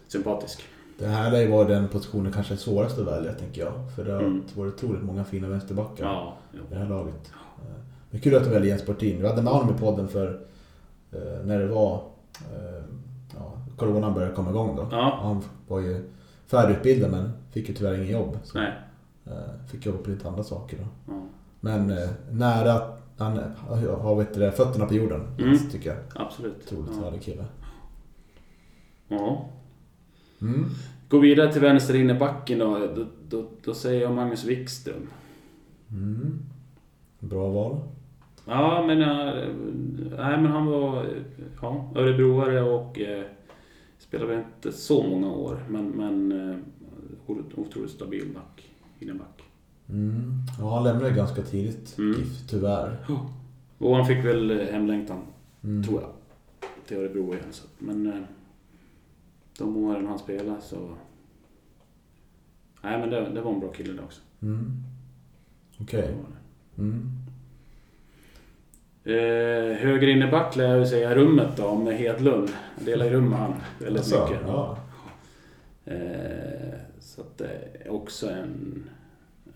sympatisk. 0.09 0.63
Det 0.99 1.07
här 1.07 1.31
lär 1.31 1.41
ju 1.41 1.49
vara 1.51 1.69
den 1.69 1.89
positionen 1.89 2.33
kanske 2.33 2.57
svåraste 2.57 3.01
att 3.01 3.07
välja, 3.07 3.33
tänker 3.33 3.61
jag. 3.61 3.73
För 3.97 4.05
det 4.05 4.13
har 4.13 4.21
Mm. 4.21 4.43
varit 4.55 4.75
otroligt 4.75 5.03
många 5.03 5.25
fina 5.25 5.49
vänsterbackar 5.49 6.05
Ja, 6.05 6.37
i 6.55 6.57
det 6.71 6.77
här 6.79 6.89
laget. 6.89 7.33
Eh, 7.59 7.81
Men 8.11 8.21
kul 8.21 8.35
att 8.37 8.45
du 8.45 8.51
väljer 8.51 8.69
Jens 8.69 8.87
Portin. 8.87 9.21
Vi 9.23 9.29
hade 9.29 9.43
med 9.43 9.53
honom 9.53 9.75
i 9.75 9.79
podden 9.79 10.09
för 10.09 10.41
eh, 11.13 11.45
när 11.45 11.59
det 11.59 11.67
var... 11.67 11.95
Eh, 12.53 12.85
ja, 13.35 13.53
Coronan 13.77 14.15
började 14.15 14.35
komma 14.35 14.51
igång 14.51 14.77
då. 14.77 14.89
Ja. 14.91 15.19
Han 15.23 15.43
var 15.69 15.81
ju 15.81 16.05
färdigutbildad 16.47 17.11
men 17.11 17.33
fick 17.51 17.69
ju 17.69 17.75
tyvärr 17.75 17.95
ingen 17.95 18.13
jobb. 18.13 18.39
Så, 18.45 18.59
Nej. 18.59 18.73
fick 19.71 19.87
jobba 19.87 19.99
på 19.99 20.11
lite 20.11 20.29
andra 20.29 20.45
saker 20.45 20.77
då. 20.79 21.13
Ja, 21.13 21.21
Men 21.61 21.99
nära... 22.31 22.83
Han 23.23 23.39
har, 24.01 24.17
vet 24.17 24.35
du, 24.35 24.51
fötterna 24.51 24.87
på 24.87 24.95
jorden, 24.95 25.21
Mm. 25.39 25.59
tycker 25.71 25.91
jag. 25.91 25.99
absolut. 26.15 26.73
Otroligt 26.73 26.91
Ja. 26.99 27.05
härlig 27.05 27.23
kille. 27.23 27.45
Ja. 29.09 29.49
Mm. 30.41 30.65
Gå 31.09 31.19
vidare 31.19 31.53
till 31.53 31.61
vänster 31.61 31.95
in 31.95 32.11
i 32.11 32.15
backen 32.15 32.59
då. 32.59 32.79
Då, 32.97 33.07
då. 33.29 33.45
då 33.65 33.75
säger 33.75 34.03
jag 34.03 34.13
Magnus 34.15 34.45
Wikström. 34.45 35.09
Mm. 35.91 36.39
Bra 37.19 37.49
val. 37.49 37.81
Ja, 38.47 38.85
men, 38.87 39.03
äh, 39.03 39.35
nej, 40.19 40.37
men 40.43 40.47
han 40.47 40.67
var 40.67 41.07
ja, 41.63 41.91
örebroare 41.97 42.63
och 42.63 43.01
eh, 43.01 43.25
spelade 43.99 44.35
inte 44.35 44.73
så 44.73 45.03
många 45.03 45.33
år. 45.33 45.65
Men, 45.69 45.89
men 45.89 46.33
eh, 46.51 46.57
otroligt 47.57 47.91
stabil 47.91 48.27
back. 48.35 48.69
Inneback. 48.99 49.42
Mm. 49.93 50.33
Ja, 50.59 50.75
han 50.75 50.85
lämnade 50.85 51.11
ganska 51.11 51.43
tidigt, 51.43 51.99
Mm. 51.99 52.19
GIF, 52.19 52.47
tyvärr. 52.49 52.97
Och 53.79 53.97
han 53.97 54.07
fick 54.07 54.25
väl 54.25 54.61
hemlängtan, 54.73 55.23
Mm. 55.65 55.83
tror 55.85 56.01
jag, 56.01 56.11
till 56.87 56.97
Örebro 56.97 57.35
igen. 57.35 57.45
Så. 57.51 57.67
Men 57.79 58.07
eh, 58.07 58.21
de 59.59 59.77
åren 59.77 60.07
han 60.07 60.19
spelade 60.19 60.61
så... 60.61 60.89
Nej, 62.83 62.99
men 63.01 63.11
det, 63.11 63.29
det 63.35 63.41
var 63.41 63.53
en 63.53 63.61
bra 63.61 63.73
kille 63.73 63.93
det 63.93 64.03
också. 64.03 64.21
Mm. 64.43 64.73
Okej. 65.81 66.15
Det. 66.75 66.83
Mm. 66.83 67.11
Eh, 69.05 69.77
höger 69.79 70.09
inneback 70.09 70.57
lär 70.57 70.77
jag 70.77 70.89
säga 70.89 71.15
rummet 71.15 71.57
då 71.57 71.75
med 71.75 71.97
Hedlund. 71.99 72.49
Jag 72.77 72.87
delar 72.87 73.11
rum 73.11 73.29
med 73.29 73.39
han 73.39 73.55
väldigt 73.79 73.99
Alltså, 74.03 74.25
mycket. 74.31 74.47
Ja. 74.47 74.79
Eh, 75.85 76.75
så 77.01 77.21
att 77.21 77.39
det 77.39 77.51
är 77.85 77.89
också 77.93 78.31
en, 78.31 78.85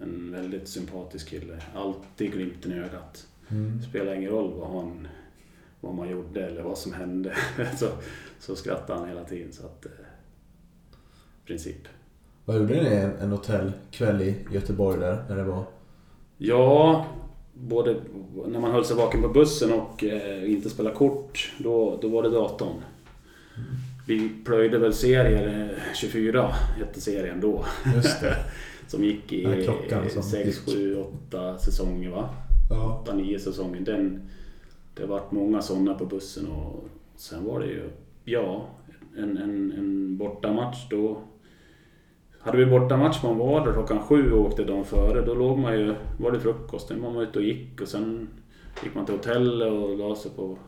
en 0.01 0.33
väldigt 0.33 0.69
sympatisk 0.69 1.29
kille. 1.29 1.61
Alltid 1.75 2.33
glimten 2.33 2.73
i 2.73 2.79
ögat. 2.79 3.27
Mm. 3.49 3.83
Spelar 3.83 4.15
ingen 4.15 4.31
roll 4.31 4.53
vad, 4.59 4.71
han, 4.71 5.09
vad 5.81 5.95
man 5.95 6.09
gjorde 6.09 6.47
eller 6.47 6.63
vad 6.63 6.79
som 6.79 6.93
hände. 6.93 7.37
så, 7.77 7.87
så 8.41 8.57
skrattar 8.57 8.95
han 8.95 9.09
hela 9.09 9.25
tiden. 9.25 9.53
Så 9.53 9.67
att, 9.67 9.87
eh, 9.87 9.93
princip. 11.47 11.89
Vad 12.45 12.57
gjorde 12.57 12.83
ni 12.83 12.89
en, 12.89 13.17
en 13.17 13.31
hotellkväll 13.31 14.23
i 14.23 14.35
Göteborg 14.53 15.01
där? 15.01 15.25
När 15.29 15.37
det 15.37 15.45
var... 15.45 15.65
Ja, 16.39 17.07
både 17.55 17.97
när 18.47 18.61
man 18.61 18.71
höll 18.71 18.85
sig 18.85 18.97
vaken 18.97 19.23
på 19.23 19.29
bussen 19.29 19.73
och 19.73 20.05
eh, 20.05 20.53
inte 20.53 20.71
spela 20.71 20.91
kort, 20.91 21.53
då, 21.59 21.99
då 22.03 22.09
var 22.09 22.23
det 22.23 22.31
datorn. 22.31 22.83
vi 24.07 24.33
plöjde 24.45 24.79
väl 24.79 24.95
serier, 24.95 25.71
eh, 25.71 25.95
24 25.95 26.55
hette 26.79 27.01
serien 27.01 27.41
då. 27.41 27.65
Just 27.95 28.21
det. 28.21 28.37
Som 28.89 29.05
gick 29.05 29.33
i 29.33 29.43
Den 29.43 29.53
här 29.53 29.63
klockan 29.63 30.11
som 30.11 30.23
6, 30.23 30.47
gick. 30.47 30.77
7, 30.77 30.97
8 31.29 31.59
säsonger 31.59 32.11
va? 32.11 32.29
Ja. 32.71 33.01
8, 33.03 33.15
9 33.15 33.39
säsonger. 33.39 33.81
Den, 33.81 34.23
det 34.95 35.07
vart 35.07 35.33
många 35.33 35.63
sådana 35.63 35.95
på 35.95 36.05
bussen 36.07 36.47
och 36.47 36.85
sen 37.17 37.45
var 37.45 37.61
det 37.61 37.67
ju, 37.67 37.83
ja, 38.25 38.67
en, 39.17 39.37
en, 39.39 39.73
en 39.73 40.17
bortamatch 40.17 40.89
då. 40.91 41.19
Hade 42.41 42.59
vi 42.59 42.67
bortamatch 42.67 43.21
på 43.21 43.29
en 43.29 43.39
vardag 43.39 43.75
klockan 43.75 43.99
sju 44.03 44.33
och 44.33 44.47
åkte 44.47 44.65
dagen 44.65 44.85
före, 44.85 45.27
då 45.27 45.35
låg 45.35 45.59
man 45.59 45.79
ju, 45.79 45.95
var 46.21 46.33
det 46.33 46.41
frukost, 46.41 46.89
then 46.89 47.03
var 47.03 47.11
man 47.13 47.23
ute 47.23 47.39
och 47.39 47.45
gick 47.45 47.81
och 47.81 47.89
sen 47.89 48.29
gick 48.85 48.95
man 48.95 49.07
till 49.07 49.15
hotellet 49.15 49.73
och 49.73 49.99
la 49.99 50.17
sig 50.17 50.31
på, 50.37 50.59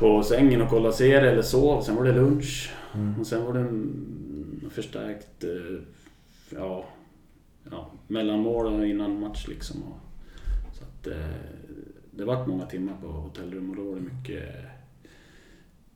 på 0.00 0.22
sängen 0.22 0.62
och 0.62 0.68
kollade 0.70 0.94
serier 0.94 1.22
eller 1.22 1.42
sov. 1.42 1.80
Sen 1.82 1.96
var 1.96 2.04
det 2.04 2.12
lunch 2.12 2.70
Mm. 2.94 3.20
och 3.20 3.26
sen 3.26 3.44
var 3.44 3.52
det 3.52 3.60
en 3.60 4.70
förstärkt 4.70 5.44
ja, 6.56 6.84
ja, 7.70 7.86
mellanmål 8.06 8.66
och 8.66 8.86
innan 8.86 9.20
match 9.20 9.48
liksom. 9.48 9.76
Så 10.72 10.84
att, 10.84 11.06
eh, 11.06 11.34
det 12.10 12.24
vart 12.24 12.46
många 12.46 12.66
timmar 12.66 12.94
på 13.02 13.06
hotellrum 13.06 13.70
och 13.70 13.76
då 13.76 13.82
var 13.82 13.94
det 13.94 14.00
mycket, 14.00 14.44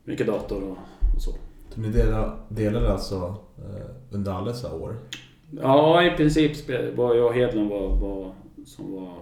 mycket 0.04 0.26
dator 0.26 0.62
och, 0.62 0.78
och 1.16 1.22
så. 1.22 1.30
Så 1.74 1.80
ni 1.80 1.88
delade, 1.88 2.32
delade 2.48 2.92
alltså 2.92 3.36
eh, 3.58 3.86
under 4.10 4.32
alla 4.32 4.46
dessa 4.46 4.74
år? 4.74 4.96
Ja, 5.50 6.04
i 6.04 6.10
princip 6.16 6.68
var 6.96 7.14
jag 7.14 7.26
och 7.26 7.34
Hedlund 7.34 7.70
var, 7.70 7.96
var, 7.96 8.32
som 8.66 8.92
var... 8.92 9.12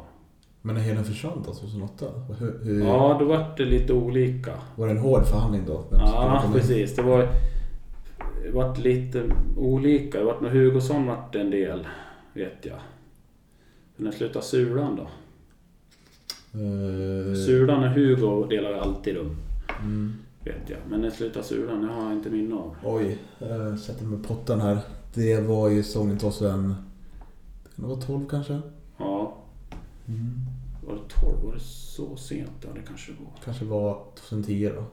Men 0.62 0.74
när 0.74 0.82
Heden 0.82 1.04
försvann 1.04 1.42
då, 1.46 1.54
2008? 1.54 2.06
Hur, 2.38 2.58
hur, 2.64 2.86
Ja, 2.86 3.16
då 3.20 3.24
vart 3.24 3.56
det 3.56 3.64
lite 3.64 3.92
olika. 3.92 4.52
Var 4.76 4.86
det 4.86 4.92
en 4.92 4.98
hård 4.98 5.24
förhandling 5.26 5.62
då? 5.66 5.84
Vem 5.90 6.00
Ja, 6.00 6.44
precis. 6.52 6.96
Det 6.96 7.02
var 7.02 7.28
det 8.52 8.58
vart 8.58 8.78
lite 8.78 9.30
olika. 9.56 10.18
Det 10.18 10.24
vart 10.24 10.40
när 10.40 10.50
Hugosson 10.50 11.06
vart 11.06 11.32
det 11.32 11.40
en 11.40 11.50
del, 11.50 11.86
vet 12.32 12.64
jag. 12.64 12.78
Men 13.96 14.04
när 14.04 14.12
slutade 14.12 14.44
Sulan 14.44 14.96
då? 14.96 15.02
Eh, 16.58 17.34
Sulan 17.46 17.84
och 17.84 17.90
Hugo 17.90 18.46
delar 18.46 18.72
alltid 18.72 19.14
rum, 19.14 19.36
mm. 19.80 20.12
vet 20.44 20.70
jag. 20.70 20.78
Men 20.90 21.00
när 21.00 21.10
slutade 21.10 21.44
Sulan? 21.44 21.80
Det 21.80 21.92
har 21.92 22.02
jag 22.02 22.12
inte 22.12 22.30
minne 22.30 22.54
av. 22.54 22.76
Oj, 22.84 23.18
jag 23.38 23.78
sätter 23.78 24.04
med 24.04 24.24
pottan 24.24 24.60
här. 24.60 24.78
Det 25.14 25.40
var 25.40 25.68
ju 25.68 25.82
säsongen 25.82 26.18
2000... 26.18 26.74
Kan 27.76 27.84
det 27.84 27.86
vara 27.86 28.00
12 28.00 28.28
kanske? 28.28 28.60
Ja, 28.98 29.38
Mm. 30.08 30.40
var 30.86 30.94
det 30.94 31.14
12? 31.20 31.44
Var 31.44 31.54
det 31.54 31.60
så 31.60 32.16
sent? 32.16 32.50
Ja, 32.60 32.68
det 32.74 32.80
kanske 32.86 33.12
var. 33.12 33.32
Kanske 33.44 33.64
var 33.64 34.04
2010 34.14 34.70
då. 34.76 34.84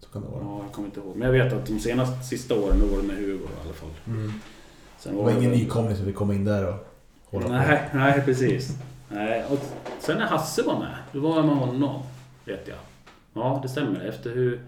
Så 0.00 0.08
kan 0.08 0.22
det 0.22 0.28
vara. 0.28 0.42
Ja, 0.42 0.62
jag 0.62 0.72
kommer 0.72 0.88
inte 0.88 1.00
ihåg. 1.00 1.16
Men 1.16 1.26
jag 1.34 1.44
vet 1.44 1.52
att 1.52 1.66
de 1.66 1.78
senaste 1.80 2.24
sista 2.24 2.54
åren, 2.54 2.80
då 2.80 2.86
var 2.86 2.96
det 2.96 3.08
med 3.08 3.16
Hugo 3.16 3.44
i 3.44 3.64
alla 3.64 3.74
fall. 3.74 3.90
Mm. 4.06 4.32
Sen 4.98 5.16
Det 5.16 5.22
var 5.22 5.30
ingen 5.30 5.50
nykomling 5.50 5.96
som 5.96 6.06
fick 6.06 6.16
komma 6.16 6.34
in 6.34 6.44
där 6.44 6.68
och 6.68 6.86
hålla 7.24 7.46
på. 7.46 7.52
Nej, 7.52 7.90
nej 7.94 8.22
precis. 8.24 8.78
Nej. 9.08 9.44
Och 9.50 9.58
sen 10.00 10.18
när 10.18 10.26
Hasse 10.26 10.62
var 10.62 10.78
med, 10.78 10.96
då 11.12 11.20
var 11.20 11.36
jag 11.36 11.46
med 11.46 11.56
honom. 11.56 12.02
Vet 12.44 12.68
jag. 12.68 12.78
Ja, 13.34 13.58
det 13.62 13.68
stämmer. 13.68 14.00
Efter 14.00 14.34
hur 14.34 14.60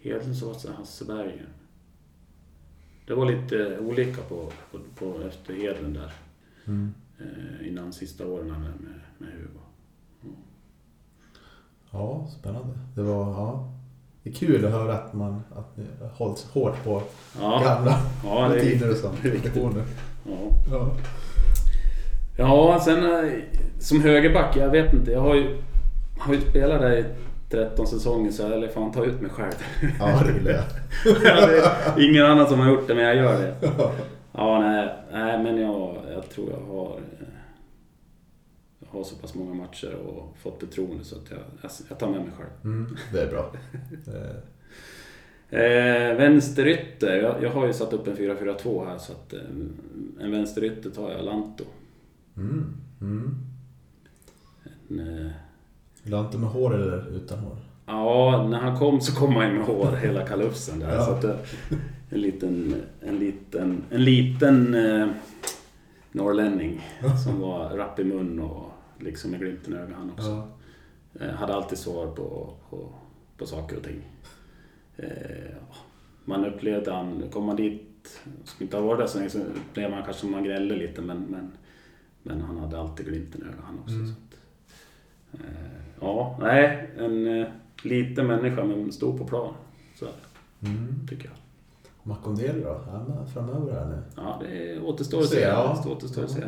Hedlund 0.00 0.36
så 0.36 0.46
var 0.46 0.54
det 0.62 0.72
Hasseberg. 0.78 1.42
Det 3.06 3.14
var 3.14 3.26
lite 3.26 3.78
olika 3.78 4.22
på, 4.22 4.52
på, 4.70 4.78
på 4.94 5.20
efter 5.28 5.54
Hedlund 5.54 5.94
där. 5.94 6.12
Mm. 6.64 6.94
Eh, 7.18 7.68
innan 7.68 7.92
sista 7.92 8.26
åren 8.26 8.46
med, 8.46 8.60
med, 8.60 9.00
med 9.18 9.28
Hugo. 9.32 9.60
Ja, 11.90 12.26
spännande. 12.40 12.78
Det 12.94 13.02
var, 13.02 13.32
ja. 13.32 13.72
Det 14.26 14.30
är 14.30 14.34
kul 14.34 14.64
att 14.64 14.72
höra 14.72 14.92
att 14.94 15.12
man 15.12 15.42
att 15.56 15.76
ni 15.76 15.84
har 16.00 16.08
hållit 16.08 16.46
hårt 16.52 16.84
på 16.84 17.02
Ja, 17.40 17.62
gamla 17.64 17.98
ja, 18.24 18.50
rutiner 18.52 18.90
och 18.90 18.96
sånt. 18.96 19.14
det 19.22 19.28
är 19.28 19.52
ja. 20.24 20.32
Ja. 20.70 20.90
ja, 22.38 22.80
sen 22.84 23.04
eh, 23.04 23.30
som 23.80 24.00
högerback, 24.00 24.56
jag 24.56 24.70
vet 24.70 24.92
inte. 24.92 25.10
Jag 25.10 25.20
har 25.20 25.34
ju, 25.34 25.62
har 26.18 26.34
ju 26.34 26.40
spelat 26.40 26.80
där 26.80 26.96
i 26.98 27.04
13 27.50 27.86
säsonger 27.86 28.30
så 28.30 28.42
jag 28.42 28.52
eller 28.52 28.68
fan 28.68 28.92
ta 28.92 29.04
ut 29.04 29.20
mig 29.20 29.30
själv. 29.30 29.52
ja, 29.98 30.22
det 30.26 30.32
vill 30.32 30.46
jag. 30.46 30.64
Ja, 31.24 31.46
det 31.96 32.04
ingen 32.04 32.26
annan 32.26 32.46
som 32.46 32.60
har 32.60 32.68
gjort 32.70 32.88
det, 32.88 32.94
men 32.94 33.04
jag 33.04 33.16
gör 33.16 33.38
det. 33.38 33.54
Ja, 34.32 34.60
nej, 34.60 34.88
nej 35.12 35.42
men 35.42 35.60
jag, 35.60 35.96
jag 36.14 36.30
tror 36.30 36.50
jag 36.50 36.74
har, 36.76 36.86
eh, 37.20 37.25
har 38.96 39.04
så 39.04 39.16
pass 39.16 39.34
många 39.34 39.54
matcher 39.54 39.94
och 39.94 40.36
fått 40.38 40.60
förtroende 40.60 41.04
så 41.04 41.16
att 41.16 41.30
jag, 41.30 41.38
jag, 41.62 41.70
jag 41.88 41.98
tar 41.98 42.10
med 42.10 42.20
mig 42.20 42.30
själv. 42.38 42.50
Mm, 42.64 42.96
det 43.12 43.22
är 43.22 43.30
bra. 43.30 43.52
Eh, 44.06 44.36
Eh, 45.50 46.16
vänsterytter, 46.16 47.16
jag, 47.16 47.42
jag 47.42 47.50
har 47.50 47.66
ju 47.66 47.72
satt 47.72 47.92
upp 47.92 48.06
en 48.06 48.16
4-4-2 48.16 48.86
här 48.86 48.98
så 48.98 49.12
att 49.12 49.32
eh, 49.32 49.40
en 50.20 50.30
vänsterytter 50.30 50.90
tar 50.90 51.10
jag 51.10 51.24
Lanto. 51.24 51.64
Mm. 52.36 52.74
Mm. 53.00 53.34
En, 54.88 55.00
eh, 56.04 56.20
inte 56.20 56.38
med 56.38 56.48
hår 56.48 56.74
eller 56.74 57.16
utan 57.16 57.38
hår? 57.38 57.56
ja, 57.86 58.46
när 58.50 58.58
han 58.58 58.78
kom 58.78 59.00
så 59.00 59.14
kom 59.14 59.36
han 59.36 59.48
ju 59.48 59.52
med 59.52 59.66
hår, 59.66 59.92
hela 60.02 60.26
kalufsen 60.26 60.78
där. 60.78 60.94
Ja. 60.94 61.04
Så 61.04 61.10
att, 61.10 61.24
en 62.10 62.20
liten, 62.20 62.74
en 63.00 63.18
liten, 63.18 63.84
en 63.90 64.04
liten 64.04 64.74
eh, 64.74 65.08
norrlänning 66.12 66.86
som 67.24 67.40
var 67.40 67.76
rapp 67.76 67.98
i 67.98 68.04
mun 68.04 68.40
och 68.40 68.65
liksom 68.98 69.30
med 69.30 69.40
glimten 69.40 69.72
i 69.72 69.76
ögat 69.76 69.96
han 69.96 70.10
också. 70.10 70.48
Ja. 71.18 71.24
Eh, 71.26 71.34
hade 71.34 71.54
alltid 71.54 71.78
svar 71.78 72.06
på, 72.06 72.54
på, 72.70 72.88
på 73.36 73.46
saker 73.46 73.76
och 73.76 73.82
ting. 73.82 74.02
Eh, 74.96 75.56
man 76.24 76.44
upplevde 76.44 76.92
han, 76.92 77.22
kom 77.32 77.44
man 77.44 77.56
dit, 77.56 78.20
som 78.44 78.62
inte 78.62 78.76
har 78.76 78.84
varit 78.84 78.98
där 78.98 79.06
så 79.06 79.18
länge, 79.18 79.30
så 79.30 79.38
upplevde 79.38 79.96
man 79.96 80.04
kanske 80.04 80.20
som 80.20 80.30
man 80.30 80.44
gnällde 80.44 80.76
lite 80.76 81.02
men, 81.02 81.18
men, 81.22 81.52
men 82.22 82.40
han 82.40 82.56
hade 82.58 82.78
alltid 82.80 83.06
glimten 83.06 83.40
i 83.42 83.44
ögat 83.44 83.64
han 83.64 83.78
också. 83.78 83.94
Mm. 83.94 84.10
Att, 84.10 84.38
eh, 85.40 85.80
ja, 86.00 86.36
nej, 86.40 86.90
en 86.98 87.46
liten 87.82 88.26
människa 88.26 88.64
men 88.64 88.92
stor 88.92 89.18
på 89.18 89.24
plan. 89.24 89.54
Så 89.98 90.04
är 90.04 90.12
Mm. 90.62 91.06
tycker 91.08 91.24
jag. 91.24 91.34
Makondeli 92.02 92.60
då? 92.62 92.68
Är 92.68 92.90
han 92.90 93.04
med 93.04 93.28
framöver 93.34 93.72
här 93.72 93.86
nu? 93.86 94.02
Ja, 94.16 94.42
det 94.44 94.80
återstår 94.80 95.18
att 95.20 95.26
Se, 95.28 95.34
se. 95.36 95.40
ja. 95.42 95.80
Det 95.84 95.90
återstår 95.90 96.24
att 96.24 96.30
se. 96.30 96.42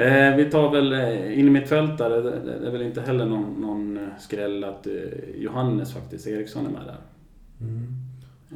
Eh, 0.00 0.36
vi 0.36 0.50
tar 0.50 0.70
väl 0.70 0.92
eh, 0.92 1.38
in 1.38 1.46
i 1.46 1.50
mittfältare, 1.50 2.20
det, 2.20 2.58
det 2.60 2.66
är 2.66 2.70
väl 2.70 2.82
inte 2.82 3.00
heller 3.00 3.26
någon, 3.26 3.60
någon 3.60 3.96
eh, 3.96 4.18
skräll 4.18 4.64
att 4.64 4.86
eh, 4.86 4.92
Johannes 5.36 5.92
faktiskt, 5.92 6.26
Eriksson 6.26 6.66
är 6.66 6.70
med 6.70 6.82
där. 6.86 6.98
Mm. 7.60 7.86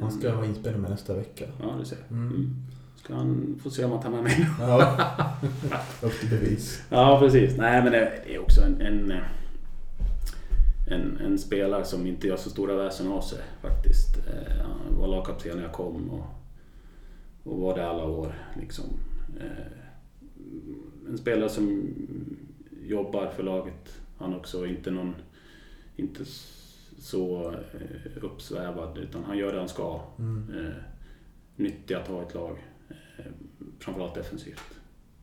Han 0.01 0.11
ska 0.11 0.35
vara 0.35 0.45
inspelad 0.45 0.79
med 0.79 0.91
nästa 0.91 1.13
vecka. 1.13 1.45
Ja, 1.61 1.75
du 1.79 1.85
ser. 1.85 1.97
Mm. 2.09 2.27
Mm. 2.27 2.55
Ska 2.95 3.15
han 3.15 3.59
få 3.63 3.69
se 3.69 3.85
om 3.85 3.91
han 3.91 4.01
tar 4.01 4.09
med 4.09 4.23
mig 4.23 4.47
Ja. 4.59 4.97
Upp 6.01 6.19
till 6.19 6.29
bevis. 6.29 6.83
Ja, 6.89 7.19
precis. 7.19 7.57
Nej, 7.57 7.83
men 7.83 7.91
det 7.91 8.21
är 8.27 8.39
också 8.39 8.61
en, 8.61 8.81
en, 8.81 9.11
eh, 9.11 9.17
en, 10.87 11.17
en 11.25 11.37
spelare 11.37 11.85
som 11.85 12.07
inte 12.07 12.27
gör 12.27 12.37
så 12.37 12.49
stora 12.49 12.75
väsen 12.75 13.11
av 13.11 13.21
sig 13.21 13.39
faktiskt. 13.61 14.17
Eh, 14.17 14.65
Han 14.65 14.99
var 14.99 15.07
lagkapten 15.07 15.55
när 15.57 15.63
jag 15.63 15.73
kom 15.73 16.09
och, 16.09 16.25
och 17.43 17.59
var 17.59 17.77
det 17.77 17.89
alla 17.89 18.03
år. 18.03 18.35
Liksom. 18.61 18.85
Eh, 19.39 19.85
En 21.09 21.17
spelare 21.17 21.49
som 21.49 21.93
jobbar 22.83 23.27
för 23.35 23.43
laget. 23.43 24.01
Han 24.17 24.35
också 24.35 24.65
inte 24.65 24.91
någon, 24.91 25.15
inte 25.95 26.25
så 26.99 27.51
eh, 27.51 28.23
uppsvävad 28.23 28.97
utan 28.97 29.23
han 29.23 29.37
gör 29.37 29.53
det 29.53 29.59
han 29.59 29.69
ska. 29.69 30.01
Mm. 30.19 30.65
Eh, 30.65 30.73
Nyttig 31.55 31.93
att 31.93 32.07
ha 32.07 32.21
ett 32.21 32.33
lag. 32.33 32.57
Eh, 32.89 33.25
Framförallt 33.79 34.15
defensivt. 34.15 34.63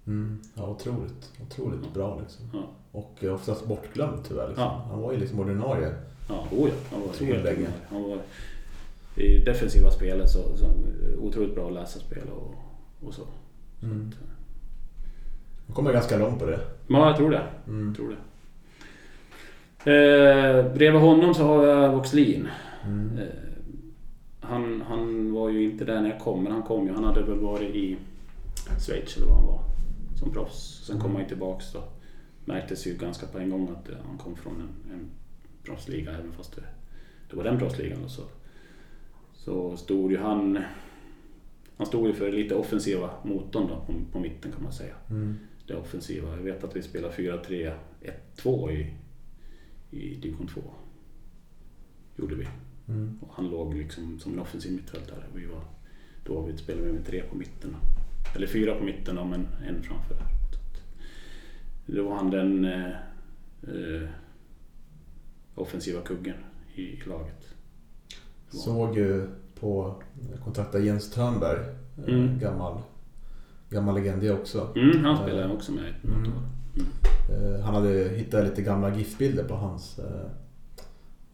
Mm. 0.06 0.38
Ja, 0.54 0.68
otroligt. 0.70 1.32
Otroligt 1.46 1.94
bra 1.94 2.20
liksom. 2.20 2.44
Ja. 2.52 2.70
Och 2.92 3.24
eh, 3.24 3.34
oftast 3.34 3.66
bortglömd 3.66 4.24
tyvärr. 4.28 4.48
Liksom. 4.48 4.64
Ja. 4.64 4.86
Han 4.90 5.00
var 5.00 5.12
ju 5.12 5.18
liksom 5.18 5.40
ordinarie. 5.40 5.94
Ja, 6.28 6.46
oh 6.52 6.68
ja. 6.68 6.74
Han 6.90 7.00
var 7.00 7.08
Otroligt 7.08 7.34
helt 7.34 7.44
länge. 7.44 7.68
Han 7.88 8.02
var 8.02 8.18
i 9.16 9.38
defensiva 9.38 9.90
spelet 9.90 10.30
så, 10.30 10.56
så 10.56 10.66
otroligt 11.20 11.54
bra 11.54 11.66
att 11.66 11.72
läsa 11.74 11.98
spel 11.98 12.28
och, 12.28 12.54
och 13.06 13.14
så. 13.14 13.22
så 13.80 13.86
Mm. 13.86 14.08
att, 14.08 14.14
Han 15.66 15.74
kommer 15.74 15.92
ganska 15.92 16.18
långt 16.18 16.38
på 16.38 16.46
det. 16.46 16.60
ja, 16.86 17.06
jag 17.06 17.16
tror 17.16 17.30
det. 17.30 17.42
Mm. 17.66 17.86
Jag 17.86 17.96
tror 17.96 18.08
det. 18.08 18.16
Eh, 19.84 20.72
bredvid 20.74 21.00
honom 21.00 21.34
så 21.34 21.44
har 21.44 21.66
jag 21.66 21.92
Voxlin. 21.92 22.48
Mm. 22.84 23.18
Eh, 23.18 23.24
han, 24.40 24.82
han 24.88 25.32
var 25.32 25.48
ju 25.48 25.64
inte 25.64 25.84
där 25.84 26.00
när 26.00 26.10
jag 26.10 26.20
kom, 26.20 26.42
men 26.42 26.52
han 26.52 26.62
kom 26.62 26.86
ju. 26.86 26.92
Han 26.92 27.04
hade 27.04 27.22
väl 27.22 27.38
varit 27.38 27.74
i 27.74 27.96
Schweiz 28.78 29.16
eller 29.16 29.26
vad 29.26 29.36
han 29.36 29.46
var 29.46 29.60
som 30.22 30.32
proffs. 30.32 30.84
Sen 30.86 31.00
kom 31.00 31.10
han 31.10 31.22
ju 31.22 31.28
tillbaks 31.28 31.72
då. 31.72 31.84
Märktes 32.44 32.86
ju 32.86 32.94
ganska 32.94 33.26
på 33.26 33.38
en 33.38 33.50
gång 33.50 33.68
att 33.68 33.88
eh, 33.88 33.96
han 34.06 34.18
kom 34.18 34.36
från 34.36 34.54
en, 34.54 34.92
en 34.92 35.10
proffsliga 35.64 36.10
även 36.10 36.32
fast 36.32 36.56
det, 36.56 36.62
det 37.30 37.36
var 37.36 37.44
den 37.44 37.58
proffsligan. 37.58 38.08
Så, 38.08 38.22
så 39.34 39.76
stod 39.76 40.12
ju 40.12 40.18
han... 40.18 40.58
Han 41.76 41.86
stod 41.86 42.06
ju 42.06 42.12
för 42.12 42.32
lite 42.32 42.54
offensiva 42.54 43.10
motorn 43.22 43.66
då 43.68 43.76
på, 43.76 43.92
på 44.12 44.20
mitten 44.20 44.52
kan 44.52 44.62
man 44.62 44.72
säga. 44.72 44.94
Mm. 45.10 45.38
Det 45.72 45.78
offensiva. 45.78 46.36
Jag 46.36 46.42
vet 46.42 46.64
att 46.64 46.76
vi 46.76 46.82
spelar 46.82 47.10
4-3-1-2 47.10 48.70
i, 48.70 48.94
i 49.90 50.14
division 50.14 50.46
2. 50.46 50.60
Gjorde 52.16 52.34
vi. 52.34 52.48
Mm. 52.88 53.18
Och 53.22 53.34
han 53.34 53.50
låg 53.50 53.74
liksom 53.74 54.18
som 54.20 54.32
en 54.32 54.38
offensiv 54.38 54.72
mittfältare. 54.72 55.24
Vi 55.34 55.46
var, 55.46 55.60
då 56.24 56.40
vi 56.42 56.56
spelade 56.56 56.86
vi 56.86 56.92
med 56.92 57.06
tre 57.06 57.22
på 57.22 57.36
mitten. 57.36 57.76
Eller 58.36 58.46
fyra 58.46 58.74
på 58.74 58.84
mitten 58.84 59.14
men 59.14 59.46
en 59.68 59.82
framför. 59.82 60.16
Då 61.86 62.04
var 62.08 62.16
han 62.16 62.30
den 62.30 62.64
eh, 62.64 62.90
eh, 63.62 64.08
offensiva 65.54 66.00
kuggen 66.00 66.36
i, 66.74 66.82
i 66.82 67.02
laget. 67.06 67.48
Såg 68.48 68.96
ju 68.96 69.28
på 69.60 70.02
kontakta 70.44 70.78
Jens 70.78 71.10
Törnberg, 71.10 71.60
eh, 71.98 72.14
Mm. 72.14 72.38
gammal, 72.38 72.82
gammal 73.72 73.94
legend 73.94 74.22
det 74.22 74.30
också. 74.30 74.68
Mm, 74.76 75.04
han 75.04 75.16
spelade 75.16 75.52
också 75.54 75.72
med 75.72 75.84
i 75.84 76.06
något 76.06 76.16
Mm. 76.16 76.32
år. 76.32 76.42
Eh, 77.56 77.64
Han 77.64 77.74
hade 77.74 77.88
hittat 78.08 78.44
lite 78.44 78.62
gamla 78.62 78.96
GIF-bilder 78.96 79.44
på 79.44 79.54
hans, 79.54 79.98
eh, 79.98 80.26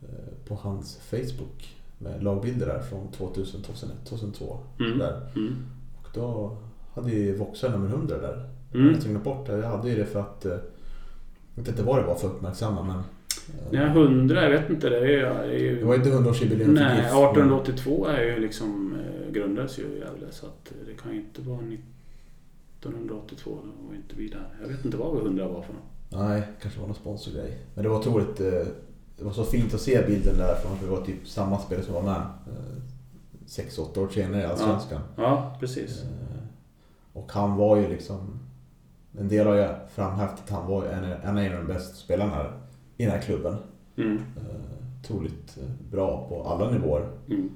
eh, 0.03 0.49
på 0.49 0.55
hans 0.55 0.97
Facebook. 1.11 1.75
Med 1.99 2.23
lagbilder 2.23 2.67
där 2.67 2.81
från 2.81 3.09
2000, 3.13 3.63
2001, 3.63 3.97
2002. 4.05 4.59
Mm. 4.81 4.99
Där. 4.99 5.21
Mm. 5.37 5.55
Och 6.03 6.09
då 6.15 6.57
hade 6.95 7.11
ju 7.11 7.37
Voxa 7.37 7.69
nummer 7.69 7.89
100 7.89 8.19
där. 8.19 8.49
Mm. 8.75 8.95
Jag 9.13 9.21
bort 9.23 9.47
det. 9.47 9.53
Jag 9.59 9.69
hade 9.69 9.89
ju 9.91 9.97
det 9.97 10.05
för 10.07 10.21
att... 10.21 10.45
eh, 10.47 10.53
Jag 11.55 11.63
vet 11.63 11.69
inte 11.69 11.83
vad 11.83 11.99
det 11.99 12.07
var 12.07 12.15
för 12.15 12.29
att 12.29 12.35
uppmärksamma 12.35 12.83
men... 12.83 12.97
eh, 12.97 13.73
Nej, 13.73 13.87
100, 13.87 14.43
jag 14.43 14.51
vet 14.51 14.71
inte. 14.71 14.89
Det 14.89 14.99
är, 14.99 15.07
ju- 15.07 15.21
det 15.21 15.55
är 15.55 15.59
ju... 15.59 15.79
Det 15.79 15.85
var 15.85 15.95
inte 15.95 16.11
100-årsjubileum 16.11 16.65
för 16.65 16.73
Nej, 16.73 16.97
GIF. 16.97 17.07
1882 17.07 18.07
är 18.07 18.23
ju 18.23 18.41
liksom, 18.41 18.95
eh, 19.01 19.33
grundades 19.33 19.79
ju 19.79 19.83
i 19.83 19.99
Gävle 19.99 20.27
så 20.31 20.47
att 20.47 20.73
det 20.87 21.03
kan 21.03 21.13
ju 21.13 21.19
inte 21.21 21.43
vara 21.43 21.61
1982. 22.89 23.51
Då 23.65 23.89
var 23.89 23.95
inte 23.95 24.15
vi 24.17 24.29
där. 24.29 24.49
Jag 24.63 24.69
vet 24.69 24.85
inte 24.85 24.97
vad 24.97 25.17
100 25.19 25.49
var 25.49 25.63
för 25.63 25.73
något. 25.73 25.83
Nej, 26.29 26.43
kanske 26.63 26.81
var 26.81 26.87
någon 26.87 26.97
sponsorgrej. 26.97 27.59
Men 27.75 27.83
det 27.85 27.89
var 27.91 27.99
otroligt... 27.99 28.41
eh, 28.41 28.67
Det 29.19 29.25
var 29.25 29.33
så 29.33 29.45
fint 29.45 29.75
att 29.75 29.81
se 29.81 30.03
bilden 30.07 30.37
där 30.39 30.55
från 30.55 30.77
för 30.79 30.87
det 30.87 30.93
var 30.93 31.05
typ 31.05 31.29
samma 31.29 31.59
spelare 31.59 31.85
som 31.85 31.95
var 31.95 32.03
med. 32.03 32.23
6-8 33.47 33.99
år 33.99 34.09
senare 34.09 34.43
i 34.43 34.45
Allsvenskan. 34.45 35.01
Ja, 35.17 35.57
precis. 35.61 36.03
Eh, 36.03 36.39
Och 37.13 37.33
han 37.33 37.57
var 37.57 37.77
ju 37.77 37.89
liksom... 37.89 38.39
En 39.19 39.29
del 39.29 39.47
har 39.47 39.55
ju 39.55 39.69
framhävt 39.95 40.33
att 40.45 40.51
han 40.51 40.67
var 40.71 40.85
en, 40.87 41.05
en 41.39 41.53
av 41.53 41.59
de 41.67 41.73
bästa 41.73 41.95
spelarna 41.95 42.45
i 42.97 43.03
den 43.05 43.13
här 43.13 43.21
klubben. 43.21 43.57
Mm. 43.97 44.17
Eh, 44.17 45.01
Otroligt 45.01 45.59
eh, 45.61 45.69
bra 45.91 46.29
på 46.29 46.43
alla 46.49 46.71
nivåer. 46.71 47.09
Mm. 47.29 47.51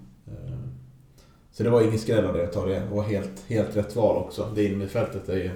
Så 1.53 1.63
det 1.63 1.71
var 1.71 1.83
ingen 1.83 1.99
skräll 1.99 2.25
av 2.25 2.35
det 2.35 2.45
att 2.45 2.53
ta 2.53 2.67
det. 2.67 2.81
Det 2.81 2.95
var 2.95 3.03
helt, 3.03 3.45
helt 3.49 3.77
rätt 3.77 3.97
val 3.97 4.17
också. 4.17 4.53
Det 4.55 4.65
innermittfältet 4.65 5.29
är 5.29 5.37
ju... 5.37 5.51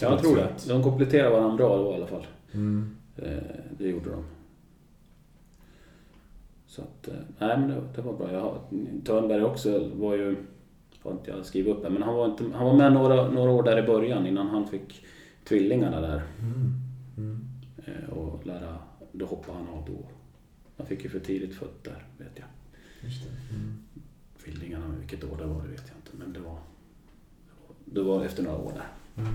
Jag 0.00 0.18
tror 0.20 0.36
det. 0.36 0.48
De 0.68 0.82
kompletterar 0.82 1.30
varandra 1.30 1.56
bra 1.56 1.76
då 1.76 1.92
i 1.92 1.94
alla 1.94 2.06
fall. 2.06 2.26
Mm. 2.52 2.96
Eh, 3.16 3.32
Det 3.78 3.88
gjorde 3.88 4.10
de. 4.10 4.24
Så 6.66 6.82
att, 6.82 7.08
eh, 7.08 7.14
nej 7.38 7.58
men 7.58 7.68
det, 7.68 7.82
det 7.96 8.02
var 8.02 8.12
bra. 8.12 8.32
Jag 8.32 8.58
Törnberg 9.04 9.44
också 9.44 9.88
var 9.94 10.14
ju, 10.14 10.36
har 11.02 11.12
inte 11.12 11.30
jag 11.30 11.46
skrivit 11.46 11.76
upp 11.76 11.82
här, 11.82 11.90
men 11.90 12.02
han 12.02 12.14
var, 12.14 12.26
inte, 12.26 12.44
han 12.54 12.66
var 12.66 12.74
med 12.74 12.92
några, 12.92 13.30
några 13.30 13.50
år 13.50 13.62
där 13.62 13.78
i 13.84 13.86
början 13.86 14.26
innan 14.26 14.46
han 14.46 14.66
fick 14.66 15.06
tvillingarna 15.44 16.00
där. 16.00 16.22
Mm. 16.40 16.72
Mm. 17.16 17.40
Eh, 17.86 18.10
Och 18.18 18.46
lära, 18.46 18.78
då 19.12 19.26
hoppade 19.26 19.58
han 19.58 19.68
av 19.68 19.84
då. 19.86 20.06
Han 20.76 20.86
fick 20.86 21.04
ju 21.04 21.10
för 21.10 21.20
tidigt 21.20 21.54
fötter, 21.54 22.06
vet 22.18 22.32
jag. 22.34 22.46
Just 23.02 23.22
det. 23.24 23.54
Mm. 23.56 23.78
Tvillingarna, 24.52 24.84
vilket 24.98 25.24
år 25.24 25.36
det 25.38 25.44
var 25.44 25.62
det 25.62 25.68
vet 25.68 25.84
jag 25.88 25.96
inte. 25.96 26.10
Men 26.18 26.32
det 26.32 26.40
var, 26.40 26.58
det 27.84 28.02
var 28.02 28.24
efter 28.24 28.42
några 28.42 28.58
år 28.58 28.72
där. 28.74 29.22
Mm. 29.22 29.34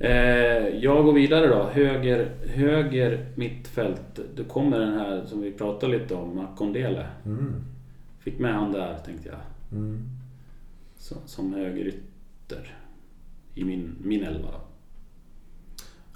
Eh, 0.00 0.68
jag 0.84 1.04
går 1.04 1.12
vidare 1.12 1.46
då. 1.46 1.62
Höger, 1.64 2.32
höger 2.46 3.26
mittfält. 3.34 4.20
Då 4.36 4.44
kommer 4.44 4.78
den 4.78 4.92
här 4.94 5.24
som 5.26 5.40
vi 5.40 5.52
pratade 5.52 5.98
lite 5.98 6.14
om, 6.14 6.36
Makondele. 6.36 7.06
Mm. 7.26 7.54
Fick 8.18 8.38
med 8.38 8.54
han 8.54 8.72
där 8.72 8.98
tänkte 8.98 9.28
jag. 9.28 9.38
Mm. 9.78 10.08
Så, 10.96 11.14
som 11.26 11.54
högerytter. 11.54 12.76
I 13.54 13.64
min, 13.64 13.96
min 14.04 14.24
elva. 14.24 14.48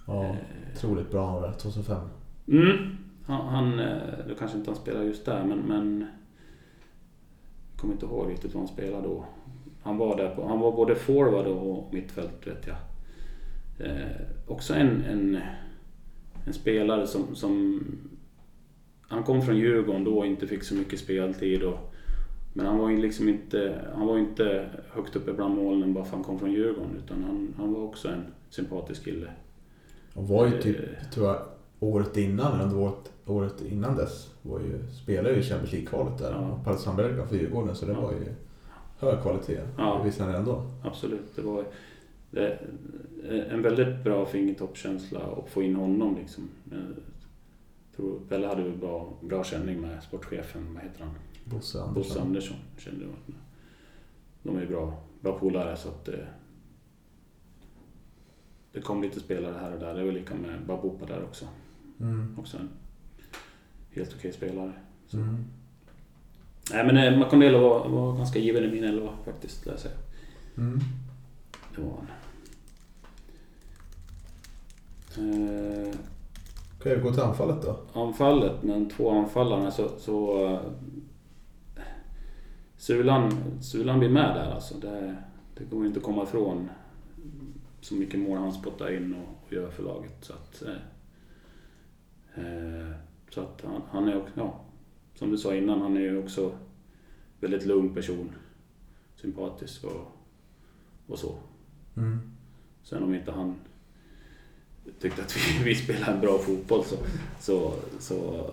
Ja, 0.07 0.25
Eh. 0.25 0.35
otroligt 0.77 1.11
bra 1.11 1.27
han 1.27 1.35
var 1.35 1.49
där, 1.49 1.55
2005. 1.55 2.01
Mm. 2.49 2.97
Han, 3.27 3.47
han, 3.49 3.79
eh, 3.81 3.97
då 4.29 4.35
kanske 4.35 4.59
inte 4.59 4.71
han 4.71 4.81
spelar 4.81 5.03
just 5.03 5.25
där 5.25 5.45
men, 5.45 5.59
men 5.59 6.07
kommer 7.77 7.95
inte 7.95 8.07
ihåg 8.07 8.31
riktigt 8.31 8.55
vad 8.55 8.61
han 8.61 8.69
spelade 8.69 9.09
då. 9.09 9.25
Han 9.83 9.97
var 9.97 10.17
där 10.17 10.35
på, 10.35 10.49
han 10.49 10.61
var 10.61 10.73
både 10.73 10.95
forward 10.95 11.47
och 11.47 11.95
mittfält 11.95 12.47
vet 12.47 12.67
jag. 12.67 12.77
Eh, 13.87 14.11
också 14.47 14.75
en, 14.75 15.05
en, 15.05 15.39
en 16.47 16.53
spelare 16.53 17.07
som, 17.07 17.35
som... 17.37 17.85
Han 19.09 19.23
kom 19.23 19.43
från 19.43 19.57
Djurgården 19.57 20.05
då 20.05 20.19
och 20.19 20.27
inte 20.27 20.47
fick 20.47 20.63
så 20.63 20.75
mycket 20.75 20.99
speltid. 20.99 21.63
Och, 21.63 21.79
men 22.53 22.67
han 22.67 22.79
var 22.79 22.91
ju 22.91 22.97
liksom 22.97 23.29
inte, 23.29 23.85
han 23.95 24.07
var 24.07 24.19
inte 24.19 24.69
högt 24.91 25.17
uppe 25.17 25.33
bland 25.33 25.55
målen 25.55 25.95
bara 25.95 26.05
för 26.05 26.11
att 26.11 26.15
han 26.15 26.25
kom 26.25 26.39
från 26.39 26.53
Djurgården. 26.53 26.97
Utan 27.05 27.25
han, 27.25 27.55
han 27.57 27.73
var 27.73 27.81
också 27.83 28.09
en 28.09 28.25
sympatisk 28.51 29.05
kille. 29.05 29.27
Och 30.15 30.29
var 30.29 30.47
ju 30.47 30.63
typ, 30.63 30.77
Eh. 30.81 31.11
tror 31.11 31.27
jag, 31.27 31.39
året 31.81 32.17
innan, 32.17 32.61
eller 32.61 32.79
året, 32.79 33.13
året 33.27 33.61
innan 33.61 33.97
dess, 33.97 34.31
var 34.43 34.61
ju, 34.61 34.79
spelade 35.03 35.35
ju 35.35 35.43
Champions 35.43 35.73
League-kvalet 35.73 36.19
där. 36.19 36.33
Ja. 36.33 36.61
Partizan 36.65 36.97
Belgrad 36.97 37.29
för 37.29 37.37
Djurgården, 37.37 37.75
så 37.77 37.87
det 37.87 37.93
Ja. 37.93 38.01
var 38.01 38.13
ju 38.13 38.35
hög 38.99 39.23
kvalitet. 39.23 39.61
Ja. 39.79 39.99
Det 39.99 40.05
visade 40.05 40.31
han 40.33 40.41
ändå. 40.41 40.63
Absolut. 40.85 41.37
Det 41.37 41.43
var 41.43 41.65
det, 42.31 42.59
en 43.51 43.63
väldigt 43.63 44.05
bra 44.05 44.27
fingertoppskänsla 44.27 45.21
att 45.21 45.51
få 45.51 45.63
in 45.63 45.77
honom. 45.77 46.17
Liksom. 46.17 46.49
Tror 47.97 48.21
Pelle 48.29 48.47
hade 48.47 48.63
väl 48.63 48.77
bra, 48.79 49.13
bra 49.21 49.45
känning 49.45 49.81
med 49.81 50.03
sportchefen, 50.03 50.75
vad 50.75 50.83
heter 50.83 51.05
han? 51.05 51.15
Bosse 51.45 51.79
Andersson. 51.83 51.95
Bosse 51.95 52.21
Andersson. 52.21 52.57
Kände 52.79 53.05
jag. 53.05 53.35
De 54.43 54.57
är 54.57 54.61
ju 54.61 54.67
bra, 54.69 55.03
bra 55.21 55.39
polare 55.39 55.77
så 55.77 55.89
att 55.89 56.05
det, 56.05 56.27
det 58.73 58.81
kom 58.81 59.03
lite 59.03 59.21
spelare 59.21 59.55
här 59.61 59.73
och 59.73 59.81
där. 59.81 59.95
Det 59.95 60.05
var 60.05 60.13
lika 60.13 60.35
med 60.35 60.67
Babupa 60.67 61.07
där 61.07 61.23
också. 61.25 61.45
Mm. 62.01 62.37
Också 62.39 62.57
en 62.57 62.69
helt 63.95 64.15
okej 64.19 64.33
spelare. 64.33 64.73
Mm. 65.13 65.45
Nej 66.71 66.87
men 66.87 66.97
eh, 66.97 67.19
Makondelo 67.19 67.59
var, 67.59 67.89
var 67.89 68.17
ganska 68.17 68.39
given 68.39 68.65
i 68.65 68.69
min 68.69 68.85
elva 68.85 69.17
faktiskt, 69.25 69.67
lär 69.67 69.73
jag 69.73 69.81
säga. 69.81 69.95
Mm. 70.57 70.81
Det 71.77 71.83
var 71.83 71.91
han. 71.91 72.09
Eh, 75.17 75.95
Okej, 76.79 76.97
vi 76.97 77.03
går 77.03 77.13
till 77.13 77.23
anfallet 77.23 77.63
då. 77.63 77.79
anfallet, 77.93 78.63
men 78.63 78.91
två 78.91 79.11
anfallarna 79.11 79.71
så... 79.71 79.89
så 79.99 80.47
eh, 80.47 80.61
Sulan, 82.77 83.33
Sulan 83.61 83.99
blir 83.99 84.09
med 84.09 84.37
där 84.37 84.51
alltså. 84.51 84.75
Det, 84.75 85.17
det 85.59 85.65
går 85.65 85.87
inte 85.87 85.99
att 85.99 86.05
komma 86.05 86.23
ifrån 86.23 86.69
så 87.81 87.95
mycket 87.95 88.21
mål 88.21 88.39
han 88.39 88.53
spottar 88.53 88.97
in 88.97 89.15
och, 89.15 89.47
och 89.47 89.53
gör 89.53 89.71
för 89.71 89.83
laget. 89.83 90.17
Så 90.21 90.33
att, 90.33 90.63
eh, 90.63 90.75
eh, 92.35 92.91
så 93.35 93.41
att 93.41 93.63
han, 93.65 93.83
han 93.91 94.09
är 94.09 94.17
också, 94.17 94.33
ja, 94.37 94.61
som 95.15 95.31
du 95.31 95.39
sa 95.39 95.55
innan, 95.55 95.81
han 95.81 95.97
är 95.97 96.01
ju 96.01 96.19
också 96.23 96.53
väldigt 97.41 97.67
lugn 97.67 97.95
person. 97.95 98.31
Sympatisk 99.17 99.85
och, 99.85 100.13
och 101.07 101.19
så. 101.19 101.35
Mm. 101.97 102.21
Sen 102.83 103.03
om 103.03 103.15
inte 103.15 103.33
han 103.33 103.55
tyckte 105.01 105.23
att 105.23 105.37
vi, 105.37 105.65
vi 105.65 105.75
spelade 105.75 106.13
en 106.13 106.21
bra 106.21 106.39
fotboll 106.39 106.85
så, 106.85 106.97
så, 107.41 107.75
så 107.99 108.47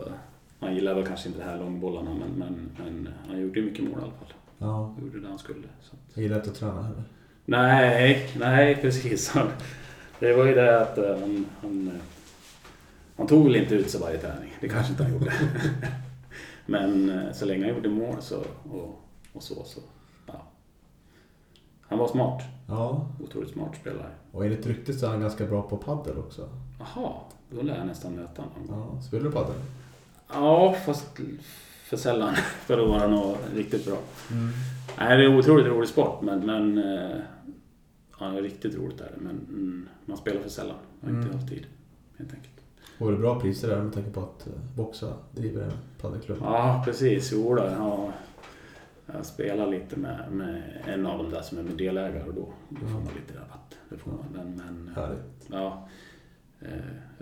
han 0.59 0.75
gillar 0.75 0.95
väl 0.95 1.05
kanske 1.07 1.27
inte 1.29 1.39
de 1.41 1.45
här 1.45 1.57
långbollarna 1.59 2.13
men, 2.13 2.29
men, 2.37 2.69
men 2.77 3.09
han 3.27 3.41
gjorde 3.41 3.59
ju 3.59 3.65
mycket 3.65 3.83
mål 3.83 3.99
i 3.99 4.03
alla 4.03 4.11
fall. 4.11 4.33
Ja, 4.57 4.93
Han 4.95 5.05
gjorde 5.05 5.19
det 5.19 5.27
han 5.27 5.39
skulle. 5.39 5.67
Så. 5.81 5.95
att- 5.95 6.17
gillar 6.17 6.35
inte 6.37 6.49
att 6.49 6.55
träna 6.55 6.81
heller. 6.81 7.03
Nej, 7.45 8.29
nej 8.39 8.75
precis. 8.81 9.33
Det 10.19 10.33
var 10.33 10.45
ju 10.45 10.55
det 10.55 10.81
att 10.81 10.97
eh, 10.97 11.19
han, 11.19 11.45
han, 11.61 11.87
eh, 11.87 11.93
han 13.21 13.27
tog 13.27 13.43
väl 13.43 13.55
inte 13.55 13.75
ut 13.75 13.89
sig 13.89 14.01
varje 14.01 14.17
träning. 14.17 14.53
Det 14.61 14.69
kanske 14.69 14.91
inte 14.91 15.03
han 15.03 15.13
gjorde. 15.13 15.33
men 16.65 17.09
eh, 17.09 17.31
så 17.33 17.45
länge 17.45 17.65
han 17.65 17.75
gjorde 17.75 17.89
mål 17.89 18.15
så, 18.21 18.43
och, 18.71 19.01
och 19.33 19.43
så, 19.43 19.63
så 19.63 19.79
ja. 20.27 20.41
Han 21.81 21.99
var 21.99 22.07
smart. 22.07 22.43
Ja, 22.67 23.07
Otroligt 23.23 23.49
smart 23.49 23.75
spelare. 23.75 24.11
och 24.31 24.45
enligt 24.45 24.65
ryktet 24.67 24.99
så 24.99 25.05
är 25.05 25.09
han 25.09 25.21
ganska 25.21 25.45
bra 25.45 25.61
på 25.61 25.77
paddel 25.77 26.17
också. 26.17 26.49
Jaha, 26.79 27.11
då 27.49 27.61
lär 27.61 27.77
jag 27.77 27.87
nästan 27.87 28.15
möta 28.15 28.41
honom. 28.41 28.91
Ja, 28.95 29.01
spelar 29.01 29.23
du 29.23 29.31
paddel? 29.31 29.55
Ja, 30.33 30.75
fast 30.85 31.07
för 31.83 31.97
sällan 31.97 32.35
för 32.65 32.77
att 32.79 32.89
vara 32.89 33.07
något 33.07 33.37
riktigt 33.55 33.85
bra. 33.85 33.97
Mm. 34.31 34.49
Nej, 34.97 35.17
det 35.17 35.23
är 35.23 35.29
en 35.29 35.37
otroligt 35.39 35.65
rolig 35.67 35.89
sport, 35.89 36.21
men, 36.21 36.45
men 36.45 36.77
eh, 36.77 37.17
ja, 38.19 38.25
det 38.27 38.37
är 38.37 38.41
riktigt 38.41 38.75
roligt 38.75 39.01
är 39.01 39.11
det. 39.15 39.17
Men 39.21 39.31
mm, 39.49 39.89
man 40.05 40.17
spelar 40.17 40.41
för 40.41 40.49
sällan. 40.49 40.75
Jag 41.01 41.07
har 41.09 41.15
inte 41.15 41.27
Mm. 41.27 41.39
haft 41.39 41.49
tid, 41.49 41.65
helt 42.17 42.33
enkelt. 42.33 42.60
Och 43.01 43.11
det 43.11 43.17
bra 43.17 43.39
priser 43.39 43.67
där 43.67 43.81
med 43.83 43.93
tanke 43.93 44.09
på 44.11 44.19
att 44.19 44.47
eh, 44.47 44.53
Boxa 44.75 45.07
driver 45.31 45.61
en 45.63 45.71
paddelklubb. 46.01 46.37
Ja, 46.41 46.81
precis. 46.85 47.31
Jo, 47.33 47.55
då, 47.55 47.63
ja, 47.63 48.09
jag 49.13 49.25
spelar 49.25 49.67
lite 49.67 49.99
med, 49.99 50.31
med 50.31 50.61
en 50.87 51.05
av 51.05 51.17
dem 51.17 51.29
där 51.29 51.41
som 51.41 51.57
är 51.57 51.63
med 51.63 51.77
delägare 51.77 52.23
och 52.27 52.33
då, 52.33 52.47
då 52.69 52.77
får 52.87 52.93
man 52.99 53.03
lite 53.15 53.39
rabatt. 53.39 53.77
Det 53.89 53.97
får 53.97 54.11
man. 54.11 54.25
Men, 54.33 54.55
men 54.55 54.93
Härligt. 54.95 55.47
ja, 55.51 55.87
eh, 56.61 56.67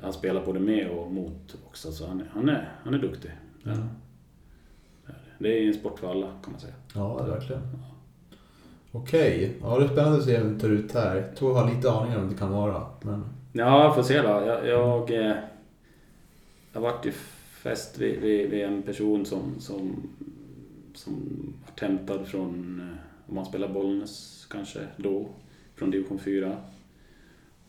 han 0.03 0.13
spelar 0.13 0.45
både 0.45 0.59
med 0.59 0.89
och 0.89 1.11
mot 1.11 1.57
också, 1.67 1.91
så 1.91 2.07
han, 2.07 2.19
är- 2.21 2.29
han, 2.33 2.49
är, 2.49 2.71
han 2.83 2.93
är 2.93 2.99
duktig. 2.99 3.31
Ja. 3.63 3.71
Det 5.39 5.49
är 5.63 5.67
en 5.67 5.73
sport 5.73 5.99
för 5.99 6.11
alla 6.11 6.27
kan 6.27 6.51
man 6.51 6.59
säga. 6.59 6.73
Ja, 6.95 7.23
verkligen. 7.23 7.61
Okej, 8.91 9.57
ja 9.61 9.77
det 9.79 9.83
är 9.85 9.87
spännande 9.87 10.17
att 10.17 10.23
se 10.23 10.37
hur 10.37 10.53
det 10.53 10.59
tar 10.59 10.69
ut 10.69 10.93
här. 10.93 11.15
Jag 11.15 11.35
tror 11.35 11.51
jag 11.57 11.63
har 11.63 11.75
lite 11.75 11.91
aningar 11.91 12.19
om 12.19 12.29
det 12.29 12.35
kan 12.35 12.51
vara. 12.51 12.83
Men... 13.01 13.25
Ja, 13.53 13.83
jag 13.83 13.95
får 13.95 14.03
se 14.03 14.21
då. 14.21 14.27
Jag, 14.27 14.67
jag, 14.67 15.11
eh, 15.29 15.35
jag 16.73 16.81
vart 16.81 17.05
ju 17.05 17.11
fäst 17.61 17.97
vid, 17.97 18.19
vid, 18.19 18.49
vid 18.49 18.65
en 18.65 18.81
person 18.81 19.25
som, 19.25 19.59
som, 19.59 20.09
som 20.93 21.13
var 21.65 21.87
hämtad 21.87 22.27
från, 22.27 22.79
eh, 22.79 23.29
om 23.29 23.35
man 23.35 23.45
spelar 23.45 23.73
Bollnäs 23.73 24.47
kanske 24.49 24.79
då, 24.97 25.27
från 25.75 25.91
division 25.91 26.19
4. 26.19 26.57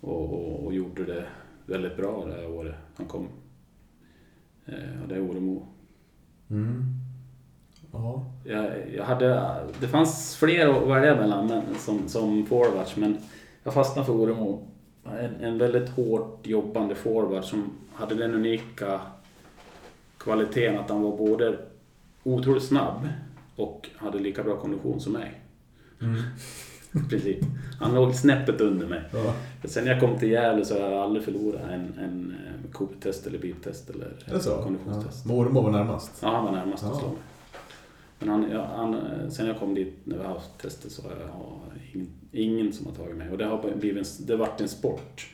Och, 0.00 0.32
och, 0.32 0.64
och 0.64 0.74
gjorde 0.74 1.04
det 1.04 1.26
väldigt 1.66 1.96
bra 1.96 2.26
det 2.26 2.32
här 2.32 2.50
året 2.50 2.74
han 2.94 3.06
kom. 3.06 3.28
Eh, 4.66 5.02
och 5.02 5.08
det 5.08 5.14
är 5.14 5.30
Oremo. 5.30 5.66
Mm. 6.50 6.84
Ja. 7.92 8.24
Jag, 8.44 8.94
jag 8.94 9.04
hade, 9.04 9.56
det 9.80 9.88
fanns 9.88 10.36
fler 10.36 10.68
att 10.68 10.88
välja 10.88 11.16
mellan 11.16 11.46
men, 11.46 11.62
som, 11.74 12.08
som 12.08 12.46
forwards 12.46 12.96
men 12.96 13.18
jag 13.62 13.74
fastnade 13.74 14.06
för 14.06 14.12
Oremo. 14.12 14.66
En, 15.04 15.34
en 15.40 15.58
väldigt 15.58 15.88
hårt 15.88 16.46
jobbande 16.46 16.94
forward 16.94 17.44
som 17.44 17.72
hade 18.00 18.14
den 18.14 18.34
unika 18.34 19.00
kvaliteten 20.18 20.78
att 20.78 20.90
han 20.90 21.02
var 21.02 21.16
både 21.16 21.58
otroligt 22.22 22.62
snabb 22.64 23.08
och 23.56 23.88
hade 23.96 24.18
lika 24.18 24.42
bra 24.42 24.56
kondition 24.56 25.00
som 25.00 25.12
mig. 25.12 25.40
Mm. 26.00 26.16
I 27.06 27.08
princip. 27.10 27.38
Han 27.80 27.94
låg 27.94 28.14
snäppet 28.14 28.60
under 28.60 28.86
mig. 28.86 29.02
ja. 29.12 29.34
Sen 29.64 29.84
när 29.84 29.90
jag 29.92 30.00
kom 30.00 30.18
till 30.18 30.30
Gävle 30.30 30.64
så 30.64 30.74
har 30.74 30.90
jag 30.90 31.00
aldrig 31.02 31.24
förlorat 31.24 31.60
en, 31.70 31.98
en 31.98 32.34
eh, 32.46 32.70
koptest 32.72 33.26
eller 33.26 33.38
biptest 33.38 33.90
eller 33.90 34.40
så? 34.40 34.50
Ja. 34.50 34.62
konditionstest. 34.62 35.26
Mormor 35.26 35.62
var 35.62 35.70
närmast. 35.70 36.18
Ja, 36.22 36.28
han 36.28 36.44
var 36.44 36.52
närmast 36.52 36.84
att 36.84 36.90
Ja. 36.92 36.98
slå 36.98 37.08
mig. 37.08 37.18
Men 38.18 38.28
han, 38.28 38.46
ja, 38.52 38.68
han, 38.76 38.94
eh, 38.94 39.28
sen 39.30 39.46
jag 39.46 39.58
kom 39.58 39.74
dit 39.74 39.94
när 40.04 40.16
vi 40.16 40.22
har 40.24 40.34
haft 40.34 40.58
tester 40.58 40.88
så 40.90 41.02
har 41.02 41.10
jag 41.10 41.60
ingen, 41.94 42.08
ingen 42.32 42.72
som 42.72 42.86
har 42.86 42.92
tagit 42.92 43.16
mig. 43.16 43.30
Och 43.30 43.38
det 43.38 43.44
har 43.44 43.74
blivit 43.76 44.06
en, 44.20 44.26
det 44.26 44.36
vart 44.36 44.60
en 44.60 44.68
sport 44.68 45.26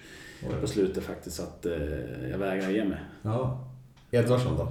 på 0.61 0.67
slutet 0.67 1.05
faktiskt 1.05 1.41
att 1.41 1.67
eh, 1.67 2.31
jag 2.31 2.39
vägrar 2.39 2.71
ge 2.71 2.85
mig. 2.85 2.99
Ja. 3.23 3.69
Edvardsson 4.11 4.57
då? 4.57 4.69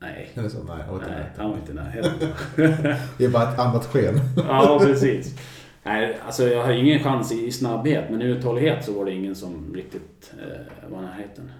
Nej, 0.00 0.30
så? 0.34 0.40
Nej, 0.40 0.76
vet 0.92 1.08
nej 1.08 1.26
inte. 1.28 1.42
han 1.42 1.50
var 1.50 1.56
inte 1.56 1.72
närheten. 1.72 2.28
Det 3.18 3.24
är 3.24 3.30
bara 3.30 3.52
ett 3.52 3.58
annat 3.58 3.86
sken. 3.86 4.14
ja, 4.36 4.78
precis. 4.82 5.38
Nej, 5.82 6.18
alltså 6.26 6.48
jag 6.48 6.64
har 6.64 6.72
ingen 6.72 7.02
chans 7.02 7.32
i, 7.32 7.52
snabbhet, 7.52 8.10
men 8.10 8.22
i 8.22 8.24
uthållighet 8.24 8.84
så 8.84 8.92
var 8.92 9.04
det 9.04 9.12
ingen 9.12 9.34
som 9.34 9.74
riktigt 9.74 10.34
eh, 10.38 10.90
var 10.90 11.02
närheten. 11.02 11.50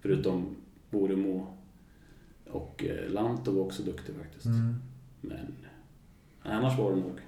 Förutom 0.00 0.56
Boremo 0.90 1.46
och 2.50 2.84
eh, 2.84 3.10
Lanto 3.10 3.52
var 3.52 3.64
också 3.64 3.82
duktig 3.82 4.14
faktiskt. 4.14 4.46
Mm. 4.46 4.74
Men 5.20 5.54
nej, 6.44 6.54
annars 6.54 6.78
var 6.78 6.90
det 6.90 6.96
nog... 6.96 7.18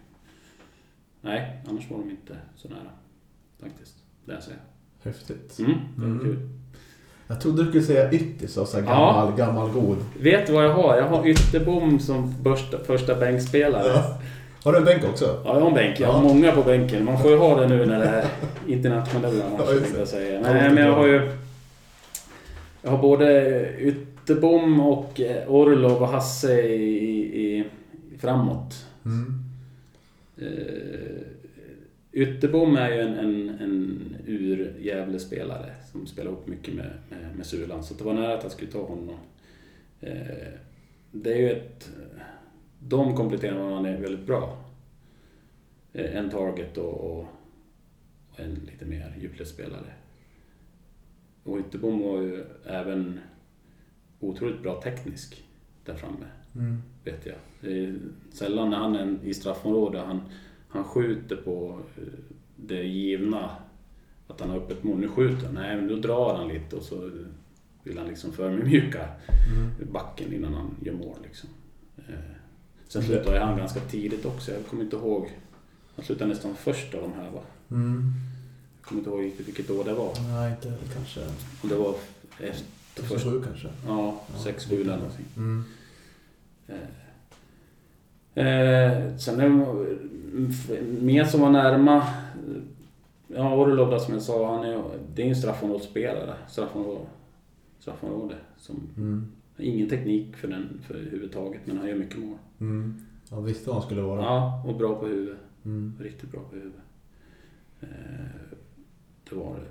Nej, 1.21 1.63
annars 1.69 1.91
var 1.91 1.99
de 1.99 2.11
inte 2.11 2.37
så 2.57 2.69
nära. 2.69 2.91
Faktiskt. 3.61 3.97
Det 4.25 4.33
jag 4.33 4.43
säger. 4.43 4.61
Häftigt. 5.07 5.59
Mm, 5.59 5.73
Mm. 5.99 6.19
kul. 6.21 6.37
Jag 7.29 7.41
trodde 7.41 7.63
du 7.63 7.69
skulle 7.69 7.83
säga 7.85 8.13
Yttis, 8.13 8.59
alltså 8.59 8.77
gammal, 8.77 9.33
Ja. 9.39 9.45
gammal 9.47 9.71
god. 9.71 9.97
Vet 10.21 10.47
du 10.47 10.53
vad 10.53 10.65
jag 10.65 10.73
har? 10.75 10.97
Jag 10.97 11.05
har 11.09 11.27
Ytterbom 11.29 11.99
som 12.01 12.35
första, 12.45 12.79
första 12.79 13.15
bänkspelare. 13.15 13.87
Ja. 13.95 14.19
Har 14.65 14.73
du 14.73 14.79
en 14.79 14.85
bänk 14.85 15.05
också? 15.05 15.25
Ja, 15.45 15.55
jag 15.55 15.61
har 15.61 15.69
en 15.69 15.75
bänk. 15.75 16.01
Jag 16.01 16.09
har 16.09 16.23
Ja. 16.23 16.29
många 16.35 16.53
på 16.53 16.63
bänken. 16.63 17.05
Man 17.05 17.19
får 17.23 17.31
ju 17.31 17.37
ha 17.37 17.61
det 17.61 17.69
nu 17.69 17.87
när 17.87 17.99
det 17.99 18.05
är 18.07 18.27
internationella 18.67 19.29
Ja, 19.53 19.59
matcher, 19.59 19.81
det. 19.93 19.99
jag 19.99 20.09
säga. 20.09 20.35
Ja, 20.35 20.41
Nej, 20.53 20.71
men 20.75 20.85
jag 20.87 20.93
har 20.93 21.07
ju... 21.07 21.31
Jag 22.83 22.91
har 22.91 22.99
både 22.99 23.53
Ytterbom 23.79 24.81
och 24.81 25.21
eh, 25.21 25.49
Orlov 25.53 26.03
och 26.03 26.09
Hasse 26.09 26.61
i, 26.63 26.85
i, 27.47 27.59
i 28.15 28.19
framåt. 28.19 28.87
Mm. 29.05 29.43
Uh, 30.43 30.49
Ytterbom 32.17 32.77
är 32.77 32.91
ju 32.91 33.01
en, 33.01 33.15
en, 33.15 33.49
en 33.49 34.17
ur 34.27 34.75
spelare 35.19 35.75
som 35.93 36.07
spelar 36.07 36.31
ihop 36.31 36.47
mycket 36.47 36.75
med, 36.75 36.91
med, 37.09 37.37
med 37.37 37.47
Sulan. 37.47 37.85
Så 37.85 37.95
det 37.95 38.05
var 38.05 38.15
nära 38.15 38.35
att 38.35 38.43
jag 38.43 38.53
skulle 38.53 38.71
ta 38.71 38.87
honom. 38.87 39.19
Eh, 40.01 40.53
det 41.13 41.33
är 41.33 41.37
ju 41.39 41.51
ett... 41.51 41.91
De 42.79 43.17
kompletterar 43.17 43.59
varandra 43.59 43.97
väldigt 43.97 44.27
bra. 44.27 44.59
Eh, 45.93 46.17
en 46.17 46.31
target 46.31 46.79
och, 46.79 46.95
och, 46.95 47.27
och 48.31 48.41
en 48.41 48.55
lite 48.55 48.85
mer 48.85 49.15
djupledsspelare. 49.21 49.93
Och 51.43 51.59
Ytterbom 51.59 52.01
var 52.01 52.21
ju 52.21 52.45
även 52.67 53.21
otroligt 54.21 54.63
bra 54.63 54.81
teknisk 54.81 55.45
där 55.85 55.95
framme 55.95 56.27
Mm. 56.55 56.83
vet 57.05 57.27
jag. 57.27 57.37
Det 57.61 57.85
är 57.85 57.99
sällan 58.33 58.71
när 58.71 58.77
han 58.77 58.95
är 58.97 59.19
i 59.25 59.35
straffområde, 59.35 59.99
han, 59.99 60.21
han 60.69 60.85
skjuter 60.85 61.37
på 61.37 61.81
eh, 61.97 62.03
det 62.57 62.83
givna, 62.83 63.51
att 64.29 64.41
han 64.41 64.51
har 64.51 64.57
öppet 64.57 64.85
mål. 64.85 64.99
Nu 64.99 65.09
skjuter 65.09 65.47
han, 65.47 65.55
nej 65.55 65.77
men 65.77 65.89
då 65.89 65.97
drar 65.97 66.35
han 66.37 66.49
lite 66.49 66.77
och 66.77 66.83
så 66.83 67.11
vill 67.83 67.99
han 67.99 68.07
liksom 68.09 68.33
förmjuka 68.33 69.09
Mm. 69.49 69.93
backen 69.93 70.33
innan 70.33 70.55
han 70.55 70.71
gör 70.83 70.93
mål. 70.95 71.17
Liksom. 71.23 71.49
Eh, 72.09 72.15
Sen 72.89 73.03
slutade 73.03 73.39
han 73.41 73.59
ganska 73.59 73.81
tidigt 73.81 74.25
också, 74.27 74.53
jag 74.53 74.67
kommer 74.67 74.85
inte 74.85 74.97
ihåg. 74.97 75.29
Han 75.97 76.05
slutade 76.05 76.31
nästan 76.31 76.55
först 76.55 76.95
av 76.95 77.03
de 77.03 77.13
här 77.13 77.31
va? 77.31 77.41
Mm. 77.71 78.13
Jag 78.81 78.89
kommer 78.89 78.99
inte 79.01 79.11
ihåg 79.11 79.21
riktigt 79.23 79.49
vilket 79.49 79.71
år 79.71 79.85
det 79.85 79.95
var. 79.95 80.13
Nej, 80.33 80.51
inte 80.51 80.73
kanske. 80.95 81.21
Om 81.63 81.69
det 81.69 81.75
var 81.75 81.95
efter 82.41 83.03
första... 83.03 83.19
2007 83.31 83.43
kanske. 83.45 83.69
Ja, 83.87 84.21
Ja, 84.35 84.39
6 84.45 84.65
7 84.65 84.81
eller 84.81 84.97
någonting. 84.97 85.27
Mm. 85.37 85.65
Eh, 88.35 89.17
sen 89.19 89.41
är 89.41 89.49
det 89.49 89.99
mer 91.01 91.25
som 91.25 91.41
var 91.41 91.51
närma. 91.51 92.07
Ja, 93.29 93.55
Orlov 93.57 93.99
som 93.99 94.15
jag 94.15 94.23
sa, 94.23 94.57
han 94.57 94.65
är, 94.65 94.83
det 95.15 95.23
är 95.23 95.27
en 95.27 95.37
straffområdesspelare. 95.37 96.35
Straffområde, 96.49 97.01
straffområde 97.79 98.35
som 98.59 98.81
Mm. 98.97 99.33
ingen 99.59 99.89
teknik 99.89 100.37
för 100.37 100.49
den 100.49 100.81
för 100.87 100.95
överhuvudtaget, 100.95 101.61
men 101.65 101.79
han 101.79 101.89
gör 101.89 101.95
mycket 101.97 102.19
mål. 102.19 102.39
Mm. 102.61 103.07
Jag 103.31 103.43
visste 103.43 103.67
vad 103.69 103.77
han 103.77 103.85
skulle 103.87 104.01
vara. 104.03 104.23
Ja, 104.23 104.63
och 104.69 104.77
bra 104.77 104.95
på 104.95 105.07
huvudet. 105.07 105.39
Mm. 105.65 105.95
Riktigt 106.01 106.31
bra 106.31 106.41
på 106.51 106.57
huvudet. 106.57 106.81
Eh, 107.81 107.89
det 109.31 109.35
var 109.37 109.55
det. 109.55 109.67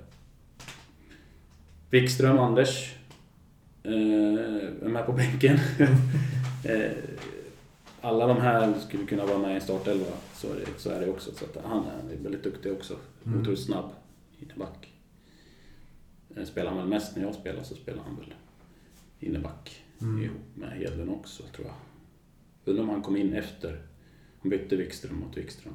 Wikström, 1.90 2.38
Anders. 2.38 2.94
Eh, 3.82 3.92
är 4.82 4.88
med 4.88 5.06
på 5.06 5.12
bänken. 5.12 5.56
eh, 6.64 6.92
alla 8.00 8.26
de 8.26 8.36
här 8.36 8.74
skulle 8.78 9.06
kunna 9.06 9.26
vara 9.26 9.38
med 9.38 9.50
i 9.50 9.54
en 9.54 9.60
startelva. 9.60 10.06
Så 10.36 10.52
är 10.52 10.54
det, 10.56 10.66
så 10.80 10.90
är 10.90 11.00
det 11.00 11.10
också. 11.10 11.30
Så 11.34 11.44
att 11.44 11.64
han 11.64 11.84
är 11.84 12.16
väldigt 12.22 12.44
duktig 12.44 12.72
också. 12.72 12.96
Mm. 13.26 13.40
Otroligt 13.40 13.60
snabb 13.60 13.90
inneback. 14.38 14.92
Eh, 16.36 16.44
Spelar 16.44 16.70
han 16.70 16.78
väl 16.78 16.88
mest 16.88 17.16
när 17.16 17.22
jag 17.22 17.34
spelar 17.34 17.62
så 17.62 17.74
spelar 17.74 18.02
han 18.02 18.16
väl 18.16 18.34
inneback. 19.20 19.84
Mm. 20.00 20.22
Ihop 20.24 20.36
med 20.54 20.70
Hedlund 20.70 21.10
också 21.10 21.42
tror 21.42 21.66
jag. 21.66 21.74
Undrar 22.64 22.82
om 22.84 22.90
han 22.90 23.02
kom 23.02 23.16
in 23.16 23.32
efter. 23.34 23.82
Han 24.42 24.50
bytte 24.50 24.76
Wikström 24.76 25.16
mot 25.20 25.36
Wikström. 25.36 25.72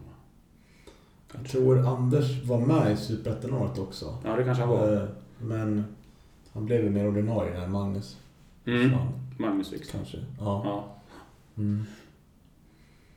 Jag 1.33 1.45
tror 1.47 1.88
Anders 1.88 2.43
var 2.43 2.59
med 2.59 2.91
i 2.93 2.97
Superettan-året 2.97 3.77
också. 3.79 4.17
Ja, 4.25 4.35
det 4.35 4.43
kanske 4.43 4.63
han 4.63 4.69
var. 4.69 4.93
Eh, 5.03 5.09
Men 5.41 5.85
han 6.53 6.65
blev 6.65 6.83
ju 6.83 6.89
mer 6.89 7.07
ordinarie 7.07 7.59
när 7.59 7.67
Magnus 7.67 8.17
Mm. 8.65 8.91
Magnus 9.39 9.73
Wikström. 9.73 9.99
Kanske. 10.01 10.17
Ja. 10.39 10.61
Ja. 10.65 10.95
Mm. 11.57 11.83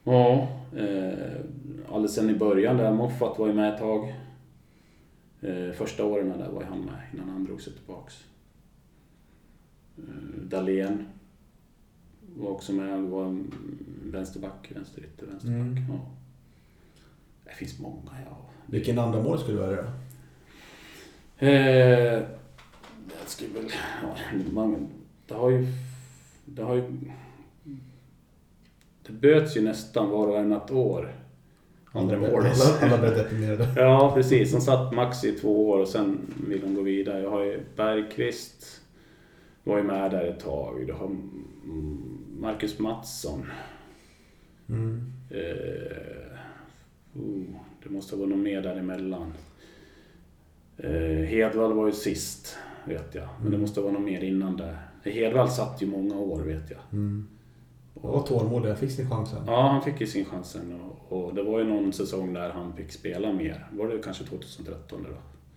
Ja, 0.05 0.49
eh, 0.77 1.41
alldeles 1.89 2.15
sen 2.15 2.31
i 2.31 2.35
början 2.35 2.77
där, 2.77 2.93
Moffat 2.93 3.39
var 3.39 3.47
ju 3.47 3.55
med 3.55 3.75
ett 3.75 3.79
tag. 3.81 4.15
Eh, 5.41 5.73
första 5.73 6.05
åren 6.05 6.39
där 6.39 6.49
var 6.49 6.63
ju 6.63 6.69
han 6.69 6.81
med 6.81 7.01
innan 7.13 7.29
han 7.29 7.45
drog 7.45 7.61
sig 7.63 7.73
tillbaks. 7.73 8.25
Eh, 9.99 10.43
Dahlén 10.43 11.07
var 12.37 12.51
också 12.51 12.73
med, 12.73 13.03
var 13.03 13.45
vänsterback, 14.05 14.73
vänsterytter, 14.75 15.27
vänsterback. 15.27 15.61
Mm. 15.61 15.85
Ja. 15.89 16.01
Det 17.45 17.55
finns 17.55 17.79
många, 17.79 18.11
ja. 18.27 18.37
Vilken 18.67 18.99
andra 18.99 19.23
mål 19.23 19.39
skulle 19.39 19.59
du 19.59 19.67
välja? 19.67 19.93
Eh, 21.39 22.23
jag 23.21 23.27
skulle 23.27 23.61
väl... 23.61 23.71
Ja, 24.03 24.17
man, 24.53 24.89
det 25.27 25.35
har 25.35 25.51
ju... 25.51 25.67
Det 26.45 26.63
har 26.63 26.75
ju... 26.75 26.83
Det 29.07 29.13
böts 29.13 29.57
ju 29.57 29.61
nästan 29.63 30.11
var 30.11 30.27
och 30.27 30.33
varannat 30.33 30.71
år. 30.71 31.13
Andra 31.93 32.19
målis. 32.19 32.83
Alla, 32.83 32.99
blev 32.99 33.15
deprimerade. 33.17 33.69
Ja, 33.77 34.13
precis. 34.15 34.53
De 34.53 34.61
satt 34.61 34.95
max 34.95 35.25
i 35.25 35.33
två 35.33 35.69
år 35.71 35.79
och 35.79 35.89
sen 35.89 36.19
vill 36.49 36.61
de 36.61 36.75
gå 36.75 36.83
vidare. 36.83 37.23
Jag 37.23 37.31
har 37.31 37.45
ju 37.45 37.61
Bergqvist. 37.77 38.81
Var 39.65 39.77
ju 39.77 39.83
med 39.83 40.11
där 40.11 40.25
ett 40.25 40.41
tag. 40.41 40.87
Du 40.87 40.93
har 40.93 41.17
Marcus 42.41 42.79
Mattsson. 42.79 43.47
Mm. 44.69 45.13
Eh, 45.31 46.39
oh, 47.15 47.57
det 47.83 47.91
måste 47.91 48.17
vara 48.17 48.29
något 48.29 48.39
mer 48.39 48.63
däremellan. 48.63 49.33
Eh, 50.77 51.25
Hedvall 51.27 51.73
var 51.73 51.87
ju 51.87 51.93
sist, 51.93 52.57
vet 52.85 53.15
jag. 53.15 53.29
Men 53.37 53.43
det 53.45 53.49
Mm. 53.49 53.61
måste 53.61 53.81
vara 53.81 53.93
något 53.93 54.03
mer 54.03 54.25
innan 54.25 54.57
det. 54.57 54.77
Hedvall 55.11 55.51
satt 55.51 55.83
ju 55.83 55.87
många 55.87 56.17
år, 56.19 56.41
vet 56.43 56.71
jag. 56.71 56.81
Mm. 56.93 57.27
Var 58.13 58.23
tålmodig, 58.23 58.71
jag 58.71 58.79
fick 58.79 58.91
sin 58.91 59.11
chansen. 59.11 59.43
Ja, 59.47 59.69
han 59.69 59.83
fick 59.83 60.01
ju 60.01 60.07
sin 60.07 60.25
chansen 60.25 60.81
och, 60.81 61.13
och 61.13 61.35
det 61.35 61.43
var 61.43 61.59
ju 61.59 61.65
någon 61.65 61.93
säsong 61.93 62.33
där 62.33 62.51
han 62.51 62.73
fick 62.77 62.93
spela 62.93 63.33
mer. 63.33 63.67
Var 63.73 63.89
det 63.89 63.99
kanske 63.99 64.25
2013 64.25 65.03
då? 65.03 65.17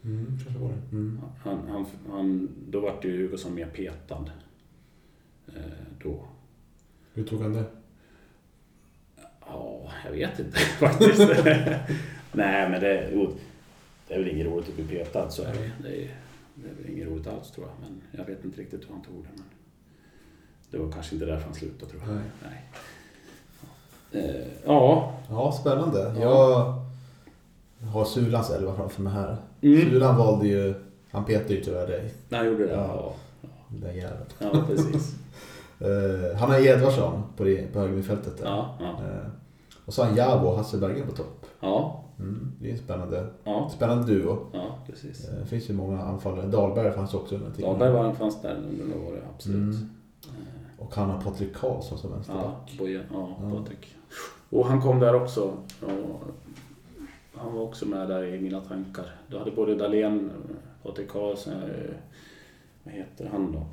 Mm, 0.09 0.25
kanske 0.43 0.61
var 0.63 0.69
det. 0.69 0.95
Mm. 0.95 1.21
Han, 1.43 1.67
han, 1.67 1.85
han, 2.11 2.49
då 2.69 2.79
var 2.79 2.99
det 3.01 3.07
ju 3.07 3.23
Hugosson 3.23 3.55
mer 3.55 3.65
petad. 3.65 4.31
Eh, 5.47 5.61
då. 6.03 6.25
Hur 7.13 7.23
tog 7.23 7.41
han 7.41 7.53
det? 7.53 7.65
Ja, 9.39 9.91
jag 10.05 10.11
vet 10.11 10.39
inte 10.39 10.57
faktiskt. 10.79 11.19
Nej, 12.31 12.69
men 12.69 12.81
det, 12.81 13.09
det 14.07 14.13
är 14.13 14.19
väl 14.19 14.27
inget 14.27 14.47
roligt 14.47 14.69
att 14.69 14.75
bli 14.75 14.85
petad, 14.85 15.29
så 15.29 15.43
är 15.43 15.53
det. 15.53 15.71
Det 15.83 16.03
är, 16.03 16.15
det 16.55 16.69
är 16.69 16.73
väl 16.73 16.93
inget 16.93 17.07
roligt 17.07 17.27
alls 17.27 17.51
tror 17.51 17.67
jag. 17.67 17.89
Men 17.89 18.01
jag 18.11 18.25
vet 18.25 18.45
inte 18.45 18.61
riktigt 18.61 18.83
hur 18.83 18.93
han 18.93 19.01
tog 19.01 19.23
det. 19.23 19.29
Men 19.35 19.43
det 20.71 20.77
var 20.77 20.91
kanske 20.91 21.15
inte 21.15 21.25
därför 21.25 21.43
han 21.45 21.53
slutade 21.53 21.91
tror 21.91 22.01
jag. 22.07 22.15
Nej. 22.15 22.23
Nej. 24.11 24.25
Eh, 24.25 24.47
ja. 24.65 25.13
Ja, 25.29 25.51
spännande. 25.51 26.15
Ja. 26.21 26.83
Jag 27.79 27.87
har 27.87 28.05
Sulans 28.05 28.49
elva 28.49 28.75
framför 28.75 29.01
mig 29.01 29.13
här. 29.13 29.37
Mm. 29.61 29.81
Sulan 29.81 30.17
valde 30.17 30.47
ju, 30.47 30.73
han 31.11 31.25
petade 31.25 31.53
ju 31.53 31.63
tyvärr 31.63 31.87
dig. 31.87 32.13
Nej, 32.29 32.39
han 32.39 32.47
gjorde 32.47 32.65
det? 32.67 32.73
Ja. 32.73 33.13
Ja. 33.41 33.49
Den 33.69 33.95
jäveln. 33.95 34.25
Ja, 34.39 34.63
precis. 34.67 35.15
Uh, 35.81 36.35
han 36.39 36.49
har 36.51 36.67
Edvardsson 36.67 37.23
på, 37.37 37.43
det, 37.43 37.73
på 37.73 37.79
högermittfältet. 37.79 38.37
där. 38.37 38.45
Ja, 38.45 38.75
ja. 38.79 38.85
Eh, 38.89 39.27
och 39.85 39.93
så 39.93 40.01
har 40.01 40.07
han 40.09 40.17
Jabo 40.17 40.47
och 40.47 40.57
Hasse 40.57 40.77
Bergen 40.77 41.07
på 41.07 41.15
topp. 41.15 41.45
Ja, 41.59 42.03
Mm, 42.19 42.51
det 42.61 42.67
är 42.67 42.71
en 42.71 42.77
spännande, 42.77 43.27
ja, 43.43 43.69
spännande 43.75 44.13
duo. 44.13 44.37
ja 44.53 44.77
precis. 44.87 45.29
Eh, 45.29 45.35
Det 45.39 45.45
finns 45.45 45.69
ju 45.69 45.73
många 45.73 46.01
anfallare. 46.01 46.45
Dahlberg 46.47 46.91
fanns 46.91 47.13
också 47.13 47.35
under 47.35 47.51
tiden. 47.51 47.69
Dahlberg 47.69 47.91
var, 47.91 48.13
fanns 48.13 48.41
där 48.41 48.55
under 48.55 48.85
några 48.95 49.07
år, 49.09 49.21
absolut. 49.35 49.75
Mm. 49.75 49.89
Och 50.87 50.95
han 50.95 51.09
har 51.09 51.21
Patrik 51.21 51.55
Karlsson 51.55 51.97
som 51.97 52.09
Ja, 52.09 52.15
vänsterback. 52.15 52.75
Boje, 52.77 53.03
ja, 53.13 53.37
Ja. 53.41 53.49
Patrik. 53.57 53.95
Och 54.49 54.65
han 54.65 54.81
kom 54.81 54.99
där 54.99 55.15
också. 55.15 55.41
Och 55.81 56.21
han 57.35 57.53
var 57.53 57.61
också 57.61 57.85
med 57.85 58.07
där 58.09 58.23
i 58.23 58.39
mina 58.41 58.61
tankar. 58.61 59.05
Då 59.27 59.39
hade 59.39 59.51
både 59.51 59.75
Dahlén, 59.75 60.31
Patrik 60.83 61.09
Karlsson, 61.09 61.53
eh, 61.53 61.93
vad 62.83 62.93
heter 62.93 63.29
han 63.31 63.51
då? 63.51 63.65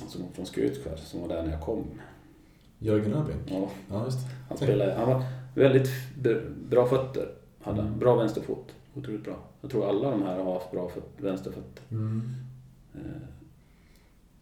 Han 0.00 0.08
som 0.08 0.20
kom 0.22 0.32
från 0.32 0.46
Skutskär, 0.46 0.96
som 0.96 1.20
var 1.20 1.28
där 1.28 1.42
när 1.42 1.50
jag 1.50 1.60
kom. 1.62 1.84
Jörgen 2.78 3.14
Öbrink. 3.14 3.40
Ja, 3.46 3.68
Ja, 3.90 4.04
just 4.04 4.18
han, 4.48 4.56
spelade, 4.58 4.94
han 4.94 5.08
var 5.08 5.22
väldigt 5.54 5.90
bra 6.70 6.86
fötter. 6.86 7.28
Hade. 7.62 7.80
Mm. 7.80 7.98
Bra 7.98 8.16
vänsterfot. 8.16 8.74
Otroligt 8.94 9.24
bra. 9.24 9.34
Jag 9.60 9.70
tror 9.70 9.88
alla 9.88 10.10
de 10.10 10.22
här 10.22 10.38
har 10.44 10.52
haft 10.52 10.70
bra 10.70 10.88
föt, 10.88 11.04
vänsterfötter. 11.16 11.82
mm. 11.90 12.22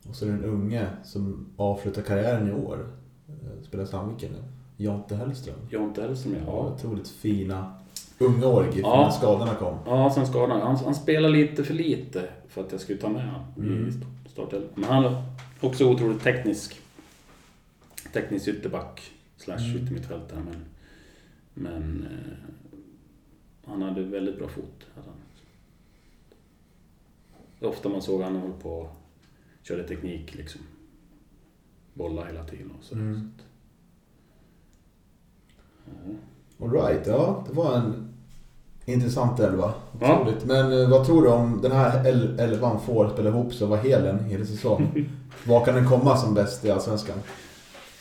Och 0.09 0.15
så 0.17 0.25
är 0.25 0.29
det 0.29 0.35
en 0.35 0.45
unge 0.45 0.89
som 1.05 1.47
avslutar 1.57 2.03
karriären 2.03 2.49
i 2.49 2.53
år. 2.53 2.87
Eh, 3.29 3.63
Spelar 3.63 3.85
Sandviken 3.85 4.33
nu. 4.33 4.39
Jonte 4.85 5.17
Hellström. 5.17 5.57
Jonte 5.71 6.03
Hellström, 6.03 6.35
Ja, 6.35 6.41
ja. 6.47 6.73
otroligt 6.75 7.09
fina 7.09 7.75
unga 8.19 8.47
år 8.47 8.69
Ja. 8.75 9.03
när 9.05 9.11
skadorna 9.11 9.55
kom. 9.55 9.79
Ja, 9.87 10.13
sen 10.15 10.27
skadade 10.27 10.61
han. 10.65 10.77
Han, 10.77 10.95
spelar 10.95 11.29
lite 11.29 11.65
för 11.65 11.75
lite 11.75 12.29
för 12.49 12.61
att 12.65 12.73
jag 12.73 12.81
skulle 12.81 12.99
ta 12.99 13.09
med 13.09 13.27
honom 13.31 13.47
Mm. 13.59 13.89
i 14.27 14.29
startelvan. 14.31 14.69
Men 14.75 14.85
han 14.85 15.05
är 15.05 15.23
också 15.61 15.91
otroligt 15.93 16.23
teknisk. 16.23 16.81
Teknisk 18.13 18.49
ytterback 18.49 19.01
slash 19.37 19.59
Mm. 19.71 19.83
yttermittfältare. 19.83 20.41
Men, 20.45 20.65
men 21.55 22.07
eh, 22.11 22.51
han 23.71 23.83
hade 23.83 24.03
väldigt 24.03 24.39
bra 24.39 24.49
fot. 24.49 24.87
Hade 24.95 25.07
han. 25.07 25.17
Det 27.59 27.67
är 27.67 27.71
Ofta 27.71 27.89
man 27.89 28.03
såg 28.03 28.23
han 28.23 28.37
höll 28.37 28.53
på 28.53 28.89
körde 29.69 29.89
teknik 29.89 30.35
liksom. 30.35 30.61
Bolla 31.95 32.25
hela 32.25 32.45
tiden 32.45 32.71
och 32.79 32.85
så. 32.85 32.95
Mm. 32.95 33.15
så 33.21 33.21
att, 33.21 33.45
ja. 36.61 36.67
Alright, 36.67 37.07
ja. 37.07 37.45
Det 37.49 37.55
var 37.55 37.75
en 37.77 38.09
intressant 38.85 39.41
elva. 39.41 39.75
Ja. 40.01 40.27
Men 40.45 40.81
eh, 40.83 40.89
vad 40.91 41.07
tror 41.07 41.23
du 41.23 41.29
om 41.29 41.61
den 41.63 41.73
här 41.73 42.07
el- 42.09 42.41
elvan 42.41 42.81
får 42.81 43.09
spela 43.09 43.29
ihop 43.31 43.55
sig 43.55 43.65
och 43.65 43.71
vara 43.71 43.81
hel 43.81 44.07
en 44.07 44.25
hel 44.25 44.47
säsong? 44.47 45.09
Var 45.47 45.65
kan 45.65 45.75
den 45.75 45.89
komma 45.89 46.17
som 46.17 46.35
bäst 46.35 46.65
i 46.65 46.71
Allsvenskan? 46.71 47.19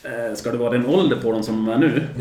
Eh, 0.02 0.34
Ska 0.36 0.52
det 0.52 0.58
vara 0.58 0.70
den 0.70 0.86
ålder 0.86 1.16
på 1.22 1.32
dem 1.32 1.42
som 1.42 1.64
de 1.66 1.72
är 1.72 1.78
nu? 1.78 2.06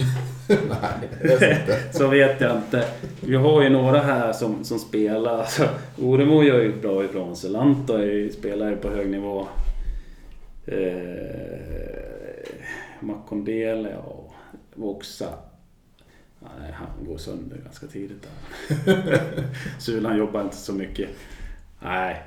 Nej, 0.50 1.10
jag 1.24 1.44
är 1.44 1.62
inte. 1.62 1.94
så 1.94 2.08
vet 2.08 2.42
jag 2.42 2.58
inte. 2.58 2.86
Vi 3.22 3.36
har 3.36 3.64
ju 3.64 3.70
några 3.70 4.00
här 4.00 4.34
som, 4.34 4.64
som 4.64 4.80
spelar. 4.80 5.38
Alltså, 5.38 5.70
Oremo 6.02 6.44
gör 6.44 6.62
ju 6.62 6.82
bra 6.82 7.06
ifrån 7.06 7.36
sig. 7.36 7.50
Lanta 7.50 7.94
spelar 8.34 8.70
ju 8.70 8.76
på 8.76 8.90
hög 8.90 9.10
nivå. 9.10 9.48
Eh, 10.66 12.04
Makondele 13.00 13.96
och 13.98 14.34
Voxa. 14.74 15.28
Nej, 16.40 16.72
han 16.72 17.06
går 17.08 17.18
sönder 17.18 17.58
ganska 17.58 17.88
tidigt 17.88 18.28
där. 18.28 19.22
Sulan 19.80 20.18
jobbar 20.18 20.42
inte 20.42 20.56
så 20.56 20.74
mycket. 20.74 21.10
Nej, 21.80 22.22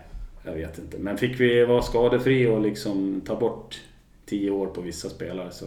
jag 0.45 0.53
vet 0.53 0.79
inte. 0.79 0.99
Men 0.99 1.19
fick 1.19 1.41
vi 1.41 1.65
vara 1.65 1.83
skadefri 1.83 2.47
och 2.47 2.61
liksom 2.61 3.21
ta 3.27 3.37
bort 3.37 3.81
10 4.27 4.51
år 4.51 4.67
på 4.67 4.81
vissa 4.81 5.09
spelare 5.09 5.51
så 5.51 5.67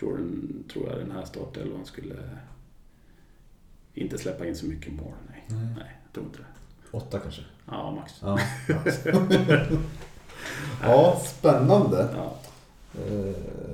tror, 0.00 0.16
den, 0.16 0.64
tror 0.72 0.88
jag 0.88 0.98
den 0.98 1.10
här 1.10 1.24
startelvan 1.24 1.84
skulle 1.84 2.14
inte 3.94 4.18
släppa 4.18 4.46
in 4.46 4.56
så 4.56 4.66
mycket 4.66 4.92
mål. 4.92 5.12
Nej, 5.28 5.44
Nej. 5.46 5.66
nej 5.76 5.96
jag 6.04 6.12
tror 6.12 6.26
inte 6.26 6.38
det. 6.38 6.96
Åtta 6.96 7.18
kanske. 7.18 7.42
Ja, 7.66 7.90
max. 7.90 8.12
Ja, 8.22 8.38
ja 10.82 11.20
spännande. 11.24 12.08
Ja. 12.16 12.34
Eh, 13.00 13.70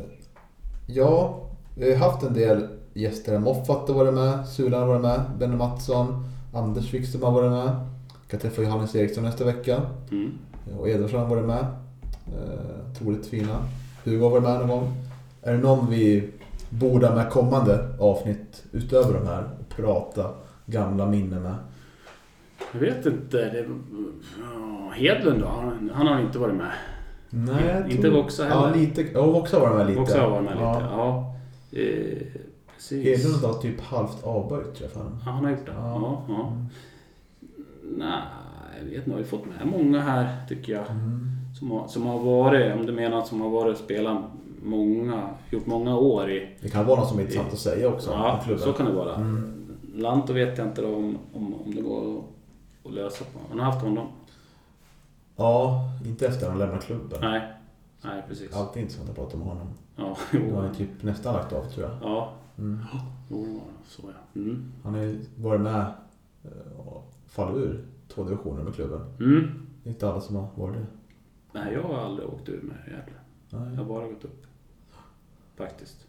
Ja, 0.88 1.40
vi 1.74 1.94
har 1.94 2.10
haft 2.10 2.22
en 2.22 2.34
del 2.34 2.68
gäster. 2.94 3.38
Moffat 3.38 3.88
har 3.88 3.94
varit 3.94 4.14
med, 4.14 4.48
Sulan 4.48 4.80
har 4.80 4.88
varit 4.88 5.02
med, 5.02 5.20
Benny 5.38 5.56
Mattsson, 5.56 6.24
Anders 6.54 6.94
Wikström 6.94 7.22
har 7.22 7.32
varit 7.32 7.50
med. 7.50 7.86
Ska 8.26 8.38
träffa 8.38 8.62
Johannes 8.62 8.94
Eriksson 8.94 9.24
nästa 9.24 9.44
vecka. 9.44 9.82
Mm. 10.10 10.32
Och 10.78 10.88
Edvardsson 10.88 11.20
har 11.20 11.26
varit 11.26 11.44
med. 11.44 11.66
Eh, 12.26 12.90
otroligt 12.90 13.26
fina. 13.26 13.64
Hugo 14.04 14.22
har 14.22 14.30
varit 14.30 14.42
med 14.42 14.58
någon 14.58 14.68
gång. 14.68 15.05
Är 15.46 15.52
det 15.52 15.58
någon 15.58 15.90
vi 15.90 16.30
borde 16.70 17.14
med 17.14 17.30
kommande 17.30 17.88
avsnitt 18.00 18.64
utöver 18.72 19.14
de 19.14 19.26
här 19.26 19.44
och 19.60 19.68
prata 19.76 20.30
gamla 20.66 21.06
minnen 21.06 21.42
med? 21.42 21.54
Jag 22.72 22.80
vet 22.80 23.06
inte. 23.06 23.36
Det, 23.36 23.66
Hedlund 24.94 25.40
då? 25.40 25.46
Han, 25.46 25.90
han 25.94 26.06
har 26.06 26.20
inte 26.20 26.38
varit 26.38 26.54
med. 26.54 26.72
Nej, 27.30 27.64
jag 27.66 27.90
Inte 27.90 28.10
Voxa 28.10 28.44
heller. 28.44 28.68
Ja, 28.68 28.74
lite. 28.74 29.02
Ja, 29.14 29.26
Voxa 29.26 29.58
har 29.58 29.66
varit 29.66 29.76
med 29.76 29.86
lite. 29.86 30.00
Också 30.00 30.18
har 30.18 30.30
varit 30.30 30.44
med 30.44 30.52
lite. 30.52 30.64
Ja. 30.64 31.34
Ja. 31.72 31.78
Eh, 31.80 32.26
precis. 32.74 33.04
Hedlund 33.04 33.44
har 33.44 33.62
typ 33.62 33.80
halvt 33.80 34.24
avböjt. 34.24 34.78
Fan. 34.94 35.18
Ja, 35.24 35.30
han 35.30 35.44
har 35.44 35.50
gjort 35.50 35.66
det? 35.66 35.72
Ja. 35.76 36.24
Ja. 36.28 36.34
ja. 36.34 36.52
Nej, 37.82 38.22
jag 38.78 38.84
vet 38.84 38.96
inte. 38.96 39.10
Jag 39.10 39.16
har 39.16 39.24
fått 39.24 39.46
med 39.46 39.66
många 39.66 40.00
här 40.00 40.36
tycker 40.48 40.72
jag. 40.72 40.90
Mm. 40.90 41.30
Som 41.58 41.70
har, 41.70 41.88
som 41.88 42.06
har 42.06 42.18
varit, 42.18 42.74
om 42.74 42.86
du 42.86 42.92
menar 42.92 43.22
som 43.22 43.40
har 43.40 43.50
varit 43.50 43.72
och 43.72 43.84
spelat 43.84 44.22
många, 44.66 45.30
gjort 45.50 45.66
många 45.66 45.96
år 45.96 46.30
i... 46.30 46.56
Det 46.60 46.68
kan 46.68 46.86
vara 46.86 47.00
något 47.00 47.08
som 47.08 47.18
är 47.18 47.22
intressant 47.22 47.52
att 47.52 47.58
säga 47.58 47.88
också. 47.88 48.10
Ja, 48.10 48.40
så 48.58 48.72
kan 48.72 48.86
det 48.86 48.92
vara. 48.92 49.14
Mm. 49.14 49.52
Lanto 49.94 50.32
vet 50.32 50.58
jag 50.58 50.66
inte 50.66 50.82
då 50.82 50.94
om, 50.96 51.18
om, 51.32 51.54
om 51.54 51.74
det 51.74 51.82
går 51.82 52.22
att, 52.84 52.92
lösa 52.92 53.24
på. 53.24 53.38
Han 53.48 53.58
har 53.58 53.66
haft 53.72 53.84
honom? 53.84 54.06
Ja, 55.36 55.82
inte 56.06 56.26
efter 56.26 56.48
han 56.48 56.58
lämnade 56.58 56.82
klubben. 56.82 57.18
Nej. 57.20 57.52
Nej, 58.02 58.22
precis. 58.28 58.56
Alltid 58.56 58.82
intressant 58.82 59.10
att 59.10 59.16
prata 59.16 59.36
med 59.36 59.46
honom. 59.46 59.66
Ja, 59.96 60.16
jo. 60.32 60.54
har 60.54 60.62
han 60.62 60.74
typ 60.74 61.02
nästan 61.02 61.34
lagt 61.34 61.52
av 61.52 61.64
tror 61.64 61.86
jag. 61.86 61.98
Ja, 62.02 62.32
Mm. 62.58 62.78
jo, 63.30 63.44
det 63.44 63.52
var. 63.52 63.60
Så 63.86 64.02
ja. 64.04 64.40
Mm. 64.40 64.72
Han 64.82 64.94
har 64.94 65.00
ju 65.02 65.24
varit 65.36 65.60
med 65.60 65.84
eh, 66.44 66.80
och 66.86 67.12
fallit 67.26 67.56
ur 67.56 67.84
två 68.08 68.24
divisioner 68.24 68.62
med 68.62 68.74
klubben. 68.74 69.00
Mm. 69.20 69.66
Det 69.82 69.88
är 69.88 69.92
inte 69.92 70.08
alla 70.10 70.20
som 70.20 70.36
har 70.36 70.48
varit 70.54 70.74
det. 70.76 70.86
Nej, 71.52 71.74
jag 71.74 71.82
har 71.82 71.94
aldrig 71.94 72.28
åkt 72.28 72.48
ur 72.48 72.62
med 72.62 72.76
Gävle. 72.86 73.70
Jag 73.74 73.76
har 73.78 73.84
bara 73.84 74.08
gått 74.08 74.24
upp. 74.24 74.46
Faktiskt. 75.56 76.06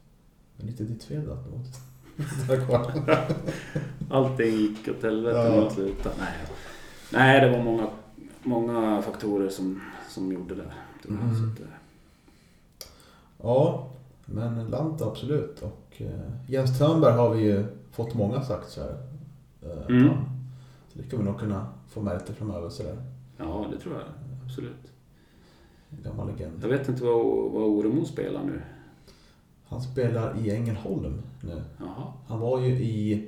det 0.57 0.63
är 0.63 0.67
lite 0.67 0.83
ditt 0.83 1.03
fel 1.03 1.31
att 1.31 1.47
vare. 2.69 3.17
Allting 4.09 4.51
gick 4.55 4.87
åt 4.87 5.03
helvete 5.03 5.37
Ja. 5.37 5.43
när 5.49 5.55
jag 5.57 5.71
slutade. 5.71 6.15
Nej, 6.19 6.33
Nej 7.11 7.41
det 7.41 7.57
var 7.57 7.63
många, 7.63 7.87
många 8.43 9.01
faktorer 9.01 9.49
som, 9.49 9.81
som 10.09 10.31
gjorde 10.31 10.55
det. 10.55 10.71
Mm. 11.09 11.35
Så 11.35 11.43
att, 11.43 11.59
eh, 11.59 11.65
Ja, 13.41 13.89
men 14.25 14.67
Lanta 14.67 15.05
absolut. 15.05 15.61
Och 15.61 16.01
eh, 16.01 16.31
Jens 16.47 16.77
Törnberg 16.79 17.13
har 17.13 17.33
vi 17.33 17.43
ju 17.43 17.65
fått 17.91 18.13
många 18.13 18.41
sagt 18.41 18.69
så 18.69 18.81
här. 18.81 18.97
Eh, 19.61 19.85
Mm. 19.89 20.09
Så 20.93 20.99
det 20.99 21.09
kommer 21.09 21.23
vi 21.23 21.29
nog 21.29 21.39
kunna 21.39 21.67
få 21.89 22.01
med 22.01 22.13
lite 22.19 22.33
framöver 22.33 22.69
sådär. 22.69 22.97
ja, 23.37 23.65
det 23.71 23.79
tror 23.79 23.93
jag. 23.95 24.03
Absolut. 24.45 24.91
Gammal 25.89 26.27
legend. 26.27 26.53
Jag 26.63 26.69
vet 26.69 26.89
inte 26.89 27.03
vad, 27.03 27.25
vad 27.51 27.63
Oremo 27.63 28.05
spelar 28.05 28.43
nu. 28.43 28.61
Han 29.69 29.81
spelar 29.81 30.37
i 30.45 30.51
Ängelholm 30.55 31.21
nu. 31.41 31.61
Jaha. 31.79 32.13
Han 32.27 32.39
var 32.39 32.59
ju 32.59 32.67
i, 32.67 33.27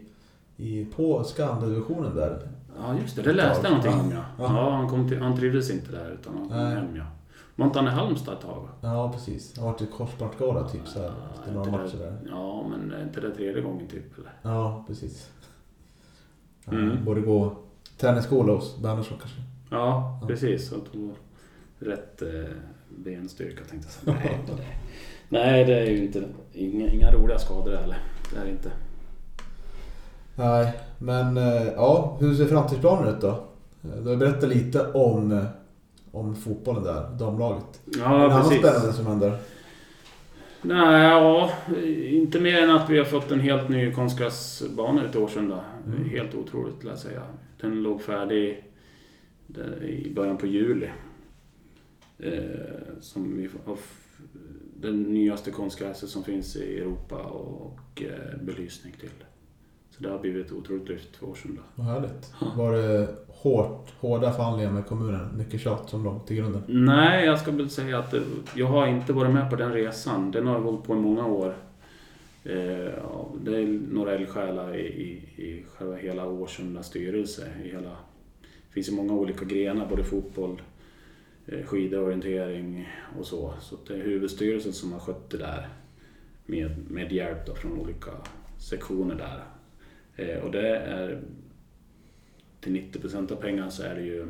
i 0.57 0.85
på 0.85 1.23
Skandidivisionen 1.23 2.15
där. 2.15 2.47
Ja, 2.77 2.95
just 3.01 3.15
det. 3.15 3.21
Det 3.21 3.33
läste 3.33 3.67
jag 3.67 3.77
någonting 3.77 3.93
om 4.05 4.11
ja. 4.11 4.23
Ja. 4.37 4.43
Ja, 4.55 4.69
han, 4.71 4.87
kom 4.89 5.09
till, 5.09 5.21
han 5.21 5.37
trivdes 5.37 5.69
inte 5.71 5.91
där 5.91 6.11
utan 6.21 6.33
han 6.37 6.47
kom 6.49 6.57
Nej. 6.57 6.75
hem 6.75 6.95
ja. 6.95 7.03
Var 7.55 7.65
inte 7.65 7.79
han 7.79 7.87
i 7.87 7.91
Halmstad 7.91 8.33
ett 8.33 8.41
tag? 8.41 8.67
Ja, 8.81 9.11
precis. 9.13 9.57
Han 9.57 9.65
varit 9.65 9.81
i 9.81 9.85
korsbandsskada 9.85 10.69
typ 10.69 10.87
så 10.87 10.99
här, 10.99 11.11
efter 11.39 11.51
några 11.53 11.71
matcher 11.71 11.97
där. 11.97 12.17
Ja, 12.29 12.67
men 12.69 12.91
är 12.91 13.03
inte 13.03 13.21
det 13.21 13.35
tredje 13.35 13.61
gången 13.61 13.87
typ? 13.87 14.17
Eller? 14.17 14.31
Ja, 14.41 14.83
precis. 14.87 15.29
Ja, 16.65 16.71
Mm. 16.71 17.05
Borde 17.05 17.21
gå 17.21 17.55
träningsskola 17.97 18.53
hos 18.53 18.77
Bernhardsson 18.81 19.17
kanske. 19.19 19.39
Ja, 19.69 20.19
Ja. 20.21 20.27
precis. 20.27 20.71
Och 20.71 20.83
då 20.93 21.09
rätt 21.85 22.21
eh, 22.21 22.29
benstyrka 22.97 23.63
tänkte 23.69 23.89
jag 24.05 24.17
säga. 24.17 24.31
Nej, 24.55 24.57
nej, 25.29 25.65
det 25.65 25.79
är 25.79 25.85
ju 25.85 26.03
inte... 26.05 26.23
Inga, 26.53 26.87
inga 26.87 27.11
roliga 27.11 27.39
skador 27.39 27.75
heller. 27.75 27.97
Det 28.33 28.39
är 28.39 28.45
det 28.45 28.51
inte. 28.51 28.71
Nej, 30.35 30.73
men 30.99 31.37
eh, 31.37 31.67
ja, 31.75 32.17
hur 32.19 32.35
ser 32.35 32.45
framtidsplanen 32.45 33.15
ut 33.15 33.21
då? 33.21 33.29
Eh, 33.83 34.03
Du 34.03 34.09
har 34.09 34.15
berättat 34.15 34.49
lite 34.49 34.91
om, 34.91 35.31
eh, 35.31 35.43
om 36.11 36.35
fotbollen 36.35 36.83
där, 36.83 37.09
damlaget. 37.19 37.81
Ja, 37.85 38.05
annat 38.05 38.43
precis. 38.43 38.59
spännande 38.59 38.93
som 38.93 39.07
händer? 39.07 39.37
Nej, 40.61 41.03
ja, 41.03 41.51
inte 42.09 42.39
mer 42.39 42.63
än 42.63 42.69
att 42.71 42.89
vi 42.89 42.97
har 42.97 43.05
fått 43.05 43.31
en 43.31 43.39
helt 43.39 43.69
ny 43.69 43.91
konstgräsbana 43.91 45.05
ute 45.05 45.17
i 45.17 45.21
Årsunda. 45.21 45.59
Mm. 45.87 46.09
Helt 46.09 46.35
otroligt, 46.35 46.79
vill 46.81 46.87
jag 46.87 46.97
säga. 46.97 47.21
Den 47.61 47.83
låg 47.83 48.01
färdig 48.01 48.63
där 49.47 49.83
i 49.83 50.13
början 50.15 50.37
på 50.37 50.47
juli. 50.47 50.89
Eh, 52.19 52.31
som 53.01 53.37
vi 53.37 53.49
har 53.65 53.77
den 54.81 55.03
nyaste 55.03 55.51
konstgräset 55.51 56.09
som 56.09 56.23
finns 56.23 56.55
i 56.55 56.79
Europa 56.79 57.15
och 57.15 58.01
eh, 58.01 58.41
belysning 58.41 58.93
till. 58.99 59.09
Så 59.89 60.03
det 60.03 60.09
har 60.09 60.19
blivit 60.19 60.45
ett 60.45 60.51
otroligt 60.51 60.89
lyft 60.89 61.15
för 61.15 61.29
Årsunda. 61.29 61.61
Vad 61.75 61.87
härligt. 61.87 62.33
Var 62.57 62.73
det 62.73 63.07
hårt, 63.27 63.93
hårda 63.99 64.31
förhandlingar 64.31 64.71
med 64.71 64.85
kommunen? 64.85 65.37
Mycket 65.37 65.61
tjat 65.61 65.89
som 65.89 66.03
låg 66.03 66.27
till 66.27 66.35
grunden? 66.35 66.63
Nej, 66.67 67.25
jag 67.25 67.39
ska 67.39 67.51
väl 67.51 67.69
säga 67.69 67.99
att 67.99 68.13
eh, 68.13 68.21
jag 68.55 68.67
har 68.67 68.87
inte 68.87 69.13
varit 69.13 69.33
med 69.33 69.49
på 69.49 69.55
den 69.55 69.73
resan. 69.73 70.31
Den 70.31 70.47
har 70.47 70.53
jag 70.53 70.61
hållit 70.61 70.83
på 70.83 70.95
i 70.95 70.99
många 70.99 71.25
år. 71.25 71.55
Eh, 72.43 72.53
det 73.43 73.57
är 73.57 73.79
några 73.91 74.15
eldsjälar 74.15 74.75
i, 74.75 74.87
i, 74.87 75.41
i 75.43 75.65
själva 75.77 75.95
hela 75.95 76.27
Årsunda 76.27 76.83
styrelse. 76.83 77.47
I 77.65 77.67
hela, 77.67 77.89
det 78.41 78.73
finns 78.73 78.89
ju 78.89 78.95
många 78.95 79.13
olika 79.13 79.45
grenar, 79.45 79.87
både 79.89 80.03
fotboll, 80.03 80.61
eh, 81.51 81.65
skidorientering 81.65 82.89
och 83.19 83.25
så. 83.25 83.53
Så 83.61 83.77
det 83.87 83.93
är 83.93 84.03
huvudstyrelsen 84.03 84.73
som 84.73 84.91
har 84.91 84.99
skött 84.99 85.29
det 85.29 85.37
där 85.37 85.69
med, 86.45 86.91
med 86.91 87.11
hjälp 87.11 87.45
då 87.45 87.55
från 87.55 87.79
olika 87.79 88.11
sektioner 88.57 89.15
där. 89.15 89.43
Eh, 90.15 90.43
och 90.43 90.51
det 90.51 90.77
är 90.77 91.21
till 92.61 92.73
90% 92.73 93.31
av 93.31 93.35
pengarna 93.35 93.71
så 93.71 93.83
är 93.83 93.95
det 93.95 94.01
ju 94.01 94.27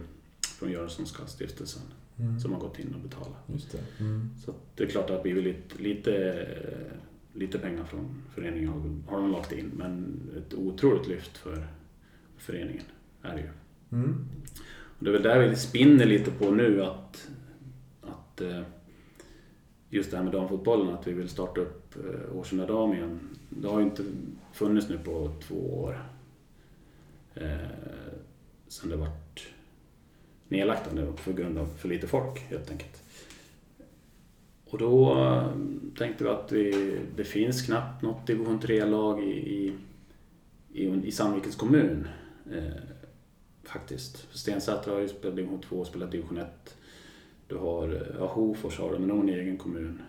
från 0.60 0.72
Jörgenssonska 0.72 1.26
stiftelsen 1.26 1.82
Mm. 2.20 2.40
som 2.40 2.54
har 2.54 2.60
gått 2.60 2.80
in 2.80 2.94
och 2.94 3.02
betalat. 3.02 3.48
Det. 3.72 4.04
Mm. 4.04 4.30
Så 4.46 4.54
det 4.76 4.84
är 4.84 4.88
klart 4.88 5.10
att 5.10 5.26
vi 5.26 5.34
vill 5.34 5.44
lite, 5.44 5.84
lite, 5.84 6.48
lite 7.34 7.60
pengar 7.60 7.84
från 7.84 8.22
föreningen 8.36 8.70
har, 8.70 8.80
har 9.08 9.22
de 9.22 9.32
lagt 9.32 9.52
in 9.52 9.72
men 9.78 10.22
ett 10.38 10.54
otroligt 10.54 11.08
lyft 11.08 11.38
för 11.38 11.68
föreningen 12.38 12.84
är 13.22 13.36
det 13.36 13.41
ju. 13.41 13.50
Mm. 13.91 14.26
Det 15.00 15.10
är 15.10 15.14
väl 15.14 15.24
där 15.24 15.48
vi 15.48 15.56
spinner 15.56 16.06
lite 16.06 16.32
på 16.32 16.52
nu 16.52 16.84
att, 16.84 17.30
att 18.02 18.42
eh, 18.42 18.62
just 19.90 20.12
det 20.12 20.18
här 20.18 20.24
med 20.24 20.34
damfotbollen, 20.34 20.94
att 20.94 21.08
vi 21.08 21.14
vill 21.14 21.30
starta 21.30 21.62
upp 21.62 21.96
eh, 21.96 22.38
Årsunda 22.38 22.66
Dam 22.66 22.94
igen. 22.94 23.20
Det 23.50 23.68
har 23.68 23.80
ju 23.80 23.86
inte 23.86 24.04
funnits 24.54 24.90
nu 24.90 24.98
på 24.98 25.32
två 25.48 25.84
år. 25.84 26.04
Eh, 27.36 27.58
sen 28.68 28.90
det 28.90 28.96
vart 28.96 29.48
nedlagt 30.48 30.94
nu 30.94 31.14
på 31.26 31.34
grund 31.34 31.58
av 31.58 31.66
för 31.66 31.90
lite 31.90 32.08
folk 32.08 32.40
helt 32.40 32.72
enkelt. 32.72 33.04
Och 34.66 34.78
då 34.78 35.24
eh, 35.24 35.52
tänkte 35.98 36.24
vi 36.24 36.30
att 36.30 36.52
vi, 36.52 36.98
det 37.16 37.24
finns 37.24 37.62
knappt 37.62 38.02
något 38.02 38.28
division 38.28 38.60
3-lag 38.60 39.24
i, 39.24 39.32
i, 39.32 39.74
i, 40.74 41.08
i 41.08 41.12
Sandvikens 41.12 41.56
kommun. 41.56 42.08
Eh, 42.52 42.89
faktiskt. 43.70 44.28
Stensätra 44.32 44.94
har 44.94 45.00
ju 45.00 45.10
spelat 45.10 45.36
division 45.36 45.62
2 45.62 45.76
och 45.76 45.88
spelat 45.88 46.12
division 46.12 46.38
1. 46.38 46.76
Du 47.48 47.56
har, 47.56 48.08
ja, 48.20 48.28
Hofors 48.28 48.80
har 48.80 48.94
det, 48.94 49.00
men 49.00 49.08
de 49.08 49.18
har 49.18 49.24
en 49.24 49.40
egen 49.40 49.58
kommun. 49.58 50.02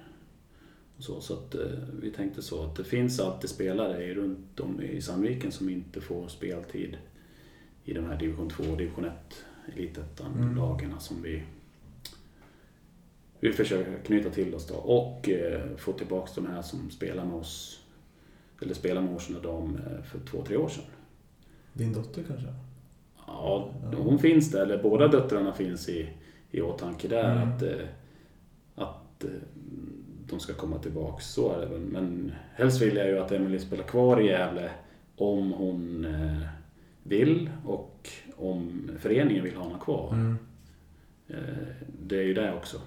Och 0.96 1.04
så 1.04 1.20
så 1.20 1.34
att, 1.34 1.54
eh, 1.54 1.60
vi 2.02 2.10
tänkte 2.10 2.42
så 2.42 2.64
att 2.64 2.76
det 2.76 2.84
finns 2.84 3.20
alltid 3.20 3.50
spelare 3.50 4.14
runt 4.14 4.60
om 4.60 4.82
i 4.82 5.02
Sandviken 5.02 5.52
som 5.52 5.68
inte 5.68 6.00
får 6.00 6.28
speltid 6.28 6.96
i 7.84 7.94
de 7.94 8.04
här 8.04 8.18
division 8.18 8.50
2 8.50 8.62
och 8.62 8.76
division 8.76 9.04
1 9.04 9.12
elitettan-lagen 9.74 11.00
som 11.00 11.22
vi, 11.22 11.42
vi 13.40 13.52
försöker 13.52 13.98
knyta 14.04 14.30
till 14.30 14.54
oss 14.54 14.66
då. 14.66 14.74
Och 14.74 15.28
eh, 15.28 15.76
få 15.76 15.92
tillbaka 15.92 16.32
de 16.34 16.46
här 16.46 16.62
som 16.62 16.90
spelar 16.90 17.24
med 17.24 17.34
oss, 17.34 17.80
eller 18.62 18.74
spelar 18.74 19.02
med 19.02 19.14
Årsunda 19.14 19.40
Dam 19.40 19.76
eh, 19.76 20.02
för 20.02 20.20
två, 20.30 20.44
tre 20.44 20.56
år 20.56 20.68
sedan. 20.68 20.84
Din 21.72 21.92
dotter 21.92 22.22
kanske? 22.22 22.48
Ja, 23.30 23.70
hon 23.96 24.18
finns 24.18 24.50
där, 24.50 24.62
eller 24.62 24.82
båda 24.82 25.08
döttrarna 25.08 25.52
finns 25.52 25.88
i, 25.88 26.08
i 26.50 26.60
åtanke 26.60 27.08
där. 27.08 27.32
Mm. 27.32 27.48
Att, 27.48 27.62
eh, 27.62 27.86
att 28.74 29.24
eh, 29.24 29.30
de 30.26 30.40
ska 30.40 30.54
komma 30.54 30.78
tillbaks, 30.78 31.26
så 31.26 31.52
är 31.52 31.60
det 31.60 31.66
väl. 31.66 31.80
Men 31.80 32.32
helst 32.54 32.82
vill 32.82 32.96
jag 32.96 33.08
ju 33.08 33.18
att 33.18 33.32
Emelie 33.32 33.60
spelar 33.60 33.84
kvar 33.84 34.20
i 34.20 34.26
Gävle 34.26 34.70
om 35.16 35.52
hon 35.52 36.04
eh, 36.04 36.46
vill 37.02 37.50
och 37.64 38.08
om 38.36 38.90
föreningen 38.98 39.44
vill 39.44 39.56
ha 39.56 39.64
henne 39.64 39.78
kvar. 39.80 40.12
Mm. 40.12 40.36
Det 42.02 42.18
är 42.18 42.22
ju 42.22 42.34
det 42.34 42.54
också. 42.54 42.80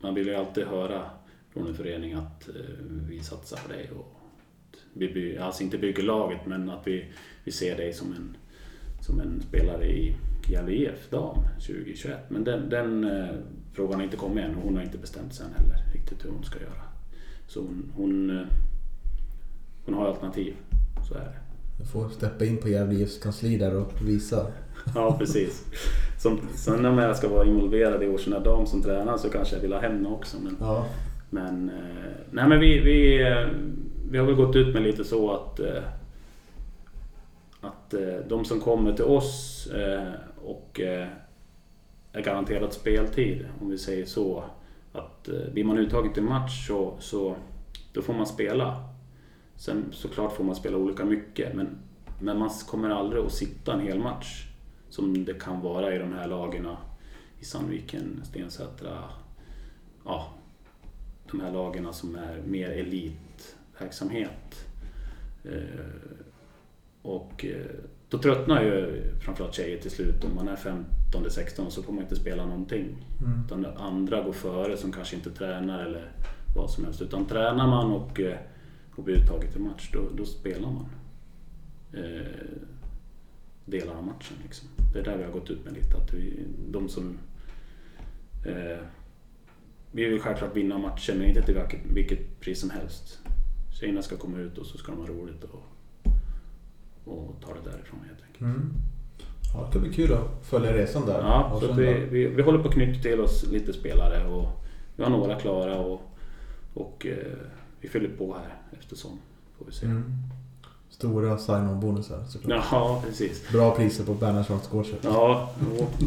Man 0.00 0.14
vill 0.14 0.26
ju 0.26 0.34
alltid 0.34 0.66
höra 0.66 1.10
från 1.50 1.66
en 1.66 1.74
förening 1.74 2.12
att 2.12 2.48
vi 3.08 3.20
satsar 3.20 3.58
på 3.66 3.72
dig. 3.72 3.90
Och 3.90 4.22
vi 4.92 5.08
by, 5.08 5.38
alltså 5.38 5.62
inte 5.62 5.78
bygger 5.78 6.02
laget 6.02 6.46
men 6.46 6.70
att 6.70 6.86
vi, 6.86 7.12
vi 7.44 7.52
ser 7.52 7.76
dig 7.76 7.92
som 7.92 8.12
en, 8.12 8.36
som 9.02 9.20
en 9.20 9.42
spelare 9.48 9.86
i 9.86 10.16
Gävle 10.48 10.72
IF 10.72 11.10
dam 11.10 11.36
2021. 11.66 12.18
Men 12.28 12.44
den, 12.44 12.68
den 12.70 13.04
eh, 13.04 13.26
frågan 13.72 13.94
har 13.94 14.02
inte 14.02 14.16
kommit 14.16 14.44
än 14.44 14.54
och 14.56 14.62
hon 14.62 14.76
har 14.76 14.82
inte 14.82 14.98
bestämt 14.98 15.34
sig 15.34 15.46
än 15.46 15.52
heller 15.52 15.92
riktigt 15.94 16.24
hur 16.24 16.30
hon 16.30 16.44
ska 16.44 16.60
göra. 16.60 16.82
Så 17.46 17.60
hon, 17.60 17.92
hon, 17.96 18.30
eh, 18.38 18.46
hon 19.84 19.94
har 19.94 20.06
alternativ, 20.08 20.54
så 21.08 21.14
är 21.14 21.18
det. 21.20 21.34
Du 21.78 21.84
får 21.84 22.08
steppa 22.08 22.44
in 22.44 22.56
på 22.56 22.68
Gävle 22.68 22.94
IFs 22.94 23.18
kansli 23.18 23.56
där 23.56 23.76
och 23.76 23.92
visa. 24.08 24.46
Ja, 24.94 25.16
precis. 25.18 25.64
Som, 26.18 26.40
sen 26.54 26.84
om 26.86 26.98
jag 26.98 27.16
ska 27.16 27.28
vara 27.28 27.46
involverad 27.46 28.02
i 28.02 28.08
Årsunda 28.08 28.40
Dam 28.40 28.66
som 28.66 28.82
tränare 28.82 29.18
så 29.18 29.28
kanske 29.30 29.54
jag 29.56 29.62
vill 29.62 29.72
ha 29.72 29.80
henne 29.80 30.08
också. 30.08 30.36
Men, 30.42 30.56
Ja. 30.60 30.86
men, 31.30 31.68
eh, 31.68 32.12
nej, 32.30 32.48
men 32.48 32.60
vi, 32.60 32.80
vi, 32.80 33.22
eh, 33.22 33.48
vi 34.10 34.18
har 34.18 34.26
väl 34.26 34.34
gått 34.34 34.56
ut 34.56 34.74
med 34.74 34.82
lite 34.82 35.04
så 35.04 35.34
att, 35.34 35.60
eh, 35.60 35.82
att 37.62 37.94
eh, 37.94 38.16
de 38.28 38.44
som 38.44 38.60
kommer 38.60 38.92
till 38.92 39.04
oss 39.04 39.66
eh, 39.66 40.12
och 40.44 40.80
eh, 40.80 41.08
är 42.12 42.22
garanterat 42.22 42.74
speltid, 42.74 43.46
om 43.60 43.70
vi 43.70 43.78
säger 43.78 44.06
så. 44.06 44.44
Att 44.92 45.28
blir 45.52 45.64
man 45.64 45.78
uttagen 45.78 46.12
till 46.12 46.22
match 46.22 46.66
så, 46.66 46.96
så 46.98 47.36
då 47.92 48.02
får 48.02 48.14
man 48.14 48.26
spela. 48.26 48.88
Sen 49.56 49.84
såklart 49.92 50.32
får 50.32 50.44
man 50.44 50.54
spela 50.54 50.76
olika 50.76 51.04
mycket 51.04 51.56
men, 51.56 51.68
men 52.20 52.38
man 52.38 52.50
kommer 52.50 52.90
aldrig 52.90 53.24
att 53.24 53.32
sitta 53.32 53.72
en 53.72 53.80
hel 53.80 53.98
match. 53.98 54.48
Som 54.88 55.24
det 55.24 55.40
kan 55.40 55.60
vara 55.60 55.94
i 55.94 55.98
de 55.98 56.12
här 56.12 56.28
lagen 56.28 56.68
i 57.40 57.44
Sandviken, 57.44 58.20
Stensätra. 58.24 58.98
Ja, 60.04 60.32
de 61.30 61.40
här 61.40 61.52
lagen 61.52 61.92
som 61.92 62.16
är 62.16 62.42
mer 62.46 62.70
elitverksamhet. 62.70 64.66
Och 67.02 67.44
eh, 67.44 67.66
då 68.08 68.18
tröttnar 68.18 68.62
ju 68.62 69.02
framförallt 69.20 69.54
tjejer 69.54 69.78
till 69.78 69.90
slut. 69.90 70.24
Om 70.24 70.34
man 70.34 70.48
är 70.48 70.56
15-16 71.12 71.68
så 71.68 71.82
får 71.82 71.92
man 71.92 72.02
inte 72.02 72.16
spela 72.16 72.46
någonting. 72.46 73.06
Mm. 73.20 73.44
Utan 73.44 73.66
andra 73.66 74.22
går 74.22 74.32
före 74.32 74.76
som 74.76 74.92
kanske 74.92 75.16
inte 75.16 75.30
tränar 75.30 75.84
eller 75.84 76.12
vad 76.56 76.70
som 76.70 76.84
helst. 76.84 77.02
Utan 77.02 77.26
tränar 77.26 77.66
man 77.66 77.92
och, 77.92 78.20
eh, 78.20 78.38
och 78.96 79.04
blir 79.04 79.16
uttaget 79.16 79.52
till 79.52 79.60
match, 79.60 79.90
då, 79.92 80.00
då 80.16 80.24
spelar 80.24 80.70
man. 80.70 80.86
Eh, 81.92 82.26
delar 83.64 83.94
av 83.94 84.04
matchen 84.04 84.36
liksom. 84.42 84.68
Det 84.92 84.98
är 84.98 85.04
där 85.04 85.16
vi 85.16 85.24
har 85.24 85.32
gått 85.32 85.50
ut 85.50 85.64
med 85.64 85.74
lite. 85.74 85.96
Att 85.96 86.14
vi, 86.14 86.46
de 86.70 86.88
som... 86.88 87.18
Eh, 88.46 88.86
vi 89.92 90.04
vill 90.04 90.20
självklart 90.20 90.56
vinna 90.56 90.78
matchen 90.78 91.18
men 91.18 91.28
inte 91.28 91.42
till 91.42 91.54
vilket, 91.54 91.86
vilket 91.94 92.40
pris 92.40 92.60
som 92.60 92.70
helst. 92.70 93.18
Tjejerna 93.80 94.02
ska 94.02 94.16
komma 94.16 94.38
ut 94.38 94.58
och 94.58 94.66
så 94.66 94.78
ska 94.78 94.92
de 94.92 95.00
ha 95.00 95.06
roligt 95.06 95.44
och, 95.44 95.71
och 97.04 97.36
ta 97.40 97.48
det 97.48 97.70
därifrån 97.70 98.00
helt 98.08 98.22
enkelt. 98.26 98.40
Mm. 98.40 98.72
Ja, 99.54 99.66
det 99.66 99.72
kan 99.72 99.82
bli 99.82 99.92
kul 99.92 100.12
att 100.12 100.46
följa 100.46 100.72
resan 100.72 101.06
där. 101.06 101.18
Ja, 101.18 101.58
så 101.60 101.72
vi, 101.72 102.06
vi, 102.10 102.26
vi 102.26 102.42
håller 102.42 102.58
på 102.58 102.68
att 102.68 102.74
knyta 102.74 103.02
till 103.02 103.20
oss 103.20 103.46
lite 103.50 103.72
spelare 103.72 104.26
och 104.26 104.48
vi 104.96 105.02
har 105.02 105.10
några 105.10 105.34
klara 105.34 105.78
och, 105.78 106.00
och 106.74 107.06
eh, 107.06 107.38
vi 107.80 107.88
fyller 107.88 108.08
på 108.08 108.34
här 108.34 108.78
eftersom. 108.78 109.10
Får 109.58 109.66
vi 109.66 109.72
se. 109.72 109.86
Mm. 109.86 110.12
Stora 110.90 111.38
sign-on-bonusar 111.38 112.24
såklart. 112.28 112.64
Ja, 112.70 113.02
precis. 113.06 113.52
Bra 113.52 113.76
priser 113.76 114.04
på 114.04 114.14
Bernhardsons 114.14 114.68
gårdsköp. 114.68 114.98
Ja, 115.02 115.50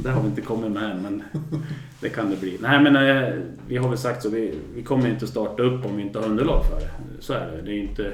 det 0.03 0.09
har 0.09 0.21
vi 0.21 0.27
inte 0.27 0.41
kommit 0.41 0.71
med 0.71 0.91
än, 0.91 1.01
men 1.01 1.23
det 2.01 2.09
kan 2.09 2.29
det 2.29 2.37
bli. 2.39 2.57
Nej, 2.61 2.83
men 2.83 2.95
eh, 2.95 3.33
vi 3.67 3.77
har 3.77 3.89
väl 3.89 3.97
sagt 3.97 4.23
så. 4.23 4.29
Vi, 4.29 4.53
vi 4.75 4.83
kommer 4.83 5.09
inte 5.09 5.27
starta 5.27 5.63
upp 5.63 5.85
om 5.85 5.95
vi 5.95 6.03
inte 6.03 6.19
har 6.19 6.25
underlag 6.25 6.65
för 6.65 6.79
det. 6.79 6.89
Så 7.19 7.33
är 7.33 7.51
det. 7.51 7.61
Det 7.61 7.71
är 7.71 7.81
inte, 7.81 8.13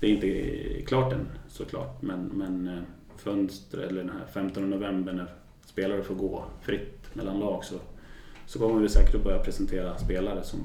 det 0.00 0.06
är 0.06 0.10
inte 0.10 0.82
klart 0.86 1.12
än 1.12 1.26
såklart. 1.64 2.02
Men, 2.02 2.24
men 2.26 2.68
eh, 2.68 2.82
fönster, 3.16 3.78
eller 3.78 4.04
den 4.04 4.10
här 4.18 4.26
15 4.26 4.70
november 4.70 5.12
när 5.12 5.34
spelare 5.64 6.02
får 6.02 6.14
gå 6.14 6.44
fritt 6.60 7.14
mellan 7.14 7.38
lag 7.40 7.64
så, 7.64 7.74
så 8.46 8.58
kommer 8.58 8.80
vi 8.80 8.88
säkert 8.88 9.14
att 9.14 9.24
börja 9.24 9.38
presentera 9.38 9.98
spelare 9.98 10.42
som, 10.42 10.60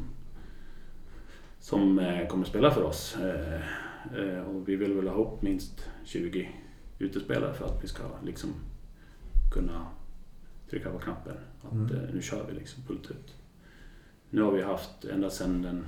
som 1.60 2.00
eh, 2.00 2.28
kommer 2.28 2.46
spela 2.46 2.72
för 2.72 2.84
oss. 2.84 3.18
Eh, 4.16 4.42
och 4.42 4.70
vi 4.70 4.76
vill 4.76 4.94
väl 4.94 5.08
ha 5.08 5.14
ihop 5.14 5.42
minst 5.42 5.90
20 6.06 6.50
utespelare 7.00 7.54
för 7.54 7.66
att 7.66 7.84
vi 7.84 7.88
ska 7.88 8.04
liksom 8.26 8.50
kunna 9.54 9.86
trycka 10.70 10.90
på 10.90 11.00
knappen. 11.00 11.34
Att 11.64 11.72
Mm. 11.72 12.06
nu 12.14 12.22
kör 12.22 12.46
vi 12.48 12.54
liksom 12.54 12.84
fullt 12.84 13.12
ut. 13.12 13.36
Nu 14.30 14.42
har 14.42 14.52
vi 14.52 14.62
haft 14.62 15.06
ända 15.06 15.30
sedan 15.30 15.62
den 15.62 15.86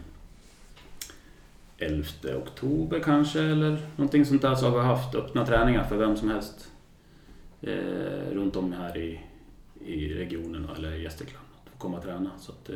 11 1.78 2.04
oktober 2.38 3.00
kanske 3.00 3.42
eller 3.42 3.80
någonting 3.96 4.26
sånt 4.26 4.42
där 4.42 4.56
så 4.56 4.70
har 4.70 4.78
vi 4.78 4.84
haft 4.86 5.16
öppna 5.16 5.46
träningar 5.46 5.84
för 5.84 5.98
vem 5.98 6.16
som 6.18 6.30
helst 6.30 6.72
eh, 7.62 8.32
runt 8.32 8.56
om 8.56 8.74
här 8.74 8.98
i, 8.98 9.22
i 9.86 10.14
regionen 10.14 10.70
eller 10.78 10.92
i 10.96 11.04
Gästrikland 11.04 11.46
att 11.64 11.70
få 11.72 11.78
komma 11.78 11.98
och 11.98 12.04
träna. 12.04 12.32
Så 12.40 12.52
att, 12.52 12.70
eh, 12.70 12.76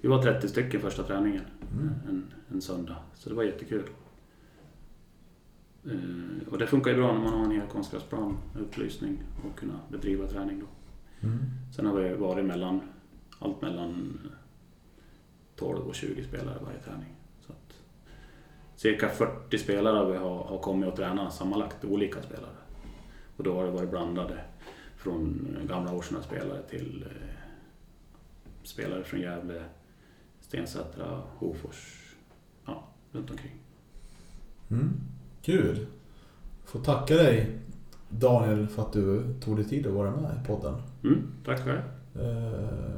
vi 0.00 0.08
var 0.08 0.22
30 0.22 0.48
stycken 0.48 0.80
första 0.80 1.02
träningen 1.02 1.44
Mm. 1.72 1.90
en, 2.08 2.32
en 2.52 2.60
söndag. 2.60 2.96
Så 3.14 3.28
det 3.28 3.34
var 3.34 3.42
jättekul. 3.42 3.84
Eh, 5.84 6.48
och 6.50 6.58
det 6.58 6.66
funkar 6.66 6.90
ju 6.90 6.96
bra 6.96 7.12
när 7.12 7.20
man 7.20 7.32
har 7.32 7.44
en 7.44 7.50
hel 7.50 7.66
konstgräsplan 7.68 8.36
med 8.54 8.62
upplysning 8.62 9.18
och 9.44 9.58
kunna 9.58 9.80
bedriva 9.88 10.26
träning 10.26 10.60
då. 10.60 10.66
Mm. 11.26 11.38
Sen 11.76 11.86
har 11.86 11.94
vi 11.94 12.14
varit 12.14 12.44
mellan, 12.44 12.80
allt 13.38 13.62
mellan 13.62 14.20
12 15.56 15.86
och 15.86 15.94
20 15.94 16.24
spelare 16.24 16.58
varje 16.64 16.78
träning. 16.78 17.14
Cirka 18.78 19.08
40 19.08 19.58
spelare 19.58 20.12
vi 20.12 20.18
har, 20.18 20.44
har 20.44 20.58
kommit 20.58 20.88
och 20.88 20.96
tränat 20.96 21.34
sammanlagt, 21.34 21.84
olika 21.84 22.22
spelare. 22.22 22.56
Och 23.36 23.44
då 23.44 23.54
har 23.54 23.64
det 23.64 23.70
varit 23.70 23.90
blandade 23.90 24.40
från 24.96 25.46
gamla 25.68 25.92
Årsunda-spelare 25.92 26.62
till 26.70 27.04
eh, 27.10 27.28
spelare 28.62 29.04
från 29.04 29.20
Gävle, 29.20 29.64
Stensättra, 30.40 31.22
Hofors, 31.36 32.14
ja, 32.66 32.84
runt 33.12 33.30
omkring. 33.30 33.54
Mm. 34.70 35.00
Kul! 35.42 35.86
Får 36.64 36.80
tacka 36.80 37.14
dig 37.14 37.58
Daniel 38.08 38.68
för 38.68 38.82
att 38.82 38.92
du 38.92 39.34
tog 39.40 39.56
dig 39.56 39.64
tid 39.64 39.86
att 39.86 39.92
vara 39.92 40.10
med 40.10 40.40
i 40.42 40.46
podden. 40.46 40.82
Mm, 41.04 41.32
tack 41.44 41.64
själv. 41.64 41.82
Eh, 42.14 42.94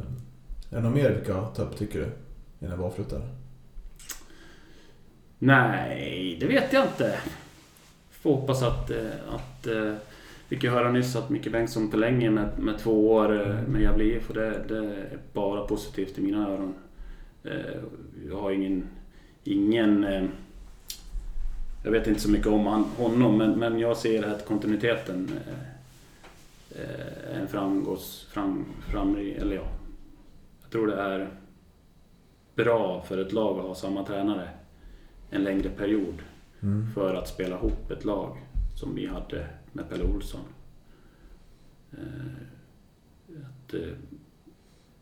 är 0.71 0.77
det 0.77 0.81
något 0.81 0.95
mer 0.95 1.11
vi 1.11 1.25
ska 1.25 1.47
ta 1.47 1.63
upp 1.63 1.77
tycker 1.77 1.99
du? 1.99 2.09
Innan 2.67 2.79
vi 2.79 2.85
avslutar? 2.85 3.40
Nej, 5.43 6.37
det 6.41 6.47
vet 6.47 6.73
jag 6.73 6.85
inte. 6.85 7.19
Får 8.11 8.37
hoppas 8.37 8.63
att... 8.63 8.91
Eh, 8.91 9.35
att 9.35 9.67
eh, 9.67 9.95
fick 10.49 10.65
ju 10.65 10.71
höra 10.71 10.93
nyss 10.93 11.17
att 11.17 11.31
Micke 11.31 11.53
Bengtsson 11.53 11.91
förlänger 11.91 12.31
med, 12.31 12.59
med 12.59 12.79
två 12.79 13.13
år 13.13 13.41
eh, 13.41 13.69
med 13.69 13.83
Gävle 13.83 14.05
IF 14.05 14.29
och 14.29 14.35
det, 14.35 14.65
det 14.69 14.77
är 14.77 15.19
bara 15.33 15.67
positivt 15.67 16.19
i 16.19 16.23
mina 16.23 16.49
öron. 16.49 16.75
Jag 18.29 18.37
har 18.37 18.51
ingen... 18.51 18.89
ingen 19.45 20.07
jag 21.85 21.91
vet 21.91 22.07
inte 22.07 22.21
så 22.21 22.31
mycket 22.31 22.47
om 22.47 22.85
honom 22.97 23.39
men, 23.39 23.59
men 23.59 23.79
jag 23.79 23.97
ser 23.97 24.23
att 24.23 24.47
kontinuiteten 24.47 25.31
är 27.31 27.41
en 27.41 27.49
framgångs... 27.49 28.27
Fram, 28.33 28.65
fram, 28.89 29.17
eller 29.17 29.57
ja, 29.57 29.69
jag 30.63 30.71
tror 30.71 30.87
det 30.87 31.03
är 31.03 31.29
bra 32.55 33.03
för 33.03 33.19
ett 33.19 33.33
lag 33.33 33.59
att 33.59 33.65
ha 33.65 33.75
samma 33.75 34.05
tränare 34.05 34.49
en 35.31 35.45
längre 35.45 35.69
period 35.69 36.15
Mm. 36.63 36.87
för 36.95 37.15
att 37.15 37.29
spela 37.29 37.57
ihop 37.57 37.91
ett 37.91 38.05
lag 38.05 38.37
som 38.75 38.95
vi 38.95 39.07
hade 39.07 39.47
med 39.73 39.89
Pelle 39.89 40.05
Olsson. 40.05 40.41
Eh, 41.93 41.99
Att, 43.47 43.75
eh, 43.75 43.81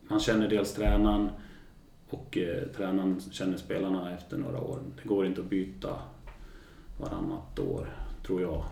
man 0.09 0.21
känner 0.21 0.49
dels 0.49 0.75
tränaren 0.75 1.29
och 2.09 2.39
eh, 2.39 2.69
tränaren 2.77 3.21
känner 3.21 3.57
spelarna 3.57 4.15
efter 4.15 4.39
några 4.39 4.61
år. 4.61 4.79
Det 5.03 5.09
går 5.09 5.27
inte 5.27 5.41
att 5.41 5.51
byta 5.51 5.99
varannat 7.01 7.59
år, 7.59 7.89
tror 8.27 8.41
jag. 8.43 8.65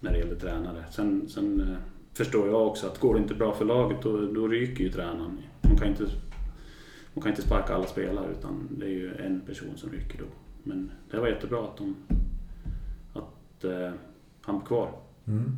När 0.00 0.12
det 0.12 0.18
gäller 0.18 0.36
tränare. 0.36 0.84
Sen, 0.90 1.28
sen 1.28 1.76
förstår 2.12 2.48
jag 2.48 2.66
också 2.66 2.86
att 2.86 2.98
går 2.98 3.14
det 3.14 3.20
inte 3.20 3.34
bra 3.34 3.54
för 3.54 3.64
laget 3.64 4.02
då, 4.02 4.20
då 4.32 4.48
ryker 4.48 4.84
ju 4.84 4.90
tränaren. 4.90 5.38
Man 5.62 5.76
kan 5.76 5.88
inte 5.88 6.06
man 7.18 7.22
kan 7.22 7.32
inte 7.32 7.42
sparka 7.42 7.74
alla 7.74 7.86
spelare 7.86 8.30
utan 8.30 8.68
det 8.70 8.86
är 8.86 8.90
ju 8.90 9.14
en 9.14 9.40
person 9.40 9.76
som 9.76 9.90
rycker 9.90 10.18
då. 10.18 10.24
Men 10.62 10.90
det 11.10 11.18
var 11.18 11.28
jättebra 11.28 11.64
att, 11.64 11.76
de, 11.76 11.96
att 13.12 13.64
eh, 13.64 13.92
han 14.40 14.58
blev 14.58 14.66
kvar. 14.66 14.90
Mm. 15.26 15.56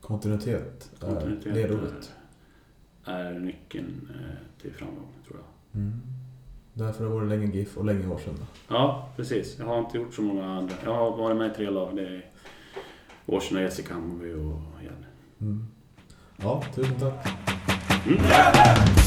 Kontinuitet 0.00 0.90
är 1.00 1.06
Kontinuitet 1.06 1.54
ledordet. 1.54 2.12
är, 3.04 3.24
är 3.24 3.38
nyckeln 3.38 4.10
eh, 4.14 4.62
till 4.62 4.72
framgång 4.72 5.08
tror 5.26 5.40
jag. 5.40 5.80
Mm. 5.80 6.00
Därför 6.74 7.04
har 7.04 7.10
det 7.10 7.16
varit 7.16 7.28
länge 7.28 7.56
GIF 7.56 7.76
och 7.76 7.84
länge 7.84 8.06
Årsunda. 8.06 8.46
Ja, 8.68 9.08
precis. 9.16 9.58
Jag 9.58 9.66
har 9.66 9.78
inte 9.78 9.98
gjort 9.98 10.14
så 10.14 10.22
många 10.22 10.46
andra. 10.46 10.74
Jag 10.84 10.94
har 10.94 11.16
varit 11.16 11.36
med 11.36 11.50
i 11.50 11.54
tre 11.54 11.70
lag. 11.70 11.96
Det 11.96 12.06
är 12.06 12.30
Årsunda, 13.26 13.62
Gästrikland, 13.62 14.02
Hammarby 14.02 14.32
och 14.32 14.82
Gävle. 14.82 15.06
Mm. 15.40 15.66
Ja, 16.36 16.64
tusen 16.74 16.98
tack. 17.00 17.28
Mm. 18.06 19.01